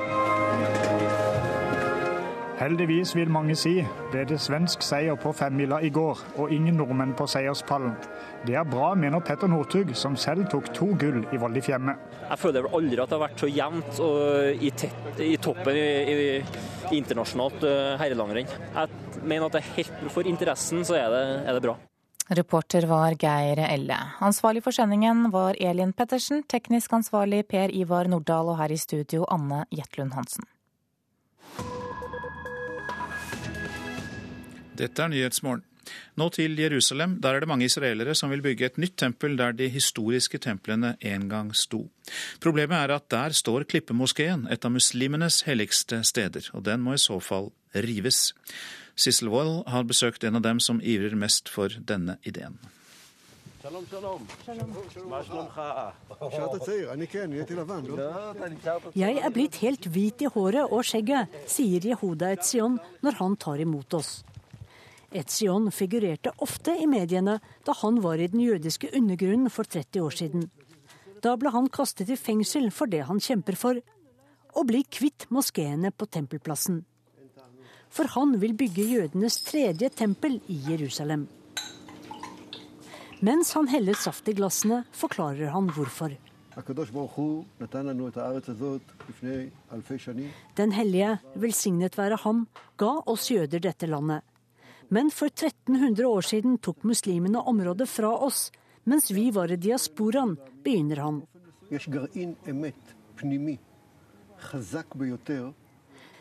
Heldigvis, 2.62 3.16
vil 3.18 3.30
mange 3.32 3.56
si, 3.58 3.72
ble 4.12 4.22
det 4.28 4.36
svensk 4.38 4.84
seier 4.86 5.16
på 5.18 5.32
femmila 5.34 5.80
i 5.82 5.88
går, 5.90 6.20
og 6.38 6.52
ingen 6.54 6.76
nordmenn 6.78 7.14
på 7.18 7.26
seierspallen. 7.26 7.96
Det 8.46 8.54
er 8.54 8.68
bra, 8.68 8.92
mener 8.94 9.24
Petter 9.26 9.50
Northug, 9.50 9.90
som 9.98 10.14
selv 10.14 10.46
tok 10.52 10.68
to 10.76 10.92
gull 11.00 11.24
i 11.34 11.62
Fiemme. 11.64 11.96
Jeg 12.28 12.38
føler 12.38 12.62
vel 12.62 12.76
aldri 12.78 13.00
at 13.02 13.10
det 13.10 13.18
har 13.18 13.24
vært 13.24 13.42
så 13.42 13.50
jevnt 13.50 13.98
i, 14.62 14.70
tett, 14.78 15.18
i, 15.18 15.32
toppen 15.42 15.74
i, 15.74 16.14
i 16.14 17.00
internasjonalt 17.00 17.66
uh, 17.66 17.98
herrelangrenn. 17.98 18.46
Jeg 18.46 19.26
mener 19.26 19.48
at 19.48 19.58
det 19.58 19.64
er 19.64 19.74
helt 19.80 20.06
for 20.14 20.30
interessen 20.30 20.86
så 20.86 21.00
er 21.00 21.10
det, 21.10 21.26
er 21.42 21.58
det 21.58 21.66
bra. 21.66 21.76
Reporter 22.30 22.86
var 22.86 23.18
Geir 23.18 23.58
Elle. 23.66 23.98
Ansvarlig 24.22 24.62
for 24.62 24.70
sendingen 24.70 25.32
var 25.34 25.58
Elin 25.58 25.90
Pettersen, 25.98 26.46
teknisk 26.46 26.94
ansvarlig 26.94 27.42
Per 27.50 27.74
Ivar 27.74 28.06
Nordahl 28.06 28.54
og 28.54 28.60
her 28.62 28.70
i 28.70 28.78
studio 28.78 29.26
Anne 29.26 29.64
Jetlund 29.74 30.14
Hansen. 30.14 30.46
Dette 34.82 35.04
er 35.04 35.12
Nyhetsmorgen. 35.12 35.62
Nå 36.18 36.28
til 36.34 36.58
Jerusalem. 36.58 37.16
Der 37.22 37.36
er 37.36 37.42
det 37.42 37.48
mange 37.50 37.66
israelere 37.66 38.14
som 38.18 38.30
vil 38.30 38.42
bygge 38.42 38.66
et 38.66 38.78
nytt 38.78 38.96
tempel 39.02 39.36
der 39.38 39.54
de 39.54 39.68
historiske 39.70 40.38
templene 40.38 40.96
en 41.00 41.28
gang 41.30 41.54
sto. 41.56 41.88
Problemet 42.40 42.78
er 42.78 42.94
at 42.96 43.10
der 43.10 43.34
står 43.34 43.66
Klippemoskeen, 43.70 44.46
et 44.50 44.64
av 44.64 44.74
muslimenes 44.74 45.42
helligste 45.46 46.02
steder, 46.06 46.50
og 46.54 46.64
den 46.66 46.82
må 46.82 46.94
i 46.94 47.02
så 47.02 47.20
fall 47.20 47.50
rives. 47.74 48.34
Sissel 48.94 49.28
Wold 49.32 49.66
har 49.72 49.88
besøkt 49.88 50.24
en 50.24 50.36
av 50.38 50.42
dem 50.44 50.60
som 50.60 50.80
ivrer 50.82 51.16
mest 51.16 51.48
for 51.48 51.68
denne 51.68 52.18
ideen. 52.22 52.58
Jeg 53.62 53.70
er 59.22 59.30
blitt 59.30 59.56
helt 59.62 59.86
hvit 59.86 60.22
i 60.26 60.28
håret 60.34 60.66
og 60.66 60.82
skjegget, 60.82 61.30
sier 61.46 61.78
Jehuda 61.92 62.34
Etzion 62.34 62.74
når 63.06 63.14
han 63.22 63.38
tar 63.38 63.62
imot 63.62 63.94
oss. 63.94 64.26
Etzion 65.12 65.70
figurerte 65.70 66.32
ofte 66.44 66.72
i 66.80 66.86
mediene 66.88 67.38
da 67.66 67.74
han 67.82 68.00
var 68.04 68.20
i 68.20 68.28
den 68.32 68.40
jødiske 68.40 68.88
undergrunnen 68.96 69.50
for 69.52 69.68
30 69.68 70.00
år 70.00 70.16
siden. 70.16 70.46
Da 71.22 71.34
ble 71.36 71.52
han 71.54 71.68
kastet 71.70 72.10
i 72.10 72.16
fengsel 72.16 72.70
for 72.74 72.90
det 72.90 73.04
han 73.08 73.20
kjemper 73.20 73.58
for, 73.58 73.78
å 74.52 74.64
bli 74.68 74.82
kvitt 74.84 75.28
moskeene 75.32 75.92
på 75.92 76.08
Tempelplassen. 76.08 76.82
For 77.92 78.08
han 78.16 78.34
vil 78.40 78.56
bygge 78.56 78.88
jødenes 78.88 79.38
tredje 79.44 79.92
tempel 79.92 80.40
i 80.48 80.58
Jerusalem. 80.70 81.28
Mens 83.22 83.52
han 83.54 83.68
heller 83.70 83.94
saft 83.94 84.28
i 84.28 84.34
glassene, 84.34 84.82
forklarer 84.96 85.52
han 85.54 85.68
hvorfor. 85.76 86.16
Den 90.56 90.74
hellige, 90.76 91.12
velsignet 91.44 91.96
være 91.96 92.18
ham, 92.24 92.46
ga 92.76 92.92
oss 93.06 93.30
jøder 93.30 93.62
dette 93.62 93.88
landet. 93.88 94.26
Men 94.92 95.08
for 95.10 95.30
1300 95.32 96.04
år 96.06 96.26
siden 96.28 96.58
tok 96.60 96.82
muslimene 96.84 97.40
området 97.48 97.88
fra 97.88 98.10
oss, 98.26 98.50
mens 98.84 99.08
vi 99.10 99.30
var 99.32 99.52
i 99.52 99.56
diasporaen, 99.56 100.34
begynner 100.64 101.00
han. 101.00 101.22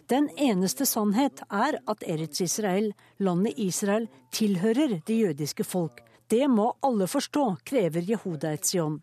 Den 0.07 0.29
eneste 0.37 0.87
sannhet 0.87 1.43
er 1.49 1.79
at 1.83 2.07
Eretz 2.15 2.41
Israel, 2.47 2.91
landet 3.19 3.59
Israel, 3.59 4.07
tilhører 4.31 5.01
det 5.03 5.19
jødiske 5.19 5.67
folk. 5.67 5.99
Det 6.31 6.47
må 6.47 6.71
alle 6.79 7.11
forstå, 7.11 7.45
krever 7.67 8.07
Jehuda 8.07 8.53
Etzion. 8.55 9.01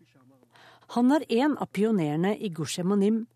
Han 0.97 1.13
er 1.13 1.27
en 1.29 1.59
av 1.61 1.69
pionerene 1.69 2.33
i 2.33 2.49
Gush 2.49 2.81
Emanim, 2.81 3.27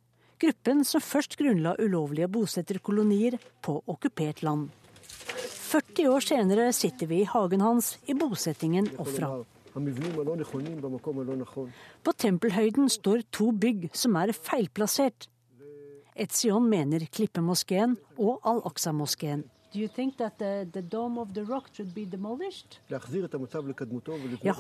gruppen 0.42 0.82
som 0.82 1.02
først 1.02 1.38
grunnla 1.38 1.76
ulovlige 1.78 2.28
bosetterkolonier 2.28 3.38
på 3.62 3.84
okkupert 3.86 4.42
land. 4.42 4.72
40 5.74 6.08
år 6.14 6.22
senere 6.22 6.68
sitter 6.76 7.10
vi 7.10 7.24
i 7.24 7.26
hagen 7.26 7.62
hans 7.66 7.96
i 8.06 8.14
bosettingen 8.14 8.92
Ofra. 9.02 9.40
På 12.06 12.14
tempelhøyden 12.24 12.92
står 12.94 13.24
to 13.34 13.48
bygg 13.58 13.88
som 13.98 14.20
er 14.22 14.36
feilplassert. 14.38 15.26
Etzion 16.14 16.70
mener 16.70 17.08
Klippemoskeen 17.10 17.98
og 18.22 18.46
Al-Aqsa-moskeen. 18.46 19.42
Jeg 19.74 19.90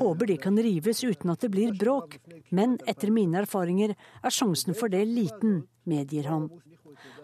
håper 0.02 0.26
de 0.32 0.38
kan 0.42 0.58
rives 0.66 1.04
uten 1.06 1.30
at 1.30 1.46
det 1.46 1.54
blir 1.54 1.78
bråk, 1.78 2.18
men 2.50 2.80
etter 2.90 3.14
mine 3.14 3.38
erfaringer 3.46 3.94
er 3.94 4.34
sjansen 4.34 4.74
for 4.74 4.90
det 4.90 5.06
liten, 5.06 5.68
medgir 5.86 6.26
han. 6.34 6.50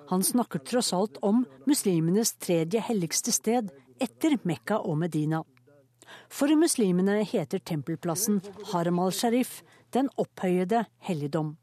Han 0.09 0.23
snakker 0.23 0.59
tross 0.59 0.93
alt 0.93 1.19
om 1.23 1.45
muslimenes 1.67 2.35
tredje 2.35 2.81
helligste 2.81 3.33
sted 3.33 3.71
etter 4.01 4.39
Mekka 4.43 4.79
og 4.79 4.99
Medina. 4.99 5.43
For 6.29 6.53
muslimene 6.59 7.23
heter 7.25 7.59
tempelplassen 7.59 8.41
Haram 8.73 8.99
al-Sharif, 9.01 9.63
den 9.91 10.11
opphøyede 10.17 10.85
helligdom. 11.09 11.57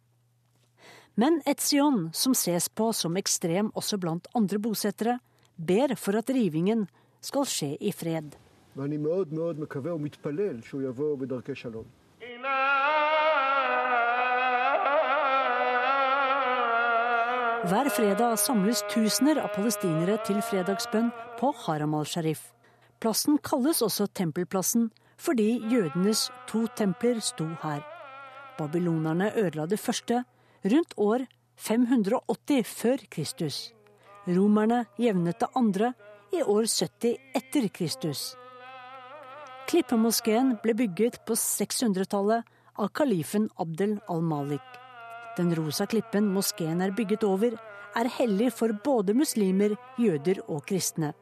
Men 1.15 1.41
Etzion, 1.45 2.09
som 2.13 2.33
ses 2.33 2.69
på 2.69 2.91
som 2.95 3.17
ekstrem 3.19 3.71
også 3.75 3.99
blant 3.99 4.27
andre 4.35 4.59
bosettere, 4.63 5.19
ber 5.57 5.95
for 5.99 6.17
at 6.17 6.31
rivingen 6.31 6.87
skal 7.21 7.45
skje 7.45 7.75
i 7.79 7.91
fred. 7.91 8.35
ואני 8.75 8.97
מאוד 8.97 9.33
מאוד 9.33 9.59
מקווה 9.59 9.95
ומתפלל 9.95 10.61
שהוא 10.61 10.81
יבוא 10.81 11.17
בדרכי 11.17 11.55
שלום. 11.55 11.83
Hver 17.64 17.88
fredag 17.88 18.36
samles 18.36 18.82
tusener 18.92 19.38
av 19.40 19.54
palestinere 19.54 20.18
til 20.26 20.42
fredagsbønn 20.44 21.08
på 21.38 21.54
Haram 21.64 21.94
al-Sharif. 21.96 22.50
Plassen 23.00 23.38
kalles 23.40 23.80
også 23.82 24.06
Tempelplassen 24.12 24.90
fordi 25.16 25.62
jødenes 25.72 26.26
to 26.50 26.66
templer 26.76 27.22
sto 27.24 27.48
her. 27.62 27.80
Babylonerne 28.58 29.30
ødela 29.40 29.64
det 29.66 29.80
første 29.80 30.22
rundt 30.68 30.94
år 31.00 31.24
580 31.56 32.62
før 32.68 33.08
Kristus. 33.10 33.72
Romerne 34.28 34.84
jevnet 35.00 35.40
det 35.40 35.48
andre 35.56 35.94
i 36.36 36.44
år 36.44 36.68
70 36.68 37.16
etter 37.40 37.68
Kristus. 37.72 38.34
Klippemoskeen 39.66 40.58
ble 40.62 40.76
bygget 40.76 41.22
på 41.24 41.32
600-tallet 41.40 42.44
av 42.76 42.92
kalifen 42.92 43.48
Abdel 43.56 43.96
al-Malik. 44.12 44.85
Den 45.36 45.52
rosa 45.56 45.84
klippen 45.86 46.30
moskeen 46.32 46.80
er 46.80 46.94
bygget 46.96 47.24
over, 47.24 47.56
er 47.96 48.08
hellig 48.18 48.50
for 48.56 48.72
både 48.84 49.14
muslimer, 49.16 49.76
jøder 50.00 50.40
og 50.48 50.64
kristne. 50.68 51.12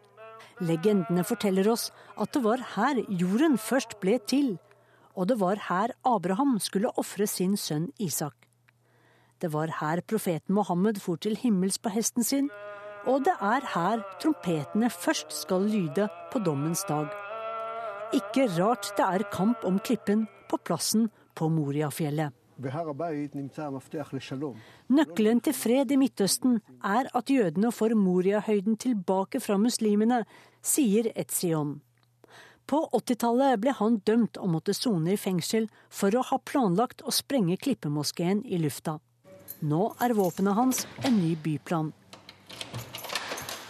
Legendene 0.62 1.24
forteller 1.26 1.66
oss 1.70 1.88
at 2.20 2.30
det 2.34 2.42
var 2.44 2.62
her 2.76 3.00
jorden 3.08 3.56
først 3.58 3.96
ble 4.02 4.20
til, 4.30 4.54
og 5.14 5.28
det 5.30 5.38
var 5.40 5.58
her 5.68 5.94
Abraham 6.06 6.58
skulle 6.62 6.92
ofre 6.98 7.26
sin 7.30 7.56
sønn 7.58 7.88
Isak. 7.98 8.36
Det 9.42 9.50
var 9.52 9.72
her 9.80 10.00
profeten 10.06 10.54
Mohammed 10.54 11.00
for 11.02 11.18
til 11.18 11.36
himmels 11.36 11.78
på 11.78 11.90
hesten 11.90 12.26
sin, 12.26 12.48
og 13.06 13.26
det 13.26 13.34
er 13.42 13.66
her 13.74 14.04
trompetene 14.22 14.90
først 14.90 15.34
skal 15.42 15.66
lyde 15.68 16.06
på 16.32 16.38
dommens 16.38 16.86
dag. 16.88 17.10
Ikke 18.14 18.46
rart 18.54 18.94
det 18.96 19.04
er 19.04 19.26
kamp 19.34 19.66
om 19.66 19.82
klippen 19.82 20.26
på 20.48 20.60
plassen 20.62 21.10
på 21.34 21.50
Moriafjellet. 21.50 22.30
Nøkkelen 24.98 25.40
til 25.42 25.56
fred 25.58 25.90
i 25.90 25.96
Midtøsten 25.98 26.60
er 26.84 27.08
at 27.10 27.30
jødene 27.30 27.72
får 27.74 27.94
Moria-høyden 27.98 28.76
tilbake 28.78 29.40
fra 29.42 29.56
muslimene, 29.58 30.22
sier 30.62 31.10
Etzion. 31.14 31.80
På 32.64 32.86
80-tallet 32.96 33.60
ble 33.60 33.74
han 33.76 33.98
dømt 34.08 34.38
og 34.40 34.48
måtte 34.54 34.74
sone 34.76 35.12
i 35.12 35.20
fengsel 35.20 35.66
for 35.92 36.14
å 36.16 36.22
ha 36.30 36.38
planlagt 36.40 37.02
å 37.04 37.12
sprenge 37.12 37.58
Klippemoskeen 37.60 38.44
i 38.46 38.60
lufta. 38.62 38.98
Nå 39.60 39.90
er 40.00 40.14
våpenet 40.16 40.56
hans 40.56 40.86
en 41.04 41.18
ny 41.20 41.34
byplan. 41.36 41.92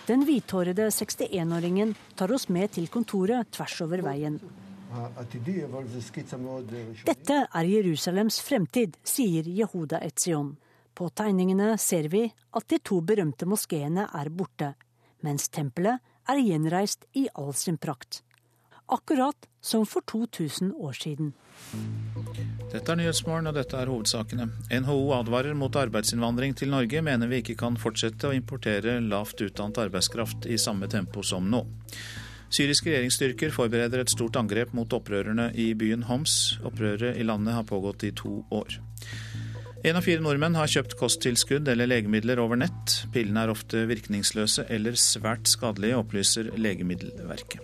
Den 0.04 0.26
hvithårede 0.28 0.90
61-åringen 0.92 1.94
tar 2.18 2.32
oss 2.36 2.50
med 2.52 2.74
til 2.76 2.90
kontoret 2.92 3.48
tvers 3.56 3.80
over 3.86 4.04
veien. 4.04 4.38
Dette 7.04 7.38
er 7.50 7.64
Jerusalems 7.68 8.40
fremtid, 8.40 8.98
sier 9.02 9.48
Jehuda 9.48 9.98
Etzion. 10.04 10.52
På 10.94 11.08
tegningene 11.10 11.74
ser 11.78 12.06
vi 12.12 12.28
at 12.28 12.68
de 12.70 12.78
to 12.78 13.00
berømte 13.02 13.48
moskeene 13.50 14.06
er 14.14 14.30
borte, 14.30 14.74
mens 15.26 15.48
tempelet 15.50 15.98
er 16.30 16.38
gjenreist 16.38 17.08
i 17.18 17.26
all 17.34 17.50
sin 17.58 17.78
prakt. 17.78 18.22
Akkurat 18.86 19.48
som 19.64 19.86
for 19.88 20.04
2000 20.06 20.74
år 20.76 20.92
siden. 20.92 21.32
Dette 22.70 22.92
er 22.92 22.98
Nyhetsmorgen, 23.00 23.48
og 23.48 23.56
dette 23.56 23.78
er 23.80 23.90
hovedsakene. 23.90 24.46
NHO 24.84 24.98
advarer 25.16 25.56
mot 25.56 25.76
arbeidsinnvandring 25.80 26.54
til 26.58 26.70
Norge, 26.70 27.00
mener 27.02 27.30
vi 27.30 27.40
ikke 27.40 27.56
kan 27.64 27.78
fortsette 27.80 28.28
å 28.28 28.36
importere 28.36 28.98
lavt 29.00 29.40
utdannet 29.46 29.80
arbeidskraft 29.86 30.46
i 30.46 30.60
samme 30.60 30.90
tempo 30.92 31.24
som 31.24 31.48
nå. 31.50 31.64
Syriske 32.54 32.92
regjeringsstyrker 32.92 33.50
forbereder 33.50 34.04
et 34.04 34.12
stort 34.12 34.36
angrep 34.38 34.74
mot 34.76 34.92
opprørerne 34.94 35.48
i 35.58 35.72
byen 35.74 36.04
Homs. 36.06 36.54
Opprøret 36.62 37.18
i 37.18 37.26
landet 37.26 37.56
har 37.56 37.66
pågått 37.66 38.04
i 38.06 38.12
to 38.14 38.44
år. 38.54 38.76
Én 39.84 39.98
av 39.98 40.06
fire 40.06 40.22
nordmenn 40.22 40.54
har 40.56 40.70
kjøpt 40.70 40.94
kosttilskudd 40.96 41.66
eller 41.68 41.90
legemidler 41.90 42.38
over 42.40 42.56
nett. 42.56 43.00
Pillene 43.12 43.42
er 43.42 43.50
ofte 43.52 43.82
virkningsløse 43.90 44.68
eller 44.72 44.94
svært 44.96 45.50
skadelige, 45.50 45.98
opplyser 45.98 46.52
Legemiddelverket. 46.54 47.60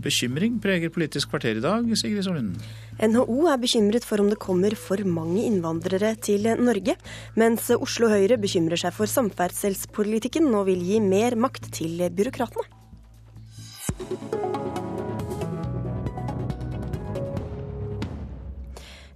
Bekymring 0.00 0.58
preger 0.64 0.90
Politisk 0.92 1.30
kvarter 1.30 1.60
i 1.60 1.62
dag, 1.62 1.86
Sigrid 1.96 2.24
Solund. 2.26 2.58
NHO 3.00 3.38
er 3.52 3.62
bekymret 3.62 4.04
for 4.04 4.20
om 4.20 4.32
det 4.32 4.40
kommer 4.42 4.74
for 4.76 5.00
mange 5.06 5.44
innvandrere 5.46 6.16
til 6.20 6.50
Norge, 6.58 6.96
mens 7.38 7.70
Oslo 7.78 8.10
Høyre 8.10 8.40
bekymrer 8.40 8.80
seg 8.80 8.96
for 8.96 9.08
samferdselspolitikken 9.12 10.50
og 10.50 10.66
vil 10.72 10.82
gi 10.88 11.00
mer 11.04 11.38
makt 11.40 11.70
til 11.78 12.00
byråkratene. 12.16 12.79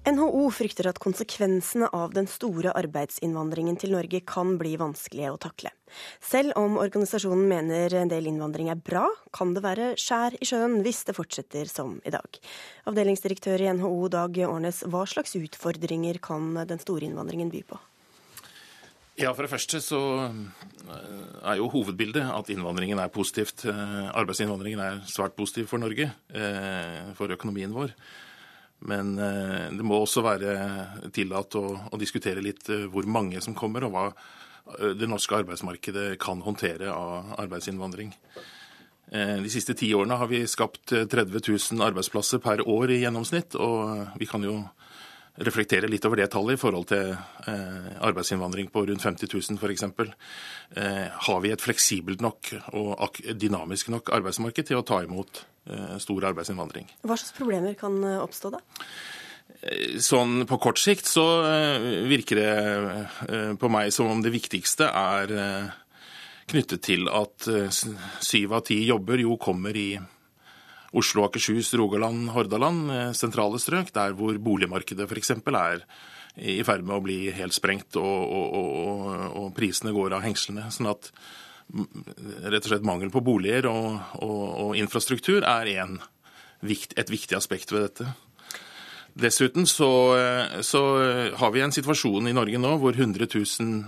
NHO 0.05 0.51
frykter 0.53 0.87
at 0.91 0.99
konsekvensene 1.01 1.89
av 1.97 2.13
den 2.13 2.27
store 2.29 2.75
arbeidsinnvandringen 2.77 3.79
til 3.81 3.95
Norge 3.95 4.21
kan 4.29 4.53
bli 4.61 4.75
vanskelige 4.79 5.31
å 5.33 5.39
takle. 5.41 5.73
Selv 6.21 6.53
om 6.61 6.77
organisasjonen 6.83 7.47
mener 7.49 7.97
en 7.97 8.13
del 8.13 8.29
innvandring 8.29 8.69
er 8.69 8.83
bra, 8.85 9.07
kan 9.33 9.55
det 9.57 9.65
være 9.65 9.89
skjær 10.01 10.37
i 10.37 10.49
sjøen 10.51 10.83
hvis 10.85 11.03
det 11.09 11.17
fortsetter 11.17 11.71
som 11.73 11.97
i 12.05 12.13
dag. 12.13 12.41
Avdelingsdirektør 12.91 13.65
i 13.65 13.73
NHO 13.79 14.13
Dag 14.13 14.39
Årnes, 14.45 14.85
hva 14.93 15.07
slags 15.09 15.39
utfordringer 15.41 16.21
kan 16.23 16.53
den 16.69 16.85
store 16.85 17.09
innvandringen 17.09 17.51
by 17.55 17.65
på? 17.73 17.81
Ja, 19.15 19.31
For 19.31 19.47
det 19.47 19.53
første 19.53 19.79
så 19.79 19.99
eh, 20.27 21.03
er 21.47 21.59
jo 21.61 21.71
hovedbildet 21.71 22.25
at 22.35 22.49
innvandringen 22.51 22.99
er 22.99 23.13
positivt. 23.15 23.63
Eh, 23.71 24.09
arbeidsinnvandringen 24.11 24.83
er 24.83 25.03
svært 25.07 25.37
positiv 25.39 25.69
for 25.71 25.79
Norge, 25.79 26.09
eh, 26.35 27.13
for 27.15 27.31
økonomien 27.31 27.75
vår. 27.75 27.95
Men 28.85 29.15
det 29.17 29.85
må 29.87 29.97
også 29.97 30.21
være 30.21 30.51
tillatt 31.15 31.55
å, 31.57 31.63
diskutere 31.97 32.43
litt 32.45 32.67
hvor 32.93 33.07
mange 33.09 33.41
som 33.41 33.55
kommer, 33.57 33.87
og 33.87 33.95
hva 33.95 34.83
det 34.99 35.09
norske 35.09 35.39
arbeidsmarkedet 35.39 36.19
kan 36.21 36.43
håndtere 36.45 36.91
av 36.93 37.31
arbeidsinnvandring. 37.41 38.11
De 39.15 39.53
siste 39.55 39.73
ti 39.79 39.89
årene 39.97 40.19
har 40.21 40.29
vi 40.29 40.43
skapt 40.51 40.93
30 40.93 41.41
000 41.47 41.87
arbeidsplasser 41.87 42.43
per 42.45 42.61
år 42.61 42.93
i 42.93 43.01
gjennomsnitt. 43.07 43.57
Og 43.57 44.19
vi 44.21 44.29
kan 44.29 44.45
jo 44.45 44.59
reflektere 45.43 45.89
litt 45.91 46.05
over 46.07 46.21
det 46.21 46.29
tallet 46.31 46.55
i 46.55 46.61
forhold 46.61 46.87
til 46.93 47.15
arbeidsinnvandring 48.07 48.69
på 48.71 48.85
rundt 48.87 49.03
50 49.03 49.33
000 49.35 49.59
f.eks. 49.59 49.83
Har 51.27 51.41
vi 51.43 51.51
et 51.51 51.65
fleksibelt 51.65 52.23
nok 52.23 52.53
og 52.79 53.19
dynamisk 53.35 53.91
nok 53.91 54.13
arbeidsmarked 54.15 54.71
til 54.71 54.79
å 54.79 54.87
ta 54.87 55.01
imot 55.03 55.43
Eh, 55.65 55.99
stor 55.99 56.27
arbeidsinnvandring. 56.29 56.91
Hva 57.09 57.17
slags 57.17 57.33
problemer 57.33 57.73
kan 57.81 57.97
eh, 58.05 58.21
oppstå 58.21 58.51
da? 58.53 58.59
Eh, 59.65 59.95
sånn 60.03 60.43
På 60.49 60.59
kort 60.61 60.81
sikt 60.81 61.09
så 61.09 61.25
virker 62.05 62.41
det 62.41 63.57
på 63.61 63.71
meg 63.73 63.89
som 63.97 64.11
om 64.13 64.21
det 64.21 64.35
viktigste 64.35 64.91
er 64.91 65.33
knyttet 66.51 66.83
til 66.85 67.09
at 67.09 67.49
syv 68.21 68.59
av 68.59 68.67
ti 68.69 68.83
jobber 68.85 69.23
jo 69.25 69.39
kommer 69.41 69.73
i 69.73 69.95
Oslo, 70.95 71.25
Akershus, 71.27 71.73
Rogaland, 71.79 72.29
Hordaland, 72.35 72.91
sentrale 73.19 73.59
strøk, 73.59 73.91
der 73.95 74.15
hvor 74.15 74.37
boligmarkedet 74.39 75.09
f.eks. 75.09 75.33
er 75.35 75.87
i 76.35 76.61
ferd 76.67 76.85
med 76.87 76.97
å 76.97 77.03
bli 77.03 77.19
helt 77.35 77.55
sprengt 77.55 77.99
og, 77.99 78.05
og, 78.05 78.55
og, 78.59 79.25
og 79.41 79.49
prisene 79.57 79.95
går 79.95 80.17
av 80.17 80.25
hengslene. 80.27 80.69
sånn 80.75 80.91
at 80.91 81.11
rett 81.73 82.65
og 82.65 82.69
slett 82.69 82.87
mangel 82.87 83.11
på 83.11 83.23
boliger 83.25 83.69
og, 83.71 83.97
og, 84.23 84.43
og 84.67 84.77
infrastruktur 84.79 85.47
er 85.49 85.71
en, 85.79 85.99
et 86.63 87.11
viktig 87.11 87.37
aspekt 87.39 87.73
ved 87.73 87.89
dette. 87.89 88.09
Dessuten 89.15 89.67
så, 89.71 89.91
så, 90.67 90.83
har 91.39 91.53
vi 91.55 91.63
en 91.63 91.75
situasjon 91.75 92.27
i 92.29 92.35
Norge 92.35 92.59
nå 92.59 92.73
hvor 92.83 92.97
100 92.99 93.29
000 93.31 93.85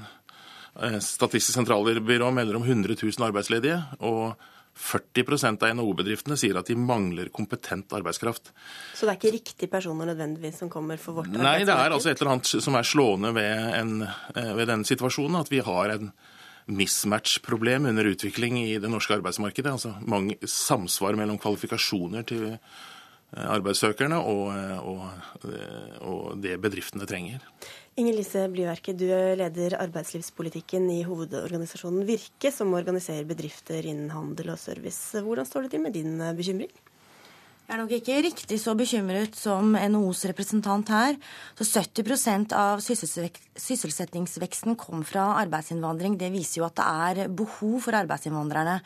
eh, 0.86 1.00
Statistisk 1.02 1.56
sentralbyrå 1.56 2.30
melder 2.30 2.60
om 2.60 2.66
100 2.66 2.94
000 2.94 3.26
arbeidsledige. 3.26 3.80
og 3.98 4.38
40% 4.76 5.64
av 5.64 5.74
NHO-bedriftene 5.78 6.36
sier 6.38 6.58
at 6.60 6.68
de 6.68 6.76
mangler 6.78 7.30
kompetent 7.34 7.94
arbeidskraft. 7.96 8.52
Så 8.94 9.06
det 9.06 9.14
er 9.14 9.20
ikke 9.20 9.34
riktige 9.38 9.72
personer 9.72 10.10
nødvendigvis 10.12 10.60
som 10.60 10.70
kommer 10.72 11.00
for 11.00 11.16
vårt 11.16 11.30
arbeidsmarked? 11.30 11.48
Nei, 11.48 11.68
det 11.68 11.76
er 11.76 11.96
altså 11.96 12.12
et 12.12 12.20
eller 12.20 12.34
annet 12.36 12.50
som 12.68 12.76
er 12.76 12.88
slående 12.88 13.32
ved, 13.36 13.68
en, 13.80 13.94
eh, 14.06 14.52
ved 14.58 14.68
denne 14.68 14.88
situasjonen. 14.88 15.40
At 15.40 15.52
vi 15.52 15.64
har 15.64 15.94
en, 15.96 16.10
mismatch-problem 16.66 17.86
under 17.86 18.04
utvikling 18.10 18.58
i 18.58 18.78
det 18.82 18.90
norske 18.90 19.14
arbeidsmarkedet. 19.14 19.72
Altså 19.72 19.94
mange 20.02 20.36
samsvar 20.50 21.14
mellom 21.18 21.38
kvalifikasjoner 21.38 22.26
til 22.26 22.46
eh, 22.50 22.58
arbeidssøkerne 23.46 24.18
og, 24.18 24.48
eh, 24.50 24.78
og, 24.82 25.52
og 26.02 26.42
det 26.42 26.58
bedriftene 26.62 27.06
trenger. 27.06 27.44
Inger 27.96 28.12
Lise 28.12 28.42
Blyverke, 28.52 28.92
du 28.92 29.06
leder 29.08 29.78
arbeidslivspolitikken 29.80 30.84
i 30.92 30.98
hovedorganisasjonen 31.06 32.04
Virke, 32.04 32.50
som 32.52 32.74
organiserer 32.76 33.24
bedrifter 33.24 33.88
innen 33.88 34.10
handel 34.12 34.50
og 34.52 34.58
service. 34.60 35.16
Hvordan 35.24 35.48
står 35.48 35.64
det 35.64 35.70
til 35.72 35.80
med 35.80 35.96
din 35.96 36.20
bekymring? 36.36 36.68
Jeg 37.64 37.72
er 37.72 37.80
nok 37.80 37.94
ikke 37.96 38.18
riktig 38.26 38.58
så 38.60 38.76
bekymret 38.76 39.32
som 39.40 39.72
NHOs 39.72 40.26
representant 40.28 40.92
her. 40.92 41.16
Så 41.56 41.64
70% 41.80 42.52
av 42.52 42.84
sysselsettingsveksten 42.84 44.76
kom 44.76 45.00
fra 45.00 45.32
arbeidsinnvandring. 45.40 46.20
Det 46.20 46.28
viser 46.36 46.60
jo 46.60 46.68
at 46.68 46.76
det 46.76 46.84
er 47.24 47.32
behov 47.32 47.80
for 47.88 47.96
arbeidsinnvandrerne. 47.96 48.76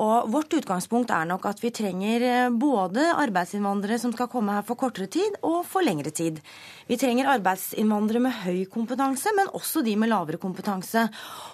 Og 0.00 0.30
Vårt 0.32 0.54
utgangspunkt 0.56 1.10
er 1.12 1.26
nok 1.28 1.44
at 1.50 1.58
vi 1.60 1.68
trenger 1.74 2.22
eh, 2.24 2.46
både 2.48 3.10
arbeidsinnvandrere 3.20 3.98
som 4.00 4.14
skal 4.14 4.30
komme 4.32 4.54
her 4.56 4.64
for 4.64 4.80
kortere 4.80 5.10
tid, 5.12 5.36
og 5.44 5.66
for 5.68 5.84
lengre 5.84 6.12
tid. 6.14 6.40
Vi 6.88 6.96
trenger 7.00 7.28
arbeidsinnvandrere 7.34 8.22
med 8.24 8.38
høy 8.46 8.64
kompetanse, 8.72 9.34
men 9.36 9.52
også 9.52 9.84
de 9.84 9.98
med 10.00 10.08
lavere 10.12 10.40
kompetanse. 10.40 11.04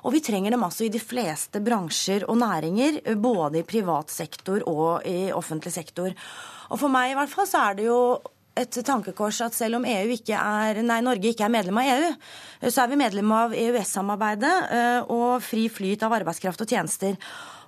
Og 0.04 0.14
vi 0.14 0.22
trenger 0.22 0.54
dem 0.54 0.62
altså 0.62 0.86
i 0.86 0.92
de 0.94 1.02
fleste 1.02 1.62
bransjer 1.64 2.28
og 2.30 2.38
næringer, 2.38 3.02
eh, 3.04 3.18
både 3.18 3.64
i 3.64 3.66
privat 3.66 4.14
sektor 4.14 4.62
og 4.70 5.06
i 5.08 5.32
offentlig 5.34 5.74
sektor. 5.74 6.14
Og 6.70 6.78
for 6.78 6.92
meg 6.92 7.12
i 7.12 7.18
hvert 7.18 7.32
fall 7.32 7.48
så 7.48 7.66
er 7.66 7.78
det 7.80 7.88
jo 7.88 8.00
et 8.58 8.78
tankekors 8.84 9.38
at 9.44 9.54
selv 9.54 9.78
om 9.78 9.86
EU 9.86 10.14
ikke 10.14 10.38
er, 10.38 10.80
nei, 10.86 10.98
Norge 11.04 11.30
ikke 11.30 11.46
er 11.46 11.52
medlem 11.52 11.78
av 11.78 11.90
EU, 11.92 12.08
så 12.66 12.82
er 12.82 12.90
vi 12.90 12.98
medlem 12.98 13.34
av 13.34 13.54
EØS-samarbeidet 13.54 14.56
eh, 14.74 15.12
og 15.14 15.44
fri 15.46 15.68
flyt 15.72 16.02
av 16.06 16.16
arbeidskraft 16.18 16.64
og 16.64 16.74
tjenester. 16.74 17.18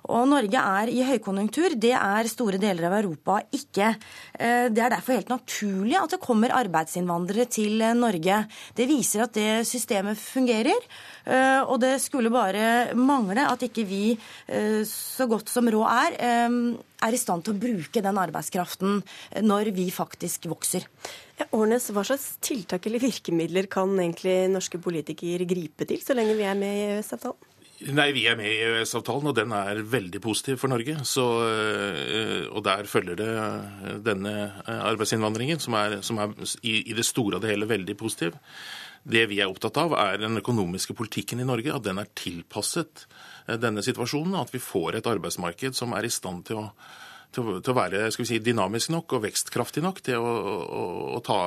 Og 0.09 0.25
Norge 0.29 0.57
er 0.57 0.89
i 0.89 1.03
høykonjunktur. 1.05 1.75
Det 1.79 1.93
er 1.93 2.29
store 2.31 2.57
deler 2.61 2.87
av 2.89 2.97
Europa 2.97 3.37
ikke. 3.53 3.91
Eh, 4.33 4.67
det 4.73 4.81
er 4.81 4.95
derfor 4.95 5.19
helt 5.19 5.31
naturlig 5.31 5.97
at 5.99 6.15
det 6.15 6.21
kommer 6.23 6.55
arbeidsinnvandrere 6.57 7.45
til 7.51 7.83
eh, 7.85 7.97
Norge. 7.97 8.41
Det 8.77 8.87
viser 8.89 9.25
at 9.27 9.35
det 9.37 9.61
systemet 9.69 10.17
fungerer. 10.17 10.87
Eh, 11.25 11.61
og 11.61 11.77
det 11.83 11.99
skulle 12.01 12.33
bare 12.33 12.95
mangle 12.97 13.45
at 13.45 13.61
ikke 13.67 13.85
vi, 13.85 14.05
så 14.87 15.25
godt 15.29 15.49
som 15.51 15.67
råd 15.69 15.85
er, 15.91 16.15
er 17.05 17.15
i 17.15 17.19
stand 17.19 17.45
til 17.45 17.53
å 17.53 17.61
bruke 17.61 18.01
den 18.03 18.19
arbeidskraften 18.19 18.99
når 19.45 19.71
vi 19.75 19.87
faktisk 19.93 20.47
vokser. 20.51 20.87
Årnes, 21.55 21.89
hva 21.93 22.03
slags 22.05 22.27
tiltak 22.43 22.85
eller 22.89 23.01
virkemidler 23.01 23.69
kan 23.71 23.93
egentlig 23.97 24.35
norske 24.51 24.81
politikere 24.81 25.47
gripe 25.49 25.87
til 25.89 26.03
så 26.03 26.17
lenge 26.17 26.37
vi 26.37 26.45
er 26.49 26.59
med 26.59 26.77
i 26.77 26.83
EØS-avtalen? 26.91 27.50
Nei, 27.89 28.11
Vi 28.13 28.27
er 28.29 28.35
med 28.37 28.45
i 28.45 28.59
EØS-avtalen, 28.61 29.31
og 29.31 29.35
den 29.35 29.53
er 29.57 29.81
veldig 29.81 30.19
positiv 30.21 30.59
for 30.61 30.69
Norge. 30.69 30.99
Så, 31.07 31.25
eh, 31.49 32.45
og 32.51 32.63
Der 32.63 32.85
følger 32.85 33.15
det 33.15 33.27
eh, 33.27 33.97
denne 34.05 34.33
eh, 34.67 34.81
arbeidsinnvandringen, 34.91 35.59
som 35.59 35.73
er, 35.73 36.01
som 36.01 36.19
er 36.19 36.35
i, 36.61 36.93
det 36.93 37.05
store 37.05 37.35
og 37.35 37.41
det 37.41 37.49
hele 37.49 37.65
veldig 37.65 37.97
positiv. 37.97 38.37
Det 39.03 39.25
vi 39.29 39.39
er 39.41 39.49
opptatt 39.49 39.77
av, 39.81 39.93
er 39.97 40.21
den 40.21 40.37
økonomiske 40.37 40.93
politikken 40.93 41.39
i 41.39 41.47
Norge. 41.47 41.73
At 41.73 41.83
den 41.83 41.97
er 41.97 42.11
tilpasset 42.13 43.07
denne 43.47 43.81
situasjonen. 43.81 44.37
At 44.37 44.53
vi 44.53 44.61
får 44.61 44.99
et 44.99 45.07
arbeidsmarked 45.07 45.73
som 45.73 45.93
er 45.93 46.05
i 46.05 46.13
stand 46.13 46.45
til 46.45 46.61
å 46.61 46.67
til, 47.31 47.61
å 47.63 47.75
være 47.75 48.09
si, 48.11 48.39
dynamisk 48.43 48.91
nok 48.91 49.15
og 49.15 49.23
vekstkraftig 49.25 49.83
nok 49.85 50.01
til 50.03 50.19
å, 50.19 50.31
å, 50.31 50.85
å, 51.15 51.19
ta, 51.23 51.37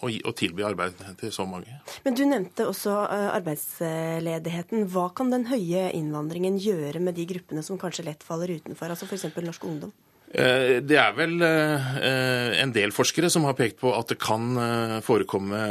å, 0.00 0.10
å, 0.10 0.32
tilby 0.36 0.64
arbeid 0.66 0.98
til 1.20 1.32
så 1.34 1.46
mange. 1.48 1.80
Men 2.04 2.16
Du 2.18 2.24
nevnte 2.28 2.68
også 2.70 2.96
eh, 3.08 3.28
arbeidsledigheten. 3.34 4.86
Hva 4.92 5.08
kan 5.16 5.32
den 5.32 5.48
høye 5.50 5.88
innvandringen 5.96 6.58
gjøre 6.62 7.02
med 7.02 7.18
de 7.18 7.26
gruppene 7.34 7.64
som 7.66 7.80
kanskje 7.80 8.06
lett 8.08 8.26
faller 8.26 8.54
utenfor, 8.56 8.92
altså 8.92 9.08
f.eks. 9.08 9.28
norsk 9.44 9.66
ungdom? 9.68 9.94
Eh, 10.34 10.80
det 10.82 10.98
er 10.98 11.12
vel 11.16 11.36
eh, 11.46 12.54
en 12.62 12.74
del 12.74 12.94
forskere 12.94 13.30
som 13.30 13.46
har 13.48 13.56
pekt 13.58 13.78
på 13.82 13.92
at 13.94 14.10
det 14.10 14.18
kan 14.22 15.02
forekomme 15.06 15.64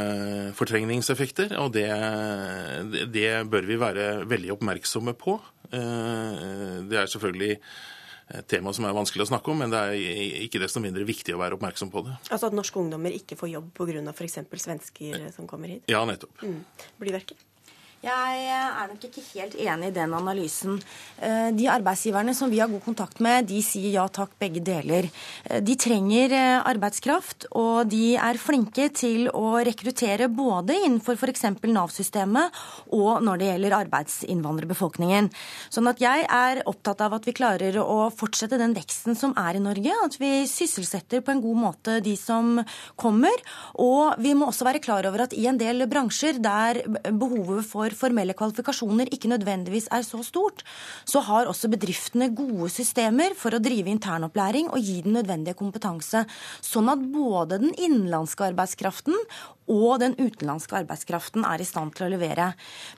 fortrengningseffekter. 0.58 1.56
Og 1.62 1.74
det, 1.76 1.88
det 3.14 3.32
bør 3.50 3.68
vi 3.68 3.80
være 3.80 4.12
veldig 4.30 4.54
oppmerksomme 4.58 5.16
på. 5.18 5.40
Det 5.74 6.96
er 7.00 7.08
selvfølgelig 7.10 7.56
et 8.32 8.46
tema 8.48 8.72
som 8.72 8.86
er 8.88 8.94
vanskelig 8.96 9.26
å 9.26 9.30
snakke 9.32 9.52
om, 9.52 9.58
men 9.60 9.72
det 9.72 9.80
er 9.80 10.44
ikke 10.46 10.62
desto 10.62 10.80
mindre 10.82 11.04
viktig 11.08 11.34
å 11.36 11.40
være 11.40 11.58
oppmerksom 11.58 11.90
på 11.92 12.06
det. 12.06 12.14
Altså 12.30 12.48
at 12.48 12.56
norske 12.56 12.80
ungdommer 12.80 13.12
ikke 13.12 13.36
får 13.36 13.52
jobb 13.52 13.72
pga. 13.76 14.04
f.eks. 14.14 14.38
svensker 14.64 15.26
som 15.34 15.48
kommer 15.50 15.76
hit? 15.76 15.84
Ja, 15.92 16.04
nettopp. 16.08 16.40
Mm. 16.42 16.62
Blyverket? 17.02 17.44
Jeg 18.04 18.40
er 18.52 18.90
nok 18.90 19.04
ikke 19.06 19.22
helt 19.32 19.54
enig 19.56 19.88
i 19.88 19.94
den 19.96 20.12
analysen. 20.12 20.74
Eh, 21.24 21.48
de 21.56 21.70
arbeidsgiverne 21.72 22.34
som 22.36 22.50
vi 22.52 22.58
har 22.60 22.68
god 22.68 22.82
kontakt 22.84 23.20
med, 23.24 23.46
de 23.48 23.62
sier 23.64 23.94
ja 23.94 24.04
takk, 24.12 24.34
begge 24.42 24.60
deler. 24.60 25.08
Eh, 25.48 25.62
de 25.64 25.76
trenger 25.80 26.34
eh, 26.36 26.58
arbeidskraft, 26.68 27.46
og 27.56 27.88
de 27.88 28.18
er 28.20 28.40
flinke 28.40 28.90
til 28.92 29.30
å 29.32 29.54
rekruttere 29.64 30.28
både 30.28 30.76
innenfor 30.82 31.16
f.eks. 31.16 31.46
Nav-systemet 31.64 32.52
og 32.92 33.24
når 33.24 33.40
det 33.40 33.48
gjelder 33.48 33.76
arbeidsinnvandrerbefolkningen. 33.78 35.30
Sånn 35.72 35.88
at 35.88 36.04
jeg 36.04 36.28
er 36.28 36.60
opptatt 36.68 37.00
av 37.06 37.16
at 37.16 37.24
vi 37.24 37.36
klarer 37.40 37.80
å 37.80 38.10
fortsette 38.12 38.60
den 38.60 38.76
veksten 38.76 39.16
som 39.16 39.32
er 39.40 39.56
i 39.56 39.64
Norge. 39.64 39.96
At 40.04 40.20
vi 40.20 40.44
sysselsetter 40.50 41.24
på 41.24 41.32
en 41.32 41.42
god 41.46 41.62
måte 41.62 41.96
de 42.04 42.18
som 42.20 42.60
kommer. 43.00 43.46
Og 43.80 44.20
vi 44.20 44.36
må 44.36 44.52
også 44.52 44.68
være 44.68 44.84
klar 44.84 45.08
over 45.08 45.24
at 45.24 45.32
i 45.32 45.48
en 45.48 45.60
del 45.60 45.86
bransjer 45.88 46.42
der 46.44 46.84
behovet 47.08 47.64
for 47.64 47.93
formelle 47.98 48.36
kvalifikasjoner 48.36 49.10
ikke 49.14 49.30
nødvendigvis 49.32 49.88
er 49.94 50.04
så 50.06 50.22
stort, 50.26 50.62
så 51.08 51.22
har 51.24 51.50
også 51.50 51.70
bedriftene 51.72 52.30
gode 52.36 52.70
systemer 52.72 53.36
for 53.38 53.54
å 53.54 53.62
drive 53.62 53.92
internopplæring 53.92 54.70
og 54.70 54.82
gi 54.82 55.00
den 55.06 55.16
nødvendige 55.18 55.58
kompetanse. 55.58 56.24
Sånn 56.64 56.90
at 56.92 57.02
både 57.14 57.60
den 57.62 57.74
innenlandske 57.74 58.50
arbeidskraften 58.50 59.16
og 59.70 60.00
den 60.02 60.14
utenlandske 60.18 60.76
arbeidskraften 60.82 61.44
er 61.48 61.62
i 61.62 61.66
stand 61.66 61.94
til 61.96 62.06
å 62.06 62.12
levere. 62.12 62.50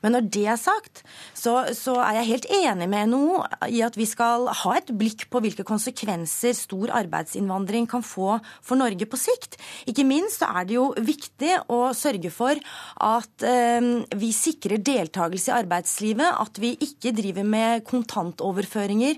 Men 0.02 0.16
når 0.16 0.28
det 0.34 0.44
er 0.50 0.60
sagt, 0.60 1.02
så, 1.34 1.58
så, 1.76 1.96
er 2.06 2.20
jeg 2.20 2.30
helt 2.30 2.48
enig 2.58 2.88
med 2.90 3.12
NHO 3.12 3.40
i 3.72 3.82
at 3.86 3.96
vi 3.98 4.06
skal 4.08 4.48
ha 4.62 4.74
et 4.76 4.90
blikk 4.98 5.26
på 5.32 5.42
hvilke 5.44 5.66
konsekvenser 5.66 6.56
stor 6.56 6.92
arbeidsinnvandring 7.02 7.88
kan 7.90 8.04
få 8.06 8.36
for 8.64 8.78
Norge 8.78 9.08
på 9.08 9.20
sikt. 9.20 9.58
Ikke 9.90 10.06
minst 10.06 10.42
så 10.42 10.50
er 10.58 10.68
det 10.68 10.76
jo 10.76 10.90
viktig 10.98 11.52
å 11.72 11.80
sørge 11.96 12.32
for 12.34 12.58
at 13.06 13.46
eh, 13.46 13.90
vi 14.18 14.32
sikrer 14.34 14.82
deltakelse 14.82 15.52
i 15.52 15.58
arbeidslivet, 15.60 16.40
at 16.42 16.62
vi 16.62 16.74
ikke 16.86 17.14
driver 17.16 17.46
med 17.46 17.86
kontantoverføringer 17.88 19.16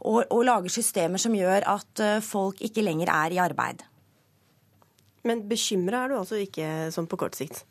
og, 0.00 0.24
og 0.28 0.44
lager 0.48 0.72
systemer 0.72 1.20
som 1.20 1.36
gjør 1.36 1.66
at 1.76 2.04
eh, 2.04 2.18
folk 2.24 2.60
ikke 2.64 2.84
lenger 2.84 3.12
er 3.12 3.36
i 3.36 3.42
arbeid. 3.42 3.89
Men 5.26 5.44
bekymra 5.48 6.04
er 6.04 6.12
du 6.12 6.20
altså 6.20 6.40
ikke 6.40 6.88
sånn 6.94 7.08
på 7.10 7.18
kort 7.20 7.36
sikt? 7.38 7.64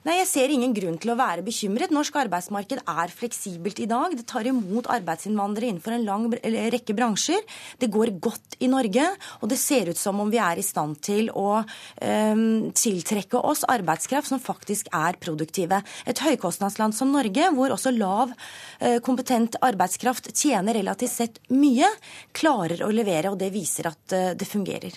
Nei, 0.00 0.14
Jeg 0.22 0.28
ser 0.30 0.52
ingen 0.54 0.72
grunn 0.72 0.94
til 0.96 1.10
å 1.12 1.16
være 1.18 1.42
bekymret. 1.44 1.90
Norsk 1.92 2.14
arbeidsmarked 2.22 2.78
er 2.88 3.10
fleksibelt 3.12 3.82
i 3.84 3.88
dag. 3.88 4.14
Det 4.16 4.24
tar 4.30 4.48
imot 4.48 4.88
arbeidsinnvandrere 4.88 5.68
innenfor 5.68 5.92
en 5.92 6.06
lang 6.06 6.24
rekke 6.72 6.96
bransjer. 6.96 7.44
Det 7.76 7.90
går 7.92 8.14
godt 8.16 8.56
i 8.64 8.70
Norge, 8.72 9.04
og 9.44 9.52
det 9.52 9.60
ser 9.60 9.92
ut 9.92 10.00
som 10.00 10.24
om 10.24 10.32
vi 10.32 10.40
er 10.40 10.56
i 10.56 10.64
stand 10.64 11.02
til 11.04 11.28
å 11.36 11.60
um, 11.60 12.72
tiltrekke 12.72 13.44
oss 13.44 13.66
arbeidskraft 13.68 14.32
som 14.32 14.40
faktisk 14.40 14.88
er 14.88 15.20
produktive. 15.20 15.82
Et 16.08 16.24
høykostnadsland 16.24 16.96
som 16.96 17.12
Norge, 17.12 17.52
hvor 17.52 17.76
også 17.76 17.92
lav, 17.92 18.32
uh, 18.80 18.98
kompetent 19.04 19.60
arbeidskraft 19.60 20.32
tjener 20.32 20.80
relativt 20.80 21.12
sett 21.12 21.42
mye, 21.52 21.92
klarer 22.32 22.88
å 22.88 22.94
levere, 22.94 23.28
og 23.28 23.36
det 23.42 23.52
viser 23.52 23.92
at 23.92 24.16
uh, 24.16 24.30
det 24.32 24.48
fungerer. 24.48 24.96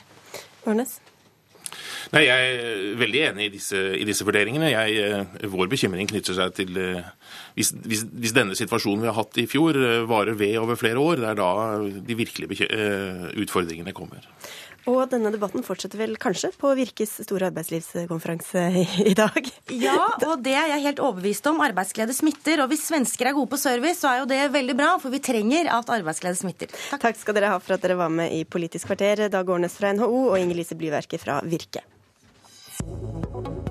Ørnes? 0.63 1.01
Nei, 2.11 2.25
Jeg 2.27 2.55
er 2.57 2.97
veldig 2.99 3.21
enig 3.29 3.47
i 3.47 3.53
disse, 3.53 3.79
i 3.95 4.03
disse 4.07 4.25
vurderingene. 4.27 4.71
Jeg, 4.73 4.97
eh, 4.99 5.47
vår 5.53 5.71
bekymring 5.71 6.09
knytter 6.09 6.35
seg 6.37 6.53
til 6.57 6.75
eh, 6.81 7.07
hvis, 7.55 7.71
hvis, 7.85 8.03
hvis, 8.11 8.35
denne 8.35 8.57
situasjonen 8.57 9.05
vi 9.05 9.11
har 9.11 9.17
hatt 9.17 9.39
i 9.39 9.47
fjor 9.49 9.77
eh, 9.77 10.03
varer 10.09 10.37
ved 10.37 10.57
over 10.61 10.79
flere 10.79 10.99
år, 10.99 11.23
det 11.23 11.31
er 11.31 11.39
da 11.39 11.51
de 12.09 12.19
virkelige 12.19 12.67
utfordringene 13.39 13.95
kommer. 13.95 14.25
Og 14.89 15.05
denne 15.07 15.31
debatten 15.31 15.63
fortsetter 15.63 15.99
vel 16.01 16.17
kanskje 16.19 16.49
på 16.59 16.73
Virkes 16.75 17.15
store 17.23 17.47
arbeidslivskonferanse 17.51 18.63
i 19.11 19.13
dag? 19.15 19.47
Ja, 19.71 19.95
og 20.27 20.43
det 20.43 20.57
er 20.59 20.73
jeg 20.73 20.85
helt 20.89 20.99
overbevist 21.03 21.47
om. 21.47 21.63
Arbeidsglede 21.63 22.15
smitter. 22.15 22.65
Og 22.65 22.71
hvis 22.73 22.83
svensker 22.89 23.31
er 23.31 23.37
gode 23.37 23.53
på 23.53 23.61
service, 23.61 24.01
så 24.01 24.11
er 24.11 24.21
jo 24.21 24.29
det 24.33 24.41
veldig 24.51 24.75
bra, 24.79 24.91
for 24.99 25.13
vi 25.13 25.23
trenger 25.23 25.71
at 25.71 25.93
arbeidsglede 25.93 26.39
smitter. 26.41 26.75
Takk, 26.91 27.07
Takk 27.07 27.21
skal 27.21 27.39
dere 27.39 27.55
ha 27.55 27.63
for 27.63 27.77
at 27.77 27.85
dere 27.85 27.99
var 27.99 28.11
med 28.11 28.35
i 28.35 28.43
Politisk 28.43 28.91
kvarter, 28.91 29.29
Dag 29.31 29.55
Årnes 29.55 29.79
fra 29.79 29.95
NHO 29.95 30.27
og 30.33 30.39
Inger 30.41 30.59
Lise 30.59 30.79
Blyverket 30.79 31.23
fra 31.23 31.39
Virke. 31.47 31.85
Thank 33.01 33.47
you. 33.47 33.62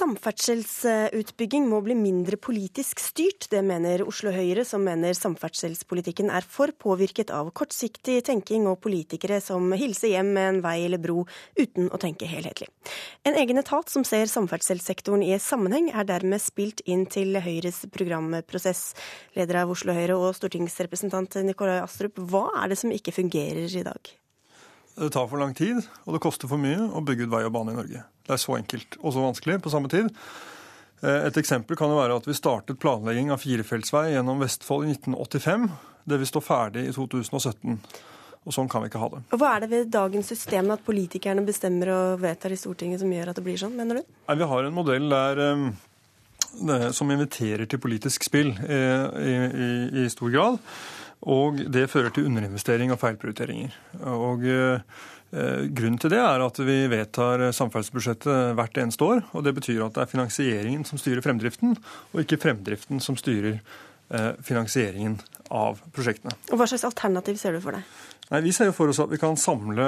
Samferdselsutbygging 0.00 1.66
må 1.68 1.82
bli 1.84 1.92
mindre 1.98 2.38
politisk 2.40 3.02
styrt. 3.02 3.50
Det 3.52 3.60
mener 3.66 4.00
Oslo 4.08 4.30
Høyre, 4.32 4.62
som 4.64 4.80
mener 4.86 5.12
samferdselspolitikken 5.16 6.30
er 6.32 6.46
for 6.46 6.72
påvirket 6.72 7.32
av 7.36 7.50
kortsiktig 7.52 8.22
tenking 8.24 8.64
og 8.70 8.78
politikere 8.80 9.42
som 9.44 9.66
hilser 9.76 10.14
hjem 10.14 10.30
med 10.36 10.48
en 10.54 10.60
vei 10.64 10.78
eller 10.86 11.02
bro 11.02 11.26
uten 11.58 11.90
å 11.92 12.00
tenke 12.00 12.28
helhetlig. 12.30 12.70
En 13.28 13.36
egen 13.42 13.60
etat 13.60 13.92
som 13.92 14.06
ser 14.08 14.30
samferdselssektoren 14.32 15.26
i 15.26 15.36
sammenheng, 15.36 15.90
er 15.92 16.08
dermed 16.08 16.40
spilt 16.40 16.80
inn 16.88 17.04
til 17.04 17.36
Høyres 17.36 17.82
programprosess. 17.92 18.94
Leder 19.36 19.66
av 19.66 19.74
Oslo 19.76 19.92
Høyre 19.96 20.16
og 20.16 20.32
stortingsrepresentant 20.38 21.42
Nikolai 21.44 21.82
Astrup, 21.84 22.16
hva 22.32 22.46
er 22.62 22.72
det 22.72 22.80
som 22.80 22.94
ikke 22.94 23.18
fungerer 23.20 23.68
i 23.68 23.84
dag? 23.84 24.14
Det 24.96 25.10
tar 25.14 25.28
for 25.30 25.40
lang 25.40 25.54
tid, 25.56 25.80
og 26.04 26.16
det 26.16 26.22
koster 26.22 26.50
for 26.50 26.60
mye 26.60 26.90
å 26.90 27.02
bygge 27.04 27.26
ut 27.26 27.32
vei 27.32 27.44
og 27.46 27.54
bane 27.54 27.72
i 27.74 27.78
Norge. 27.78 28.02
Det 28.26 28.34
er 28.34 28.40
så 28.42 28.56
enkelt 28.58 28.98
og 29.00 29.14
så 29.14 29.22
vanskelig 29.24 29.60
på 29.64 29.72
samme 29.72 29.90
tid. 29.92 30.10
Eh, 31.00 31.26
et 31.28 31.40
eksempel 31.40 31.78
kan 31.78 31.92
jo 31.92 32.00
være 32.00 32.18
at 32.20 32.28
vi 32.28 32.36
startet 32.36 32.80
planlegging 32.82 33.32
av 33.32 33.40
firefeltsvei 33.42 34.10
gjennom 34.14 34.42
Vestfold 34.42 34.88
i 34.88 34.94
1985. 34.94 35.68
Det 36.10 36.18
vil 36.20 36.28
stå 36.28 36.42
ferdig 36.44 36.86
i 36.88 36.94
2017. 36.96 37.78
Og 38.48 38.56
sånn 38.56 38.70
kan 38.72 38.80
vi 38.82 38.88
ikke 38.88 39.02
ha 39.02 39.10
det. 39.12 39.20
Og 39.34 39.40
Hva 39.40 39.52
er 39.54 39.64
det 39.64 39.70
ved 39.72 39.90
dagens 39.92 40.30
system 40.32 40.70
at 40.72 40.84
politikerne 40.84 41.44
bestemmer 41.44 41.92
og 41.92 42.22
vedtar 42.22 42.54
i 42.54 42.58
Stortinget 42.60 43.02
som 43.02 43.12
gjør 43.12 43.32
at 43.32 43.40
det 43.40 43.44
blir 43.44 43.60
sånn, 43.60 43.76
mener 43.76 44.00
du? 44.00 44.14
Nei, 44.28 44.36
vi 44.40 44.48
har 44.52 44.64
en 44.64 44.76
modell 44.76 45.10
der 45.12 45.42
eh, 45.44 46.92
som 46.96 47.12
inviterer 47.12 47.68
til 47.68 47.82
politisk 47.82 48.24
spill 48.26 48.54
eh, 48.64 49.04
i, 49.20 49.34
i, 49.36 49.68
i 50.04 50.08
stor 50.12 50.32
grad. 50.32 50.56
Og 51.28 51.58
det 51.68 51.88
fører 51.92 52.12
til 52.14 52.28
underinvestering 52.30 52.92
og 52.94 53.00
feilprioriteringer. 53.02 53.74
Og 54.08 54.46
eh, 54.48 54.80
Grunnen 55.30 55.98
til 56.00 56.10
det 56.10 56.18
er 56.18 56.42
at 56.42 56.56
vi 56.66 56.78
vedtar 56.90 57.44
samferdselsbudsjettet 57.54 58.56
hvert 58.58 58.80
eneste 58.82 59.04
år. 59.06 59.20
og 59.30 59.44
Det 59.46 59.54
betyr 59.60 59.84
at 59.84 59.94
det 59.94 60.02
er 60.02 60.10
finansieringen 60.10 60.82
som 60.88 60.98
styrer 60.98 61.22
fremdriften, 61.22 61.76
og 62.10 62.24
ikke 62.24 62.40
fremdriften 62.40 63.04
som 63.04 63.18
styrer 63.20 63.60
eh, 63.60 64.32
finansieringen 64.42 65.20
av 65.50 65.78
prosjektene. 65.94 66.34
Og 66.50 66.58
Hva 66.58 66.66
slags 66.66 66.88
alternativ 66.88 67.38
ser 67.38 67.54
du 67.54 67.62
for 67.62 67.78
deg? 67.78 67.86
Nei, 68.30 68.42
Vi 68.48 68.54
ser 68.56 68.70
jo 68.70 68.74
for 68.74 68.90
oss 68.90 69.02
at 69.02 69.12
vi 69.12 69.20
kan 69.22 69.38
samle 69.38 69.86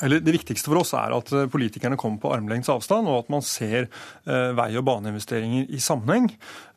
eller 0.00 0.20
Det 0.20 0.32
viktigste 0.32 0.70
for 0.70 0.80
oss 0.80 0.94
er 0.96 1.12
at 1.14 1.32
eh, 1.36 1.48
politikerne 1.52 1.98
kommer 2.00 2.20
på 2.22 2.32
armlengdes 2.32 2.70
avstand, 2.72 3.10
og 3.10 3.24
at 3.24 3.32
man 3.32 3.44
ser 3.44 3.84
eh, 3.84 4.50
vei- 4.56 4.76
og 4.78 4.86
baneinvesteringer 4.88 5.68
i 5.68 5.80
sammenheng. 5.82 6.30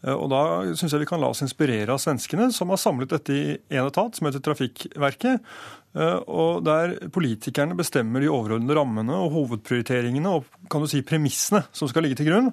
Eh, 0.03 0.13
og 0.13 0.29
Da 0.33 0.41
syns 0.75 0.93
jeg 0.93 1.05
vi 1.05 1.09
kan 1.09 1.23
la 1.23 1.31
oss 1.31 1.43
inspirere 1.45 1.95
av 1.95 2.01
svenskene, 2.03 2.51
som 2.53 2.73
har 2.73 2.81
samlet 2.81 3.15
dette 3.15 3.33
i 3.35 3.45
én 3.71 3.85
etat, 3.85 4.17
som 4.17 4.27
heter 4.27 4.43
Trafikkverket. 4.43 5.55
Og 5.95 6.57
der 6.67 6.97
politikerne 7.07 7.71
bestemmer 7.79 8.19
de 8.19 8.27
overordnede 8.27 8.75
rammene 8.75 9.15
og 9.15 9.29
hovedprioriteringene 9.31 10.27
og 10.27 10.49
kan 10.67 10.83
du 10.83 10.89
si 10.91 10.99
premissene 11.07 11.61
som 11.71 11.87
skal 11.87 12.03
ligge 12.03 12.19
til 12.19 12.27
grunn. 12.27 12.49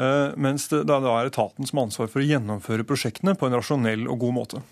Eh, 0.00 0.32
mens 0.40 0.64
det 0.70 0.84
da 0.88 0.96
er 1.12 1.28
etaten 1.28 1.66
som 1.68 1.80
har 1.80 1.88
ansvar 1.90 2.08
for 2.08 2.22
å 2.22 2.24
gjennomføre 2.24 2.86
prosjektene 2.88 3.34
på 3.36 3.48
en 3.48 3.56
rasjonell 3.58 4.06
og 4.08 4.22
god 4.22 4.36
måte. 4.36 4.62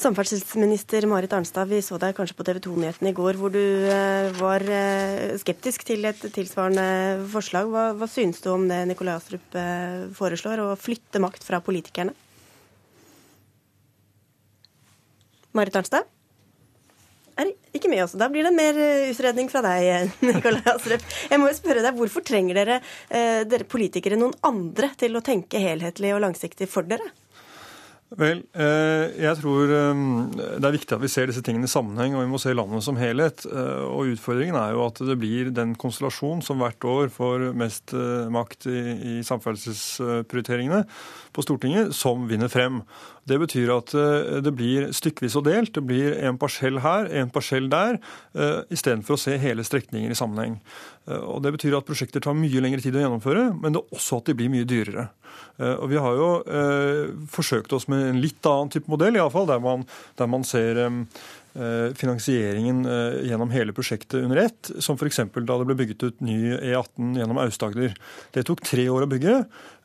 Samferdselsminister 0.00 1.04
Marit 1.10 1.34
Arnstad, 1.36 1.68
vi 1.68 1.82
så 1.84 1.98
deg 2.00 2.14
kanskje 2.16 2.38
på 2.38 2.46
TV 2.48 2.62
2-nyhetene 2.64 3.12
i 3.12 3.16
går 3.16 3.40
hvor 3.40 3.52
du 3.52 3.60
eh, 3.60 4.30
var 4.38 4.64
eh, 4.64 5.36
skeptisk 5.42 5.84
til 5.90 6.08
et 6.08 6.24
tilsvarende 6.32 7.26
forslag. 7.34 7.68
Hva, 7.68 7.90
hva 7.98 8.08
synes 8.08 8.40
du 8.40 8.48
om 8.54 8.64
det 8.70 8.80
Nikolai 8.88 9.18
Astrup 9.18 9.58
foreslår, 10.16 10.64
å 10.64 10.78
flytte 10.80 11.20
makt 11.20 11.44
fra 11.44 11.60
politikerne? 11.64 12.16
Marit 15.52 15.76
Arnstad? 15.76 16.08
Er 17.42 17.52
ikke 17.76 17.90
med 17.90 18.04
også. 18.04 18.18
Da 18.20 18.28
blir 18.32 18.46
det 18.46 18.54
mer 18.56 18.76
eh, 18.80 19.08
utredning 19.12 19.50
fra 19.52 19.62
deg, 19.64 19.86
eh, 19.86 20.12
Nikolai 20.28 20.62
Astrup. 20.74 21.06
Jeg 21.30 21.40
må 21.40 21.50
jo 21.50 21.58
spørre 21.58 21.84
deg, 21.84 21.96
Hvorfor 22.00 22.24
trenger 22.26 22.60
dere, 22.62 22.82
eh, 23.08 23.42
dere 23.48 23.68
politikere 23.68 24.18
noen 24.20 24.36
andre 24.46 24.92
til 25.00 25.16
å 25.16 25.24
tenke 25.24 25.62
helhetlig 25.62 26.14
og 26.16 26.24
langsiktig 26.26 26.70
for 26.70 26.88
dere? 26.88 27.10
Vel, 28.18 28.40
jeg 28.58 29.38
tror 29.38 29.68
det 29.70 30.66
er 30.66 30.74
viktig 30.74 30.96
at 30.96 31.02
vi 31.04 31.10
ser 31.12 31.28
disse 31.30 31.44
tingene 31.46 31.68
i 31.68 31.70
sammenheng, 31.70 32.16
og 32.16 32.24
vi 32.24 32.30
må 32.32 32.40
se 32.42 32.50
landet 32.50 32.82
som 32.82 32.96
helhet. 32.98 33.44
Og 33.46 34.10
Utfordringen 34.16 34.58
er 34.58 34.72
jo 34.74 34.80
at 34.82 34.98
det 35.06 35.14
blir 35.20 35.52
den 35.54 35.76
konstellasjon 35.78 36.42
som 36.42 36.58
hvert 36.58 36.82
år 36.90 37.12
får 37.14 37.44
mest 37.54 37.94
makt 38.34 38.66
i, 38.66 38.80
i 39.12 39.14
samferdselsprioriteringene 39.28 40.82
på 41.30 41.46
Stortinget, 41.46 41.94
som 41.94 42.26
vinner 42.26 42.50
frem. 42.50 42.82
Det 43.28 43.36
betyr 43.40 43.72
at 43.74 43.92
eh, 43.96 44.38
det 44.44 44.52
blir 44.56 44.90
stykkevis 44.96 45.36
og 45.38 45.46
delt. 45.48 45.74
Det 45.76 45.84
blir 45.86 46.16
en 46.24 46.38
parsell 46.40 46.80
her, 46.84 47.08
en 47.20 47.32
parsell 47.32 47.68
der, 47.70 47.98
uh, 48.38 48.62
istedenfor 48.72 49.16
å 49.16 49.20
se 49.20 49.36
hele 49.40 49.64
strekninger 49.66 50.12
i 50.12 50.18
sammenheng. 50.18 50.60
Og 51.10 51.40
Det 51.42 51.50
betyr 51.56 51.74
at 51.74 51.86
prosjekter 51.88 52.22
tar 52.22 52.36
mye 52.38 52.60
lengre 52.62 52.82
tid 52.84 52.94
å 52.94 53.02
gjennomføre, 53.02 53.48
men 53.56 53.74
det 53.74 53.80
er 53.80 53.96
også 53.96 54.20
at 54.20 54.30
de 54.30 54.36
blir 54.38 54.50
mye 54.52 54.68
dyrere. 54.68 55.08
Og 55.58 55.88
Vi 55.90 55.98
har 55.98 56.14
jo 56.16 56.28
eh, 56.46 57.10
forsøkt 57.32 57.72
oss 57.74 57.88
med 57.90 58.04
en 58.06 58.20
litt 58.22 58.46
annen 58.46 58.70
type 58.70 58.90
modell, 58.90 59.16
i 59.16 59.22
alle 59.22 59.32
fall, 59.34 59.48
der 59.48 59.62
man, 59.64 59.82
der 60.20 60.30
man 60.30 60.46
ser 60.46 60.78
eh, 60.84 61.88
finansieringen 61.98 62.84
gjennom 63.26 63.50
hele 63.50 63.74
prosjektet 63.74 64.20
under 64.20 64.44
ett, 64.44 64.70
som 64.78 65.00
f.eks. 65.00 65.24
da 65.34 65.58
det 65.58 65.66
ble 65.72 65.78
bygget 65.80 66.06
ut 66.06 66.22
ny 66.24 66.38
E18 66.60 67.18
gjennom 67.18 67.42
Aust-Agder. 67.42 67.96
Det 68.36 68.46
tok 68.46 68.62
tre 68.68 68.86
år 68.92 69.08
å 69.08 69.10
bygge. 69.10 69.40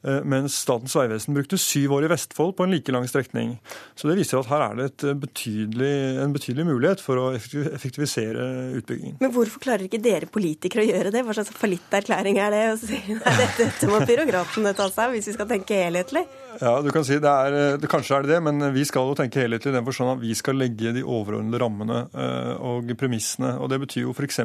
Eh, 0.05 0.21
mens 0.27 0.59
Statens 0.61 0.93
vegvesen 0.93 1.33
brukte 1.33 1.57
syv 1.57 1.95
år 1.97 2.05
i 2.05 2.09
Vestfold 2.11 2.53
på 2.57 2.65
en 2.65 2.73
like 2.75 2.93
lang 2.93 3.07
strekning. 3.09 3.55
Så 3.97 4.09
det 4.09 4.19
viser 4.19 4.37
at 4.37 4.49
her 4.51 4.65
er 4.67 4.77
det 4.77 5.07
eh, 5.07 5.17
betydelig, 5.17 5.93
en 6.21 6.35
betydelig 6.35 6.67
mulighet 6.67 7.01
for 7.01 7.21
å 7.21 7.27
effektivisere 7.35 8.45
utbyggingen. 8.81 9.17
Men 9.23 9.33
hvorfor 9.33 9.63
klarer 9.63 9.87
ikke 9.87 10.01
dere 10.03 10.29
politikere 10.29 10.85
å 10.85 10.89
gjøre 10.91 11.13
det? 11.15 11.25
Hva 11.25 11.37
slags 11.37 11.53
fallitterklæring 11.57 12.37
er 12.43 12.53
det 12.53 12.63
å 12.75 12.79
si 12.81 12.99
nei, 13.09 13.35
dette, 13.41 13.63
dette 13.63 13.89
må 13.89 14.03
byråkratene 14.05 14.75
ta 14.77 14.89
seg 14.91 15.07
av 15.07 15.15
hvis 15.15 15.31
vi 15.31 15.37
skal 15.39 15.49
tenke 15.49 15.81
helhetlig? 15.87 16.25
Ja, 16.61 16.77
du 16.79 16.87
kan 16.95 17.03
si 17.03 17.17
det 17.19 17.31
er, 17.31 17.57
eh, 17.59 17.79
det, 17.81 17.89
Kanskje 17.95 18.19
er 18.19 18.27
det 18.27 18.35
det, 18.35 18.41
men 18.45 18.69
vi 18.75 18.85
skal 18.85 19.09
jo 19.09 19.17
tenke 19.17 19.41
helhetlig 19.41 19.73
i 19.73 19.77
den 19.79 19.87
forstand 19.87 20.13
at 20.13 20.21
vi 20.21 20.37
skal 20.37 20.59
legge 20.61 20.93
de 20.93 21.01
overordnede 21.01 21.61
rammene 21.61 22.03
og 22.65 22.89
premissene. 22.99 23.55
og 23.61 23.69
Det 23.71 23.79
betyr 23.81 24.03
jo 24.03 24.13
f.eks. 24.13 24.39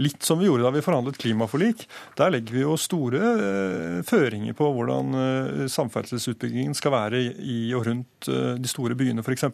litt 0.00 0.24
som 0.24 0.38
vi 0.40 0.48
gjorde 0.48 0.64
da 0.64 0.72
vi 0.74 0.82
forhandlet 0.84 1.18
klimaforlik. 1.20 1.84
Der 2.18 2.32
legger 2.32 2.56
vi 2.56 2.62
jo 2.62 2.76
store 2.80 4.02
føringer 4.06 4.56
på 4.56 4.68
hvordan 4.74 4.93
hvordan 4.94 5.18
eh, 5.18 5.66
samferdselsutbyggingen 5.72 6.74
skal 6.74 6.94
være 6.94 7.20
i 7.42 7.58
og 7.74 7.86
rundt 7.88 8.28
eh, 8.28 8.54
de 8.60 8.70
store 8.70 8.96
byene 8.98 9.24
f.eks. 9.24 9.46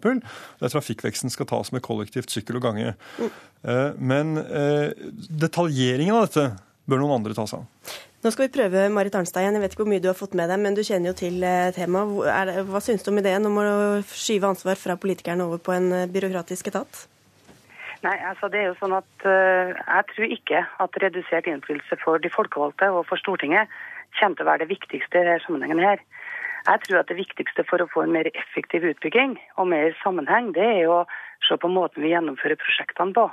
Der 0.61 0.69
trafikkveksten 0.69 1.33
skal 1.33 1.49
tas 1.51 1.73
med 1.73 1.83
kollektivt, 1.83 2.31
sykkel 2.31 2.61
og 2.61 2.69
gange. 2.69 2.95
Mm. 3.19 3.31
Men 4.01 4.39
detaljeringen 5.29 6.17
av 6.17 6.23
dette 6.25 6.47
bør 6.89 7.03
noen 7.03 7.19
andre 7.19 7.35
ta 7.37 7.45
seg 7.45 7.61
av. 7.61 7.91
Nå 8.25 8.33
skal 8.33 8.47
vi 8.47 8.55
prøve 8.55 8.87
Marit 8.93 9.15
Arnstad 9.17 9.45
igjen. 9.45 9.59
Jeg 9.59 9.65
vet 9.65 9.75
ikke 9.75 9.83
hvor 9.85 9.91
mye 9.93 10.01
du 10.01 10.09
har 10.09 10.17
fått 10.17 10.37
med 10.37 10.49
deg, 10.49 10.61
men 10.65 10.77
du 10.77 10.81
kjenner 10.85 11.13
jo 11.13 11.19
til 11.19 11.45
temaet. 11.77 12.65
Hva 12.69 12.81
syns 12.85 13.05
du 13.05 13.13
om 13.13 13.21
ideen 13.21 13.49
om 13.49 13.61
å 13.61 13.69
skyve 14.09 14.49
ansvar 14.49 14.81
fra 14.81 14.97
politikerne 15.01 15.45
over 15.45 15.61
på 15.61 15.77
en 15.77 15.93
byråkratisk 16.13 16.73
etat? 16.73 17.05
Nei, 18.01 18.17
altså 18.25 18.49
det 18.49 18.63
er 18.63 18.71
jo 18.71 18.77
sånn 18.81 18.97
at 18.97 19.25
uh, 19.29 19.73
Jeg 19.77 20.05
tror 20.13 20.35
ikke 20.37 20.61
at 20.85 21.01
redusert 21.03 21.49
innflytelse 21.51 21.99
for 22.01 22.23
de 22.23 22.33
folkevalgte 22.33 22.89
og 22.95 23.05
for 23.11 23.21
Stortinget 23.21 23.69
kommer 24.19 24.39
til 24.39 24.47
å 24.47 24.51
være 24.51 24.65
det 24.65 24.73
viktigste 24.75 25.19
i 25.19 25.27
denne 25.27 25.43
sammenhengen 25.45 25.83
her. 25.85 26.03
Jeg 26.69 26.83
tror 26.85 27.01
at 27.01 27.09
det 27.09 27.17
viktigste 27.17 27.65
for 27.69 27.81
å 27.81 27.89
få 27.89 28.05
en 28.05 28.13
mer 28.13 28.29
effektiv 28.33 28.85
utbygging 28.85 29.39
og 29.57 29.71
mer 29.73 29.95
sammenheng, 30.03 30.53
det 30.57 30.67
er 30.83 30.91
å 30.93 31.05
se 31.47 31.57
på 31.57 31.71
måten 31.73 32.05
vi 32.05 32.13
gjennomfører 32.13 32.61
prosjektene 32.61 33.17
på. 33.17 33.31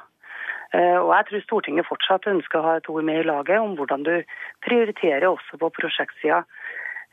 Eh, 0.76 0.98
og 1.00 1.12
jeg 1.14 1.28
tror 1.28 1.44
Stortinget 1.44 1.88
fortsatt 1.88 2.28
ønsker 2.28 2.60
å 2.60 2.66
ha 2.66 2.76
et 2.80 2.90
ord 2.92 3.06
med 3.08 3.22
i 3.22 3.28
laget 3.28 3.64
om 3.64 3.76
hvordan 3.80 4.04
du 4.08 4.16
prioriterer 4.66 5.28
også 5.30 5.60
på 5.60 5.72
prosjektsida. 5.76 6.44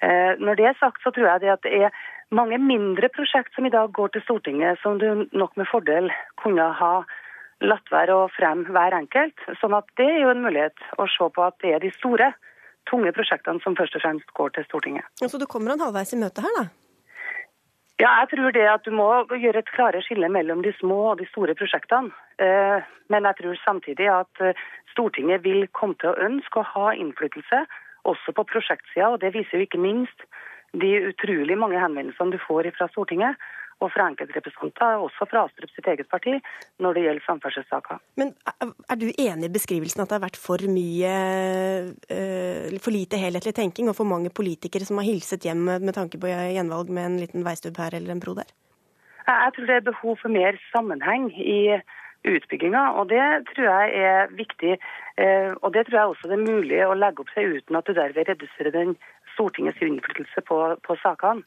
Eh, 0.03 0.33
når 0.43 0.59
det 0.59 0.71
er 0.71 0.81
sagt, 0.81 1.03
så 1.03 1.11
tror 1.15 1.29
jeg 1.31 1.45
det 1.45 1.53
at 1.55 1.67
det 1.67 1.75
er 1.87 2.01
mange 2.35 2.59
mindre 2.59 3.11
prosjekt 3.15 3.55
som 3.55 3.67
i 3.67 3.75
dag 3.75 3.93
går 3.95 4.15
til 4.15 4.25
Stortinget, 4.27 4.81
som 4.83 4.99
du 4.99 5.27
nok 5.33 5.55
med 5.57 5.71
fordel 5.71 6.11
kunne 6.43 6.67
ha 6.81 6.95
latt 7.63 7.93
være 7.93 8.17
å 8.17 8.33
fremme 8.35 8.71
hver 8.75 8.97
enkelt. 8.97 9.39
Sånn 9.61 9.77
at 9.77 9.87
det 9.99 10.09
er 10.11 10.25
jo 10.25 10.33
en 10.35 10.43
mulighet 10.47 10.89
å 10.99 11.07
se 11.11 11.31
på 11.31 11.47
at 11.47 11.57
det 11.63 11.77
er 11.77 11.85
de 11.85 11.93
store 11.95 12.33
tunge 12.91 13.13
prosjektene 13.17 13.63
som 13.65 13.77
først 13.79 13.97
og 13.99 14.05
fremst 14.05 14.33
går 14.39 14.55
til 14.55 14.67
Stortinget. 14.69 15.07
Så 15.21 15.41
du 15.41 15.47
kommer 15.51 15.75
han 15.75 15.85
halvveis 15.85 16.15
i 16.15 16.21
møte 16.21 16.45
her, 16.45 16.57
da? 16.61 16.67
Ja, 18.03 18.11
jeg 18.21 18.29
tror 18.33 18.51
det 18.51 18.65
at 18.67 18.87
du 18.87 18.91
må 18.91 19.07
gjøre 19.31 19.61
et 19.63 19.71
klare 19.71 20.01
skille 20.03 20.29
mellom 20.29 20.65
de 20.65 20.73
små 20.81 21.13
og 21.13 21.21
de 21.21 21.29
store 21.31 21.55
prosjektene. 21.55 22.11
Eh, 22.43 22.83
men 23.13 23.29
jeg 23.29 23.39
tror 23.39 23.61
samtidig 23.63 24.09
at 24.11 24.43
eh, 24.43 24.59
Stortinget 24.91 25.45
vil 25.45 25.69
komme 25.79 25.95
til 26.03 26.11
å 26.11 26.19
ønske 26.27 26.59
å 26.59 26.71
ha 26.73 26.89
innflytelse 26.99 27.63
også 28.11 28.35
på 28.35 28.45
prosjektsida, 28.51 29.13
og 29.15 29.21
det 29.23 29.31
viser 29.37 29.61
jo 29.61 29.69
ikke 29.69 29.81
minst 29.81 30.27
de 30.75 30.91
utrolig 31.13 31.55
mange 31.59 31.79
henvendelsene 31.79 32.35
du 32.35 32.41
får 32.43 32.67
fra 32.75 32.91
Stortinget 32.91 33.39
og 33.83 33.91
fra 33.93 34.07
enkeltrepresentanter, 34.11 35.03
også 35.07 35.27
fra 35.31 35.45
Astrup 35.49 35.73
sitt 35.75 35.89
eget 35.91 36.09
parti, 36.11 36.37
når 36.83 36.97
det 36.97 37.05
gjelder 37.07 37.27
samferdselssaker. 37.27 38.03
Men 38.21 38.35
er 38.63 39.01
du 39.01 39.09
enig 39.11 39.49
i 39.49 39.55
beskrivelsen 39.55 40.05
at 40.05 40.11
det 40.11 40.19
har 40.19 40.27
vært 40.27 40.41
for 40.41 40.63
mye, 40.71 41.15
eh, 42.13 42.79
for 42.83 42.95
lite 42.95 43.21
helhetlig 43.21 43.55
tenking, 43.57 43.91
og 43.91 43.99
for 43.99 44.09
mange 44.09 44.33
politikere 44.35 44.87
som 44.89 45.01
har 45.01 45.09
hilset 45.09 45.45
hjem 45.49 45.67
med 45.81 45.95
tanke 45.97 46.21
på 46.21 46.31
gjenvalg 46.31 46.93
med 46.93 47.11
en 47.11 47.19
liten 47.25 47.47
veistubb 47.47 47.81
her 47.83 47.97
eller 47.99 48.15
en 48.15 48.23
bro 48.23 48.37
der? 48.39 48.51
Jeg 49.25 49.53
tror 49.57 49.67
det 49.67 49.77
er 49.77 49.91
behov 49.91 50.19
for 50.21 50.29
mer 50.29 50.59
sammenheng 50.73 51.31
i 51.33 51.81
utbygginga, 52.25 52.83
og 52.99 53.09
det 53.13 53.25
tror 53.51 53.69
jeg 53.69 54.05
er 54.09 54.33
viktig. 54.37 54.77
Eh, 55.21 55.53
og 55.63 55.75
det 55.75 55.87
tror 55.87 55.99
jeg 55.99 56.13
også 56.13 56.31
det 56.31 56.39
er 56.39 56.53
mulig 56.53 56.81
å 56.85 56.97
legge 56.97 57.25
opp 57.25 57.33
seg 57.35 57.59
uten 57.59 57.79
at 57.79 57.87
du 57.87 57.97
derved 57.97 58.29
reduserer 58.29 58.75
den 58.75 58.97
Stortingets 59.35 59.81
innflytelse 59.83 60.45
på, 60.49 60.59
på 60.87 60.97
sakene. 61.03 61.45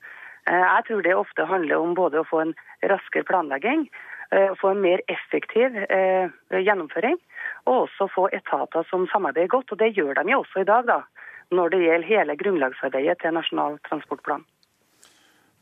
Eh, 0.47 0.63
jeg 0.63 0.85
tror 0.87 1.03
det 1.03 1.15
ofte 1.15 1.47
handler 1.47 1.83
om 1.83 1.95
både 1.97 2.21
å 2.21 2.27
få 2.27 2.41
en 2.45 2.53
raskere 2.91 3.27
planlegging, 3.27 3.87
eh, 4.31 4.53
få 4.61 4.71
en 4.73 4.81
mer 4.81 5.01
effektiv 5.11 5.75
eh, 5.89 6.29
gjennomføring, 6.51 7.17
og 7.65 7.87
også 7.87 8.09
få 8.13 8.27
etater 8.31 8.87
som 8.89 9.07
samarbeider 9.11 9.51
godt. 9.51 9.71
Og 9.71 9.81
det 9.81 9.93
gjør 9.97 10.13
de 10.15 10.31
jo 10.31 10.43
også 10.43 10.63
i 10.63 10.69
dag, 10.69 10.87
da, 10.87 11.01
når 11.51 11.73
det 11.73 11.81
gjelder 11.83 12.11
hele 12.11 12.37
grunnlagsarbeidet 12.39 13.19
til 13.21 13.35
Nasjonal 13.35 13.79
transportplan. 13.89 14.45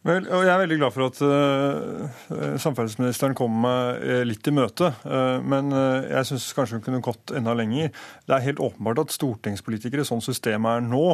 Vel, 0.05 0.27
og 0.29 0.43
Jeg 0.45 0.51
er 0.53 0.59
veldig 0.61 0.75
glad 0.77 0.93
for 0.93 1.07
at 1.07 1.19
uh, 1.25 2.57
samferdselsministeren 2.61 3.33
kom 3.37 3.55
meg 3.63 4.03
uh, 4.03 4.19
litt 4.27 4.45
i 4.45 4.53
møte. 4.53 4.91
Uh, 5.01 5.41
men 5.41 5.73
jeg 5.73 6.29
syns 6.29 6.45
kanskje 6.53 6.77
hun 6.77 6.83
kunne 6.85 7.01
gått 7.05 7.33
enda 7.33 7.55
lenger. 7.57 7.89
Det 8.29 8.35
er 8.35 8.45
helt 8.45 8.61
åpenbart 8.61 9.01
at 9.01 9.15
stortingspolitikere, 9.15 10.05
sånn 10.05 10.21
systemet 10.21 10.77
er 10.77 10.85
nå, 10.85 11.07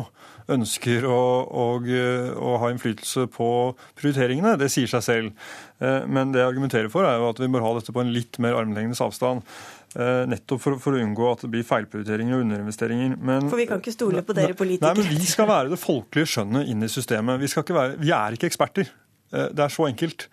ønsker 0.52 1.08
å, 1.08 1.22
å, 1.48 1.68
å 1.80 2.54
ha 2.60 2.72
innflytelse 2.74 3.30
på 3.32 3.50
prioriteringene. 3.96 4.58
Det 4.60 4.68
sier 4.74 4.92
seg 4.92 5.08
selv. 5.08 5.52
Men 5.82 6.34
det 6.34 6.44
jeg 6.44 6.52
argumenterer 6.52 6.92
for, 6.94 7.08
er 7.08 7.16
jo 7.18 7.32
at 7.32 7.40
vi 7.42 7.48
bør 7.50 7.64
ha 7.66 7.72
dette 7.78 7.96
på 7.96 8.04
en 8.04 8.12
litt 8.14 8.38
mer 8.44 8.60
armlengdes 8.60 9.02
avstand. 9.02 9.48
Eh, 9.92 10.22
nettopp 10.32 10.62
for, 10.64 10.78
for, 10.80 10.96
å 10.96 11.02
unngå 11.04 11.26
at 11.34 11.42
det 11.44 11.50
blir 11.52 11.66
feilprioriteringer 11.68 12.38
og 12.38 12.46
underinvesteringer. 12.46 13.18
Men, 13.20 13.50
for 13.52 13.60
vi 13.60 13.68
kan 13.68 13.82
ikke 13.84 13.92
stole 13.92 14.24
på 14.24 14.36
dere 14.38 14.56
politikere? 14.56 14.96
Nei, 14.96 15.04
men 15.04 15.20
Vi 15.20 15.28
skal 15.28 15.50
være 15.50 15.74
det 15.74 15.82
folkelige 15.82 16.32
skjønnet 16.32 16.72
inn 16.72 16.88
i 16.88 16.92
systemet. 16.92 17.42
Vi, 17.42 17.52
være, 17.76 18.00
vi 18.00 18.14
er 18.16 18.38
ikke 18.38 18.48
eksperter. 18.48 18.88
Eh, 19.36 19.50
det 19.52 19.66
er 19.66 19.74
så 19.74 19.90
enkelt. 19.90 20.30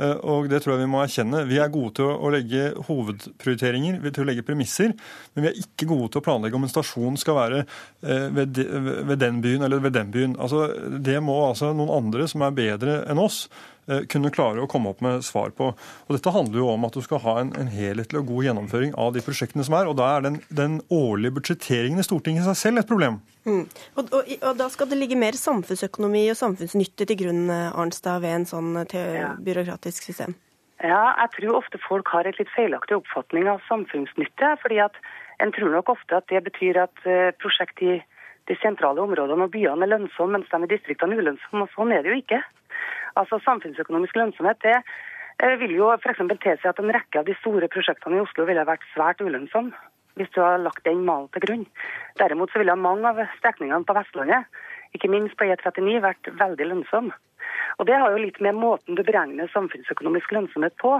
Eh, 0.00 0.14
og 0.32 0.48
det 0.48 0.62
tror 0.64 0.74
jeg 0.74 0.86
vi 0.86 0.88
må 0.94 1.02
erkjenne. 1.02 1.42
Vi 1.50 1.60
er 1.60 1.74
gode 1.74 1.92
til 1.98 2.08
å 2.08 2.30
legge 2.32 2.70
hovedprioriteringer, 2.88 4.00
til 4.08 4.24
å 4.24 4.28
legge 4.30 4.46
premisser, 4.48 4.96
men 5.34 5.44
vi 5.44 5.50
er 5.50 5.60
ikke 5.60 5.90
gode 5.92 6.08
til 6.14 6.22
å 6.22 6.26
planlegge 6.30 6.56
om 6.56 6.64
en 6.64 6.72
stasjon 6.72 7.20
skal 7.20 7.36
være 7.36 7.60
ved, 8.32 8.64
den 9.20 9.44
byen 9.44 9.68
eller 9.68 9.84
ved 9.84 9.92
den 9.98 10.08
byen. 10.14 10.38
Altså, 10.40 10.70
det 11.04 11.20
må 11.20 11.36
altså 11.50 11.74
noen 11.76 11.92
andre 12.00 12.30
som 12.32 12.48
er 12.48 12.56
bedre 12.56 13.02
enn 13.12 13.20
oss, 13.20 13.44
kunne 14.12 14.30
klare 14.30 14.62
å 14.62 14.68
komme 14.70 14.92
opp 14.92 15.00
med 15.02 15.24
svar 15.26 15.50
på. 15.56 15.72
Og 16.06 16.14
Dette 16.14 16.32
handler 16.34 16.60
jo 16.60 16.68
om 16.70 16.84
at 16.86 16.94
du 16.94 17.02
skal 17.02 17.22
ha 17.24 17.34
en, 17.40 17.50
en 17.58 17.70
helhetlig 17.72 18.20
og 18.20 18.28
god 18.30 18.46
gjennomføring 18.46 18.94
av 19.00 19.10
de 19.16 19.22
prosjektene 19.24 19.64
som 19.66 19.74
er. 19.78 19.90
og 19.90 19.96
Da 19.98 20.08
er 20.16 20.26
den, 20.28 20.38
den 20.54 20.78
årlige 20.92 21.36
budsjetteringen 21.38 21.98
i 21.98 22.06
Stortinget 22.06 22.44
i 22.44 22.50
seg 22.50 22.60
selv 22.60 22.82
et 22.82 22.90
problem. 22.90 23.18
Mm. 23.42 23.64
Og, 23.96 24.04
og, 24.04 24.30
og, 24.38 24.54
Da 24.60 24.68
skal 24.70 24.90
det 24.92 25.00
ligge 25.00 25.18
mer 25.18 25.36
samfunnsøkonomi 25.38 26.28
og 26.30 26.38
samfunnsnytte 26.38 27.08
til 27.10 27.20
grunn 27.24 27.50
eh, 27.50 27.74
Arnstad, 27.74 28.22
ved 28.22 28.36
en 28.36 28.48
sånn 28.48 28.70
eh, 28.84 29.18
ja. 29.18 29.32
byråkratisk 29.42 30.12
system? 30.12 30.36
Ja, 30.82 31.02
jeg 31.22 31.34
tror 31.36 31.60
ofte 31.60 31.78
folk 31.82 32.10
har 32.10 32.26
et 32.26 32.38
litt 32.40 32.50
feilaktig 32.54 32.96
oppfatning 32.98 33.50
av 33.50 33.62
samfunnsnytte. 33.68 34.56
fordi 34.62 34.80
at 34.82 34.96
En 35.42 35.50
tror 35.50 35.72
nok 35.74 35.88
ofte 35.90 36.14
at 36.14 36.28
det 36.30 36.38
betyr 36.46 36.76
at 36.78 37.00
prosjekt 37.42 37.80
i 37.82 37.96
de 38.46 38.56
sentrale 38.62 39.02
områdene 39.02 39.46
og 39.46 39.50
byene 39.54 39.86
er 39.86 39.90
lønnsomme, 39.90 40.38
mens 40.38 40.50
de 40.50 40.66
i 40.66 40.70
distriktene 40.70 41.16
er 41.16 41.22
ulønnsomme. 41.22 41.64
og 41.66 41.74
Sånn 41.74 41.94
er 41.94 42.02
det 42.02 42.12
jo 42.12 42.18
ikke. 42.20 42.40
Altså 43.20 43.38
Samfunnsøkonomisk 43.44 44.16
lønnsomhet 44.16 44.60
det 44.64 44.76
eh, 44.78 45.56
vil 45.60 45.74
jo 45.76 45.90
f.eks. 45.96 46.22
tilsi 46.42 46.68
at 46.68 46.78
en 46.80 46.92
rekke 46.94 47.20
av 47.20 47.28
de 47.28 47.36
store 47.40 47.68
prosjektene 47.72 48.18
i 48.18 48.24
Oslo 48.24 48.46
ville 48.48 48.68
vært 48.68 48.86
svært 48.94 49.20
ulønnsomme 49.24 49.74
hvis 50.20 50.32
du 50.34 50.42
har 50.44 50.60
lagt 50.60 50.84
den 50.84 51.06
malen 51.08 51.30
til 51.32 51.40
grunn. 51.46 51.62
Derimot 52.20 52.52
så 52.52 52.60
ville 52.60 52.76
mange 52.76 53.08
av 53.08 53.20
strekningene 53.38 53.86
på 53.88 53.96
Vestlandet, 53.96 54.44
ikke 54.92 55.08
minst 55.08 55.38
på 55.40 55.46
E39, 55.48 56.02
vært 56.04 56.28
veldig 56.36 56.66
lønnsomme. 56.68 57.16
Og 57.80 57.86
Det 57.88 57.96
har 57.96 58.12
jo 58.12 58.20
litt 58.20 58.40
med 58.44 58.58
måten 58.60 58.98
du 58.98 59.02
beregner 59.02 59.48
samfunnsøkonomisk 59.52 60.34
lønnsomhet 60.36 60.76
på. 60.82 60.98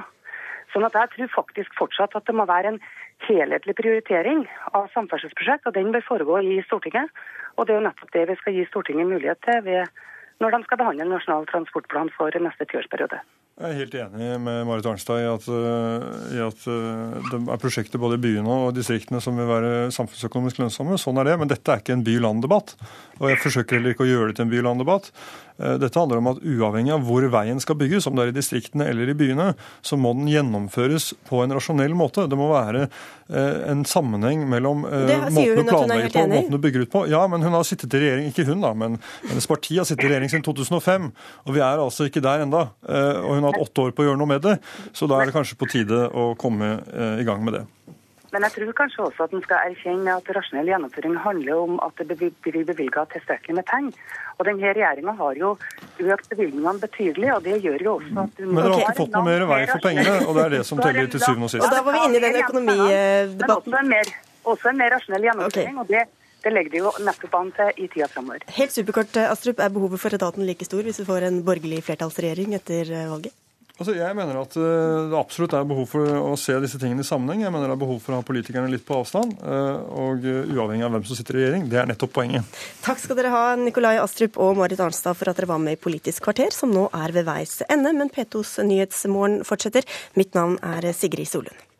Sånn 0.72 0.86
at 0.88 0.96
Jeg 0.96 1.10
tror 1.12 1.34
faktisk 1.34 1.74
fortsatt 1.76 2.16
at 2.16 2.24
det 2.24 2.34
må 2.34 2.46
være 2.48 2.72
en 2.72 2.80
helhetlig 3.28 3.76
prioritering 3.76 4.46
av 4.72 4.88
samferdselsprosjekt, 4.94 5.66
og 5.66 5.74
den 5.74 5.92
bør 5.92 6.08
foregå 6.08 6.40
i 6.40 6.62
Stortinget. 6.64 7.10
Og 7.56 7.66
Det 7.66 7.74
er 7.74 7.80
jo 7.80 7.88
nettopp 7.88 8.12
det 8.12 8.28
vi 8.28 8.38
skal 8.40 8.56
gi 8.56 8.64
Stortinget 8.70 9.06
mulighet 9.06 9.40
til 9.44 9.60
ved 9.68 9.86
når 10.42 10.56
de 10.56 10.66
skal 10.66 10.80
behandle 10.80 11.06
Nasjonal 11.06 11.46
transportplan 11.50 12.10
for 12.16 12.42
neste 12.42 12.66
tiårsperiode. 12.70 13.22
Jeg 13.52 13.68
er 13.68 13.78
helt 13.82 13.94
enig 13.94 14.28
med 14.40 14.62
Marit 14.64 14.86
Arnstad 14.88 15.20
i 15.20 15.26
at, 15.28 15.44
eh, 15.52 16.04
i 16.34 16.40
at, 16.40 16.62
eh, 16.72 17.18
det 17.28 17.38
er 17.52 17.60
prosjekter 17.60 18.00
både 18.00 18.16
i 18.16 18.22
byene 18.24 18.48
og 18.48 18.74
distriktene 18.74 19.20
som 19.20 19.36
vil 19.36 19.46
være 19.46 19.92
samfunnsøkonomisk 19.92 20.62
lønnsomme. 20.62 20.96
Sånn 20.96 21.20
er 21.20 21.28
det, 21.28 21.38
men 21.38 21.52
dette 21.52 21.68
er 21.68 21.82
ikke 21.82 21.92
en 21.92 22.02
by-land-debatt. 22.06 22.74
Og 23.20 23.28
jeg 23.28 23.42
forsøker 23.44 23.76
heller 23.76 23.92
ikke 23.92 24.06
å 24.06 24.10
gjøre 24.10 24.32
det 24.32 24.36
til 24.40 24.46
en 24.46 24.54
by-land-debatt. 24.54 25.12
Eh, 25.62 25.78
dette 25.78 25.98
handler 25.98 26.20
om 26.20 26.30
at 26.32 26.40
uavhengig 26.42 26.92
av 26.94 27.04
hvor 27.06 27.24
veien 27.32 27.60
skal 27.62 27.78
bygges, 27.78 28.06
om 28.08 28.16
det 28.18 28.26
er 28.26 28.32
i 28.32 28.36
distriktene 28.36 28.88
eller 28.90 29.10
i 29.12 29.16
byene, 29.16 29.52
så 29.84 29.98
må 30.00 30.14
den 30.16 30.30
gjennomføres 30.30 31.12
på 31.28 31.42
en 31.44 31.54
rasjonell 31.54 31.94
måte. 31.98 32.26
Det 32.30 32.38
må 32.38 32.48
være 32.52 32.86
eh, 32.86 33.58
en 33.72 33.84
sammenheng 33.88 34.44
mellom 34.50 34.86
eh, 34.88 35.12
måten 35.30 35.62
du 35.62 35.70
planlegger 35.70 36.14
på 36.14 36.24
og 36.26 36.34
måten 36.34 36.56
du 36.56 36.60
bygger 36.62 36.86
ut 36.86 36.94
på. 36.94 37.04
Ja, 37.12 37.24
men 37.30 37.44
hun 37.46 37.56
har 37.56 37.66
sittet 37.68 37.94
i 37.96 38.02
regjering, 38.02 38.30
ikke 38.32 38.46
hun 38.50 38.64
da, 38.64 38.72
men 38.76 38.98
hennes 39.28 39.48
parti 39.50 39.78
har 39.78 39.88
sittet 39.88 40.08
i 40.08 40.12
regjering 40.12 40.32
siden 40.32 40.46
2005. 40.48 41.10
Og 41.46 41.56
vi 41.56 41.64
er 41.64 41.82
altså 41.82 42.08
ikke 42.08 42.24
der 42.24 42.46
enda. 42.46 42.68
Og 42.82 43.36
hun 43.36 43.46
har 43.46 43.52
hatt 43.52 43.68
åtte 43.68 43.86
år 43.86 43.94
på 43.94 44.04
å 44.04 44.10
gjøre 44.10 44.20
noe 44.20 44.30
med 44.30 44.44
det. 44.44 44.56
Så 44.96 45.08
da 45.10 45.20
er 45.20 45.28
det 45.28 45.36
kanskje 45.36 45.58
på 45.60 45.68
tide 45.70 46.06
å 46.08 46.32
komme 46.38 46.74
i 47.18 47.26
gang 47.26 47.44
med 47.44 47.60
det. 47.60 47.64
Men 48.32 48.46
jeg 48.46 48.54
tror 48.54 48.72
kanskje 48.76 49.04
også 49.04 49.26
at 49.26 49.34
en 49.36 49.42
skal 49.44 49.66
erkjenne 49.70 50.14
at 50.16 50.28
rasjonell 50.36 50.70
gjennomføring 50.72 51.16
handler 51.20 51.58
om 51.66 51.74
at 51.84 52.00
det 52.08 52.16
blir 52.16 52.64
bevilga 52.70 53.04
tilstrekkelig 53.12 53.58
med 53.58 53.66
penger. 53.68 54.14
Og 54.38 54.48
denne 54.48 54.72
regjeringa 54.72 55.12
har 55.18 55.40
jo 55.40 55.50
økt 56.14 56.30
bevilgningene 56.32 56.80
betydelig, 56.80 57.28
og 57.34 57.44
det 57.44 57.58
gjør 57.66 57.84
jo 57.86 57.94
også 57.98 58.24
at 58.24 58.40
du 58.40 58.46
Men 58.46 58.62
dere 58.62 58.72
har 58.72 58.86
ikke 58.86 58.96
fått 59.02 59.18
noe 59.18 59.26
mer 59.28 59.46
vei 59.52 59.60
for 59.68 59.84
pengene, 59.84 60.16
og 60.24 60.34
det 60.38 60.46
er 60.46 60.56
det 60.56 60.64
som 60.70 60.80
teller 60.80 61.12
til 61.12 61.24
syvende 61.26 61.50
og 61.50 61.54
sist. 61.54 61.66
Og 61.66 61.76
da 61.76 61.84
var 61.84 61.98
vi 61.98 62.02
inne 62.08 62.18
i 62.18 62.24
den 62.24 62.40
økonomidebatten. 62.40 63.78
Men 63.92 64.00
også 64.00 64.08
en 64.08 64.50
også 64.54 64.72
en 64.72 64.82
mer 64.82 64.96
rasjonell 64.96 65.28
gjennomføring. 65.28 65.78
Okay. 65.84 65.84
og 65.84 65.92
det 65.92 66.08
det 66.42 66.50
legger 66.50 66.72
de 66.72 66.80
jo 66.80 66.90
nettopp 67.06 67.34
an 67.38 67.52
til 67.54 67.84
i 67.84 67.84
tida 67.86 68.08
framover. 68.10 68.42
Helt 68.56 68.74
superkort, 68.74 69.14
Astrup. 69.28 69.60
Er 69.62 69.70
behovet 69.70 70.02
for 70.02 70.16
etaten 70.16 70.42
like 70.42 70.66
stor 70.66 70.82
hvis 70.82 70.98
vi 70.98 71.06
får 71.06 71.28
en 71.28 71.38
borgerlig 71.46 71.84
flertallsregjering 71.86 72.56
etter 72.58 72.90
valget? 73.12 73.36
Altså, 73.80 73.94
jeg 73.96 74.14
mener 74.14 74.36
at 74.36 74.54
eh, 74.60 75.08
det 75.08 75.16
absolutt 75.16 75.54
er 75.56 75.64
behov 75.66 75.86
for 75.88 76.04
å 76.04 76.34
se 76.36 76.54
disse 76.60 76.78
tingene 76.80 77.00
i 77.02 77.08
sammenheng. 77.08 77.46
Jeg 77.46 77.54
mener 77.54 77.70
det 77.70 77.76
er 77.78 77.80
behov 77.80 78.02
for 78.04 78.12
å 78.12 78.20
ha 78.20 78.26
politikerne 78.26 78.70
litt 78.70 78.84
på 78.86 78.98
avstand. 79.00 79.32
Eh, 79.40 79.96
og 80.04 80.28
eh, 80.28 80.52
uavhengig 80.52 80.86
av 80.86 80.92
hvem 80.94 81.08
som 81.08 81.18
sitter 81.18 81.38
i 81.38 81.42
regjering. 81.42 81.66
Det 81.72 81.80
er 81.80 81.88
nettopp 81.88 82.12
poenget. 82.18 82.60
Takk 82.84 83.00
skal 83.00 83.18
dere 83.18 83.32
ha, 83.32 83.42
Nikolai 83.56 83.96
Astrup 84.02 84.36
og 84.44 84.60
Marit 84.60 84.82
Arnstad, 84.84 85.16
for 85.16 85.32
at 85.32 85.40
dere 85.40 85.50
var 85.54 85.62
med 85.64 85.78
i 85.78 85.82
Politisk 85.82 86.28
kvarter, 86.28 86.52
som 86.54 86.70
nå 86.74 86.86
er 87.00 87.16
ved 87.16 87.26
veis 87.30 87.58
ende. 87.72 87.96
Men 87.96 88.12
P2s 88.12 88.58
Nyhetsmorgen 88.68 89.40
fortsetter. 89.48 89.88
Mitt 90.20 90.36
navn 90.36 90.60
er 90.60 90.92
Sigrid 90.92 91.32
Solund. 91.32 91.71